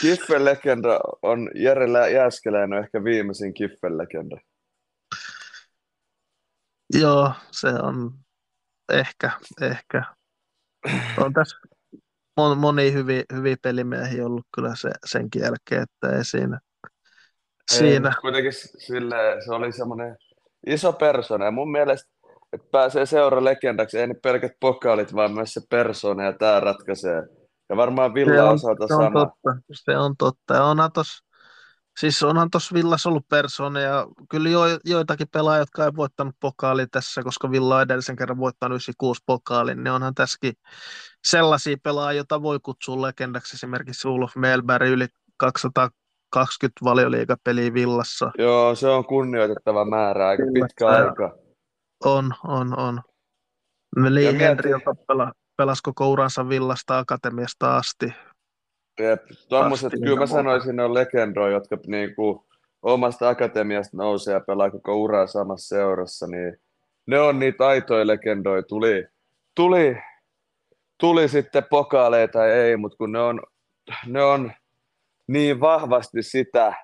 Kiffen 0.00 0.44
legenda 0.44 1.00
on 1.22 1.50
Jere 1.54 2.12
Jääskeläinen 2.12 2.78
ehkä 2.78 3.04
viimeisin 3.04 3.54
Kiffen 3.54 3.98
legenda. 3.98 4.36
Joo, 6.94 7.32
se 7.50 7.68
on 7.68 8.18
ehkä, 8.92 9.30
ehkä. 9.60 10.02
On 11.18 11.32
tässä 11.32 11.56
mon, 12.38 12.58
moni 12.58 12.92
hyviä, 12.92 13.22
hyviä 13.32 13.56
pelimiehiä 13.62 14.26
ollut 14.26 14.46
kyllä 14.54 14.74
se, 14.74 14.90
senkin 15.06 15.42
jälkeen, 15.42 15.82
että 15.82 16.16
ei 16.16 16.24
siinä. 16.24 16.60
siinä. 17.70 18.08
Ei, 18.08 18.20
kuitenkin 18.20 18.52
sille, 18.78 19.16
se 19.44 19.52
oli 19.52 19.72
semmoinen 19.72 20.16
iso 20.66 20.92
persona 20.92 21.44
ja 21.44 21.50
mun 21.50 21.70
mielestä, 21.70 22.10
että 22.52 22.66
pääsee 22.72 23.06
seura 23.06 23.44
legendaksi, 23.44 23.98
ei 23.98 24.06
ne 24.06 24.14
pelkät 24.14 24.52
pokaalit, 24.60 25.14
vaan 25.14 25.32
myös 25.32 25.54
se 25.54 25.60
persona 25.70 26.24
ja 26.24 26.32
tämä 26.32 26.60
ratkaisee. 26.60 27.22
Ja 27.68 27.76
varmaan 27.76 28.10
Se 28.10 28.14
Villa 28.14 28.44
on, 28.44 28.54
osalta 28.54 28.86
se 28.88 28.94
on 28.94 29.02
sama. 29.04 29.20
totta. 29.20 29.62
Se 29.72 29.96
on 29.96 30.14
totta. 30.18 30.54
Ja 30.54 30.64
onhan 30.64 30.92
tos, 30.92 31.24
siis 31.98 32.22
onhan 32.22 32.50
tuossa 32.50 32.74
Villassa 32.74 33.08
ollut 33.08 33.28
persoona 33.28 33.80
ja 33.80 34.06
kyllä 34.30 34.48
jo, 34.48 34.60
joitakin 34.84 35.28
pelaajia, 35.32 35.62
jotka 35.62 35.84
ei 35.84 35.90
voittanut 35.96 36.34
pokaali 36.40 36.86
tässä, 36.86 37.22
koska 37.22 37.50
Villa 37.50 37.76
on 37.76 37.82
edellisen 37.82 38.16
kerran 38.16 38.38
voittanut 38.38 38.76
96 38.76 39.22
pokaalin, 39.26 39.84
niin 39.84 39.92
onhan 39.92 40.14
tässäkin 40.14 40.52
sellaisia 41.26 41.76
pelaajia, 41.82 42.16
joita 42.18 42.42
voi 42.42 42.58
kutsua 42.62 43.02
legendaksi. 43.02 43.56
Esimerkiksi 43.56 44.08
Ulf 44.08 44.36
Melberg 44.36 44.88
yli 44.88 45.06
220 45.36 46.84
valioliigapeliä 46.84 47.74
Villassa. 47.74 48.30
Joo, 48.38 48.74
se 48.74 48.88
on 48.88 49.04
kunnioitettava 49.04 49.84
määrä, 49.84 50.28
aika 50.28 50.42
Kyllä, 50.42 50.66
pitkä 50.66 50.88
aika. 50.88 51.36
On, 52.04 52.34
on, 52.44 52.78
on. 52.78 53.00
Lee 53.96 54.38
Henry, 54.38 54.70
joka 54.70 54.94
pela, 54.94 55.32
pelasi 55.56 55.82
koko 55.82 56.08
uransa 56.10 56.48
Villasta 56.48 56.98
akatemiasta 56.98 57.76
asti. 57.76 58.12
Jep, 58.98 59.22
tommoset, 59.48 59.86
Asti 59.86 60.00
kyllä 60.00 60.18
mä 60.18 60.26
sanoisin, 60.26 60.76
ne 60.76 60.84
on 60.84 60.94
legendoja, 60.94 61.52
jotka 61.52 61.78
niinku 61.86 62.46
omasta 62.82 63.28
akatemiasta 63.28 63.96
nousee 63.96 64.34
ja 64.34 64.40
pelaa 64.40 64.70
koko 64.70 64.94
uraa 64.94 65.26
samassa 65.26 65.76
seurassa, 65.76 66.26
niin 66.26 66.56
ne 67.06 67.20
on 67.20 67.38
niitä 67.38 67.66
aitoja 67.66 68.06
legendoja. 68.06 68.62
Tuli, 68.62 69.06
tuli, 69.54 69.96
tuli 71.00 71.28
sitten 71.28 71.64
pokaaleita 71.70 72.32
tai 72.32 72.50
ei, 72.50 72.76
mutta 72.76 72.96
kun 72.96 73.12
ne 73.12 73.20
on, 73.20 73.40
ne 74.06 74.22
on 74.22 74.52
niin 75.26 75.60
vahvasti 75.60 76.22
sitä 76.22 76.74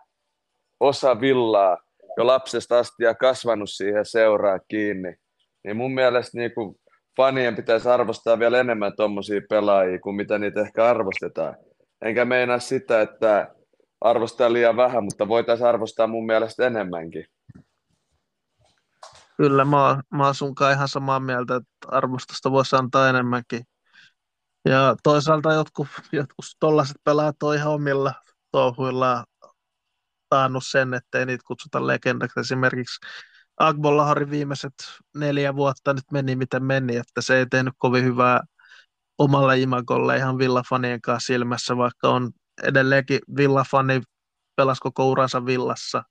osa 0.80 1.20
villaa 1.20 1.78
jo 2.16 2.26
lapsesta 2.26 2.78
asti 2.78 3.04
ja 3.04 3.14
kasvanut 3.14 3.70
siihen 3.70 4.04
seuraan 4.04 4.60
kiinni, 4.68 5.16
niin 5.64 5.76
mun 5.76 5.94
mielestä 5.94 6.38
niinku 6.38 6.80
fanien 7.16 7.56
pitäisi 7.56 7.88
arvostaa 7.88 8.38
vielä 8.38 8.60
enemmän 8.60 8.96
tommosia 8.96 9.40
pelaajia 9.48 9.98
kuin 9.98 10.16
mitä 10.16 10.38
niitä 10.38 10.60
ehkä 10.60 10.84
arvostetaan. 10.84 11.56
Enkä 12.04 12.24
meinaa 12.24 12.58
sitä, 12.58 13.00
että 13.00 13.54
arvostaa 14.00 14.52
liian 14.52 14.76
vähän, 14.76 15.04
mutta 15.04 15.28
voitaisiin 15.28 15.68
arvostaa 15.68 16.06
mun 16.06 16.26
mielestä 16.26 16.66
enemmänkin. 16.66 17.26
Kyllä 19.36 19.64
mä, 19.64 19.86
oon- 19.86 20.02
mä 20.10 20.24
oon 20.24 20.34
sunkaan 20.34 20.72
ihan 20.72 20.88
samaa 20.88 21.20
mieltä, 21.20 21.56
että 21.56 21.88
arvostusta 21.88 22.50
voisi 22.50 22.76
antaa 22.76 23.08
enemmänkin. 23.08 23.64
Ja 24.64 24.96
toisaalta 25.02 25.52
jotkut, 25.52 25.86
jotkut 26.12 26.44
tollaiset 26.60 26.96
pelaajat 27.04 27.42
on 27.42 27.54
ihan 27.54 27.72
omilla 27.72 28.14
touhuillaan 28.52 29.24
taannut 30.28 30.64
sen, 30.66 30.94
ettei 30.94 31.26
niitä 31.26 31.44
kutsuta 31.46 31.86
legendaksi. 31.86 32.40
Esimerkiksi 32.40 33.06
Agbollaharin 33.56 34.30
viimeiset 34.30 34.74
neljä 35.14 35.56
vuotta 35.56 35.94
nyt 35.94 36.04
meni 36.12 36.36
miten 36.36 36.64
meni, 36.64 36.96
että 36.96 37.20
se 37.20 37.36
ei 37.36 37.46
tehnyt 37.46 37.74
kovin 37.78 38.04
hyvää 38.04 38.40
omalle 39.18 39.58
imagolle 39.58 40.16
ihan 40.16 40.38
villafanien 40.38 41.00
kanssa 41.00 41.26
silmässä, 41.26 41.76
vaikka 41.76 42.08
on 42.08 42.30
edelleenkin 42.62 43.18
villafani, 43.36 44.00
pelasi 44.56 44.80
koko 44.80 45.08
uransa 45.08 45.46
villassa 45.46 46.02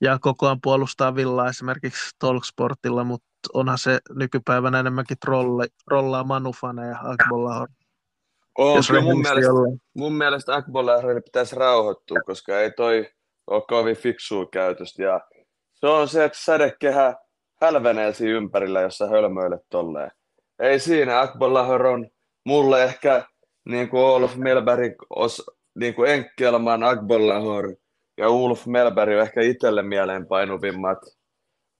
ja 0.00 0.18
koko 0.20 0.46
ajan 0.46 0.60
puolustaa 0.62 1.14
villaa 1.14 1.48
esimerkiksi 1.48 2.10
Talksportilla, 2.18 3.04
mutta 3.04 3.28
onhan 3.54 3.78
se 3.78 3.98
nykypäivänä 4.14 4.80
enemmänkin 4.80 5.16
trolli, 5.24 5.66
trollaa 5.84 6.24
manufaneja 6.24 6.98
Agbollahar. 7.02 7.68
On, 8.58 8.76
jos 8.76 8.88
kyllä 8.88 9.00
mun 9.00 9.20
mielestä, 9.20 9.52
mun 9.94 10.12
mielestä 10.12 10.54
Akbollahrille 10.54 11.20
pitäisi 11.20 11.56
rauhoittua, 11.56 12.18
koska 12.26 12.60
ei 12.60 12.70
toi 12.70 13.10
ole 13.46 13.62
kovin 13.68 13.96
fiksua 13.96 14.46
käytöstä. 14.52 15.02
Ja 15.02 15.20
se 15.74 15.86
on 15.86 16.08
se, 16.08 16.24
että 16.24 16.38
sädekehä 16.38 17.14
hälvenee 17.60 18.14
siinä 18.14 18.36
ympärillä, 18.36 18.80
jos 18.80 18.98
sä 18.98 19.06
hölmöilet 19.06 19.62
tolleen. 19.70 20.10
Ei 20.58 20.78
siinä, 20.78 21.20
Akbollahar 21.20 21.86
on 21.86 22.10
mulle 22.44 22.84
ehkä 22.84 23.24
niin 23.64 23.88
kuin 23.88 24.02
Olaf 24.02 24.36
Melberg, 24.36 24.94
os, 25.10 25.50
niin 25.74 25.94
kuin 25.94 26.10
Enkelman, 26.10 26.82
Akbollahar 26.82 27.74
ja 28.18 28.28
Ulf 28.28 28.66
Melberg 28.66 29.12
on 29.12 29.22
ehkä 29.22 29.40
itselle 29.40 29.82
mieleenpainuvimmat 29.82 30.98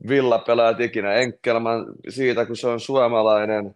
villapelaajat 0.09 0.81
ikinä. 0.81 1.13
Enkelman 1.13 1.87
siitä, 2.09 2.47
kun 2.47 2.57
se 2.57 2.67
on 2.67 2.81
suomalainen, 2.81 3.75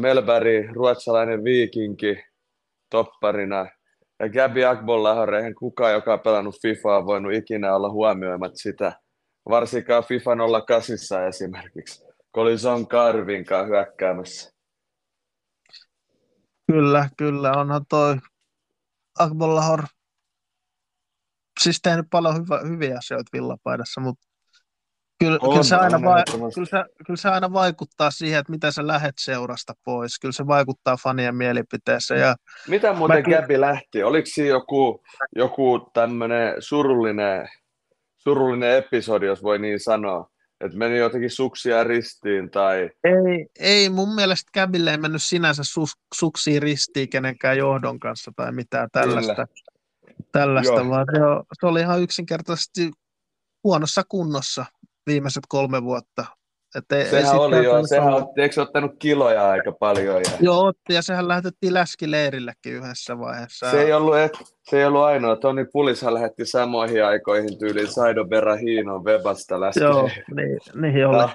Melberg, 0.00 0.70
ruotsalainen 0.72 1.44
viikinki 1.44 2.24
topparina. 2.90 3.66
Ja 4.20 4.28
Gabi 4.28 4.64
Akbollahar, 4.64 5.34
eihän 5.34 5.54
kukaan, 5.54 5.92
joka 5.92 6.12
on 6.12 6.20
pelannut 6.20 6.62
FIFAa, 6.62 7.06
voinut 7.06 7.32
ikinä 7.32 7.76
olla 7.76 7.90
huomioimatta 7.90 8.58
sitä. 8.58 8.92
Varsinkaan 9.48 10.04
FIFA 10.04 10.30
08 10.66 11.28
esimerkiksi, 11.28 12.04
kun 12.34 12.42
oli 12.42 12.58
Son 12.58 12.86
Carvin 12.88 13.44
kanssa 13.44 13.66
hyökkäämässä. 13.66 14.52
Kyllä, 16.72 17.08
kyllä, 17.16 17.52
onhan 17.52 17.86
toi 17.88 18.16
Akbollahar 19.18 19.82
siis 21.60 21.80
tehnyt 21.82 22.06
paljon 22.10 22.34
hyvä, 22.36 22.60
hyviä 22.68 22.98
asioita 22.98 23.30
villapaidassa, 23.32 24.00
mutta 24.00 24.26
kyllä, 25.18 25.38
On, 25.42 25.50
kyllä, 25.50 25.62
se 25.62 25.76
aina 25.76 25.96
on 25.96 26.04
va- 26.04 26.24
kyllä, 26.54 26.66
se, 26.66 27.04
kyllä 27.06 27.16
se 27.16 27.28
aina 27.28 27.52
vaikuttaa 27.52 28.10
siihen, 28.10 28.40
että 28.40 28.52
miten 28.52 28.72
sä 28.72 28.86
lähet 28.86 29.14
seurasta 29.18 29.72
pois. 29.84 30.18
Kyllä 30.18 30.32
se 30.32 30.46
vaikuttaa 30.46 30.96
fanien 30.96 31.36
mielipiteeseen 31.36 32.20
ja 32.20 32.36
Mitä 32.68 32.92
muuten 32.92 33.16
Mäkin- 33.16 33.40
Gabi 33.40 33.60
lähti? 33.60 34.02
Oliko 34.02 34.26
siinä 34.26 34.48
joku, 34.48 35.02
joku 35.36 35.90
tämmöinen 35.92 36.54
surullinen, 36.58 37.48
surullinen 38.16 38.76
episodi, 38.76 39.26
jos 39.26 39.42
voi 39.42 39.58
niin 39.58 39.80
sanoa? 39.80 40.30
Että 40.60 40.78
meni 40.78 40.98
jotenkin 40.98 41.30
suksia 41.30 41.84
ristiin 41.84 42.50
tai... 42.50 42.90
ei, 43.04 43.46
ei 43.58 43.88
mun 43.88 44.14
mielestä 44.14 44.50
Gabille 44.54 44.90
ei 44.90 44.98
mennyt 44.98 45.22
sinänsä 45.22 45.62
sus, 45.64 45.90
suksiin 46.14 46.62
ristiin 46.62 47.08
kenenkään 47.08 47.58
johdon 47.58 48.00
kanssa 48.00 48.32
tai 48.36 48.52
mitään 48.52 48.88
tällaista, 48.92 49.46
tällaista 50.32 50.74
Joo. 50.74 50.88
vaan 50.88 51.06
se, 51.12 51.20
se 51.60 51.66
oli 51.66 51.80
ihan 51.80 52.02
yksinkertaisesti 52.02 52.90
huonossa 53.64 54.02
kunnossa 54.08 54.64
viimeiset 55.06 55.44
kolme 55.48 55.82
vuotta. 55.82 56.24
Et 56.74 56.92
ei, 56.92 57.00
ei 57.02 57.06
Sehän 57.10 57.36
oli 57.36 57.56
jo, 57.56 57.62
käytännössä 57.62 57.96
sehän 57.96 58.14
otti, 58.14 58.42
eikö 58.42 58.62
ottanut 58.62 58.92
kiloja 58.98 59.50
aika 59.50 59.72
paljon? 59.72 60.16
Ja... 60.16 60.30
Joo, 60.40 60.64
otti, 60.64 60.94
ja 60.94 61.02
sehän 61.02 61.28
lähetettiin 61.28 61.74
läskileirillekin 61.74 62.72
yhdessä 62.72 63.18
vaiheessa. 63.18 63.70
Se 63.70 63.82
ei 63.82 63.92
ollut, 63.92 64.16
et, 64.16 64.32
se 64.62 64.78
ei 64.78 64.84
ollut 64.84 65.02
ainoa. 65.02 65.36
Toni 65.36 65.64
Pulishan 65.72 66.14
lähetti 66.14 66.46
samoihin 66.46 67.04
aikoihin 67.04 67.58
tyyliin 67.58 67.92
Saido 67.92 68.24
Berahino 68.24 68.98
Webasta 68.98 69.60
läski. 69.60 69.80
Joo, 69.80 70.10
niin, 70.36 70.58
niin 70.74 71.06
oli. 71.06 71.18
Ja, 71.18 71.28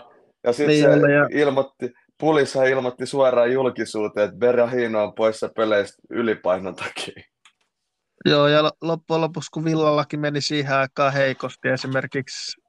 ja 0.43 0.53
sitten 0.53 0.67
Niin 0.67 0.83
se 0.83 0.89
oli, 0.89 1.13
ja- 1.13 1.27
ilmoitti, 1.31 1.93
Pulishan 2.17 2.67
ilmoitti 2.67 3.05
suoraan 3.05 3.53
julkisuuteen, 3.53 4.25
että 4.25 4.39
Berahino 4.39 5.03
on 5.03 5.13
poissa 5.13 5.49
peleistä 5.55 6.01
ylipainon 6.09 6.75
takia. 6.75 7.23
Joo, 8.25 8.47
ja 8.47 8.63
lo- 8.63 8.71
loppujen 8.81 9.21
lopuksi, 9.21 9.51
kun 9.51 9.65
Villallakin 9.65 10.19
meni 10.19 10.41
siihen 10.41 10.75
aikaan 10.75 11.13
heikosti, 11.13 11.67
esimerkiksi 11.69 12.61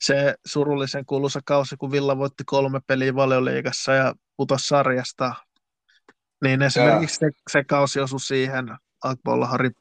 se 0.00 0.34
surullisen 0.46 1.06
kuuluisa 1.06 1.40
kausi, 1.44 1.76
kun 1.76 1.92
Villa 1.92 2.18
voitti 2.18 2.44
kolme 2.46 2.80
peliä 2.86 3.14
valioliigassa 3.14 3.92
ja 3.92 4.14
putosi 4.36 4.68
sarjasta, 4.68 5.34
niin 6.44 6.62
esimerkiksi 6.62 7.16
se, 7.16 7.30
se 7.50 7.64
kausi 7.64 8.00
osui 8.00 8.20
siihen 8.20 8.76
Akbollaharin 9.04 9.72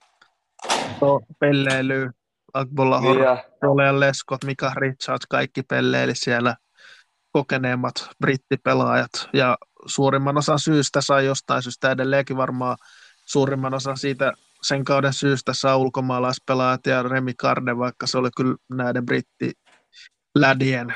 to- 0.99 1.21
pelleilyyn. 1.39 2.13
Agbola 2.53 3.01
Niin 3.01 3.19
ja, 3.19 3.43
Rolean 3.61 3.99
Leskot, 3.99 4.43
Mika 4.43 4.73
Richards, 4.75 5.25
kaikki 5.29 5.63
pelleili 5.63 6.15
siellä 6.15 6.55
kokeneemmat 7.31 8.09
brittipelaajat. 8.19 9.29
Ja 9.33 9.57
suurimman 9.85 10.37
osan 10.37 10.59
syystä 10.59 11.01
sai 11.01 11.25
jostain 11.25 11.63
syystä 11.63 11.91
edelleenkin 11.91 12.37
varmaan 12.37 12.77
suurimman 13.25 13.73
osan 13.73 13.97
siitä 13.97 14.33
sen 14.61 14.83
kauden 14.83 15.13
syystä 15.13 15.53
saa 15.53 15.77
ulkomaalaispelaajat 15.77 16.85
ja 16.85 17.03
Remi 17.03 17.33
Karne, 17.33 17.77
vaikka 17.77 18.07
se 18.07 18.17
oli 18.17 18.29
kyllä 18.37 18.55
näiden 18.69 19.05
brittilädien 20.33 20.93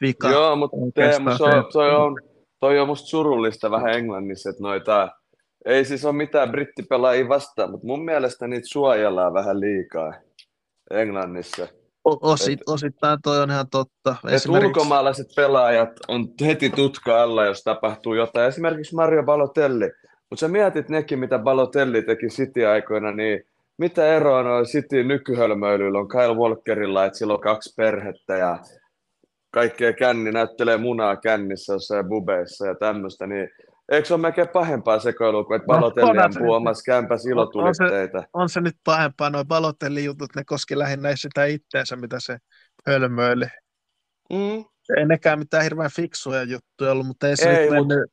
vika. 0.00 0.30
joo, 0.30 0.56
mutta 0.56 0.76
Teemu, 0.94 1.30
se 1.36 1.44
on, 1.44 1.64
toi, 1.72 1.94
on, 1.94 2.20
toi 2.60 2.78
on 2.78 2.86
musta 2.86 3.08
surullista 3.08 3.70
vähän 3.70 3.94
Englannissa, 3.94 4.50
että 4.50 4.62
noita, 4.62 5.08
ei 5.64 5.84
siis 5.84 6.04
ole 6.04 6.12
mitään 6.12 6.50
brittipelaajia 6.50 7.28
vastaan, 7.28 7.70
mutta 7.70 7.86
mun 7.86 8.04
mielestä 8.04 8.46
niitä 8.46 8.68
suojellaan 8.68 9.34
vähän 9.34 9.60
liikaa 9.60 10.12
Englannissa. 10.90 11.68
O- 12.04 12.32
osit, 12.32 12.60
osittain 12.66 13.18
toi 13.22 13.40
on 13.40 13.50
ihan 13.50 13.70
totta. 13.70 14.16
Et 14.28 14.42
ulkomaalaiset 14.48 15.26
pelaajat 15.36 15.90
on 16.08 16.28
heti 16.40 16.70
tutka 16.70 17.22
alla, 17.22 17.44
jos 17.44 17.62
tapahtuu 17.62 18.14
jotain. 18.14 18.48
Esimerkiksi 18.48 18.94
Mario 18.94 19.22
Balotelli. 19.22 19.90
Mutta 20.30 20.40
sä 20.40 20.48
mietit 20.48 20.88
nekin, 20.88 21.18
mitä 21.18 21.38
Balotelli 21.38 22.02
teki 22.02 22.26
City-aikoina, 22.26 23.12
niin 23.12 23.42
mitä 23.78 24.06
eroa 24.16 24.56
on 24.56 24.64
City 24.64 25.04
nykyhölmöilyllä 25.04 25.98
on 25.98 26.08
Kyle 26.08 26.34
Walkerilla, 26.34 27.04
että 27.04 27.18
sillä 27.18 27.34
on 27.34 27.40
kaksi 27.40 27.74
perhettä 27.76 28.36
ja 28.36 28.58
kaikkea 29.50 29.92
känni 29.92 30.32
näyttelee 30.32 30.76
munaa 30.76 31.16
kännissä 31.16 31.72
jossain 31.72 32.08
bubeissa 32.08 32.66
ja 32.66 32.74
tämmöistä, 32.74 33.26
niin 33.26 33.48
eikö 33.92 34.08
se 34.08 34.14
ole 34.14 34.20
melkein 34.20 34.48
pahempaa 34.48 34.98
sekoilua 34.98 35.44
kuin, 35.44 35.56
että 35.56 35.72
No, 35.72 35.78
Balotelli 35.78 36.14
se 36.14 36.20
ampuu 36.20 36.52
omassa 36.52 36.92
kämpässä 36.92 37.30
ilotulitteita? 37.30 38.24
on 38.32 38.48
se 38.48 38.60
nyt 38.60 38.76
pahempaa, 38.84 39.30
noin 39.30 39.48
Balotelli 39.48 40.04
jutut, 40.04 40.30
ne 40.36 40.44
koski 40.44 40.78
lähinnä 40.78 41.16
sitä 41.16 41.44
itteensä, 41.44 41.96
mitä 41.96 42.16
se 42.20 42.38
hölmöili. 42.86 43.44
Mm. 44.32 44.64
Ei 44.96 45.06
nekään 45.06 45.38
mitään 45.38 45.62
hirveän 45.62 45.90
fiksuja 45.96 46.42
juttuja 46.42 46.92
ollut, 46.92 47.06
mutta 47.06 47.28
ei 47.28 47.36
se 47.36 47.50
Ei, 47.50 47.70
nyt 47.70 47.70
mennyt, 47.70 48.10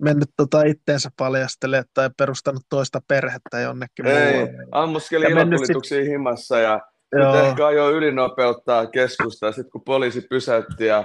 mennyt 0.00 0.28
tota 0.36 0.62
itteensä 0.62 1.10
paljastele 1.16 1.84
tai 1.94 2.10
perustanut 2.18 2.62
toista 2.68 3.00
perhettä 3.08 3.60
jonnekin 3.60 4.06
Ei, 4.06 4.32
muualle. 4.32 4.52
ammuskeli 4.72 5.34
mennyt 5.34 5.48
ilotulituksia 5.48 6.04
himassa 6.04 6.58
ja 6.58 6.80
Nyt 7.14 7.34
ehkä 7.44 7.66
ajoi 7.66 7.92
ylinopeuttaa 7.92 8.86
keskustaa, 8.86 9.52
sitten 9.52 9.70
kun 9.70 9.84
poliisi 9.84 10.20
pysäytti 10.20 10.86
ja 10.86 11.04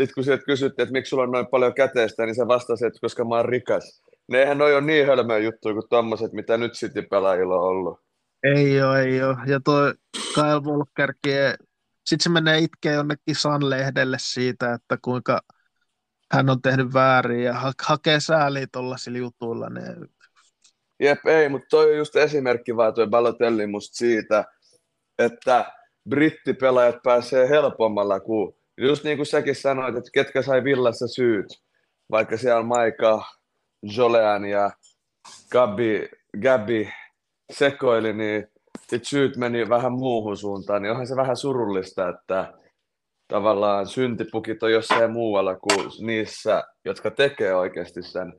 sitten 0.00 0.14
kun 0.14 0.24
sieltä 0.24 0.44
kysyttiin, 0.44 0.82
että 0.82 0.92
miksi 0.92 1.10
sulla 1.10 1.22
on 1.22 1.30
noin 1.30 1.46
paljon 1.46 1.74
käteistä, 1.74 2.26
niin 2.26 2.34
se 2.34 2.48
vastasi, 2.48 2.86
että 2.86 2.98
koska 3.00 3.24
mä 3.24 3.34
oon 3.36 3.44
rikas. 3.44 4.02
Ne 4.28 4.38
eihän 4.40 4.58
noi 4.58 4.72
ole 4.74 4.80
niin 4.80 5.06
hölmöä 5.06 5.38
juttuja 5.38 5.74
kuin 5.74 5.88
tommoset, 5.90 6.32
mitä 6.32 6.56
nyt 6.56 6.72
City-pelaajilla 6.72 7.54
on 7.56 7.62
ollut. 7.68 8.00
ei 8.42 8.82
ole, 8.82 9.00
ei 9.02 9.22
ole. 9.22 9.36
Ja 9.46 9.60
toi 9.64 9.94
Kyle 10.34 10.60
Walkerkin, 10.60 11.66
sitten 12.06 12.22
se 12.22 12.28
menee 12.30 12.58
itkee 12.58 12.92
jonnekin 12.92 13.36
San-lehdelle 13.36 14.16
siitä, 14.20 14.72
että 14.74 14.98
kuinka 15.02 15.40
hän 16.32 16.50
on 16.50 16.62
tehnyt 16.62 16.94
väärin 16.94 17.42
ja 17.42 17.52
ha- 17.52 17.72
hakee 17.82 18.20
sääliä 18.20 18.66
tuollaisilla 18.72 19.18
jutuilla. 19.18 19.68
Niin 19.68 20.08
Jep, 21.00 21.26
ei, 21.26 21.48
mutta 21.48 21.66
toi 21.70 21.90
on 21.90 21.96
just 21.96 22.16
esimerkki 22.16 22.76
vaan 22.76 22.94
toi 22.94 23.06
Balotelli 23.06 23.66
musta 23.66 23.96
siitä, 23.96 24.44
että 25.18 25.72
brittipelaajat 26.08 27.02
pääsee 27.02 27.48
helpommalla 27.48 28.20
kuin, 28.20 28.54
just 28.78 29.04
niin 29.04 29.16
kuin 29.16 29.26
säkin 29.26 29.54
sanoit, 29.54 29.96
että 29.96 30.10
ketkä 30.12 30.42
sai 30.42 30.64
villassa 30.64 31.08
syyt, 31.08 31.46
vaikka 32.10 32.36
siellä 32.36 32.58
on 32.58 32.66
Maika, 32.66 33.24
Jolean 33.96 34.44
ja 34.44 34.70
Gabi, 35.50 36.08
Gabi 36.42 36.92
sekoili, 37.52 38.12
niin 38.12 38.48
syyt 39.02 39.36
meni 39.36 39.68
vähän 39.68 39.92
muuhun 39.92 40.36
suuntaan, 40.36 40.82
niin 40.82 40.90
onhan 40.90 41.06
se 41.06 41.16
vähän 41.16 41.36
surullista, 41.36 42.08
että 42.08 42.52
tavallaan 43.32 43.86
syntipukit 43.86 44.62
on 44.62 44.72
jossain 44.72 45.10
muualla 45.10 45.56
kuin 45.56 45.90
niissä, 46.06 46.64
jotka 46.84 47.10
tekee 47.10 47.54
oikeasti 47.54 48.02
sen. 48.02 48.32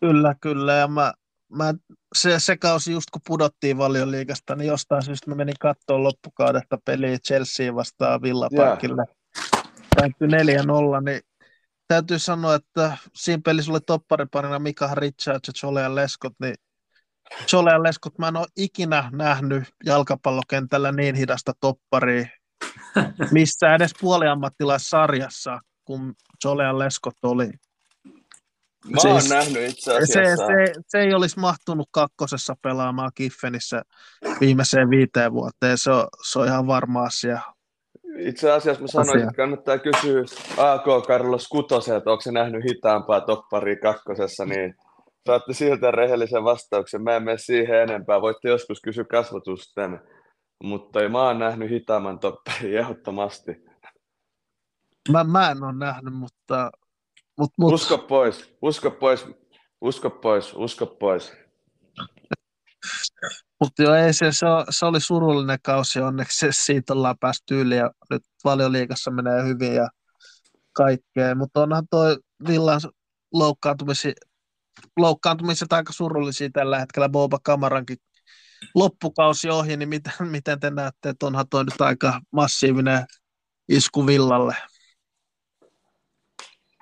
Kyllä, 0.00 0.34
kyllä. 0.40 0.72
Ja 0.72 0.88
mä, 0.88 1.12
mä, 1.48 1.74
se, 2.14 2.34
se 2.38 2.56
kausi 2.56 2.92
just 2.92 3.10
kun 3.10 3.22
pudottiin 3.26 3.78
valioliigasta, 3.78 4.56
niin 4.56 4.68
jostain 4.68 5.02
syystä 5.02 5.30
mä 5.30 5.36
menin 5.36 5.54
katsomaan 5.60 6.04
loppukaudesta 6.04 6.78
peliä 6.84 7.18
Chelsea 7.18 7.74
vastaan 7.74 8.22
Villa 8.22 8.48
Parkille. 8.56 9.04
Päättyi 9.96 10.28
4-0, 10.28 10.32
niin 11.04 11.20
täytyy 11.88 12.18
sanoa, 12.18 12.54
että 12.54 12.96
siinä 13.14 13.42
pelissä 13.44 13.72
oli 13.72 13.80
toppariparina 13.80 14.58
Mika 14.58 14.94
Richards 14.94 15.48
ja 15.48 15.52
Jolean 15.62 15.94
Leskot, 15.94 16.34
niin 16.40 16.54
Jolean 17.52 17.82
Leskot 17.82 18.18
mä 18.18 18.28
en 18.28 18.36
ole 18.36 18.46
ikinä 18.56 19.10
nähnyt 19.12 19.64
jalkapallokentällä 19.84 20.92
niin 20.92 21.14
hidasta 21.14 21.52
topparia 21.60 22.39
missä 23.30 23.74
edes 23.74 23.90
puoliammattilaissarjassa, 24.00 25.58
kun 25.84 26.14
Jolean 26.44 26.78
Leskot 26.78 27.14
oli. 27.22 27.50
Mä 28.90 29.00
Se- 29.00 29.08
oon 29.08 29.20
nähnyt 29.28 29.70
itse 29.70 29.90
Se, 29.90 29.96
asiassa. 29.96 30.46
se, 30.46 30.72
se 30.88 30.98
ei 31.00 31.14
olisi 31.14 31.38
mahtunut 31.38 31.88
kakkosessa 31.90 32.54
pelaamaan 32.62 33.10
Kiffenissä 33.14 33.82
viimeiseen 34.40 34.90
viiteen 34.90 35.32
vuoteen. 35.32 35.78
Se 35.78 35.90
on, 35.90 36.06
se 36.30 36.38
on 36.38 36.46
ihan 36.46 36.66
varma 36.66 37.02
asia. 37.02 37.40
Itse 38.18 38.52
asiassa 38.52 38.82
mä 38.82 38.86
sanoisin, 38.88 39.14
Asia. 39.16 39.24
että 39.28 39.36
kannattaa 39.36 39.78
kysyä 39.78 40.22
AK 40.56 41.06
Carlos 41.06 41.48
Kutosen, 41.48 41.96
että 41.96 42.10
onko 42.10 42.20
se 42.20 42.32
nähnyt 42.32 42.64
hitaampaa 42.64 43.20
topparia 43.20 43.76
kakkosessa, 43.82 44.44
niin 44.44 44.74
saatte 45.26 45.52
siltä 45.52 45.90
rehellisen 45.90 46.44
vastauksen. 46.44 47.02
Mä 47.02 47.16
en 47.16 47.22
mene 47.22 47.38
siihen 47.38 47.82
enempää. 47.82 48.20
Voitte 48.20 48.48
joskus 48.48 48.80
kysyä 48.80 49.04
kasvatusten, 49.04 50.00
mutta 50.62 51.08
mä 51.08 51.22
oon 51.22 51.38
nähnyt 51.38 51.70
hitaamman 51.70 52.18
topparin 52.18 52.78
ehdottomasti. 52.78 53.64
Mä, 55.12 55.24
mä 55.24 55.50
en 55.50 55.62
ole 55.62 55.72
nähnyt, 55.72 56.14
mutta, 56.14 56.70
mutta, 57.38 57.54
mutta 57.58 57.74
Usko 57.74 57.98
pois, 57.98 58.56
usko 58.62 58.90
pois, 58.90 59.26
usko 59.80 60.10
pois, 60.10 60.54
usko 60.54 60.86
pois. 60.86 61.32
Mutta 63.60 63.82
joo, 63.82 63.94
ei 63.94 64.12
se, 64.12 64.32
se, 64.32 64.46
se, 64.70 64.86
oli 64.86 65.00
surullinen 65.00 65.58
kausi, 65.62 66.00
onneksi 66.00 66.38
se, 66.38 66.48
siitä 66.50 66.92
ollaan 66.92 67.18
päästy 67.20 67.60
yli 67.60 67.76
ja 67.76 67.90
nyt 68.10 68.22
valioliigassa 68.44 69.10
menee 69.10 69.44
hyvin 69.44 69.74
ja 69.74 69.88
kaikkea. 70.72 71.34
Mutta 71.34 71.62
onhan 71.62 71.88
toi 71.90 72.16
Villan 72.48 72.80
loukkaantumisi, 73.32 74.12
loukkaantumiset 74.98 75.72
aika 75.72 75.92
surullisia 75.92 76.50
tällä 76.52 76.78
hetkellä. 76.78 77.08
Boba 77.08 77.38
Kamarankin 77.42 77.96
loppukausi 78.74 79.50
ohi, 79.50 79.76
niin 79.76 79.88
miten, 79.88 80.12
miten 80.30 80.60
te 80.60 80.70
näette, 80.70 81.08
että 81.08 81.26
onhan 81.26 81.48
toi 81.50 81.64
nyt 81.64 81.80
aika 81.80 82.20
massiivinen 82.30 83.04
isku 83.68 84.06
Villalle? 84.06 84.56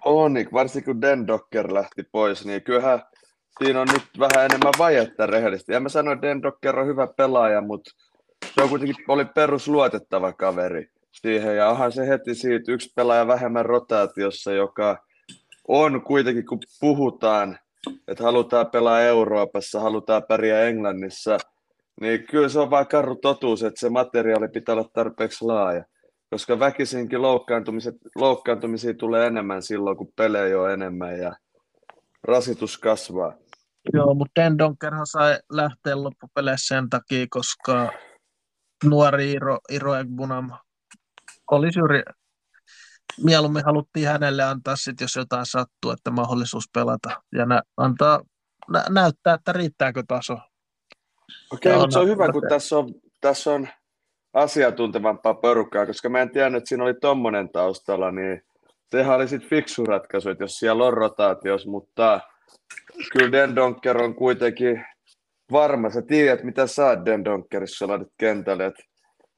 On, 0.05 0.33
niin 0.33 0.49
varsinkin 0.53 0.95
kun 0.95 1.01
Den 1.01 1.27
Docker 1.27 1.75
lähti 1.75 2.03
pois, 2.13 2.45
niin 2.45 2.63
kyllähän 2.63 3.03
siinä 3.59 3.81
on 3.81 3.89
nyt 3.93 4.03
vähän 4.19 4.45
enemmän 4.45 4.73
vajetta 4.79 5.27
rehellisesti. 5.27 5.73
Ja 5.73 5.81
mä 5.81 5.89
sanoin, 5.89 6.15
että 6.15 6.29
Den 6.29 6.43
Docker 6.43 6.79
on 6.79 6.87
hyvä 6.87 7.07
pelaaja, 7.07 7.61
mutta 7.61 7.91
se 8.55 8.63
on 8.63 8.69
kuitenkin 8.69 8.97
oli 9.09 9.25
perusluotettava 9.25 10.33
kaveri 10.33 10.91
siihen. 11.13 11.57
Ja 11.57 11.69
onhan 11.69 11.93
se 11.93 12.09
heti 12.09 12.35
siitä 12.35 12.73
yksi 12.73 12.93
pelaaja 12.97 13.27
vähemmän 13.27 13.67
rotaatiossa, 13.67 14.53
joka 14.53 15.05
on 15.69 16.03
kuitenkin, 16.03 16.47
kun 16.47 16.59
puhutaan, 16.81 17.59
että 18.09 18.25
halutaan 18.25 18.71
pelaa 18.71 19.01
Euroopassa, 19.01 19.81
halutaan 19.81 20.23
pärjää 20.29 20.63
Englannissa, 20.63 21.39
niin 22.01 22.27
kyllä 22.27 22.49
se 22.49 22.59
on 22.59 22.71
vaan 22.71 22.87
karu 22.87 23.17
totuus, 23.17 23.63
että 23.63 23.81
se 23.81 23.91
materiaali 23.91 24.49
pitää 24.49 24.75
olla 24.75 24.91
tarpeeksi 24.93 25.45
laaja. 25.45 25.85
Koska 26.31 26.59
väkisinkin 26.59 27.23
loukkaantumiset, 27.23 27.95
loukkaantumisia 28.17 28.95
tulee 28.95 29.27
enemmän 29.27 29.63
silloin, 29.63 29.97
kun 29.97 30.13
pelejä 30.17 30.61
on 30.61 30.71
enemmän 30.71 31.19
ja 31.19 31.37
rasitus 32.23 32.79
kasvaa. 32.79 33.35
Joo, 33.93 34.15
mutta 34.15 34.43
Den 34.43 34.59
Donkerhan 34.59 35.07
sai 35.07 35.39
lähteä 35.53 36.03
loppupeleissä 36.03 36.75
sen 36.75 36.89
takia, 36.91 37.27
koska 37.31 37.93
nuori 38.85 39.33
Iro, 39.33 39.59
Iro 39.71 39.95
Egbunam 39.95 40.51
oli 41.51 41.73
syrjä. 41.73 42.03
Mieluummin 43.25 43.65
haluttiin 43.65 44.09
hänelle 44.09 44.43
antaa 44.43 44.77
sit, 44.77 45.01
jos 45.01 45.17
jotain 45.17 45.47
sattuu, 45.47 45.91
että 45.91 46.11
mahdollisuus 46.11 46.65
pelata 46.75 47.23
ja 47.33 47.47
nä- 47.47 47.63
antaa 47.77 48.21
nä- 48.71 48.87
näyttää, 48.91 49.35
että 49.35 49.53
riittääkö 49.53 50.03
taso. 50.09 50.39
Okei, 51.53 51.73
mutta 51.73 51.91
se 51.91 51.99
on 51.99 52.07
no, 52.07 52.13
hyvä, 52.13 52.33
kun 52.33 52.43
tässä 52.49 52.79
on, 52.79 52.95
tässä 53.21 53.53
on 53.53 53.69
asiantuntevampaa 54.35 55.35
porukkaa, 55.35 55.87
koska 55.87 56.09
mä 56.09 56.23
en 56.23 56.31
tiennyt, 56.31 56.59
että 56.59 56.69
siinä 56.69 56.85
oli 56.85 56.95
tommonen 56.95 57.49
taustalla, 57.49 58.11
niin 58.11 58.43
sehän 58.91 59.17
oli 59.17 59.29
sitten 59.29 59.51
fiksu 59.51 59.85
ratkaisu, 59.85 60.31
että 60.31 60.45
jos 60.45 60.59
siellä 60.59 60.85
on 60.85 60.93
rotaatios, 60.93 61.67
mutta 61.67 62.21
kyllä 63.13 63.33
Den 63.33 63.57
Donker 63.57 64.03
on 64.03 64.15
kuitenkin 64.15 64.85
varma. 65.53 65.91
Sä 65.91 66.03
tiedät, 66.03 66.43
mitä 66.43 66.67
saat 66.67 67.05
Den 67.05 67.25
Donkerissa, 67.25 67.89
laitat 67.89 68.09
kentälle. 68.19 68.67
Et 68.67 68.75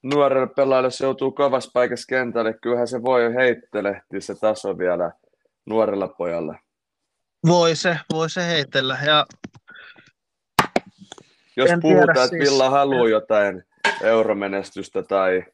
nuorelle 0.03 0.49
pelaajalle, 0.57 0.91
se 0.91 1.05
joutuu 1.05 1.33
kovassa 1.33 1.71
paikassa 1.75 2.07
kentälle, 2.09 2.55
kyllähän 2.63 2.89
se 2.89 3.03
voi 3.03 3.35
heittelehtiä 3.35 4.21
se 4.21 4.35
taso 4.35 4.79
vielä 4.79 5.13
nuorella 5.67 6.09
pojalla. 6.09 6.59
Voi 7.47 7.77
se, 7.77 7.97
voi 8.13 8.31
se 8.31 8.47
heitellä 8.47 8.99
ja 9.07 9.27
jos 11.61 11.71
En 11.71 11.81
puhutaan, 11.81 12.07
tiedä 12.07 12.25
että 12.25 12.37
siis. 12.37 12.51
Villa 12.51 12.71
haluaa 12.71 13.09
jotain 13.09 13.65
euromenestystä 14.03 15.03
tai 15.03 15.45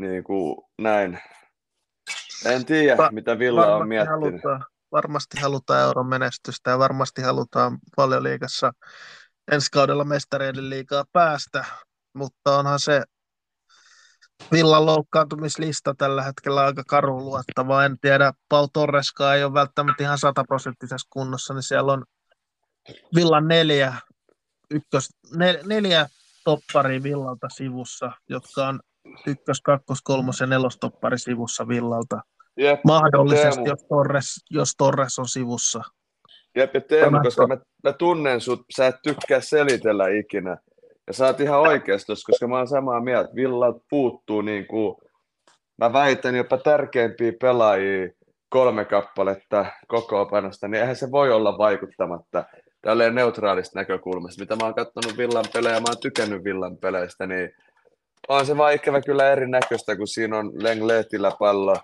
niin 0.00 0.24
kuin 0.24 0.56
näin. 0.78 1.18
En 2.44 2.64
tiedä, 2.64 2.96
Va- 2.96 3.10
mitä 3.12 3.38
Villa 3.38 3.66
on 3.66 3.70
varmasti 3.72 3.88
miettinyt. 3.88 4.20
halutaan, 4.20 4.64
varmasti 4.92 5.40
halutaan 5.40 5.80
euron 5.80 6.06
menestystä 6.06 6.70
ja 6.70 6.78
varmasti 6.78 7.22
halutaan 7.22 7.78
paljon 7.96 8.22
liigassa 8.22 8.72
ensi 9.52 9.70
kaudella 9.70 10.04
mestareiden 10.04 10.70
liigaa 10.70 11.04
päästä, 11.12 11.64
mutta 12.14 12.58
onhan 12.58 12.80
se 12.80 13.02
Villan 14.52 14.86
loukkaantumislista 14.86 15.94
tällä 15.98 16.22
hetkellä 16.22 16.64
aika 16.64 16.82
karu 16.86 17.18
luettava. 17.24 17.84
En 17.84 17.98
tiedä, 18.00 18.32
Pau 18.48 18.68
Torreskaan 18.72 19.36
ei 19.36 19.44
ole 19.44 19.54
välttämättä 19.54 20.02
ihan 20.02 20.18
sataprosenttisessa 20.18 21.08
kunnossa, 21.10 21.54
niin 21.54 21.62
siellä 21.62 21.92
on 21.92 22.04
Villan 23.14 23.48
neljä, 23.48 23.94
ykkös, 24.70 25.08
nel, 25.36 25.58
neljä 25.66 26.06
toppari 26.44 27.02
Villalta 27.02 27.48
sivussa, 27.48 28.12
jotka 28.28 28.68
on 28.68 28.80
ykkös, 29.26 29.60
kakkos, 29.60 30.02
kolmos 30.02 30.40
ja 30.40 30.46
nelostoppari 30.46 31.18
sivussa 31.18 31.68
Villalta. 31.68 32.20
Jep, 32.56 32.80
Mahdollisesti, 32.84 33.50
Teemu. 33.50 33.66
jos 33.66 33.84
Torres, 33.88 34.44
jos 34.50 34.74
Torres 34.78 35.18
on 35.18 35.28
sivussa. 35.28 35.82
Jep, 36.56 36.74
ja 36.74 36.80
Teemu, 36.80 37.10
Tämä- 37.10 37.22
koska 37.22 37.46
mä, 37.46 37.56
mä 37.84 37.92
tunnen 37.92 38.40
sut, 38.40 38.60
sä 38.76 38.86
et 38.86 38.96
tykkää 39.02 39.40
selitellä 39.40 40.08
ikinä. 40.08 40.56
Ja 41.06 41.12
sä 41.12 41.26
oot 41.26 41.40
ihan 41.40 41.60
oikeassa 41.60 42.06
tossa, 42.06 42.26
koska 42.32 42.48
mä 42.48 42.56
oon 42.56 42.68
samaa 42.68 43.00
mieltä. 43.00 43.34
Villalta 43.34 43.80
puuttuu 43.90 44.40
niin 44.40 44.66
kuin, 44.66 44.96
mä 45.78 45.92
väitän 45.92 46.34
jopa 46.34 46.58
tärkeimpiä 46.58 47.32
pelaajia 47.40 48.08
kolme 48.48 48.84
kappaletta 48.84 49.66
kokoopanosta, 49.88 50.68
niin 50.68 50.80
eihän 50.80 50.96
se 50.96 51.10
voi 51.10 51.32
olla 51.32 51.58
vaikuttamatta 51.58 52.44
tälleen 52.82 53.14
neutraalista 53.14 53.78
näkökulmasta. 53.78 54.42
Mitä 54.42 54.56
mä 54.56 54.64
oon 54.64 54.74
katsonut 54.74 55.18
Villan 55.18 55.44
pelejä, 55.52 55.80
mä 55.80 55.86
oon 55.88 56.00
tykännyt 56.00 56.44
Villan 56.44 56.76
peleistä, 56.76 57.26
niin 57.26 57.50
on 58.28 58.46
se 58.46 58.56
vaan 58.56 58.74
ikävä 58.74 59.00
kyllä 59.00 59.30
erinäköistä, 59.30 59.96
kun 59.96 60.08
siinä 60.08 60.38
on 60.38 60.52
Lengletillä 60.62 61.32
pallo 61.38 61.76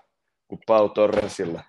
kuin 0.47 0.59
Pau 0.67 0.89
Torresilla. 0.89 1.63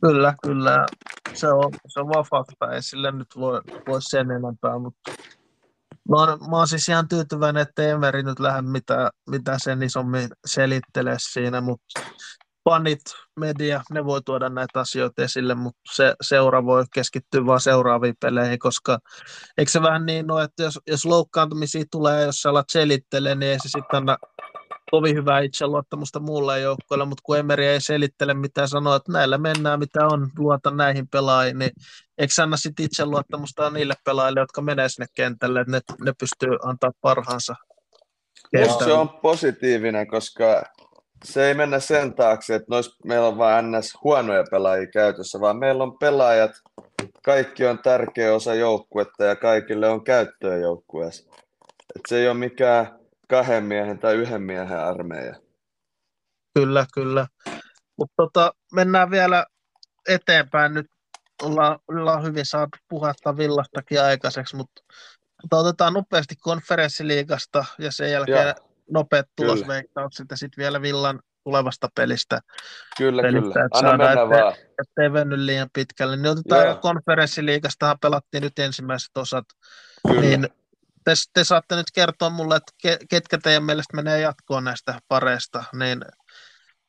Kyllä, 0.00 0.34
kyllä. 0.42 0.86
Se 1.34 1.48
on, 1.48 1.72
se 1.86 2.00
on 2.00 2.08
vaan 2.08 2.24
fakta. 2.30 2.72
Ei 2.72 2.82
sille 2.82 3.12
nyt 3.12 3.28
voi, 3.36 3.60
voi 3.88 4.02
sen 4.02 4.30
enempää, 4.30 4.78
mutta 4.78 5.12
mä 6.08 6.16
oon, 6.16 6.38
mä 6.50 6.56
oon 6.56 6.68
siis 6.68 6.88
ihan 6.88 7.08
tyytyväinen, 7.08 7.62
että 7.62 7.82
Emeri 7.82 8.22
nyt 8.22 8.40
lähde 8.40 8.62
mitään, 8.62 9.10
mitään 9.30 9.58
sen 9.60 9.82
isommin 9.82 10.28
selittelee 10.46 11.16
siinä, 11.18 11.60
mutta 11.60 12.00
fanit, 12.64 13.00
media, 13.40 13.82
ne 13.90 14.04
voi 14.04 14.20
tuoda 14.22 14.48
näitä 14.48 14.80
asioita 14.80 15.22
esille, 15.22 15.54
mutta 15.54 15.80
se 15.94 16.14
seura 16.22 16.64
voi 16.64 16.84
keskittyä 16.94 17.46
vaan 17.46 17.60
seuraaviin 17.60 18.14
peleihin, 18.20 18.58
koska 18.58 18.98
eikö 19.58 19.70
se 19.70 19.82
vähän 19.82 20.06
niin 20.06 20.30
ole, 20.30 20.44
että 20.44 20.62
jos, 20.62 20.80
jos 20.86 21.04
loukkaantumisia 21.04 21.84
tulee, 21.90 22.24
jos 22.24 22.36
sä 22.36 22.50
alat 22.50 22.66
selittelee, 22.72 23.34
niin 23.34 23.52
ei 23.52 23.58
se 23.58 23.68
sitten 23.68 23.96
anna 23.96 24.16
kovin 24.90 25.16
hyvää 25.16 25.40
itseluottamusta 25.40 26.20
muulle 26.20 26.60
joukkoille, 26.60 27.04
mutta 27.04 27.22
kun 27.24 27.38
Emeri 27.38 27.66
ei 27.66 27.80
selittele 27.80 28.34
mitään, 28.34 28.68
sanoo, 28.68 28.94
että 28.94 29.12
näillä 29.12 29.38
mennään 29.38 29.78
mitä 29.78 30.06
on, 30.06 30.30
luota 30.38 30.70
näihin 30.70 31.08
pelaajiin, 31.08 31.58
niin 31.58 31.70
eikö 32.18 32.32
anna 32.42 32.56
sitten 32.56 32.86
itseluottamusta 32.86 33.70
niille 33.70 33.94
pelaajille, 34.04 34.40
jotka 34.40 34.62
menee 34.62 34.88
sinne 34.88 35.06
kentälle, 35.16 35.60
että 35.60 35.72
ne, 35.72 35.80
ne 36.04 36.12
pystyy 36.20 36.56
antaa 36.62 36.90
parhaansa 37.00 37.54
se 38.84 38.92
on 38.92 39.08
positiivinen, 39.08 40.06
koska 40.06 40.62
se 41.24 41.48
ei 41.48 41.54
mennä 41.54 41.80
sen 41.80 42.14
taakse, 42.14 42.54
että 42.54 42.66
nois, 42.70 42.96
meillä 43.04 43.26
on 43.26 43.38
vain 43.38 43.72
ns. 43.72 43.98
huonoja 44.04 44.44
pelaajia 44.50 44.86
käytössä, 44.86 45.40
vaan 45.40 45.58
meillä 45.58 45.84
on 45.84 45.98
pelaajat, 45.98 46.50
kaikki 47.22 47.66
on 47.66 47.78
tärkeä 47.78 48.34
osa 48.34 48.54
joukkuetta 48.54 49.24
ja 49.24 49.36
kaikille 49.36 49.88
on 49.88 50.04
käyttöä 50.04 50.56
joukkueessa. 50.56 51.30
Et 51.96 52.02
se 52.08 52.16
ei 52.16 52.28
ole 52.28 52.34
mikään 52.34 52.98
kahden 53.28 53.64
miehen 53.64 53.98
tai 53.98 54.14
yhden 54.14 54.42
miehen 54.42 54.80
armeija. 54.80 55.34
Kyllä, 56.54 56.86
kyllä. 56.94 57.26
Mutta 57.96 58.14
tota, 58.16 58.54
mennään 58.72 59.10
vielä 59.10 59.46
eteenpäin. 60.08 60.74
Nyt 60.74 60.86
ollaan, 61.42 61.78
ollaan 61.88 62.24
hyvin 62.24 62.46
saatu 62.46 62.78
puhetta 62.88 63.36
Villastakin 63.36 64.02
aikaiseksi, 64.02 64.56
mutta 64.56 64.82
mutta 65.44 65.56
otetaan 65.56 65.92
nopeasti 65.92 66.36
konferenssiliigasta 66.36 67.64
ja 67.78 67.92
sen 67.92 68.10
jälkeen 68.10 68.46
Joo. 68.46 68.73
Nopeat 68.90 69.26
tulosveikkaukset 69.36 70.26
ja 70.30 70.36
sitten 70.36 70.62
vielä 70.62 70.82
Villan 70.82 71.20
tulevasta 71.44 71.88
pelistä, 71.94 72.40
Kyllä, 72.96 73.22
Pelistä, 73.22 73.40
kyllä. 73.52 73.66
että 73.66 73.78
Anna 73.78 73.90
saadaan 73.90 74.18
mennä 74.18 74.24
eteen. 74.24 74.44
vaan. 74.44 74.54
ettei 74.82 75.12
venny 75.12 75.46
liian 75.46 75.68
pitkälle. 75.72 76.16
Niin 76.16 76.26
otetaan 76.26 76.66
Joo. 76.66 76.76
konferenssiliigastahan 76.76 77.98
pelattiin 78.00 78.42
nyt 78.42 78.58
ensimmäiset 78.58 79.16
osat, 79.16 79.44
Kyllä. 80.08 80.20
niin 80.20 80.48
te, 81.04 81.12
te 81.32 81.44
saatte 81.44 81.76
nyt 81.76 81.90
kertoa 81.94 82.30
mulle, 82.30 82.56
että 82.56 82.72
ke, 82.82 82.98
ketkä 83.10 83.38
teidän 83.42 83.64
mielestä 83.64 83.96
menee 83.96 84.20
jatkoon 84.20 84.64
näistä 84.64 84.98
pareista, 85.08 85.64
niin 85.72 86.04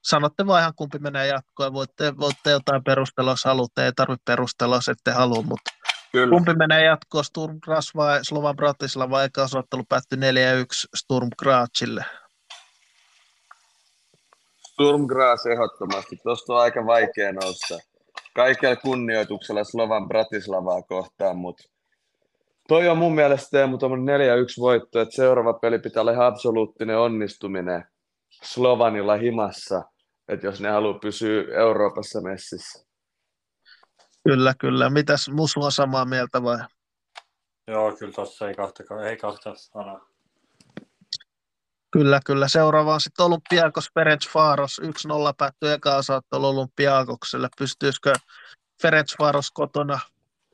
sanotte 0.04 0.48
vaan 0.48 0.62
ihan 0.62 0.74
kumpi 0.76 1.00
menee 1.00 1.28
jatkoon. 1.28 1.74
Voitte, 1.74 2.18
voitte 2.18 2.52
jotain 2.52 2.84
perustella, 2.84 3.32
jos 3.32 3.46
haluatte. 3.46 3.86
Ei 3.86 3.92
tarvitse 3.96 4.24
perustella, 4.26 4.76
jos 4.76 4.90
ette 4.90 5.12
halua, 5.12 5.42
mutta 5.42 5.72
kyllä. 6.16 6.36
kumpi 6.36 6.54
menee 6.54 6.86
jatkoon? 6.86 7.24
Sturm 7.24 7.60
Graz 7.60 7.96
vai 7.96 8.20
Slovan 8.24 8.56
Bratislava? 8.56 9.24
Eka 9.24 9.44
osoittelu 9.44 9.84
päättyi 9.90 10.18
4-1 10.18 10.22
Sturm 10.96 11.30
Grazille. 11.40 12.06
Sturm 14.72 15.06
Graz 15.08 15.46
ehdottomasti. 15.46 16.16
Tuosta 16.24 16.54
on 16.54 16.60
aika 16.60 16.86
vaikea 16.86 17.34
nousta. 17.34 17.78
Kaikella 18.36 18.76
kunnioituksella 18.76 19.64
Slovan 19.64 20.08
Bratislavaa 20.08 20.82
kohtaan, 20.82 21.38
mutta 21.38 21.64
toi 22.68 22.90
on 22.90 22.98
mun 22.98 23.16
mielestä 23.16 23.48
Teemu 23.52 23.78
tuommoinen 23.78 24.20
4-1 24.20 24.22
voitto, 24.60 25.02
että 25.02 25.16
seuraava 25.16 25.54
peli 25.54 25.80
pitää 25.80 26.02
olla 26.02 26.12
ihan 26.12 26.28
absoluuttinen 26.28 26.98
onnistuminen 26.98 27.86
Slovanilla 28.44 29.16
himassa, 29.16 29.84
että 30.28 30.48
jos 30.48 30.62
ne 30.62 30.70
haluaa 30.70 31.00
pysyä 31.00 31.44
Euroopassa 31.60 32.22
messissä. 32.22 32.85
Kyllä, 34.27 34.53
kyllä. 34.60 34.89
Mitäs 34.89 35.30
Musu 35.30 35.64
on 35.64 35.72
samaa 35.72 36.06
mieltä 36.06 36.43
vai? 36.43 36.57
Joo, 37.68 37.91
kyllä 37.91 38.14
tossa 38.14 38.47
ei 38.47 38.56
kahta, 38.56 38.84
ei 39.10 39.18
kahta 39.18 39.56
sanaa. 39.56 40.07
Kyllä, 41.91 42.19
kyllä. 42.26 42.47
Seuraava 42.47 42.93
on 42.93 43.02
sitten 43.02 43.26
Olympiakos 43.26 43.89
Ferenc 43.93 44.30
Faaros. 44.30 44.81
1-0 44.84 44.88
päättyi 45.38 45.72
eka 45.72 45.95
osaottelu 45.95 46.47
Olympiakokselle. 46.47 47.49
Pystyisikö 47.60 48.14
Ferenc 48.81 49.18
Faaros 49.18 49.52
kotona 49.52 49.99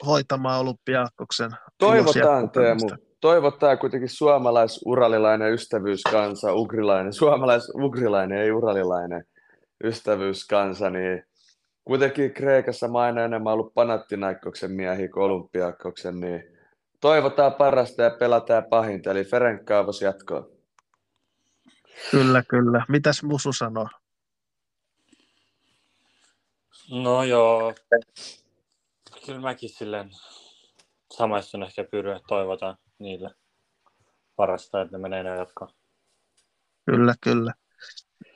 hoitamaan 0.06 0.60
Olympiakoksen? 0.60 1.52
Toivotaan 1.77 2.49
Teemu, 2.49 2.89
toivotaan 3.19 3.77
kuitenkin 3.77 4.10
suomalais-uralilainen 4.10 5.53
ystävyyskansa, 5.53 6.53
ugrilainen, 6.53 7.14
suomalais-ugrilainen, 7.14 8.38
ei 8.38 8.52
uralilainen 8.52 9.26
ystävyyskansa, 9.84 10.89
niin 10.89 11.23
kuitenkin 11.86 12.34
Kreikassa 12.34 12.88
mä 12.88 12.99
aina 12.99 13.24
enemmän 13.24 13.53
ollut 13.53 13.74
Panathinaikoksen 13.74 14.72
miehiä 14.72 15.10
kuin 15.10 15.24
Olympiakoksen, 15.24 16.20
niin 16.20 16.44
toivotaan 17.02 17.53
parasta 17.53 18.02
ja 18.02 18.10
pelataan 18.10 18.66
pahinta, 18.70 19.12
eli 19.12 19.24
Ferencvaros 19.24 20.02
jatkoon. 20.02 20.52
Kyllä, 22.12 22.44
kyllä. 22.48 22.86
Mitäs 22.90 23.24
Musu 23.24 23.53
sanoo? 23.53 23.88
No 26.91 27.24
joo, 27.24 27.74
kyllä 29.26 29.41
mäkin 29.41 29.70
silleen 29.70 30.10
samaistun 31.12 31.64
ehkä 31.64 31.84
pyry, 31.84 32.12
että 32.12 32.28
toivotaan 32.28 32.78
niille 32.99 33.30
parasta, 34.36 34.82
että 34.82 34.98
ne 34.98 35.02
menee 35.02 35.24
ne 35.24 35.30
jatkoon. 35.30 35.72
Kyllä, 36.86 37.14
kyllä. 37.22 37.53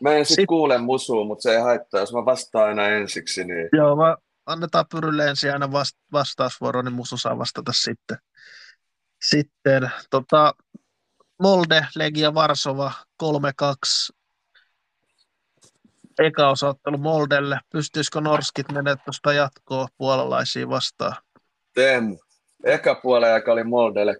Mä 0.01 0.13
en 0.13 0.25
sit 0.25 0.35
Sit- 0.35 0.47
kuule 0.47 0.77
musua, 0.77 1.25
mutta 1.25 1.41
se 1.41 1.51
ei 1.51 1.61
haittaa, 1.61 1.99
jos 1.99 2.13
mä 2.13 2.25
vastaan 2.25 2.67
aina 2.67 2.87
ensiksi, 2.87 3.43
niin 3.43 3.69
Joo, 3.73 3.95
mä 3.95 4.17
annetaan 4.45 4.85
Pyrylle 4.91 5.27
ensin 5.27 5.53
aina 5.53 5.65
vast- 5.65 5.99
vastausvuoro, 6.11 6.81
niin 6.81 6.93
Musu 6.93 7.17
saa 7.17 7.37
vastata 7.37 7.71
sitten. 7.73 8.17
Sitten 9.29 9.91
tota, 10.09 10.53
Molde, 11.41 11.87
Legia 11.95 12.33
Varsova 12.33 12.91
3-2. 13.23 13.27
Eka 16.19 16.49
osaottelu 16.49 16.97
Moldelle. 16.97 17.59
Pystyisikö 17.71 18.21
Norskit 18.21 18.71
menemään 18.71 18.97
tuosta 19.05 19.33
jatkoa 19.33 19.87
puolalaisiin 19.97 20.69
vastaan? 20.69 21.15
Teemu, 21.73 22.17
eka 22.63 22.95
puolen 22.95 23.33
aika 23.33 23.51
oli 23.51 23.63
Moldelle 23.63 24.15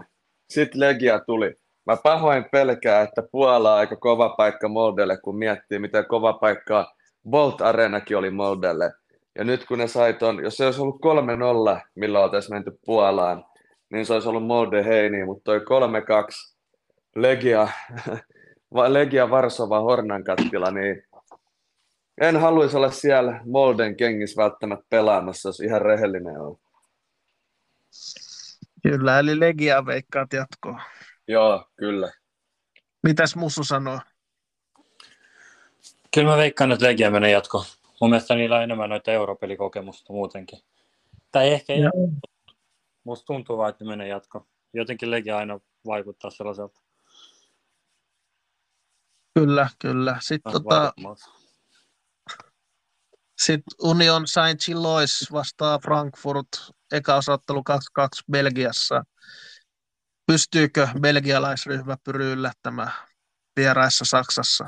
3-0. 0.00 0.04
Sitten 0.50 0.80
Legia 0.80 1.20
tuli. 1.26 1.54
Mä 1.90 1.96
pahoin 1.96 2.44
pelkää, 2.52 3.02
että 3.02 3.22
Puola 3.32 3.72
on 3.72 3.78
aika 3.78 3.96
kova 3.96 4.28
paikka 4.28 4.68
Moldelle, 4.68 5.16
kun 5.16 5.38
miettii, 5.38 5.78
miten 5.78 6.06
kova 6.06 6.32
paikka 6.32 6.94
Bolt 7.30 7.60
Arenakin 7.60 8.16
oli 8.16 8.30
Moldelle. 8.30 8.92
Ja 9.38 9.44
nyt 9.44 9.64
kun 9.64 9.78
ne 9.78 9.86
sai 9.86 10.14
ton, 10.14 10.42
jos 10.42 10.56
se 10.56 10.64
olisi 10.66 10.80
ollut 10.80 11.00
3-0, 11.76 11.80
millä 11.94 12.20
oltaisiin 12.20 12.54
menty 12.54 12.78
Puolaan, 12.86 13.44
niin 13.92 14.06
se 14.06 14.14
olisi 14.14 14.28
ollut 14.28 14.46
Molde 14.46 14.84
Heini, 14.84 15.24
mutta 15.24 15.42
toi 15.44 15.58
3-2 15.58 15.62
Legia, 17.16 17.68
Legia 18.88 19.30
Varsova 19.30 19.80
Hornan 19.80 20.24
kattila, 20.24 20.70
niin 20.70 21.02
en 22.20 22.36
haluaisi 22.36 22.76
olla 22.76 22.90
siellä 22.90 23.40
Molden 23.46 23.96
kengissä 23.96 24.42
välttämättä 24.42 24.86
pelaamassa, 24.90 25.48
jos 25.48 25.60
ihan 25.60 25.82
rehellinen 25.82 26.40
on. 26.40 26.56
Kyllä, 28.82 29.18
eli 29.18 29.40
Legia 29.40 29.86
veikkaat 29.86 30.32
jatkoa. 30.32 30.80
Joo, 31.30 31.64
kyllä. 31.76 32.12
Mitäs 33.02 33.36
Musu 33.36 33.64
sanoo? 33.64 34.00
Kyllä 36.14 36.30
mä 36.30 36.36
veikkaan, 36.36 36.72
että 36.72 36.86
Legia 36.86 37.10
menee 37.10 37.30
jatkoon. 37.30 37.64
Mun 38.00 38.10
mielestä 38.10 38.34
niillä 38.34 38.56
on 38.56 38.62
enemmän 38.62 38.90
noita 38.90 39.10
europelikokemusta 39.10 40.12
muutenkin. 40.12 40.58
Tai 41.32 41.52
ehkä 41.52 41.72
ei. 41.72 41.80
Musta 43.04 43.26
tuntuu 43.26 43.58
vaan, 43.58 43.70
että 43.70 43.84
ne 43.84 43.88
menee 43.88 44.08
jatkoon. 44.08 44.46
Jotenkin 44.74 45.10
Legia 45.10 45.36
aina 45.36 45.60
vaikuttaa 45.86 46.30
sellaiselta. 46.30 46.80
Kyllä, 49.34 49.68
kyllä. 49.78 50.16
Sitten 50.20 50.52
tota, 50.52 50.80
vaikuttamalta. 50.80 51.24
sit 53.38 53.62
Union 53.82 54.26
Saint-Gillois 54.26 55.32
vastaa 55.32 55.78
Frankfurt, 55.78 56.48
eka 56.92 57.16
osaottelu 57.16 57.62
2-2 58.00 58.02
Belgiassa. 58.32 59.04
Pystyykö 60.30 60.88
belgialaisryhmä 61.00 61.96
yllättämään 62.14 62.92
vieraissa 63.56 64.04
Saksassa? 64.04 64.64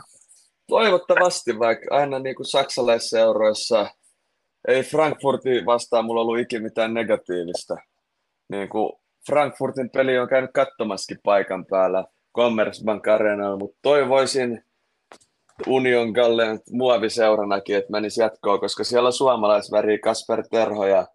Toivottavasti, 0.68 1.58
vaikka 1.58 1.96
aina 1.96 2.18
niin 2.18 2.36
kuin 2.36 2.46
saksalaisseuroissa 2.46 3.86
ei 4.68 4.82
Frankfurtin 4.82 5.66
vastaan 5.66 6.04
mulla 6.04 6.20
ollut 6.20 6.38
ikinä 6.38 6.62
mitään 6.62 6.94
negatiivista. 6.94 7.76
Niin 8.48 8.68
kuin 8.68 8.92
Frankfurtin 9.30 9.90
peli 9.90 10.18
on 10.18 10.28
käynyt 10.28 10.50
katsomassakin 10.54 11.18
paikan 11.24 11.66
päällä 11.66 12.04
Commerzbank 12.36 13.08
Arenalla, 13.08 13.58
mutta 13.58 13.78
toivoisin 13.82 14.64
Union 15.66 16.10
Gallen 16.10 16.60
muoviseuranakin, 16.70 17.76
että 17.76 17.90
menisi 17.92 18.20
jatkoon, 18.20 18.60
koska 18.60 18.84
siellä 18.84 19.06
on 19.06 19.12
suomalaisväri 19.12 19.98
Kasper 19.98 20.42
Terho 20.50 20.86
ja 20.86 21.06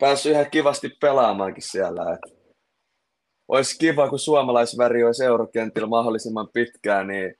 päässyt 0.00 0.32
ihan 0.32 0.50
kivasti 0.50 0.88
pelaamaankin 1.00 1.70
siellä. 1.70 2.12
Et 2.12 2.37
olisi 3.48 3.78
kiva, 3.78 4.08
kun 4.08 4.18
suomalaisväri 4.18 5.04
olisi 5.04 5.24
eurokentillä 5.24 5.88
mahdollisimman 5.88 6.48
pitkään, 6.52 7.06
niin 7.06 7.34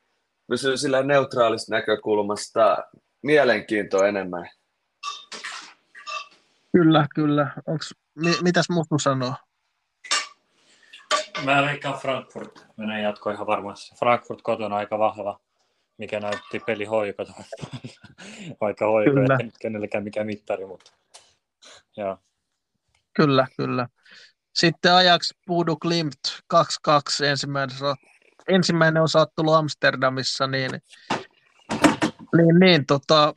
pysyy 0.46 0.76
sillä 0.76 1.02
neutraalista 1.02 1.74
näkökulmasta 1.74 2.78
mielenkiintoa 3.22 4.06
enemmän. 4.06 4.50
Kyllä, 6.72 7.06
kyllä. 7.14 7.52
Onks, 7.66 7.94
mi, 8.14 8.30
mitäs 8.42 8.70
Musu 8.70 8.98
sanoo? 8.98 9.34
Mä 11.44 11.62
veikkaan 11.62 11.98
Frankfurt 11.98 12.66
menee 12.76 13.02
jatkoon 13.02 13.34
ihan 13.34 13.46
varmasti. 13.46 13.96
Frankfurt 13.98 14.42
kotona 14.42 14.76
aika 14.76 14.98
vahva, 14.98 15.40
mikä 15.98 16.20
näytti 16.20 16.60
peli 16.66 16.84
hoiko 16.84 17.24
Vaikka 18.60 18.86
hoiko 18.92 19.20
ei 19.20 19.50
kenellekään 19.60 20.04
mikään 20.04 20.26
mittari, 20.26 20.66
mutta 20.66 20.92
joo. 21.96 22.18
Kyllä, 23.14 23.46
kyllä. 23.56 23.88
Sitten 24.58 24.92
ajaksi 24.92 25.34
Pudu 25.46 25.76
Klimt 25.76 26.18
2-2 26.54 27.24
ensimmäinen, 27.24 27.76
ensimmäinen 28.48 29.02
osaattelu 29.02 29.52
Amsterdamissa, 29.52 30.46
niin, 30.46 30.70
niin, 32.36 32.58
niin 32.60 32.86
tota, 32.86 33.34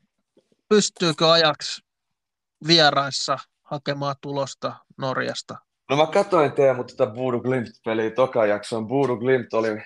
pystyykö 0.69 1.31
ajaksi 1.31 1.81
vieraissa 2.67 3.37
hakemaan 3.63 4.15
tulosta 4.21 4.73
Norjasta? 4.97 5.57
No 5.89 5.97
mä 5.97 6.05
katsoin 6.05 6.51
Teemu 6.51 6.83
tätä 6.83 7.15
Voodoo 7.15 7.39
Glimt-peliä 7.39 8.09
toka 8.09 8.45
jakson. 8.45 8.89
Voodoo 8.89 9.17
Glimt 9.17 9.53
oli 9.53 9.83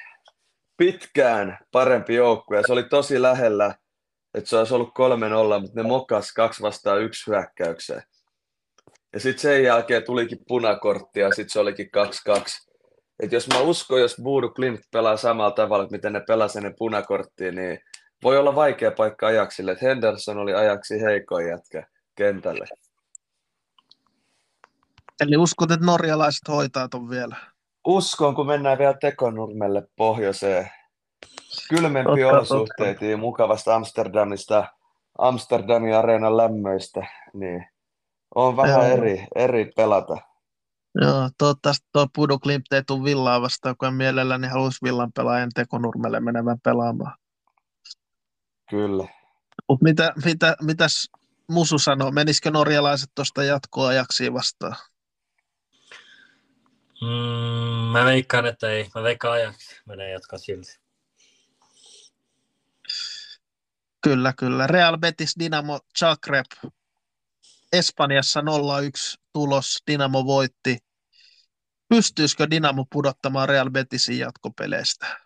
pitkään 0.78 1.58
parempi 1.72 2.16
joukkue 2.16 2.58
ja 2.58 2.64
se 2.68 2.74
oli 2.74 2.84
tosi 2.84 3.22
lähellä, 3.22 3.76
että 4.34 4.50
se 4.50 4.58
olisi 4.58 4.74
ollut 4.74 4.94
3-0, 5.58 5.62
mutta 5.62 5.82
ne 5.82 5.84
mokas 5.84 6.34
kaksi 6.34 6.62
vastaan 6.62 7.02
yksi 7.02 7.28
hyökkäykseen. 7.28 8.04
Ja 9.16 9.22
sitten 9.22 9.42
sen 9.42 9.64
jälkeen 9.64 10.04
tulikin 10.04 10.38
punakortti 10.48 11.20
ja 11.20 11.30
sitten 11.30 11.50
se 11.50 11.60
olikin 11.60 11.90
2-2. 12.38 12.70
Et 13.20 13.32
jos 13.32 13.48
mä 13.48 13.60
uskon, 13.60 14.02
jos 14.02 14.24
Voodoo 14.24 14.50
Glimt 14.50 14.82
pelaa 14.92 15.18
samalla 15.18 15.52
tavalla, 15.52 15.84
että 15.84 15.96
miten 15.96 16.14
ne 16.14 16.22
pelasi 16.28 16.58
ennen 16.58 16.76
punakorttia, 16.78 17.52
niin 17.52 17.80
voi 18.24 18.38
olla 18.38 18.56
vaikea 18.56 18.92
paikka 18.92 19.28
ajaksille. 19.28 19.72
Et 19.72 19.82
Henderson 19.82 20.38
oli 20.38 20.54
ajaksi 20.54 21.02
heikoin 21.02 21.48
jätkä 21.48 21.88
kentälle. 22.16 22.66
Eli 25.22 25.38
uskot, 25.38 25.72
että 25.72 25.86
norjalaiset 25.86 26.48
hoitaa 26.48 26.90
ton 26.90 27.10
vielä? 27.10 27.36
Uskon, 27.88 28.36
kun 28.36 28.48
mennään 28.48 28.78
vielä 28.78 28.98
Tekonurmelle 29.02 29.88
pohjoiseen. 29.96 30.70
Kylmempi 31.70 32.24
olosuhteet 32.24 33.02
ja 33.02 33.18
mukavasta 33.18 33.76
Amsterdamista, 33.76 34.68
Amsterdamin 35.18 35.96
areenan 35.96 36.38
lämmöistä, 36.38 37.08
niin 37.34 37.68
on 38.36 38.58
vähän 38.58 38.90
Joo. 38.90 38.98
eri, 38.98 39.28
eri 39.36 39.66
pelata. 39.76 40.18
Joo, 41.02 41.30
toivottavasti 41.38 41.88
tuo 41.92 42.08
Pudu 42.16 42.40
Klimt 42.40 42.74
ei 42.74 42.84
tule 42.88 43.04
Villaa 43.04 43.42
vastaan, 43.42 43.78
kun 43.78 43.94
mielelläni 43.94 44.48
haluaisi 44.48 44.80
Villan 44.84 45.12
pelaajan 45.12 45.52
Tekonurmelle 45.56 46.20
menevän 46.20 46.60
pelaamaan. 46.64 47.18
Kyllä. 48.70 49.08
Mut 49.70 49.82
mitä, 49.82 50.14
mitä, 50.26 50.56
mitäs 50.62 51.10
Musu 51.48 51.80
sanoo, 51.80 52.12
menisikö 52.12 52.52
norjalaiset 52.52 53.10
tuosta 53.16 53.44
jatkoajaksi 53.44 54.34
vastaan? 54.34 54.76
Mm, 57.02 57.92
mä 57.92 58.06
veikkaan, 58.06 58.46
että 58.46 58.70
ei. 58.70 58.90
Mä 58.96 59.04
veikkaan 59.04 59.34
ajaksi 59.34 59.82
menee 59.86 60.12
jatkaa 60.12 60.40
silti. 60.40 60.80
Kyllä, 64.02 64.34
kyllä. 64.34 64.68
Real 64.68 64.98
Betis 64.98 65.36
Dinamo 65.40 65.80
Zagreb. 66.00 66.46
Espanjassa 67.74 68.42
0-1 68.42 68.44
tulos. 69.34 69.84
Dinamo 69.88 70.26
voitti. 70.26 70.78
Pystyisikö 71.90 72.50
Dinamo 72.50 72.86
pudottamaan 72.92 73.50
Real 73.50 73.70
Betisin 73.70 74.20
jatkopeleistä? 74.20 75.26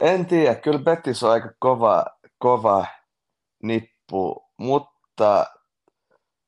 En 0.00 0.26
tiedä, 0.26 0.54
kyllä 0.54 0.78
Betis 0.78 1.22
on 1.22 1.30
aika 1.30 1.52
kova, 1.58 2.04
kova 2.38 2.86
nippu, 3.62 4.44
mutta 4.56 5.46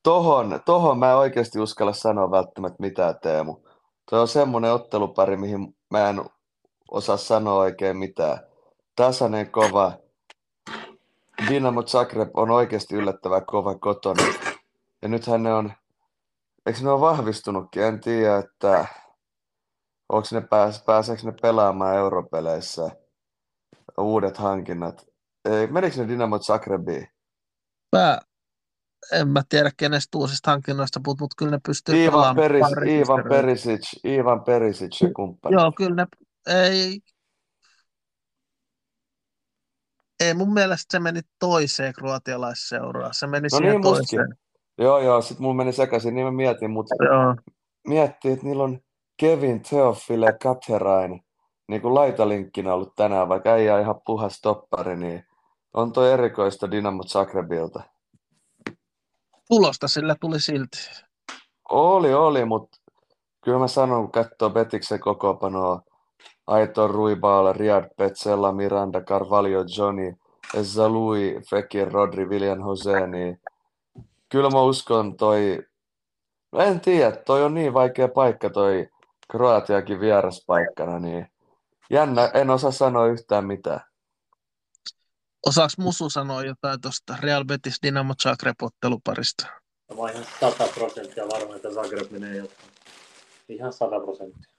tohon, 0.03 0.61
tohon 0.67 0.99
mä 0.99 1.11
en 1.11 1.17
oikeasti 1.17 1.59
uskalla 1.59 1.93
sanoa 1.93 2.31
välttämättä 2.31 2.77
mitään, 2.81 3.15
Teemu. 3.23 3.57
Tuo 4.11 4.21
on 4.21 4.29
semmoinen 4.29 4.73
ottelupari, 4.73 5.37
mihin 5.37 5.77
mä 5.91 6.09
en 6.09 6.25
osaa 6.91 7.17
sanoa 7.17 7.55
oikein 7.55 7.97
mitään. 7.97 8.39
Tasainen 8.97 9.51
kova. 9.51 9.99
Dinamo 11.49 11.83
Zagreb 11.83 12.29
on 12.35 12.51
oikeasti 12.51 12.95
yllättävän 12.95 13.47
kova 13.47 13.79
kotona. 13.79 14.23
Ja 15.03 15.09
nythän 15.09 15.43
ne 15.43 15.55
on, 15.55 15.73
eikö 16.67 16.81
ne 16.83 16.91
ole 16.91 17.01
vahvistunutkin? 17.01 17.83
En 17.83 18.01
tiedä, 18.01 18.37
että 18.37 18.87
onko 20.09 20.29
ne 20.33 20.41
pääs, 20.41 20.83
pääseekö 20.85 21.23
ne 21.23 21.33
pelaamaan 21.43 21.97
europeleissä 21.97 22.91
uudet 23.99 24.37
hankinnat. 24.37 25.07
Ei, 25.45 25.67
menikö 25.67 25.97
ne 25.97 26.09
Dinamo 26.09 26.39
Zagrebiin? 26.39 27.09
Mä 27.97 28.21
en 29.13 29.29
mä 29.29 29.43
tiedä 29.49 29.71
kenestä 29.77 30.19
uusista 30.19 30.51
hankinnoista 30.51 31.01
puhut, 31.05 31.21
mutta 31.21 31.35
kyllä 31.39 31.51
ne 31.51 31.61
pystyy 31.67 32.05
Ivan, 32.05 32.13
pelaamaan 32.13 32.37
Peris, 32.75 33.09
Ivan. 33.09 33.25
Perisic, 33.29 34.05
Ivan 34.05 34.45
Perisic 34.45 35.01
ja 35.01 35.09
kumppani. 35.17 35.55
Joo, 35.55 35.73
kyllä 35.77 35.95
ne, 35.95 36.07
ei, 36.47 37.01
ei 40.21 40.35
mun 40.35 40.53
mielestä 40.53 40.87
se 40.93 41.01
meni 41.01 41.21
toiseen 41.39 41.93
kroatialaisseuraan. 41.93 43.15
Se 43.15 43.27
meni 43.27 43.49
No 43.53 43.59
siihen 43.59 43.73
niin, 43.73 43.83
toiseen. 43.83 44.35
Joo, 44.79 44.99
joo, 44.99 45.23
sit 45.23 45.39
mulla 45.39 45.55
meni 45.55 45.73
sekaisin, 45.73 46.15
niin 46.15 46.27
mä 46.27 46.31
mietin, 46.31 46.71
mutta 46.71 46.95
Joo, 47.05 47.37
miettii, 47.87 48.33
että 48.33 48.47
niillä 48.47 48.65
on 48.65 48.81
Kevin 49.17 49.63
Theophile 49.63 50.33
Katerain 50.43 51.21
niin 51.69 51.83
kuin 51.83 51.95
laitalinkkinä 51.95 52.75
ollut 52.75 52.95
tänään, 52.97 53.29
vaikka 53.29 53.57
ei 53.57 53.71
ole 53.71 53.81
ihan 53.81 54.01
puhas 54.07 54.41
toppari, 54.41 54.97
niin 54.97 55.25
on 55.75 55.93
toi 55.93 56.13
erikoista 56.13 56.71
Dinamo 56.71 57.03
Zagrebilta. 57.05 57.83
tulosta 59.49 59.89
sillä 59.89 60.17
tuli 60.21 60.41
silti. 60.41 60.79
Oli, 61.71 62.15
oli, 62.15 62.45
mutta 62.45 62.79
kyllä 63.45 63.59
mä 63.59 63.69
sanon, 63.69 64.03
kun 64.03 64.13
katsoo 64.13 64.51
Betiksen 64.51 65.01
kokoopanoa, 65.01 65.83
Aitor 66.47 66.91
Ruibal, 66.91 67.53
Riyad 67.53 67.91
Petzella, 67.97 68.53
Miranda, 68.53 69.01
Carvalho, 69.01 69.65
Johnny, 69.77 70.17
Zalui, 70.63 71.41
Fekir, 71.51 71.89
Rodri, 71.93 72.29
William 72.29 72.61
Jose, 72.61 73.07
niin 73.07 73.41
kyllä 74.29 74.51
mä 74.51 74.63
uskon 74.63 75.17
toi, 75.17 75.63
no 76.53 76.61
en 76.61 76.81
tiedä, 76.81 77.17
toi 77.17 77.45
on 77.45 77.55
niin 77.55 77.75
vaikea 77.75 78.09
paikka 78.09 78.51
toi 78.51 78.89
Kroatiakin 79.31 80.01
vieraspaikkana, 80.01 80.99
niin 80.99 81.27
jännä, 81.91 82.31
en 82.35 82.51
osaa 82.51 82.71
sanoa 82.71 83.07
yhtään 83.07 83.47
mitään. 83.47 83.81
Osaaks 85.47 85.79
Musu 85.79 86.11
sanoa 86.11 86.43
jotain 86.43 86.81
tuosta 86.81 87.17
Real 87.21 87.45
Betis 87.45 87.79
Dinamo 87.83 88.15
Zagreb 88.23 88.63
otteluparista? 88.63 89.47
Mä 89.95 89.97
oon 89.97 90.11
ihan 90.11 90.25
100 90.41 90.65
prosenttia 90.75 91.25
varma, 91.29 91.57
että 91.57 91.71
Zagreb 91.71 92.11
menee 92.11 92.37
jatkoon. 92.37 92.71
Ihan 93.49 93.73
100 93.73 94.01
prosenttia. 94.01 94.50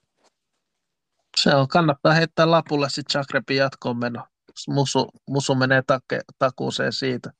Se 1.43 1.55
on, 1.55 1.67
kannattaa 1.67 2.13
heittää 2.13 2.51
lapulle 2.51 2.89
sitten 2.89 3.11
Zagrebin 3.11 3.57
jatkoon 3.57 3.97
meno. 3.97 4.27
Musu, 4.67 5.09
musu 5.29 5.55
menee 5.55 5.81
take, 5.87 6.21
takuuseen 6.39 6.93
siitä. 6.93 7.31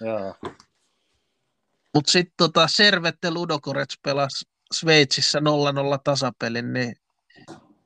Joo. 0.00 0.34
Mutta 1.94 2.10
sitten 2.10 2.34
tota, 2.36 2.68
Servette 2.68 3.30
Ludogorets 3.30 3.98
pelasi 4.04 4.44
Sveitsissä 4.72 5.38
0-0 5.38 5.42
tasapelin, 6.04 6.72
niin 6.72 6.96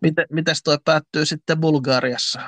miten, 0.01 0.27
mites 0.31 0.63
toi 0.63 0.79
päättyy 0.85 1.27
sitten 1.27 1.61
Bulgariassa? 1.61 2.41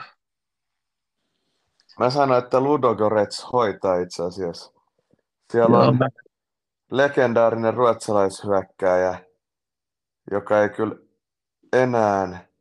Mä 1.98 2.10
sanoin, 2.10 2.44
että 2.44 2.60
Ludogorets 2.60 3.47
hoitaa 3.52 3.97
itse 3.97 4.22
asiassa. 4.22 4.72
Siellä 5.52 5.76
Joo, 5.76 5.89
on 5.89 5.98
mä, 5.98 6.09
legendaarinen 6.90 7.74
ruotsalaishyökkääjä, 7.74 9.24
joka 10.31 10.62
ei 10.62 10.68
kyllä 10.68 10.97
enää 11.72 12.53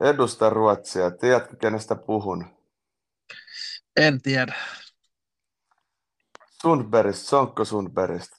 edusta 0.00 0.50
Ruotsia. 0.50 1.10
Tiedätkö, 1.10 1.56
kenestä 1.56 1.96
puhun? 1.96 2.46
en 3.96 4.22
tiedä. 4.22 4.54
Sundbergistä, 6.62 7.28
Sonkko 7.28 7.64
Sundbergistä. 7.64 8.36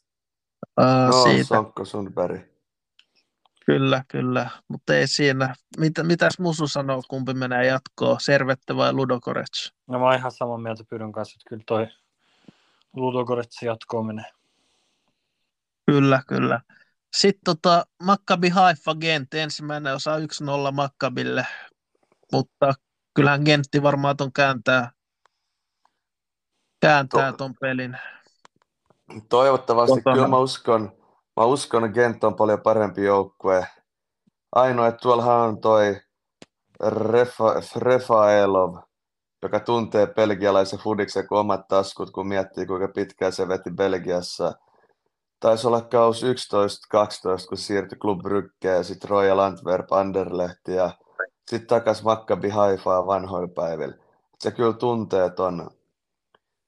Uh, 0.79 0.85
No, 1.11 1.23
siitä, 1.23 1.43
Sonkko 1.43 1.85
Sundberg. 1.85 2.41
kyllä, 3.65 4.03
kyllä. 4.07 4.49
Mutta 4.67 4.95
ei 4.95 5.07
siinä. 5.07 5.55
Mitä, 5.77 6.03
mitäs 6.03 6.39
Musu 6.39 6.67
sanoo, 6.67 7.01
kumpi 7.07 7.33
menee 7.33 7.65
jatkoon? 7.65 8.19
Servette 8.21 8.75
vai 8.75 8.93
Ludogorets? 8.93 9.73
No 9.87 9.99
mä 9.99 10.05
oon 10.05 10.15
ihan 10.15 10.31
samaa 10.31 10.57
mieltä 10.57 10.83
Pyryn 10.89 11.11
kanssa, 11.11 11.35
että 11.37 11.49
kyllä 11.49 11.63
toi 11.65 11.87
Ludogorets 12.95 13.61
jatkoon 13.63 14.05
menee. 14.05 14.25
Kyllä, 15.85 16.21
kyllä. 16.27 16.61
Sitten 17.15 17.41
tota, 17.45 17.85
Maccabi 18.03 18.49
Haifa 18.49 18.95
Gent, 18.95 19.33
ensimmäinen 19.33 19.95
osa 19.95 20.17
1-0 20.17 20.71
Maccabille, 20.71 21.47
mutta 22.31 22.73
kyllähän 23.13 23.41
Gentti 23.45 23.83
varmaan 23.83 24.17
ton 24.17 24.33
kääntää, 24.33 24.91
kääntää 26.81 27.31
To- 27.31 27.37
ton 27.37 27.53
pelin. 27.61 27.97
Toivottavasti, 29.29 29.95
Kotona. 29.95 30.15
kyllä 30.15 30.27
mä 30.27 30.37
uskon, 30.37 30.91
mä 31.37 31.43
uskon, 31.45 31.85
että 31.85 31.95
Gent 31.95 32.23
on 32.23 32.35
paljon 32.35 32.61
parempi 32.61 33.03
joukkue. 33.03 33.67
Ainoa, 34.55 34.87
että 34.87 34.99
tuollahan 35.01 35.39
on 35.49 35.61
toi 35.61 36.01
Refa, 36.87 37.53
Refaelov, 37.75 38.77
joka 39.43 39.59
tuntee 39.59 40.07
belgialaisen 40.07 40.79
fudiksen 40.79 41.27
kuin 41.27 41.39
omat 41.39 41.67
taskut, 41.67 42.11
kun 42.11 42.27
miettii, 42.27 42.65
kuinka 42.65 42.87
pitkään 42.87 43.31
se 43.33 43.47
veti 43.47 43.71
Belgiassa. 43.71 44.53
Taisi 45.41 45.67
olla 45.67 45.81
kaus 45.81 46.23
11-12, 46.23 46.27
kun 47.49 47.57
siirtyi 47.57 47.97
Club 47.97 48.21
Brygge 48.21 48.67
ja 48.67 48.83
sitten 48.83 49.09
Royal 49.09 49.39
Antwerp, 49.39 49.91
Anderlecht 49.93 50.67
ja 50.67 50.91
sitten 51.49 51.67
takas 51.67 52.03
Maccabi 52.03 52.49
Haifaa 52.49 53.07
vanhoilla 53.07 53.53
päivillä. 53.55 53.97
Se 54.39 54.51
kyllä 54.51 54.73
tuntee 54.73 55.29
ton 55.29 55.69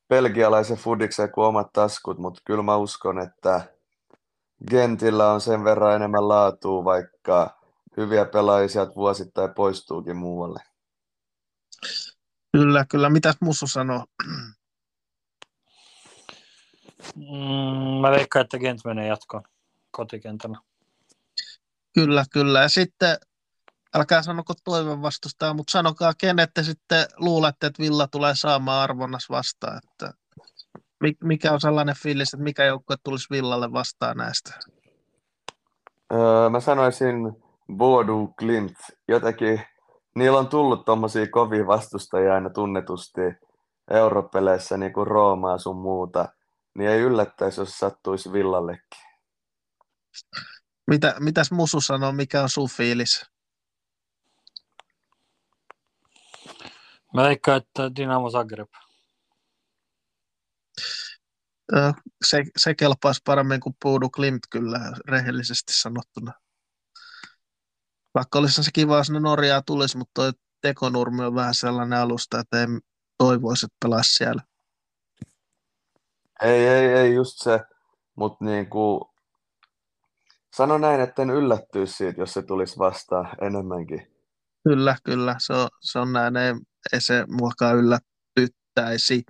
belgialaisen 0.10 0.78
fudiksen 0.78 1.32
kuin 1.32 1.46
omat 1.46 1.74
taskut, 1.74 2.18
mutta 2.18 2.42
kyllä 2.46 2.64
mä 2.64 2.76
uskon, 2.76 3.20
että 3.20 3.62
Gentillä 4.70 5.32
on 5.32 5.42
sen 5.42 5.64
verran 5.64 5.96
enemmän 5.96 6.28
laatua, 6.28 6.84
vaikka 6.84 7.58
hyviä 7.98 8.26
pelaajia 8.26 8.68
sieltä 8.68 8.96
vuosittain 8.96 9.54
poistuukin 9.54 10.18
muualle. 10.18 10.60
Kyllä, 12.52 12.86
kyllä. 12.90 13.10
Mitäs 13.10 13.36
Musu 13.42 13.68
sanoo? 13.68 14.06
Mm, 17.16 18.02
mä 18.02 18.12
veikkaan, 18.12 18.44
että 18.44 18.60
Gent 18.60 18.80
menee 18.86 19.08
jatkoon 19.08 19.44
kotikentällä. 19.92 20.58
Kyllä, 21.94 22.26
kyllä. 22.34 22.62
Ja 22.62 22.70
sitten, 22.70 23.18
älkää 23.96 24.22
sanoko 24.22 24.54
toivon 24.64 25.02
vastustaa, 25.02 25.54
mutta 25.54 25.72
sanokaa, 25.72 26.14
kenet 26.18 26.50
te 26.54 26.64
sitten 26.64 27.06
luulette, 27.18 27.68
että 27.68 27.84
Villa 27.84 28.08
tulee 28.08 28.34
saamaan 28.36 28.84
arvonnas 28.84 29.30
vastaan. 29.30 29.80
Että 29.92 30.14
mi- 31.00 31.18
mikä 31.24 31.52
on 31.52 31.62
sellainen 31.62 31.96
fiilis, 32.04 32.34
että 32.34 32.44
mikä 32.44 32.66
joukkue 32.66 32.96
tulisi 33.04 33.28
Villalle 33.32 33.72
vastaan 33.72 34.18
näistä? 34.18 34.60
Öö, 36.14 36.50
mä 36.50 36.60
sanoisin 36.60 37.16
Bodu 37.78 38.34
Klimt. 38.40 38.78
Jotenkin 39.08 39.62
niillä 40.16 40.40
on 40.40 40.48
tullut 40.48 40.86
tommosia 40.86 41.28
kovia 41.32 41.68
vastustajia 41.68 42.34
aina 42.34 42.50
tunnetusti 42.50 43.22
europeleissä, 43.92 44.78
niin 44.78 44.94
kuin 44.94 45.08
Roomaa 45.08 45.58
sun 45.58 45.78
muuta. 45.78 46.30
Niin 46.78 46.90
ei 46.90 47.00
yllättäisi, 47.00 47.62
jos 47.62 47.80
sattuisi 47.80 48.34
Villallekin. 48.34 49.00
Mitä, 50.88 51.16
mitäs 51.20 51.52
Musu 51.52 51.82
sanoo, 51.82 52.12
mikä 52.12 52.44
on 52.44 52.50
sun 52.50 52.70
fiilis? 52.70 53.26
Mä 57.14 57.24
veikkaan, 57.24 57.58
että 57.58 57.96
Dynamo 57.96 58.30
Zagreb. 58.30 58.70
Se, 62.26 62.44
se 62.58 62.76
kelpaisi 62.76 63.22
paremmin 63.26 63.60
kuin 63.60 63.76
Puudu 63.82 64.10
Klimt 64.10 64.42
kyllä, 64.50 64.80
rehellisesti 65.08 65.74
sanottuna. 65.74 66.34
Vaikka 68.16 68.40
olisi 68.40 68.64
se 68.64 68.72
kiva, 68.74 68.98
jos 68.98 69.10
ne 69.10 69.20
Norjaa 69.20 69.62
tulisi, 69.62 69.98
mutta 69.98 70.12
toi 70.14 70.32
tekonurmi 70.62 71.26
on 71.26 71.36
vähän 71.36 71.54
sellainen 71.56 72.00
alusta, 72.00 72.40
että 72.40 72.60
ei 72.60 72.68
toivoisi, 73.18 73.66
että 73.66 73.78
pelaisi 73.84 74.14
siellä. 74.14 74.44
Ei, 76.44 76.68
ei, 76.68 76.86
ei 76.86 77.14
just 77.14 77.38
se, 77.38 77.60
mutta 78.16 78.46
niinku, 78.46 79.14
sano 80.56 80.78
näin, 80.78 81.02
että 81.02 81.22
en 81.22 81.30
yllättyisi 81.30 81.94
siitä, 81.94 82.22
jos 82.22 82.34
se 82.34 82.42
tulisi 82.42 82.78
vastaan 82.78 83.30
enemmänkin. 83.42 84.14
Kyllä, 84.64 84.96
kyllä, 85.04 85.36
se 85.40 85.54
on, 85.54 85.68
se 85.82 86.00
on 86.00 86.14
näin, 86.14 86.38
ei, 86.38 86.54
ei 86.94 87.02
se 87.02 87.26
muakaan 87.28 87.78
yllätyttäisi. 87.78 89.24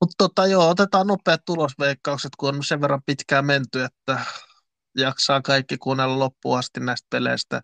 Mutta 0.00 0.14
tota, 0.18 0.46
joo, 0.46 0.68
otetaan 0.68 1.06
nopeat 1.06 1.40
tulosveikkaukset, 1.46 2.30
kun 2.38 2.54
on 2.54 2.64
sen 2.64 2.80
verran 2.80 3.02
pitkään 3.06 3.46
menty, 3.46 3.82
että 3.82 4.24
jaksaa 4.96 5.40
kaikki 5.40 5.78
kuunnella 5.78 6.18
loppuun 6.18 6.58
asti 6.58 6.80
näistä 6.80 7.06
peleistä. 7.10 7.62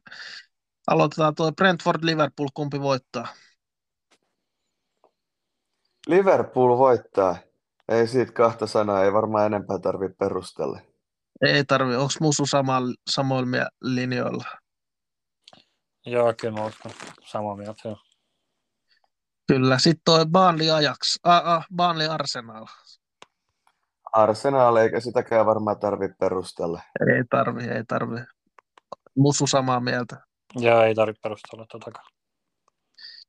Aloitetaan 0.87 1.35
tuo 1.35 1.51
Brentford-Liverpool, 1.53 2.49
kumpi 2.55 2.81
voittaa? 2.81 3.29
Liverpool 6.07 6.79
voittaa. 6.79 7.37
Ei 7.89 8.07
siitä 8.07 8.33
kahta 8.33 8.67
sanaa, 8.67 9.05
ei 9.05 9.13
varmaan 9.13 9.47
enempää 9.47 9.79
tarvitse 9.79 10.17
perustella. 10.19 10.81
Ei 11.41 11.65
tarvi, 11.65 11.97
onko 11.97 12.13
Musu 12.21 12.47
sama, 12.47 12.81
samoilla 13.11 13.69
linjoilla? 13.83 14.45
Joo, 16.07 16.35
kyllä 16.41 16.61
mä 16.61 16.67
uskon 16.67 16.93
samaa 17.25 17.57
mieltä. 17.57 17.89
Joo. 17.89 17.97
Kyllä, 19.47 19.79
sitten 19.79 20.03
toi 20.05 20.27
Burnley 20.27 20.71
Ajax, 20.71 21.17
ah, 21.23 21.49
ah, 21.49 21.67
Burnley 21.77 22.09
Arsenal. 22.09 22.67
Arsenal, 24.13 24.77
eikä 24.77 25.01
sitäkään 25.01 25.47
varmaan 25.47 25.81
tarvitse 25.81 26.17
perustella. 26.21 26.83
Ei 27.01 27.25
tarvi, 27.31 27.65
ei 27.65 27.85
tarvi. 27.89 28.21
Musu 29.17 29.47
samaa 29.47 29.81
mieltä. 29.81 30.17
Ja 30.61 30.85
ei 30.85 30.95
tarvitse 30.95 31.21
perustella 31.23 31.67
totakaan. 31.67 32.07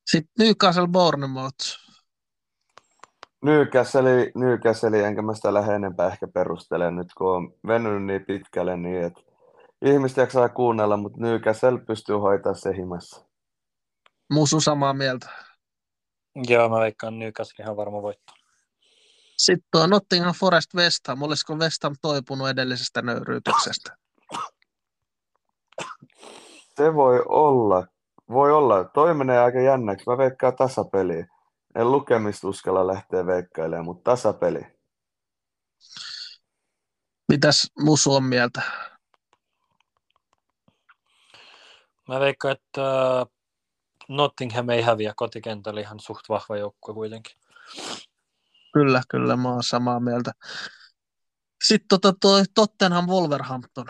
Sitten 0.05 0.33
Newcastle 0.39 0.87
Bournemouth. 0.87 1.88
Newcastle, 3.41 4.31
Newcastle, 4.35 5.07
enkä 5.07 5.21
mä 5.21 5.33
sitä 5.33 5.53
lähde 5.53 5.75
enempää 5.75 6.07
ehkä 6.07 6.27
perustelemaan 6.27 6.95
nyt, 6.95 7.13
kun 7.17 7.35
on 7.35 7.53
venynyt 7.67 8.05
niin 8.05 8.25
pitkälle, 8.25 8.77
niin 8.77 9.03
että 9.03 9.21
ihmiset 9.85 10.17
jaksaa 10.17 10.49
kuunnella, 10.49 10.97
mutta 10.97 11.21
Newcastle 11.21 11.77
pystyy 11.87 12.15
hoitaa 12.15 12.53
se 12.53 12.75
himassa. 12.75 13.25
Musu 14.31 14.61
samaa 14.61 14.93
mieltä. 14.93 15.29
Joo, 16.47 16.69
mä 16.69 16.79
veikkaan 16.79 17.19
Newcastle 17.19 17.63
ihan 17.63 17.77
varma 17.77 18.01
voittaa. 18.01 18.35
Sitten 19.37 19.67
tuo 19.71 19.87
Nottingham 19.87 20.33
Forest 20.33 20.75
West 20.75 21.07
Ham. 21.07 21.21
Olisiko 21.21 21.55
West 21.55 21.83
Ham 21.83 21.95
toipunut 22.01 22.49
edellisestä 22.49 23.01
nöyryytyksestä? 23.01 23.97
Se 26.77 26.93
voi 26.93 27.23
olla, 27.27 27.87
voi 28.29 28.51
olla. 28.51 28.83
Toi 28.83 29.13
menee 29.13 29.39
aika 29.39 29.59
jännäksi. 29.59 30.09
Mä 30.09 30.17
veikkaan 30.17 30.55
tasapeliä. 30.55 31.27
En 31.75 31.91
lukemista 31.91 32.47
uskalla 32.47 32.87
lähteä 32.87 33.25
veikkailemaan, 33.25 33.85
mutta 33.85 34.11
tasapeli. 34.11 34.61
Mitäs 37.27 37.71
Musu 37.79 38.15
on 38.15 38.23
mieltä? 38.23 38.61
Mä 42.07 42.19
veikkaan, 42.19 42.51
että 42.51 42.81
Nottingham 44.09 44.69
ei 44.69 44.81
häviä 44.81 45.13
kotikentällä 45.15 45.81
ihan 45.81 45.99
suht 45.99 46.29
vahva 46.29 46.57
joukkue 46.57 46.93
kuitenkin. 46.93 47.37
Kyllä, 48.73 49.01
kyllä, 49.09 49.37
mä 49.37 49.49
oon 49.49 49.63
samaa 49.63 49.99
mieltä. 49.99 50.31
Sitten 51.63 51.87
tota 51.89 52.13
toi 52.21 52.43
Tottenham 52.55 53.07
Wolverhampton. 53.07 53.85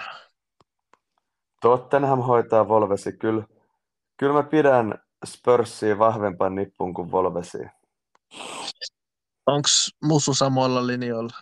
Tottenham 1.61 2.19
hoitaa 2.19 2.67
Volvesi. 2.67 3.11
Kyllä, 3.11 3.43
kyllä 4.17 4.33
mä 4.33 4.43
pidän 4.43 4.93
Spursia 5.25 5.99
vahvempaan 5.99 6.55
nippuun 6.55 6.93
kuin 6.93 7.11
Volvesia. 7.11 7.69
Onko 9.45 9.67
Musu 10.03 10.33
samoilla 10.33 10.87
linjoilla? 10.87 11.37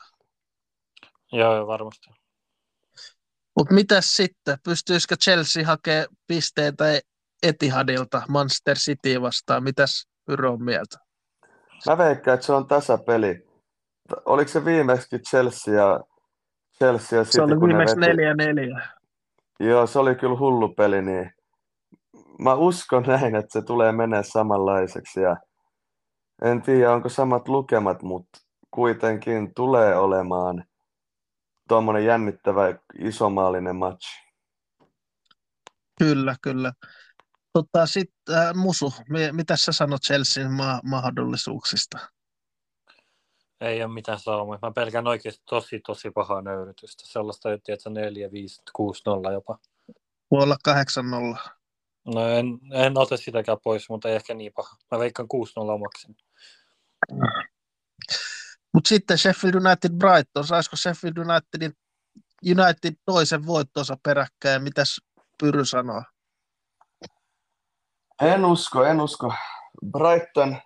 Joo, 1.32 1.56
joo, 1.56 1.68
varmasti. 1.68 2.10
Mutta 3.58 3.74
mitäs 3.74 4.16
sitten? 4.18 4.58
Pystyisikö 4.64 5.16
Chelsea 5.16 5.66
hakemaan 5.66 6.08
pisteitä 6.28 6.86
Etihadilta 7.44 8.22
Manchester 8.30 8.78
City 8.78 9.22
vastaan? 9.22 9.64
Mitäs 9.64 10.08
Pyro 10.26 10.52
on 10.54 10.64
mieltä? 10.64 10.98
Mä 11.90 11.98
veikkaan, 11.98 12.36
että 12.36 12.46
se 12.46 12.54
on 12.54 12.68
tasapeli. 12.68 13.48
Oliko 14.26 14.48
se 14.52 14.66
viimeksi 14.66 15.20
Chelsea 15.20 15.74
ja, 15.74 16.00
Chelsea 16.78 17.20
ja 17.20 17.24
City, 17.26 17.36
Se 17.36 17.42
oli 17.42 17.68
viimeksi 17.68 17.96
veti? 17.96 18.08
neljä 18.08 18.34
neljä. 18.34 18.88
Joo, 19.60 19.88
se 19.88 20.00
oli 20.00 20.16
kyllä 20.16 20.38
hullu 20.40 20.70
peli, 20.74 21.02
niin 21.02 21.34
mä 22.40 22.54
uskon 22.54 23.04
näin, 23.04 23.36
että 23.36 23.60
se 23.60 23.62
tulee 23.62 23.92
menee 23.92 24.24
samanlaiseksi 24.24 25.22
ja 25.22 25.38
en 26.42 26.62
tiedä, 26.62 26.94
onko 26.94 27.10
samat 27.10 27.48
lukemat, 27.48 28.04
mutta 28.04 28.40
kuitenkin 28.72 29.54
tulee 29.56 29.98
olemaan 29.98 30.64
tuommoinen 31.68 32.06
jännittävä 32.06 32.64
isomaalinen 33.00 33.76
match. 33.76 34.08
Kyllä, 36.00 36.36
kyllä. 36.42 36.74
Tota, 37.54 37.86
Sitten 37.86 38.36
äh, 38.36 38.56
Musu, 38.56 38.94
mitä 39.32 39.56
sä 39.58 39.72
sanot 39.72 40.02
Chelsean 40.02 40.54
ma- 40.54 40.82
mahdollisuuksista? 40.84 41.98
Ei 43.62 43.84
ole 43.84 43.94
mitään 43.94 44.20
saumaa. 44.20 44.60
Mä 44.62 44.72
pelkään 44.72 45.08
oikeasti 45.08 45.44
tosi, 45.50 45.80
tosi 45.80 46.12
pahaa 46.12 46.42
nöyrytystä. 46.42 47.04
Sellaista, 47.06 47.54
että 47.54 47.90
4, 47.90 48.32
5, 48.32 48.62
6, 48.74 49.02
0 49.06 49.32
jopa. 49.32 49.58
Voi 50.32 50.44
olla 50.44 50.58
8, 50.64 51.10
0. 51.10 51.38
No 52.14 52.28
en, 52.28 52.60
en 52.74 52.98
ota 52.98 53.18
sitäkään 53.18 53.58
pois, 53.64 53.90
mutta 53.90 54.10
ei 54.10 54.16
ehkä 54.16 54.34
niin 54.34 54.52
paha. 54.56 54.76
Mä 54.92 55.00
veikkaan 55.00 55.28
6, 55.28 55.54
0 55.56 55.78
maksin. 55.78 56.16
Mutta 58.74 58.88
sitten 58.88 59.18
Sheffield 59.18 59.56
United 59.56 59.92
Brighton, 59.98 60.48
saisiko 60.48 60.76
Sheffield 60.76 61.18
Unitedin 61.18 61.74
United 62.46 62.94
toisen 63.06 63.46
voittonsa 63.46 63.98
peräkkäin, 64.04 64.64
mitäs 64.64 65.02
Pyry 65.40 65.66
sanoo? 65.66 66.04
En 68.22 68.46
usko, 68.46 68.84
en 68.84 69.02
usko. 69.02 69.34
Brighton, 69.92 70.58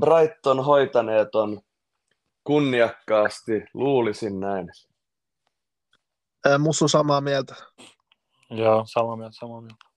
Brighton 0.00 0.64
hoitaneet 0.64 1.34
on 1.34 1.60
kunniakkaasti, 2.44 3.52
luulisin 3.74 4.40
näin. 4.40 4.68
Ää, 6.44 6.58
Musu 6.58 6.88
samaa 6.88 7.20
mieltä. 7.20 7.54
Joo, 8.50 8.84
samaa 8.86 9.16
mieltä, 9.16 9.36
samaa 9.40 9.60
mieltä. 9.60 9.89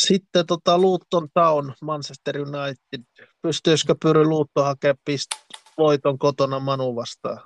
Sitten 0.00 0.46
tota 0.46 0.78
Luton 0.78 1.28
Town, 1.34 1.72
Manchester 1.82 2.40
United. 2.40 3.26
Pystyisikö 3.42 3.94
Pyry 4.02 4.24
Luutto 4.24 4.62
hakemaan 4.62 4.98
pist- 5.10 5.58
voiton 5.78 6.18
kotona 6.18 6.60
Manu 6.60 6.96
vastaan? 6.96 7.40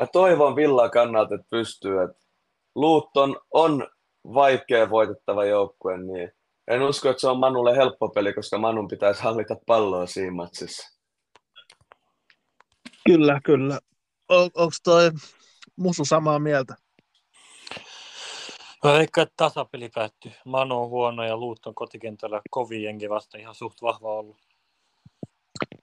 Mä 0.00 0.06
toivon 0.12 0.56
Villaa 0.56 0.88
kannalta, 0.88 1.34
että 1.34 1.46
pystyy. 1.50 2.02
Että 2.02 2.26
Luutton 2.74 3.40
on 3.50 3.88
vaikea 4.34 4.90
voitettava 4.90 5.44
joukkue, 5.44 5.98
niin 5.98 6.32
en 6.68 6.82
usko, 6.82 7.10
että 7.10 7.20
se 7.20 7.28
on 7.28 7.38
Manulle 7.38 7.76
helppo 7.76 8.08
peli, 8.08 8.32
koska 8.32 8.58
Manun 8.58 8.88
pitäisi 8.88 9.22
hallita 9.22 9.56
palloa 9.66 10.06
siinä 10.06 10.32
matsissa. 10.32 10.98
Kyllä, 13.06 13.40
kyllä. 13.44 13.78
On, 14.28 14.50
Onko 14.54 14.74
toi 14.84 15.10
Musu 15.76 16.04
samaa 16.04 16.38
mieltä? 16.38 16.74
Mä 18.84 18.92
veikkaan, 18.92 19.22
että 19.22 19.34
tasapeli 19.36 19.88
päättyy. 19.88 20.32
Manu 20.44 20.82
on 20.82 20.88
huono 20.88 21.24
ja 21.24 21.36
Luutton 21.36 21.74
kotikentällä 21.74 22.40
kovin 22.50 22.82
jengi 22.82 23.10
vasta 23.10 23.38
ihan 23.38 23.54
suht 23.54 23.82
vahva 23.82 24.08
ollut. 24.08 24.36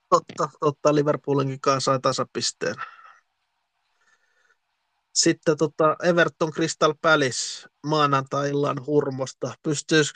Totta, 0.10 0.50
totta. 0.60 0.96
Liverpoolinkin 0.96 1.62
kanssa 1.62 1.92
sai 1.92 2.00
tasapisteen. 2.00 2.76
Sitten 5.14 5.58
tota 5.58 5.96
Everton 6.04 6.52
Crystal 6.52 6.94
Palace 7.02 7.68
maanantai-illan 7.88 8.86
hurmosta. 8.86 9.54
Pystyisi 9.64 10.14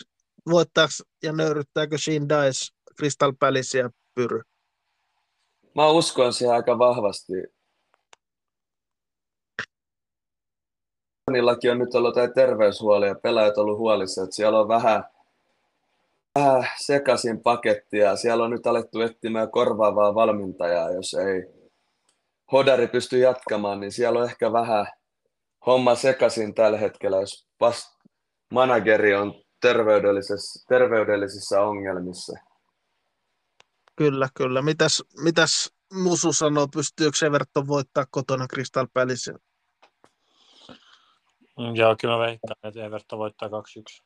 voittaako 0.50 0.94
ja 1.24 1.34
nöyryttääkö 1.34 1.98
Sheen 1.98 2.30
Dice 2.30 2.74
Crystal 2.98 3.34
Palace 3.40 3.78
ja 3.78 3.90
Pyry? 4.16 4.42
Mä 5.76 5.88
uskon 5.88 6.34
siihen 6.34 6.56
aika 6.56 6.80
vahvasti. 6.80 7.34
Niilläkin 11.32 11.72
on 11.72 11.80
nyt 11.80 11.96
ollut 11.96 12.16
jotain 12.16 12.34
terveyshuolia, 12.34 13.16
pelaajat 13.16 13.58
ollut 13.58 13.78
huolissa, 13.78 14.24
että 14.24 14.36
siellä 14.36 14.60
on 14.60 14.68
vähän, 14.68 15.04
vähän 16.36 16.68
sekaisin 16.78 17.40
pakettia. 17.40 18.16
Siellä 18.16 18.44
on 18.44 18.52
nyt 18.52 18.68
alettu 18.68 19.02
etsimään 19.02 19.52
korvaavaa 19.52 20.16
valmentajaa, 20.16 20.92
jos 20.92 21.14
ei 21.14 21.44
Hodari 22.52 22.88
pysty 22.88 23.20
jatkamaan, 23.20 23.80
niin 23.80 23.92
siellä 23.92 24.20
on 24.20 24.26
ehkä 24.26 24.52
vähän 24.52 24.88
homma 25.66 25.96
sekaisin 25.96 26.54
tällä 26.54 26.78
hetkellä, 26.78 27.18
jos 27.18 27.48
vast 27.60 27.88
manageri 28.52 29.16
on 29.16 29.34
terveydellisissä, 29.62 30.66
terveydellisissä 30.68 31.62
ongelmissa. 31.62 32.34
Kyllä, 33.96 34.30
kyllä. 34.34 34.62
Mitäs, 34.62 35.04
mitäs 35.24 35.74
Musu 35.94 36.34
sanoo, 36.34 36.68
pystyykö 36.68 37.26
Everton 37.26 37.68
voittaa 37.68 38.06
kotona 38.12 38.48
Crystal 38.48 38.88
Palace? 38.94 39.34
Joo, 41.58 41.96
kyllä 42.02 42.18
mä 42.18 42.20
veikkaan, 42.20 42.56
että 42.64 42.86
Everton 42.86 43.20
voittaa 43.20 43.50
2-1. 43.50 44.04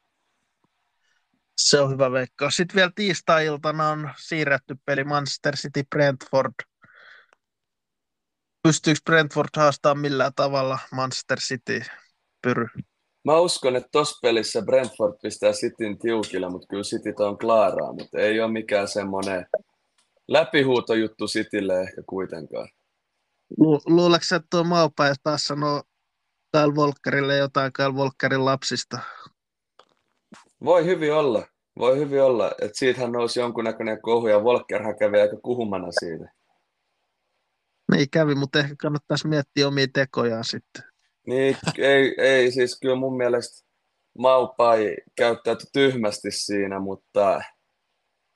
Se 1.57 1.79
on 1.81 1.91
hyvä 1.91 2.11
veikkaa. 2.11 2.49
Sitten 2.49 2.75
vielä 2.75 2.91
tiistai-iltana 2.95 3.89
on 3.89 4.09
siirretty 4.17 4.75
peli 4.85 5.03
Manchester 5.03 5.55
City 5.55 5.83
Brentford. 5.89 6.53
Pystyykö 8.63 8.99
Brentford 9.05 9.49
haastamaan 9.55 9.99
millään 9.99 10.31
tavalla 10.35 10.79
Manchester 10.91 11.39
City 11.39 11.81
pyry? 12.41 12.67
Mä 13.25 13.37
uskon, 13.37 13.75
että 13.75 13.89
tuossa 13.91 14.19
pelissä 14.21 14.61
Brentford 14.61 15.13
pistää 15.21 15.51
Cityn 15.51 15.99
tiukille, 15.99 16.49
mutta 16.49 16.67
kyllä 16.69 16.83
City 16.83 17.13
on 17.19 17.37
klaaraa, 17.37 17.93
mutta 17.93 18.17
ei 18.17 18.41
ole 18.41 18.51
mikään 18.51 18.87
semmoinen 18.87 19.45
läpihuutojuttu 20.27 21.27
Citylle 21.27 21.81
ehkä 21.81 22.01
kuitenkaan. 22.09 22.69
Lu- 23.57 23.81
luuleeko 23.85 24.25
että 24.35 24.47
tuo 24.49 24.63
Maupa 24.63 25.03
taas 25.23 25.43
sanoo 25.43 25.83
Kyle 26.57 26.75
Volkerille 26.75 27.37
jotain 27.37 27.73
Kyle 27.73 27.95
Volkerin 27.95 28.45
lapsista? 28.45 28.99
Voi 30.63 30.85
hyvin 30.85 31.13
olla. 31.13 31.47
Voi 31.79 31.97
hyvin 31.97 32.21
olla, 32.21 32.51
että 32.61 32.77
siitähän 32.77 33.11
nousi 33.11 33.39
jonkunnäköinen 33.39 34.01
kohu 34.01 34.27
ja 34.27 34.43
Volkerhan 34.43 34.97
kävi 34.97 35.19
aika 35.21 35.37
kuhumana 35.37 35.87
siitä. 35.91 36.31
Niin 37.91 38.09
kävi, 38.09 38.35
mutta 38.35 38.59
ehkä 38.59 38.75
kannattaisi 38.81 39.27
miettiä 39.27 39.67
omia 39.67 39.87
tekojaan 39.93 40.43
sitten. 40.43 40.83
Niin, 41.27 41.57
ei, 41.77 42.15
ei 42.17 42.51
siis 42.51 42.79
kyllä 42.79 42.95
mun 42.95 43.17
mielestä 43.17 43.67
Maupai 44.17 44.95
käyttäytyi 45.15 45.67
tyhmästi 45.73 46.31
siinä, 46.31 46.79
mutta 46.79 47.41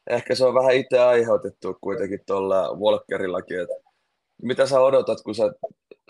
ehkä 0.09 0.35
se 0.35 0.45
on 0.45 0.53
vähän 0.53 0.75
itse 0.75 0.99
aiheutettu 0.99 1.77
kuitenkin 1.81 2.19
tuolla 2.27 2.79
Volkerillakin, 2.79 3.59
että 3.59 3.75
mitä 4.41 4.65
sä 4.65 4.81
odotat, 4.81 5.21
kun 5.21 5.35
sä 5.35 5.43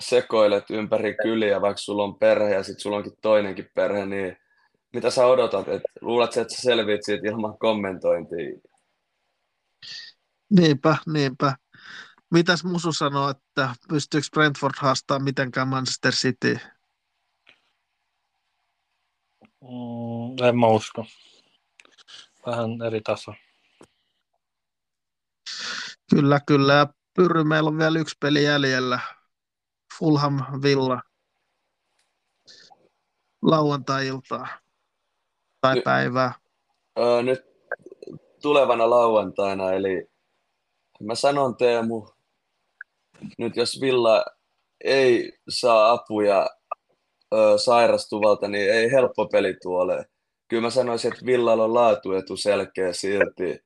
sekoilet 0.02 0.69
ympäri 0.69 1.15
kyliä, 1.23 1.61
vaikka 1.61 1.82
sulla 1.82 2.03
on 2.03 2.19
perhe 2.19 2.53
ja 2.53 2.64
sitten 2.64 2.82
sulla 2.82 2.98
onkin 2.98 3.14
toinenkin 3.22 3.69
perhe, 3.76 4.06
niin 4.06 4.38
mitä 4.94 5.10
sä 5.10 5.26
odotat, 5.26 5.68
että 5.68 5.90
luulet 6.02 6.38
että 6.38 6.56
sä 6.56 6.61
selviit 6.61 7.06
siitä 7.06 7.28
ilman 7.28 7.57
kommentointia? 7.57 8.60
Niinpä, 10.49 10.98
niinpä. 11.14 11.56
Mitäs 12.32 12.64
Musu 12.64 12.94
sanoo, 12.94 13.30
että 13.30 13.76
pystyykö 13.90 14.28
Brentford 14.34 14.73
haastamaan 14.78 15.23
mitenkään 15.23 15.68
Manchester 15.68 16.14
City? 16.14 16.60
Mm, 19.61 20.48
en 20.48 20.60
mä 20.60 20.68
usko. 20.68 21.06
Vähän 22.45 22.82
eri 22.88 23.02
taso. 23.02 23.34
Kyllä, 26.15 26.40
kyllä. 26.48 26.73
Ja 26.73 26.88
Pyrry, 27.15 27.44
meillä 27.44 27.68
on 27.68 27.78
vielä 27.78 27.99
yksi 27.99 28.15
peli 28.19 28.44
jäljellä. 28.44 28.99
Fulham 29.99 30.61
Villa. 30.61 31.01
Lauantai-iltaa. 33.41 34.47
Tai 35.61 35.76
Ny- 35.76 35.81
päivää. 35.81 36.34
Öö, 36.99 37.22
nyt 37.22 37.41
tulevana 38.41 38.89
lauantaina, 38.89 39.72
eli 39.72 40.11
mä 41.03 41.15
sanon 41.15 41.57
Teemu, 41.57 42.07
nyt 43.38 43.55
jos 43.55 43.81
Villa 43.81 44.26
ei 44.84 45.38
saa 45.49 45.91
apuja 45.91 46.49
ö, 47.34 47.57
sairastuvalta, 47.57 48.47
niin 48.47 48.73
ei 48.73 48.91
helppo 48.91 49.27
peli 49.27 49.57
tuolle. 49.61 50.05
Kyllä 50.47 50.61
mä 50.61 50.69
sanoisin, 50.69 51.13
että 51.13 51.26
Villalla 51.26 51.63
on 51.63 51.73
laatuetu 51.73 52.38
selkeä 52.38 52.93
silti. 52.93 53.63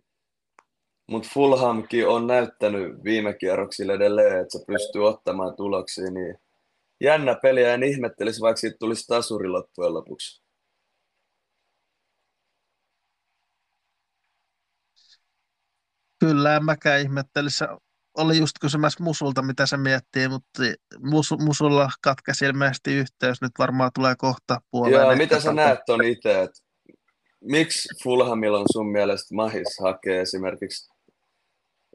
Mutta 1.07 1.29
Fulhamkin 1.33 2.07
on 2.07 2.27
näyttänyt 2.27 3.03
viime 3.03 3.33
kierroksilla 3.33 3.93
edelleen, 3.93 4.41
että 4.41 4.57
se 4.57 4.65
pystyy 4.67 5.07
ottamaan 5.07 5.55
tuloksia. 5.55 6.11
Niin 6.11 6.37
jännä 7.01 7.35
peli 7.41 7.61
ja 7.61 7.73
en 7.73 7.83
ihmettelisi, 7.83 8.41
vaikka 8.41 8.59
siitä 8.59 8.77
tulisi 8.79 9.07
tasuri 9.07 9.47
loppujen 9.47 9.93
lopuksi. 9.93 10.45
Kyllä, 16.19 16.55
en 16.55 16.65
mäkään 16.65 17.01
ihmettelisi. 17.01 17.65
Oli 18.17 18.37
just 18.37 18.55
kysymässä 18.61 19.03
Musulta, 19.03 19.41
mitä 19.41 19.65
se 19.65 19.77
miettii, 19.77 20.27
mutta 20.27 20.63
Musu, 20.99 21.37
Musulla 21.37 21.89
katkesi 22.01 22.45
ilmeisesti 22.45 22.93
yhteys. 22.93 23.41
Nyt 23.41 23.51
varmaan 23.59 23.91
tulee 23.95 24.15
kohta 24.17 24.61
puoleen. 24.71 25.01
Joo, 25.01 25.15
mitä 25.15 25.39
sä 25.39 25.53
näet 25.53 25.79
ton 25.85 26.03
itse, 26.03 26.41
että 26.41 26.61
miksi 27.41 27.89
Fulhamilla 28.03 28.59
on 28.59 28.65
sun 28.71 28.91
mielestä 28.91 29.35
mahis 29.35 29.79
hakea 29.81 30.21
esimerkiksi 30.21 30.94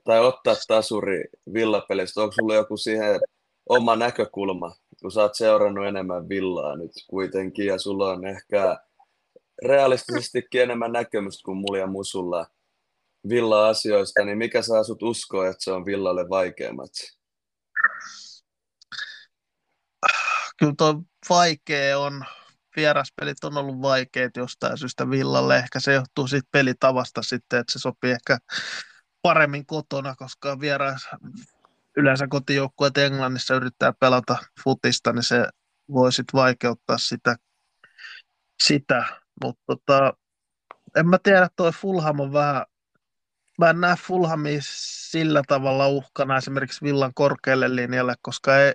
tai 0.05 0.21
ottaa 0.21 0.55
tasuri 0.69 1.25
villapelistä? 1.55 2.21
Onko 2.21 2.33
sulla 2.33 2.55
joku 2.55 2.77
siihen 2.77 3.21
oma 3.69 3.97
näkökulma 3.97 4.73
kun 5.01 5.13
sä 5.13 5.21
oot 5.21 5.35
seurannut 5.35 5.87
enemmän 5.87 6.29
villaa 6.29 6.77
nyt 6.77 6.91
kuitenkin, 7.07 7.67
ja 7.67 7.79
sulla 7.79 8.11
on 8.11 8.27
ehkä 8.27 8.79
realistisestikin 9.67 10.63
enemmän 10.63 10.93
näkemystä 10.93 11.43
kuin 11.45 11.59
mulla 11.59 11.79
ja 11.79 11.87
musulla 11.87 12.47
villa-asioista, 13.29 14.25
niin 14.25 14.39
mikä 14.39 14.63
saa 14.63 14.85
sut 14.85 15.03
uskoa, 15.03 15.47
että 15.47 15.65
se 15.65 15.73
on 15.73 15.87
villalle 15.87 16.29
vaikeammat? 16.29 16.91
Kyllä 20.59 20.75
tuo 20.79 21.03
vaikea 21.29 21.99
on. 21.99 22.25
Vieraspelit 22.77 23.45
on 23.45 23.57
ollut 23.57 23.83
vaikeat 23.83 24.37
jostain 24.37 24.79
syystä 24.79 25.11
villalle. 25.11 25.57
Ehkä 25.57 25.81
se 25.81 25.93
johtuu 25.93 26.27
siitä 26.27 26.49
pelitavasta 26.53 27.23
sitten, 27.23 27.61
että 27.61 27.73
se 27.73 27.79
sopii 27.79 28.11
ehkä 28.11 28.39
paremmin 29.23 29.67
kotona, 29.67 30.15
koska 30.15 30.61
vieras 30.61 31.09
yleensä 31.97 32.27
kotijoukkueet 32.29 32.99
Englannissa 32.99 33.55
yrittää 33.55 33.93
pelata 33.93 34.37
futista, 34.65 35.13
niin 35.13 35.23
se 35.23 35.49
voi 35.93 36.13
sitten 36.13 36.39
vaikeuttaa 36.39 36.99
sitä, 36.99 37.37
sitä. 38.63 39.05
mutta 39.45 39.63
tota, 39.67 40.13
en 40.97 41.09
mä 41.09 41.19
tiedä, 41.23 41.49
toi 41.57 41.73
Fulham 41.73 42.21
on 42.21 42.33
vähän, 42.33 42.65
mä 43.59 43.71
en 43.71 43.81
näe 43.81 43.97
Fulhamia 43.97 44.61
sillä 45.11 45.43
tavalla 45.49 45.89
uhkana 45.89 46.37
esimerkiksi 46.37 46.83
Villan 46.83 47.15
korkealle 47.15 47.77
linjalle, 47.77 48.15
koska 48.23 48.59
ei, 48.59 48.75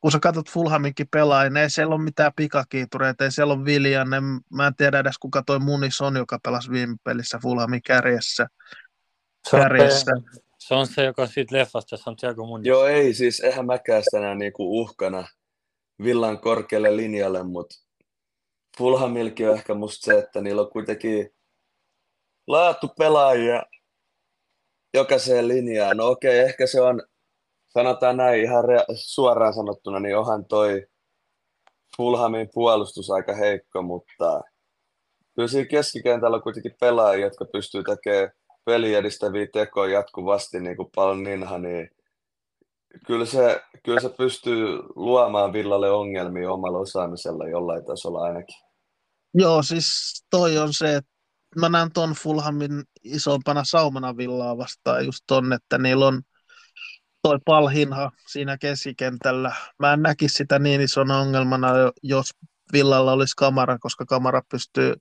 kun 0.00 0.12
sä 0.12 0.18
katsot 0.20 0.50
Fulhaminkin 0.50 1.08
pelaajia, 1.08 1.50
niin 1.50 1.62
ei 1.62 1.70
siellä 1.70 1.94
ole 1.94 2.04
mitään 2.04 2.32
pikakiitureita, 2.36 3.24
ei 3.24 3.32
siellä 3.32 3.54
ole 3.54 3.64
Viljan, 3.64 4.08
mä 4.54 4.66
en 4.66 4.74
tiedä 4.76 4.98
edes 4.98 5.18
kuka 5.18 5.42
toi 5.42 5.58
Munis 5.58 6.00
on, 6.00 6.16
joka 6.16 6.38
pelasi 6.44 6.70
viime 6.70 6.96
pelissä 7.04 7.38
Fulhamin 7.42 7.82
kärjessä. 7.82 8.46
Se 9.50 9.56
on, 9.56 9.62
kärjessä. 9.62 10.12
se, 10.58 10.74
on 10.74 10.86
se, 10.86 11.04
joka 11.04 11.26
siitä 11.26 11.56
leffasta 11.56 11.96
Santiago 11.96 12.46
Munis. 12.46 12.66
Joo, 12.66 12.86
ei, 12.86 13.14
siis 13.14 13.40
eihän 13.40 13.66
mäkään 13.66 14.02
sitä 14.02 14.34
niinku 14.34 14.80
uhkana 14.80 15.28
Villan 16.04 16.40
korkealle 16.40 16.96
linjalle, 16.96 17.42
mutta 17.42 17.74
Fulhamilkin 18.78 19.48
on 19.48 19.54
ehkä 19.54 19.74
musta 19.74 20.04
se, 20.04 20.18
että 20.18 20.40
niillä 20.40 20.62
on 20.62 20.70
kuitenkin 20.70 21.30
laatu 22.46 22.88
pelaajia 22.98 23.62
jokaiseen 24.94 25.48
linjaan. 25.48 25.96
No 25.96 26.06
okei, 26.06 26.38
ehkä 26.38 26.66
se 26.66 26.80
on, 26.80 27.02
sanotaan 27.68 28.16
näin 28.16 28.42
ihan 28.42 28.64
rea- 28.64 28.94
suoraan 28.94 29.54
sanottuna, 29.54 30.00
niin 30.00 30.16
onhan 30.16 30.44
toi 30.44 30.86
Fulhamin 31.96 32.48
puolustus 32.54 33.10
aika 33.10 33.34
heikko, 33.34 33.82
mutta 33.82 34.40
kyllä 35.34 35.48
siinä 35.48 35.68
keskikentällä 35.68 36.36
on 36.36 36.42
kuitenkin 36.42 36.76
pelaajia, 36.80 37.26
jotka 37.26 37.44
pystyy 37.52 37.82
tekemään 37.82 38.30
peli 38.68 38.94
edistäviä 38.94 39.46
tekoja 39.52 39.92
jatkuvasti, 39.92 40.60
niin 40.60 40.76
kuin 40.76 40.90
paljon 40.94 41.22
ninha, 41.22 41.58
niin 41.58 41.90
kyllä 43.06 43.26
se, 43.26 43.62
kyllä 43.84 44.00
se 44.00 44.08
pystyy 44.08 44.78
luomaan 44.96 45.52
Villalle 45.52 45.90
ongelmia 45.90 46.52
omalla 46.52 46.78
osaamisella 46.78 47.48
jollain 47.48 47.84
tasolla 47.84 48.22
ainakin. 48.22 48.56
Joo, 49.34 49.62
siis 49.62 49.86
toi 50.30 50.58
on 50.58 50.72
se, 50.72 50.96
että 50.96 51.10
mä 51.56 51.68
näen 51.68 51.92
ton 51.92 52.12
Fulhamin 52.12 52.82
isompana 53.04 53.64
saumana 53.64 54.16
Villaa 54.16 54.58
vastaan 54.58 55.06
just 55.06 55.24
ton, 55.26 55.52
että 55.52 55.78
niillä 55.78 56.06
on 56.06 56.22
toi 57.22 57.38
palhinha 57.44 58.10
siinä 58.28 58.58
keskikentällä. 58.58 59.54
Mä 59.78 59.92
en 59.92 60.02
näkisi 60.02 60.34
sitä 60.34 60.58
niin 60.58 60.80
isona 60.80 61.18
ongelmana, 61.18 61.68
jos 62.02 62.30
Villalla 62.72 63.12
olisi 63.12 63.34
kamera, 63.36 63.78
koska 63.78 64.04
kamera 64.04 64.42
pystyy 64.50 64.94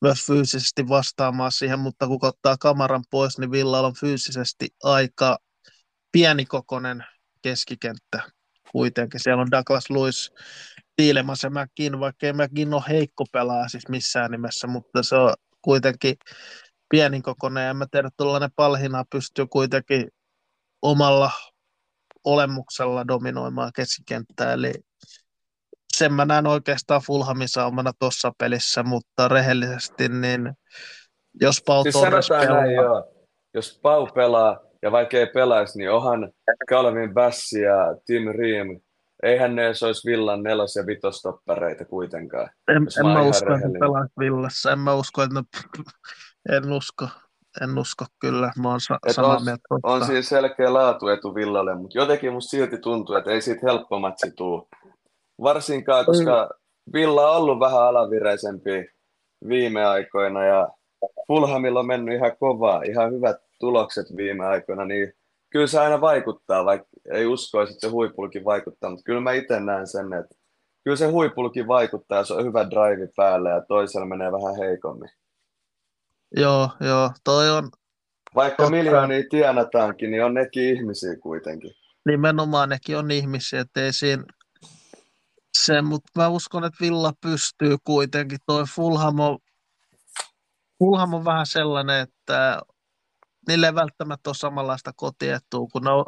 myös 0.00 0.26
fyysisesti 0.26 0.88
vastaamaan 0.88 1.52
siihen, 1.52 1.78
mutta 1.78 2.06
kun 2.06 2.18
ottaa 2.22 2.56
kamaran 2.56 3.04
pois, 3.10 3.38
niin 3.38 3.50
Villalla 3.50 3.86
on 3.86 3.94
fyysisesti 4.00 4.68
aika 4.82 5.38
pienikokoinen 6.12 7.04
keskikenttä 7.42 8.22
kuitenkin. 8.72 9.20
Siellä 9.20 9.42
on 9.42 9.50
Douglas 9.50 9.90
Lewis, 9.90 10.32
Tiilemas 10.96 11.42
ja 11.42 11.50
McGinn, 11.50 12.00
vaikka 12.00 12.26
ei 12.26 12.32
McGinn 12.32 12.74
ole 12.74 12.82
heikko 12.88 13.24
pelaa 13.32 13.68
siis 13.68 13.88
missään 13.88 14.30
nimessä, 14.30 14.66
mutta 14.66 15.02
se 15.02 15.16
on 15.16 15.34
kuitenkin 15.62 16.16
pienikokoinen 16.88 17.66
ja 17.66 17.74
mä 17.74 17.86
tiedän, 17.90 18.08
että 18.08 18.16
tuollainen 18.16 18.50
palhina 18.56 19.04
pystyy 19.10 19.46
kuitenkin 19.46 20.08
omalla 20.82 21.30
olemuksella 22.24 23.08
dominoimaan 23.08 23.72
keskikenttää, 23.76 24.52
eli 24.52 24.72
sen 25.98 26.12
mä 26.12 26.24
näen 26.24 26.46
oikeastaan 26.46 27.00
Fulhamin 27.06 27.48
saumana 27.48 27.92
tuossa 27.98 28.32
pelissä, 28.38 28.82
mutta 28.82 29.28
rehellisesti 29.28 30.08
niin 30.08 30.52
jos 31.40 31.62
Pau 31.66 31.82
siis 31.82 31.94
Torres 31.94 32.28
pelaa, 32.28 32.60
näin, 32.60 32.74
joo. 32.74 33.12
Jos 33.54 33.78
Pau 33.82 34.06
pelaa 34.06 34.60
ja 34.82 34.92
vaikka 34.92 35.16
ei 35.16 35.26
pelaisi, 35.26 35.78
niin 35.78 35.90
onhan 35.90 36.32
Calvin 36.70 37.14
Bassi 37.14 37.60
ja 37.60 37.76
Tim 38.06 38.22
Ream, 38.38 38.80
eihän 39.22 39.56
ne 39.56 39.66
edes 39.66 39.82
olisi 39.82 40.10
Villan 40.10 40.42
nelos- 40.42 40.76
ja 40.76 40.86
vitostoppareita 40.86 41.84
kuitenkaan. 41.84 42.50
en, 42.68 42.76
en 43.00 43.06
mä 43.06 43.22
usko, 43.22 43.54
että 43.54 43.68
pelaa 43.80 44.06
Villassa, 44.18 44.72
en 44.72 44.78
mä 44.78 44.94
usko, 44.94 45.22
että 45.22 45.42
en 46.56 46.72
usko, 46.72 47.08
en 47.62 47.78
usko 47.78 48.04
kyllä, 48.20 48.52
mä 48.62 48.68
oon 48.70 48.80
sa- 48.80 48.98
samaa 49.12 49.36
on- 49.36 49.44
mieltä. 49.44 49.62
On 49.82 50.06
siis 50.06 50.28
selkeä 50.28 50.72
laatuetu 50.72 51.34
Villalle, 51.34 51.74
mutta 51.74 51.98
jotenkin 51.98 52.32
musta 52.32 52.50
silti 52.50 52.78
tuntuu, 52.78 53.16
että 53.16 53.30
ei 53.30 53.40
siitä 53.40 53.60
helppo 53.66 53.98
matsi 53.98 54.30
tuu. 54.36 54.68
Varsinkaan, 55.42 56.06
koska 56.06 56.50
Villa 56.92 57.30
on 57.30 57.36
ollut 57.36 57.60
vähän 57.60 57.82
alavireisempi 57.82 58.88
viime 59.48 59.84
aikoina 59.84 60.44
ja 60.44 60.68
Fulhamilla 61.26 61.80
on 61.80 61.86
mennyt 61.86 62.14
ihan 62.14 62.36
kovaa, 62.40 62.82
ihan 62.82 63.12
hyvät 63.12 63.36
tulokset 63.60 64.06
viime 64.16 64.46
aikoina, 64.46 64.84
niin 64.84 65.12
kyllä 65.50 65.66
se 65.66 65.80
aina 65.80 66.00
vaikuttaa, 66.00 66.64
vaikka 66.64 66.88
ei 67.12 67.26
uskoisi, 67.26 67.72
että 67.72 67.86
se 67.86 67.90
huipulki 67.90 68.44
vaikuttaa, 68.44 68.90
mutta 68.90 69.04
kyllä 69.04 69.20
mä 69.20 69.32
itse 69.32 69.60
näen 69.60 69.86
sen, 69.86 70.12
että 70.12 70.34
kyllä 70.84 70.96
se 70.96 71.06
huipulki 71.06 71.66
vaikuttaa, 71.66 72.18
jos 72.18 72.30
on 72.30 72.44
hyvä 72.44 72.70
drive 72.70 73.08
päällä 73.16 73.50
ja 73.50 73.60
toisella 73.68 74.06
menee 74.06 74.32
vähän 74.32 74.56
heikommin. 74.58 75.10
Joo, 76.36 76.70
joo, 76.80 77.10
toi 77.24 77.50
on 77.50 77.70
Vaikka 78.34 78.62
Totta. 78.62 78.70
miljoonia 78.70 79.22
tienataankin, 79.30 80.10
niin 80.10 80.24
on 80.24 80.34
nekin 80.34 80.76
ihmisiä 80.76 81.16
kuitenkin. 81.16 81.70
nimenomaan 82.06 82.68
nekin 82.68 82.98
on 82.98 83.10
ihmisiä, 83.10 83.60
ettei 83.60 83.92
siinä 83.92 84.24
se, 85.64 85.82
mutta 85.82 86.10
mä 86.16 86.28
uskon, 86.28 86.64
että 86.64 86.76
Villa 86.80 87.12
pystyy 87.20 87.76
kuitenkin. 87.84 88.38
Toi 88.46 88.64
Fulham 88.74 89.18
on, 89.20 89.38
Fulham 90.78 91.14
on 91.14 91.24
vähän 91.24 91.46
sellainen, 91.46 92.00
että 92.00 92.60
niille 93.48 93.66
ei 93.66 93.74
välttämättä 93.74 94.30
ole 94.30 94.34
samanlaista 94.34 94.90
kotietua, 94.96 95.66
kun 95.72 95.82
ne 95.84 95.90
on, 95.90 96.04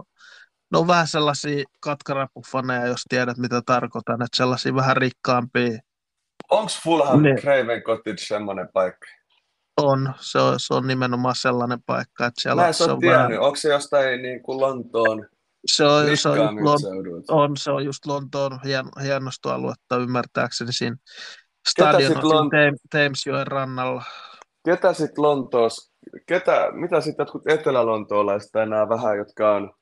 ne 0.72 0.78
on 0.78 0.86
vähän 0.86 1.06
sellaisia 1.06 1.64
katkarapufaneja, 1.80 2.86
jos 2.86 3.02
tiedät 3.08 3.36
mitä 3.38 3.62
tarkoitan, 3.66 4.22
että 4.22 4.36
sellaisia 4.36 4.74
vähän 4.74 4.96
rikkaampia 4.96 5.78
Onko 6.50 6.72
Fulham 6.82 7.22
Ne. 7.22 7.34
Craven 7.34 7.82
Cottage 7.82 8.18
semmoinen 8.18 8.68
paikka? 8.72 9.06
on. 9.76 10.14
Se 10.20 10.38
on, 10.38 10.60
se 10.60 10.74
on 10.74 10.86
nimenomaan 10.86 11.34
sellainen 11.36 11.82
paikka, 11.86 12.26
että 12.26 12.40
siellä 12.40 12.62
Mä 12.62 12.68
en 12.68 12.74
se 12.74 12.84
on, 12.84 12.98
tiennyt. 12.98 13.18
vähän, 13.28 13.40
Onko 13.40 13.56
se 13.56 13.68
jostain 13.68 14.22
niin 14.22 14.42
kuin 14.42 14.60
Lontoon 14.60 15.26
se 15.66 15.85
on, 15.85 16.16
se 16.16 16.28
on, 16.28 16.39
just 16.39 16.85
Lon, 16.85 17.22
on, 17.28 17.56
se 17.56 17.70
on 17.70 17.85
just 17.85 18.06
Lontoon 18.06 18.60
hien, 18.64 18.86
hienostoaluetta 19.02 19.97
ymmärtääkseni 19.97 20.72
siinä 20.72 20.97
stadion 21.68 22.12
Lon- 22.12 22.76
Thamesjoen 22.90 23.47
rannalla. 23.47 24.02
Ketä 24.64 24.93
sitten 24.93 25.22
Lontoos, 25.22 25.93
ketä, 26.26 26.68
mitä 26.72 27.01
sitten 27.01 27.24
jotkut 27.24 27.43
etelä-lontoolaiset 27.48 28.51
tai 28.52 28.68
nämä 28.68 28.89
vähän, 28.89 29.18
jotka 29.18 29.55
on 29.55 29.72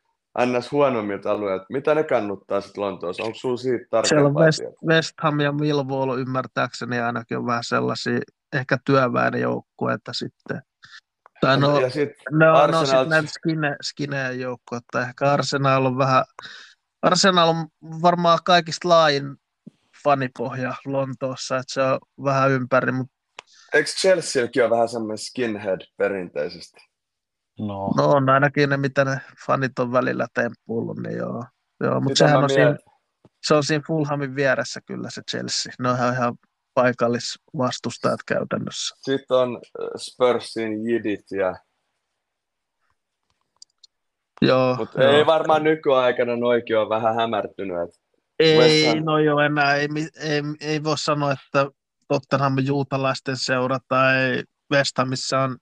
ns. 0.47 0.73
huonommilta 0.73 1.31
alueilta, 1.31 1.66
mitä 1.73 1.94
ne 1.94 2.05
kannuttaa 2.05 2.61
sitten 2.61 2.85
Lontoossa? 2.85 3.23
Onko 3.23 3.39
sulla 3.39 3.57
siitä 3.57 4.03
Siellä 4.05 4.27
on 4.27 4.35
tarkempaa 4.35 4.44
West? 4.44 4.62
West 4.86 5.12
Ham 5.23 5.40
ja 5.40 5.53
Millwall 5.53 6.19
ymmärtääkseni 6.19 6.98
ainakin 6.98 7.39
on 7.39 7.47
vähän 7.47 7.65
sellaisia 7.65 8.20
ehkä 8.53 8.78
työväenjoukkueita 8.85 10.12
sitten. 10.12 10.62
Tai 11.40 11.60
no, 11.60 11.80
ja 11.80 11.88
ne 12.30 12.50
on 12.50 12.56
Arsenal- 12.56 12.86
sitten 12.86 13.08
näitä 13.08 13.28
skine, 13.28 13.76
skineen 13.82 14.40
joukkueita. 14.40 15.02
Ehkä 15.02 15.32
Arsenal 15.32 15.84
on 15.84 15.98
vähän, 15.98 16.24
Arsenal 17.02 17.48
on 17.48 17.66
varmaan 18.02 18.38
kaikista 18.44 18.88
laajin 18.88 19.36
fanipohja 20.04 20.74
Lontoossa, 20.86 21.56
että 21.56 21.72
se 21.72 21.82
on 21.82 21.98
vähän 22.24 22.50
ympäri, 22.50 22.92
mutta 22.92 23.16
eikö 23.74 23.90
Chelseakin 23.90 24.62
ole 24.62 24.70
vähän 24.70 24.88
semmoinen 24.88 25.18
skinhead 25.18 25.80
perinteisesti? 25.96 26.80
No. 27.58 27.90
no 27.96 28.10
on 28.10 28.28
ainakin 28.28 28.70
ne, 28.70 28.76
mitä 28.76 29.04
ne 29.04 29.20
fanit 29.46 29.78
on 29.78 29.92
välillä 29.92 30.26
temppuillut, 30.34 30.98
niin 30.98 31.16
joo. 31.16 31.44
joo 31.80 32.00
mutta 32.00 32.18
sehän 32.18 32.44
on 32.44 32.50
siinä, 32.50 32.64
mietin? 32.64 32.84
se 33.46 33.54
on 33.54 33.64
siinä 33.64 33.84
Fulhamin 33.86 34.36
vieressä 34.36 34.80
kyllä 34.86 35.10
se 35.10 35.22
Chelsea. 35.30 35.72
Ne 35.78 35.90
on 35.90 35.96
ihan, 35.96 36.14
ihan 36.14 36.38
paikallisvastustajat 36.77 38.20
käytännössä. 38.27 38.94
Sitten 39.01 39.36
on 39.36 39.57
äh, 39.57 39.89
Spursin 39.97 40.85
jidit, 40.86 41.24
ja, 41.31 41.55
Joo, 44.43 44.77
mutta 44.77 45.03
joo. 45.03 45.12
ei 45.12 45.27
varmaan 45.27 45.65
nykyaikana 45.65 46.36
noikin 46.36 46.78
on 46.78 46.89
vähän 46.89 47.15
hämärtynyt. 47.15 47.77
Et 47.82 47.90
Ei, 48.39 48.59
West 48.59 48.97
Ham- 48.98 49.05
no 49.05 49.19
joo, 49.19 49.40
enää 49.40 49.74
ei, 49.74 49.89
ei, 50.20 50.43
ei 50.61 50.85
voi 50.85 50.98
sanoa, 50.98 51.32
että 51.32 51.70
Tottenham 52.09 52.57
juutalaisten 52.66 53.36
seura 53.36 53.78
tai 53.89 54.43
West 54.73 54.98
Hamissa 54.98 55.40
on 55.40 55.57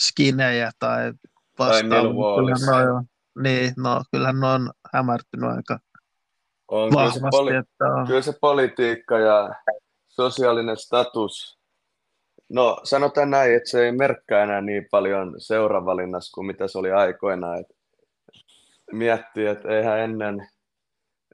skinejä 0.00 0.70
tai 0.78 1.12
vastaavaa. 1.58 2.42
Noi 2.66 2.90
on, 2.96 3.04
niin, 3.42 3.72
no 3.76 4.02
kyllähän 4.10 4.40
ne 4.40 4.46
on 4.46 4.70
hämärtynyt 4.92 5.50
aika, 5.50 5.78
On 6.68 6.90
kyllä 6.90 7.10
se, 7.12 7.20
vahvasti, 7.20 7.36
poli- 7.36 7.54
että 7.54 7.84
on. 7.84 8.06
kyllä 8.06 8.22
se 8.22 8.32
politiikka 8.40 9.18
ja 9.18 9.54
sosiaalinen 10.16 10.76
status. 10.76 11.58
No 12.48 12.80
sanotaan 12.84 13.30
näin, 13.30 13.56
että 13.56 13.70
se 13.70 13.84
ei 13.84 13.92
merkkää 13.92 14.42
enää 14.42 14.60
niin 14.60 14.86
paljon 14.90 15.34
seuravalinnassa 15.38 16.34
kuin 16.34 16.46
mitä 16.46 16.68
se 16.68 16.78
oli 16.78 16.92
aikoinaan. 16.92 17.60
Et 17.60 17.66
miettii, 18.92 19.46
että 19.46 19.68
eihän 19.68 20.00
ennen, 20.00 20.48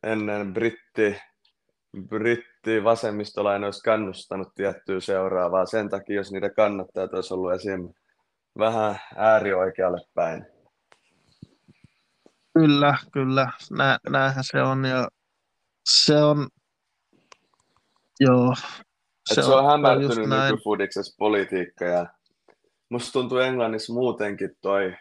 ennen 0.02 0.54
britti, 0.54 1.16
britti 2.08 2.84
vasemmistolainen 2.84 3.64
olisi 3.64 3.82
kannustanut 3.82 4.54
tiettyä 4.54 5.00
seuraavaa. 5.00 5.66
Sen 5.66 5.88
takia, 5.88 6.16
jos 6.16 6.32
niitä 6.32 6.50
kannattajat 6.50 7.14
olisi 7.14 7.34
ollut 7.34 7.52
esim. 7.52 7.88
vähän 8.58 9.00
äärioikealle 9.16 9.98
päin. 10.14 10.46
Kyllä, 12.54 12.94
kyllä. 13.12 13.52
Nä, 13.70 13.98
näinhän 14.08 14.44
se 14.44 14.62
on. 14.62 14.84
Ja 14.84 15.08
se 15.84 16.16
on, 16.16 16.48
joo. 18.22 18.54
Se, 19.28 19.34
se 19.34 19.40
on, 19.40 19.46
just 19.56 19.66
hämärtynyt 19.66 20.28
nykyfudiksessa 20.28 21.14
politiikka 21.18 21.84
ja 21.84 22.06
musta 22.88 23.12
tuntuu 23.12 23.38
Englannissa 23.38 23.92
muutenkin 23.92 24.50
toi 24.60 24.94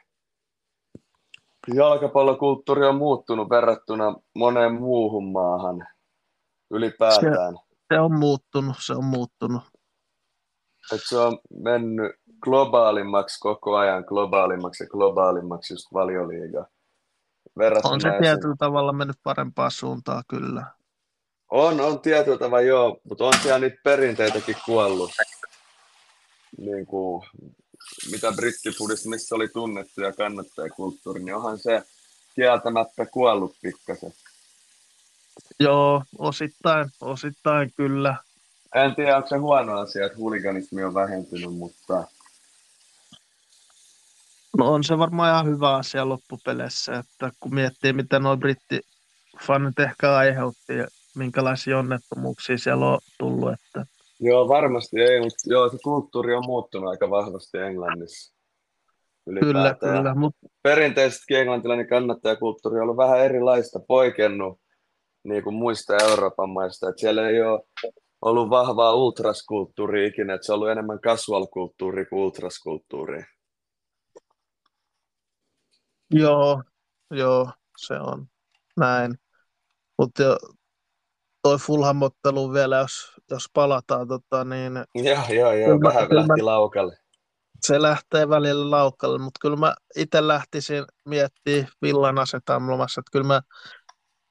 jalkapallokulttuuri 1.75 2.85
on 2.87 2.95
muuttunut 2.95 3.49
verrattuna 3.49 4.15
moneen 4.35 4.73
muuhun 4.73 5.31
maahan 5.31 5.87
ylipäätään. 6.71 7.57
Se 7.93 7.99
on 7.99 8.19
muuttunut, 8.19 8.75
se 8.79 8.93
on 8.93 9.05
muuttunut. 9.05 9.63
Et 10.93 11.01
se 11.03 11.17
on 11.17 11.39
mennyt 11.63 12.11
globaalimmaksi 12.41 13.39
koko 13.39 13.75
ajan, 13.75 14.03
globaalimmaksi 14.07 14.83
ja 14.83 14.89
globaalimmaksi 14.89 15.73
just 15.73 15.93
valioliiga. 15.93 16.65
Verrattuna 17.57 17.93
On 17.93 18.01
se 18.01 18.07
esim- 18.07 18.21
tietyllä 18.21 18.55
tavalla 18.59 18.93
mennyt 18.93 19.17
parempaan 19.23 19.71
suuntaan, 19.71 20.23
kyllä. 20.27 20.65
On, 21.51 21.81
on 21.81 21.99
tietyllä 21.99 22.37
tavalla 22.37 22.61
joo, 22.61 22.99
mutta 23.09 23.25
on 23.25 23.33
siellä 23.43 23.59
niitä 23.59 23.77
perinteitäkin 23.83 24.55
kuollut. 24.65 25.11
Niin 26.57 26.85
kuin, 26.85 27.25
mitä 28.11 28.31
brittifudista, 28.31 29.09
missä 29.09 29.35
oli 29.35 29.47
tunnettu 29.47 30.01
ja 30.01 30.13
kannattajakulttuuri, 30.13 31.23
niin 31.23 31.35
onhan 31.35 31.59
se 31.59 31.83
kieltämättä 32.35 33.05
kuollut 33.05 33.55
pikkasen. 33.61 34.13
Joo, 35.59 36.03
osittain, 36.17 36.89
osittain 37.01 37.71
kyllä. 37.77 38.15
En 38.75 38.95
tiedä, 38.95 39.17
onko 39.17 39.29
se 39.29 39.37
huono 39.37 39.79
asia, 39.79 40.05
että 40.05 40.17
huliganismi 40.17 40.83
on 40.83 40.93
vähentynyt, 40.93 41.53
mutta 41.53 42.07
No 44.57 44.73
on 44.73 44.83
se 44.83 44.97
varmaan 44.97 45.31
ihan 45.33 45.55
hyvä 45.55 45.75
asia 45.75 46.09
loppupeleissä, 46.09 46.93
että 46.97 47.31
kun 47.39 47.55
miettii, 47.55 47.93
mitä 47.93 48.19
nuo 48.19 48.37
brittifanit 48.37 49.79
ehkä 49.79 50.15
aiheutti 50.15 50.73
minkälaisia 51.15 51.79
onnettomuuksia 51.79 52.57
siellä 52.57 52.85
on 52.85 52.99
tullut, 53.19 53.51
että 53.53 53.85
joo, 54.19 54.47
varmasti 54.47 55.01
ei, 55.01 55.19
mutta 55.19 55.43
joo, 55.45 55.69
se 55.69 55.77
kulttuuri 55.83 56.35
on 56.35 56.43
muuttunut 56.45 56.89
aika 56.89 57.09
vahvasti 57.09 57.57
Englannissa. 57.57 58.35
kyllä, 59.25 59.39
ylipäätään. 59.41 59.97
kyllä, 59.97 60.15
mutta 60.15 60.47
Perinteisesti 60.63 61.35
englantilainen 61.35 61.87
kannattajakulttuuri 61.87 62.77
on 62.77 62.83
ollut 62.83 62.97
vähän 62.97 63.19
erilaista, 63.19 63.79
poikennut 63.87 64.61
niin 65.23 65.43
kuin 65.43 65.55
muista 65.55 65.93
Euroopan 66.09 66.49
maista. 66.49 66.89
Et 66.89 66.97
siellä 66.97 67.29
ei 67.29 67.41
ole 67.41 67.61
ollut 68.21 68.49
vahvaa 68.49 68.93
ultraskulttuuria 68.93 70.07
ikinä, 70.07 70.33
että 70.33 70.45
se 70.45 70.51
on 70.51 70.55
ollut 70.55 70.69
enemmän 70.69 70.99
casual-kulttuuri 70.99 72.05
kuin 72.05 72.19
ultraskulttuuri. 72.19 73.23
joo, 76.11 76.63
joo, 77.11 77.51
se 77.77 77.93
on 77.93 78.27
näin. 78.77 79.15
Mutta 79.97 80.23
toi 81.43 81.57
Fulham-ottelu 81.57 82.53
vielä, 82.53 82.77
jos, 82.77 83.11
jos 83.31 83.49
palataan, 83.53 84.07
tota, 84.07 84.43
niin 84.45 84.73
Joo, 84.95 85.23
joo, 85.29 85.53
joo, 85.53 85.77
Kyllä 85.77 85.93
vähän 85.93 86.07
kyllä 86.09 86.27
lähti 86.27 86.41
laukalle. 86.41 86.97
se 87.61 87.81
lähtee 87.81 88.29
välillä 88.29 88.71
laukalle, 88.71 89.19
mutta 89.19 89.37
kyllä 89.41 89.57
mä 89.57 89.75
itse 89.95 90.27
lähtisin 90.27 90.83
miettimään 91.05 91.67
villan 91.81 92.19
asetelmassa, 92.19 93.01
että 93.01 93.11
kyllä 93.11 93.27
mä, 93.27 93.41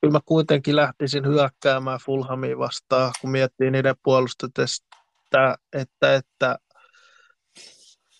kyllä 0.00 0.12
mä 0.12 0.20
kuitenkin 0.24 0.76
lähtisin 0.76 1.26
hyökkäämään 1.26 2.00
Fulhamia 2.06 2.58
vastaan, 2.58 3.12
kun 3.20 3.30
miettii 3.30 3.70
niiden 3.70 3.94
puolustusta, 4.02 4.62
että, 4.62 5.56
että, 5.72 6.14
että 6.14 6.58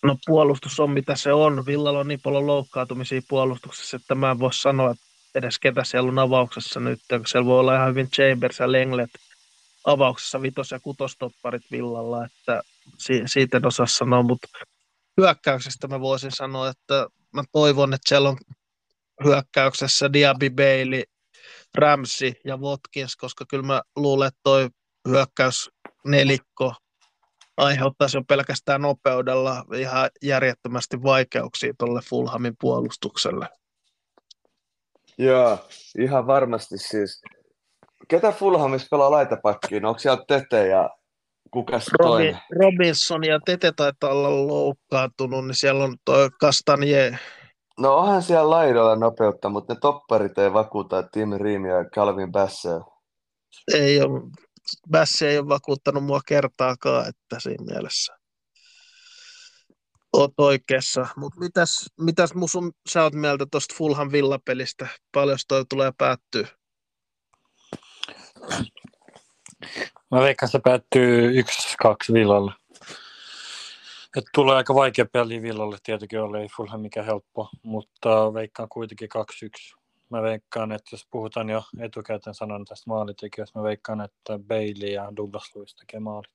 no 0.03 0.17
puolustus 0.25 0.79
on 0.79 0.91
mitä 0.91 1.15
se 1.15 1.33
on. 1.33 1.65
Villalla 1.65 1.99
on 1.99 2.07
niin 2.07 2.19
paljon 2.23 2.47
loukkaantumisia 2.47 3.21
puolustuksessa, 3.29 3.97
että 3.97 4.15
mä 4.15 4.31
en 4.31 4.39
voi 4.39 4.53
sanoa 4.53 4.95
edes 5.35 5.59
ketä 5.59 5.83
siellä 5.83 6.09
on 6.09 6.19
avauksessa 6.19 6.79
nyt, 6.79 6.99
siellä 7.27 7.45
voi 7.45 7.59
olla 7.59 7.75
ihan 7.75 7.89
hyvin 7.89 8.11
Chambers 8.11 8.59
ja 8.59 8.71
Lenglet 8.71 9.09
avauksessa 9.85 10.41
vitos- 10.41 10.71
ja 10.71 10.79
kutostopparit 10.79 11.63
Villalla, 11.71 12.25
että 12.25 12.61
si- 12.97 13.23
siitä 13.25 13.57
en 13.57 13.65
osaa 13.65 13.85
sanoa, 13.85 14.23
mutta 14.23 14.47
hyökkäyksestä 15.17 15.87
mä 15.87 15.99
voisin 15.99 16.31
sanoa, 16.31 16.69
että 16.69 17.07
mä 17.33 17.43
toivon, 17.51 17.93
että 17.93 18.09
siellä 18.09 18.29
on 18.29 18.37
hyökkäyksessä 19.23 20.13
Diaby 20.13 20.49
Bailey, 20.49 21.03
Ramsey 21.75 22.33
ja 22.45 22.57
Watkins, 22.57 23.15
koska 23.15 23.45
kyllä 23.49 23.63
mä 23.63 23.81
luulen, 23.95 24.27
että 24.27 24.39
toi 24.43 24.69
hyökkäys 25.07 25.69
nelikko 26.05 26.75
aiheuttaisi 27.57 28.17
jo 28.17 28.23
pelkästään 28.23 28.81
nopeudella 28.81 29.65
ihan 29.75 30.09
järjettömästi 30.21 31.03
vaikeuksia 31.03 31.73
tuolle 31.77 32.01
Fulhamin 32.09 32.55
puolustukselle. 32.59 33.49
Joo, 35.21 35.57
ihan 35.99 36.27
varmasti 36.27 36.77
siis. 36.77 37.21
Ketä 38.07 38.31
Fulhamissa 38.31 38.87
pelaa 38.91 39.11
laitapakkiin? 39.11 39.85
Onko 39.85 39.99
siellä 39.99 40.23
Tete 40.27 40.67
ja 40.67 40.89
kukas 41.51 41.85
toinen? 42.01 42.39
Robinson 42.63 43.23
ja 43.23 43.39
Tete 43.45 43.71
taitaa 43.71 44.09
olla 44.09 44.47
loukkaantunut, 44.47 45.47
niin 45.47 45.55
siellä 45.55 45.83
on 45.83 45.97
toi 46.05 46.29
Kastanje. 46.39 47.19
No 47.79 47.95
onhan 47.95 48.23
siellä 48.23 48.49
laidoilla 48.49 48.95
nopeutta, 48.95 49.49
mutta 49.49 49.73
ne 49.73 49.79
topparit 49.79 50.37
ei 50.37 50.53
vakuuta 50.53 51.03
Tim 51.03 51.29
Ream 51.37 51.65
ja 51.65 51.85
Calvin 51.95 52.31
Bassel. 52.31 52.81
Ei 53.73 54.01
ole, 54.01 54.21
Bassi 54.91 55.27
ei 55.27 55.37
ole 55.37 55.47
vakuuttanut 55.47 56.03
mua 56.03 56.19
kertaakaan, 56.27 57.09
että 57.09 57.39
siinä 57.39 57.65
mielessä 57.65 58.20
oot 60.13 60.33
oikeassa. 60.37 61.07
Mutta 61.15 61.39
mitäs, 61.39 61.89
mitäs 61.99 62.33
musun, 62.33 62.71
sä 62.89 63.03
oot 63.03 63.13
mieltä 63.13 63.45
tuosta 63.51 63.75
Fulham 63.77 64.11
villapelistä? 64.11 64.87
Paljon 65.11 65.37
toi 65.47 65.65
tulee 65.69 65.91
päättyä? 65.97 66.47
Mä 70.11 70.19
veikkaan, 70.21 70.51
se 70.51 70.59
päättyy 70.63 71.41
1-2 71.41 72.13
Villalle. 72.13 72.51
Et 74.17 74.23
tulee 74.33 74.55
aika 74.55 74.75
vaikea 74.75 75.05
peli 75.05 75.41
Villalle 75.41 75.77
tietenkin 75.83 76.21
ole, 76.21 76.41
ei 76.41 76.47
Fulham 76.57 76.81
mikä 76.81 77.03
helppo, 77.03 77.49
mutta 77.63 78.33
veikkaan 78.33 78.69
kuitenkin 78.69 79.09
2-1. 79.75 79.77
Mä 80.09 80.21
veikkaan, 80.21 80.71
että 80.71 80.89
jos 80.91 81.07
puhutaan 81.11 81.49
jo 81.49 81.63
etukäteen 81.79 82.33
sanon 82.33 82.65
tästä 82.65 82.89
maalitekijöstä, 82.89 83.59
mä 83.59 83.63
veikkaan, 83.63 84.01
että 84.01 84.39
Bailey 84.47 84.89
ja 84.89 85.11
Douglas 85.15 85.55
Lewis 85.55 85.75
tekee 85.75 85.99
maalit. 85.99 86.31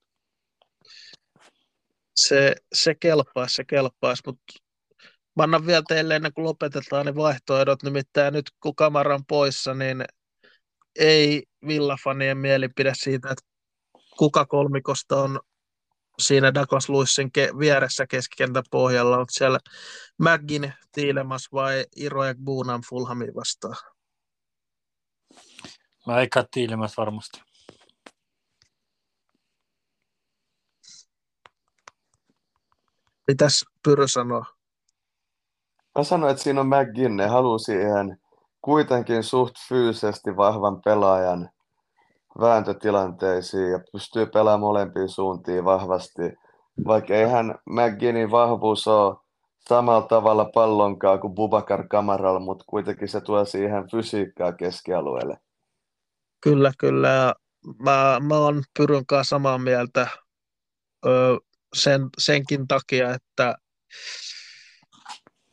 Se, 2.16 2.54
se 2.74 2.94
kelpaisi, 2.94 3.54
se 3.54 3.64
kelpaisi, 3.64 4.22
mutta 4.26 4.44
mä 5.36 5.42
annan 5.42 5.66
vielä 5.66 5.82
teille 5.88 6.16
ennen 6.16 6.32
kuin 6.32 6.44
lopetetaan 6.44 7.06
niin 7.06 7.16
vaihtoehdot, 7.16 7.82
nimittäin 7.82 8.34
nyt 8.34 8.50
kun 8.60 8.74
kamera 8.74 9.14
on 9.14 9.26
poissa, 9.26 9.74
niin 9.74 10.04
ei 10.98 11.42
villafanien 11.66 12.38
mielipide 12.38 12.92
siitä, 12.94 13.30
että 13.30 13.44
kuka 14.18 14.46
kolmikosta 14.46 15.22
on 15.22 15.40
siinä 16.18 16.54
Douglas 16.54 16.88
Lewisin 16.88 17.30
ke- 17.38 17.58
vieressä 17.58 18.06
keskikentän 18.06 18.64
pohjalla, 18.70 19.18
on 19.18 19.26
siellä 19.30 19.58
Mäggin, 20.18 20.72
Tiilemas 20.92 21.48
vai 21.52 21.84
Iro 21.96 22.24
ja 22.24 22.34
Buunan 22.44 22.80
Fulhamin 22.88 23.34
vastaan? 23.34 23.76
Mä 26.06 26.16
veikkaan 26.16 26.46
Tiilimäs 26.50 26.96
varmasti. 26.96 27.42
Mitäs 33.26 33.64
Pyry 33.84 34.08
sanoo? 34.08 34.44
Mä 35.98 36.04
sanoin, 36.04 36.30
että 36.30 36.42
siinä 36.42 36.60
on 36.60 36.66
McGinn. 36.66 37.16
Ne 37.16 37.26
haluaa 37.26 37.58
siihen 37.58 38.18
kuitenkin 38.62 39.22
suht 39.22 39.54
fyysisesti 39.68 40.36
vahvan 40.36 40.82
pelaajan 40.82 41.50
vääntötilanteisiin 42.40 43.70
ja 43.70 43.80
pystyy 43.92 44.26
pelaamaan 44.26 44.60
molempiin 44.60 45.08
suuntiin 45.08 45.64
vahvasti. 45.64 46.22
Vaikka 46.86 47.14
eihän 47.14 47.54
McGinnin 47.70 48.30
vahvuus 48.30 48.88
ole 48.88 49.16
samalla 49.68 50.06
tavalla 50.06 50.44
pallonkaan 50.54 51.20
kuin 51.20 51.34
Bubakar 51.34 51.88
Kamaral, 51.88 52.38
mutta 52.38 52.64
kuitenkin 52.68 53.08
se 53.08 53.20
tuo 53.20 53.44
siihen 53.44 53.90
fysiikkaa 53.90 54.52
keskialueelle. 54.52 55.36
Kyllä, 56.40 56.72
kyllä. 56.78 57.34
Mä, 57.78 58.20
mä 58.22 58.34
oon 58.34 58.62
Pyryn 58.78 59.06
kanssa 59.06 59.28
samaa 59.28 59.58
mieltä 59.58 60.08
ö, 61.06 61.38
sen, 61.76 62.08
senkin 62.18 62.68
takia, 62.68 63.14
että 63.14 63.54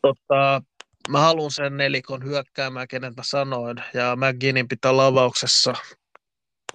tota, 0.02 0.62
mä 1.10 1.20
haluan 1.20 1.52
sen 1.52 1.78
nelikon 1.78 2.24
hyökkäämään, 2.24 2.88
kenen 2.88 3.14
mä 3.18 3.24
sanoin, 3.26 3.78
ja 3.94 4.16
McGinnin 4.16 4.68
pitää 4.68 4.98
lavauksessa, 4.98 5.74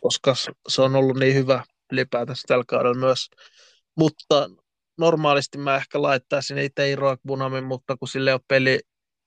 koska 0.00 0.34
se 0.68 0.82
on 0.82 0.96
ollut 0.96 1.16
niin 1.16 1.34
hyvä 1.34 1.64
ylipäätänsä 1.92 2.42
tällä 2.46 2.64
kaudella 2.68 2.98
myös. 2.98 3.30
Mutta 3.96 4.50
normaalisti 4.98 5.58
mä 5.58 5.76
ehkä 5.76 6.02
laittaisin 6.02 6.58
itse 6.58 6.90
Iroak 6.90 7.20
Bunamin, 7.26 7.64
mutta 7.64 7.96
kun 7.96 8.08
sille 8.08 8.34
on 8.34 8.40
peli 8.48 8.80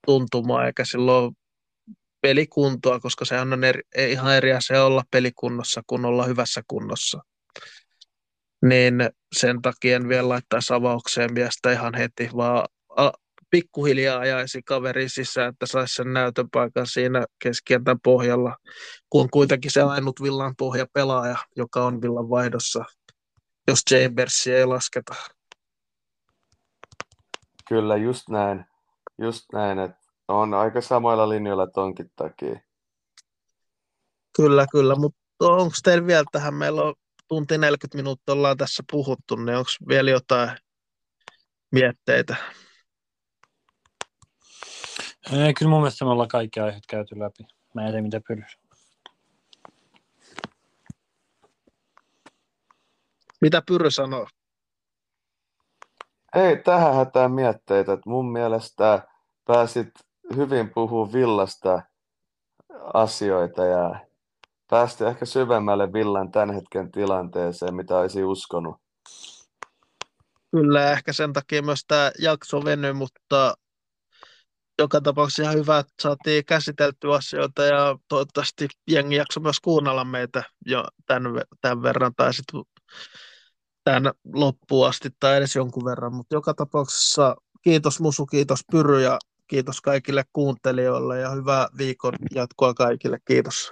tuntumaa 0.05 0.65
eikä 0.65 0.85
silloin 0.85 1.37
pelikuntoa, 2.21 2.99
koska 2.99 3.25
se 3.25 3.39
on 3.39 3.63
eri, 3.63 3.81
ihan 3.97 4.35
eri 4.35 4.53
asia 4.53 4.85
olla 4.85 5.03
pelikunnossa 5.11 5.81
kuin 5.87 6.05
olla 6.05 6.25
hyvässä 6.25 6.61
kunnossa. 6.67 7.23
Niin 8.65 9.09
sen 9.35 9.61
takia 9.61 9.95
en 9.95 10.09
vielä 10.09 10.29
laittaisi 10.29 10.73
avaukseen 10.73 11.33
miestä 11.33 11.71
ihan 11.71 11.93
heti, 11.93 12.29
vaan 12.35 12.67
pikkuhiljaa 13.49 14.19
ajaisi 14.19 14.61
kaveri 14.63 15.09
sisään, 15.09 15.49
että 15.49 15.65
saisi 15.65 15.95
sen 15.95 16.13
näytöpaikan 16.13 16.87
siinä 16.87 17.25
keskentän 17.43 17.99
pohjalla, 18.03 18.57
kun 19.09 19.29
kuitenkin 19.29 19.71
se 19.71 19.81
ainut 19.81 20.21
villan 20.21 20.55
pohja 20.57 20.85
pelaaja, 20.93 21.37
joka 21.55 21.85
on 21.85 22.01
villan 22.01 22.29
vaihdossa, 22.29 22.85
jos 23.67 23.79
Chambersia 23.89 24.57
ei 24.57 24.65
lasketa. 24.65 25.15
Kyllä, 27.69 27.97
just 27.97 28.29
näin. 28.29 28.65
Just 29.17 29.45
näin, 29.53 29.79
että 29.79 29.97
on 30.27 30.53
aika 30.53 30.81
samoilla 30.81 31.29
linjoilla 31.29 31.67
tonkin 31.67 32.11
takia. 32.15 32.59
Kyllä, 34.35 34.65
kyllä, 34.71 34.95
mutta 34.95 35.19
onko 35.39 35.73
teillä 35.83 36.07
vielä 36.07 36.23
tähän, 36.31 36.53
meillä 36.53 36.81
on 36.81 36.93
tunti 37.31 37.57
40 37.57 37.97
minuuttia 37.97 38.33
ollaan 38.33 38.57
tässä 38.57 38.83
puhuttu, 38.91 39.35
niin 39.35 39.57
onko 39.57 39.69
vielä 39.87 40.11
jotain 40.11 40.57
mietteitä? 41.71 42.35
Ei, 45.33 45.53
kyllä 45.53 45.69
mun 45.69 45.79
mielestä 45.79 46.05
me 46.05 46.11
ollaan 46.11 46.29
kaikki 46.29 46.59
aiheet 46.59 46.83
käyty 46.89 47.19
läpi. 47.19 47.47
Mä 47.73 47.81
en 47.81 47.87
tiedä, 47.87 48.01
mitä 48.01 48.21
pyrys. 48.27 48.57
Mitä 53.41 53.61
Pyry 53.67 53.91
sanoo? 53.91 54.27
Ei 56.35 56.57
tähän 56.63 56.95
hätään 56.95 57.31
mietteitä. 57.31 57.93
Että 57.93 58.09
mun 58.09 58.31
mielestä 58.31 59.07
pääsit 59.45 59.89
hyvin 60.35 60.69
puhua 60.69 61.13
villasta 61.13 61.81
asioita 62.93 63.65
ja 63.65 64.10
päästi 64.71 65.03
ehkä 65.03 65.25
syvemmälle 65.25 65.93
villan 65.93 66.31
tämän 66.31 66.55
hetken 66.55 66.91
tilanteeseen, 66.91 67.75
mitä 67.75 67.97
olisi 67.97 68.23
uskonut. 68.23 68.75
Kyllä, 70.51 70.91
ehkä 70.91 71.13
sen 71.13 71.33
takia 71.33 71.61
myös 71.61 71.79
tämä 71.87 72.11
jakso 72.19 72.65
veny, 72.65 72.93
mutta 72.93 73.53
joka 74.79 75.01
tapauksessa 75.01 75.43
ihan 75.43 75.55
hyvä, 75.55 75.77
että 75.77 75.93
saatiin 76.01 76.45
käsiteltyä 76.45 77.15
asioita 77.15 77.63
ja 77.63 77.97
toivottavasti 78.07 78.67
jengi 78.87 79.15
jakso 79.15 79.39
myös 79.39 79.59
kuunnella 79.59 80.05
meitä 80.05 80.43
jo 80.65 80.83
tämän, 81.05 81.41
tämän 81.61 81.81
verran 81.81 82.13
tai 82.15 82.33
sitten 82.33 82.61
tämän 83.83 84.13
loppuun 84.33 84.87
asti 84.87 85.09
tai 85.19 85.37
edes 85.37 85.55
jonkun 85.55 85.85
verran, 85.85 86.13
mutta 86.13 86.35
joka 86.35 86.53
tapauksessa 86.53 87.35
kiitos 87.61 87.99
Musu, 87.99 88.25
kiitos 88.25 88.59
Pyry 88.71 89.01
ja 89.01 89.19
kiitos 89.47 89.81
kaikille 89.81 90.23
kuuntelijoille 90.33 91.19
ja 91.19 91.29
hyvää 91.29 91.67
viikon 91.77 92.13
jatkoa 92.35 92.73
kaikille. 92.73 93.17
Kiitos. 93.25 93.71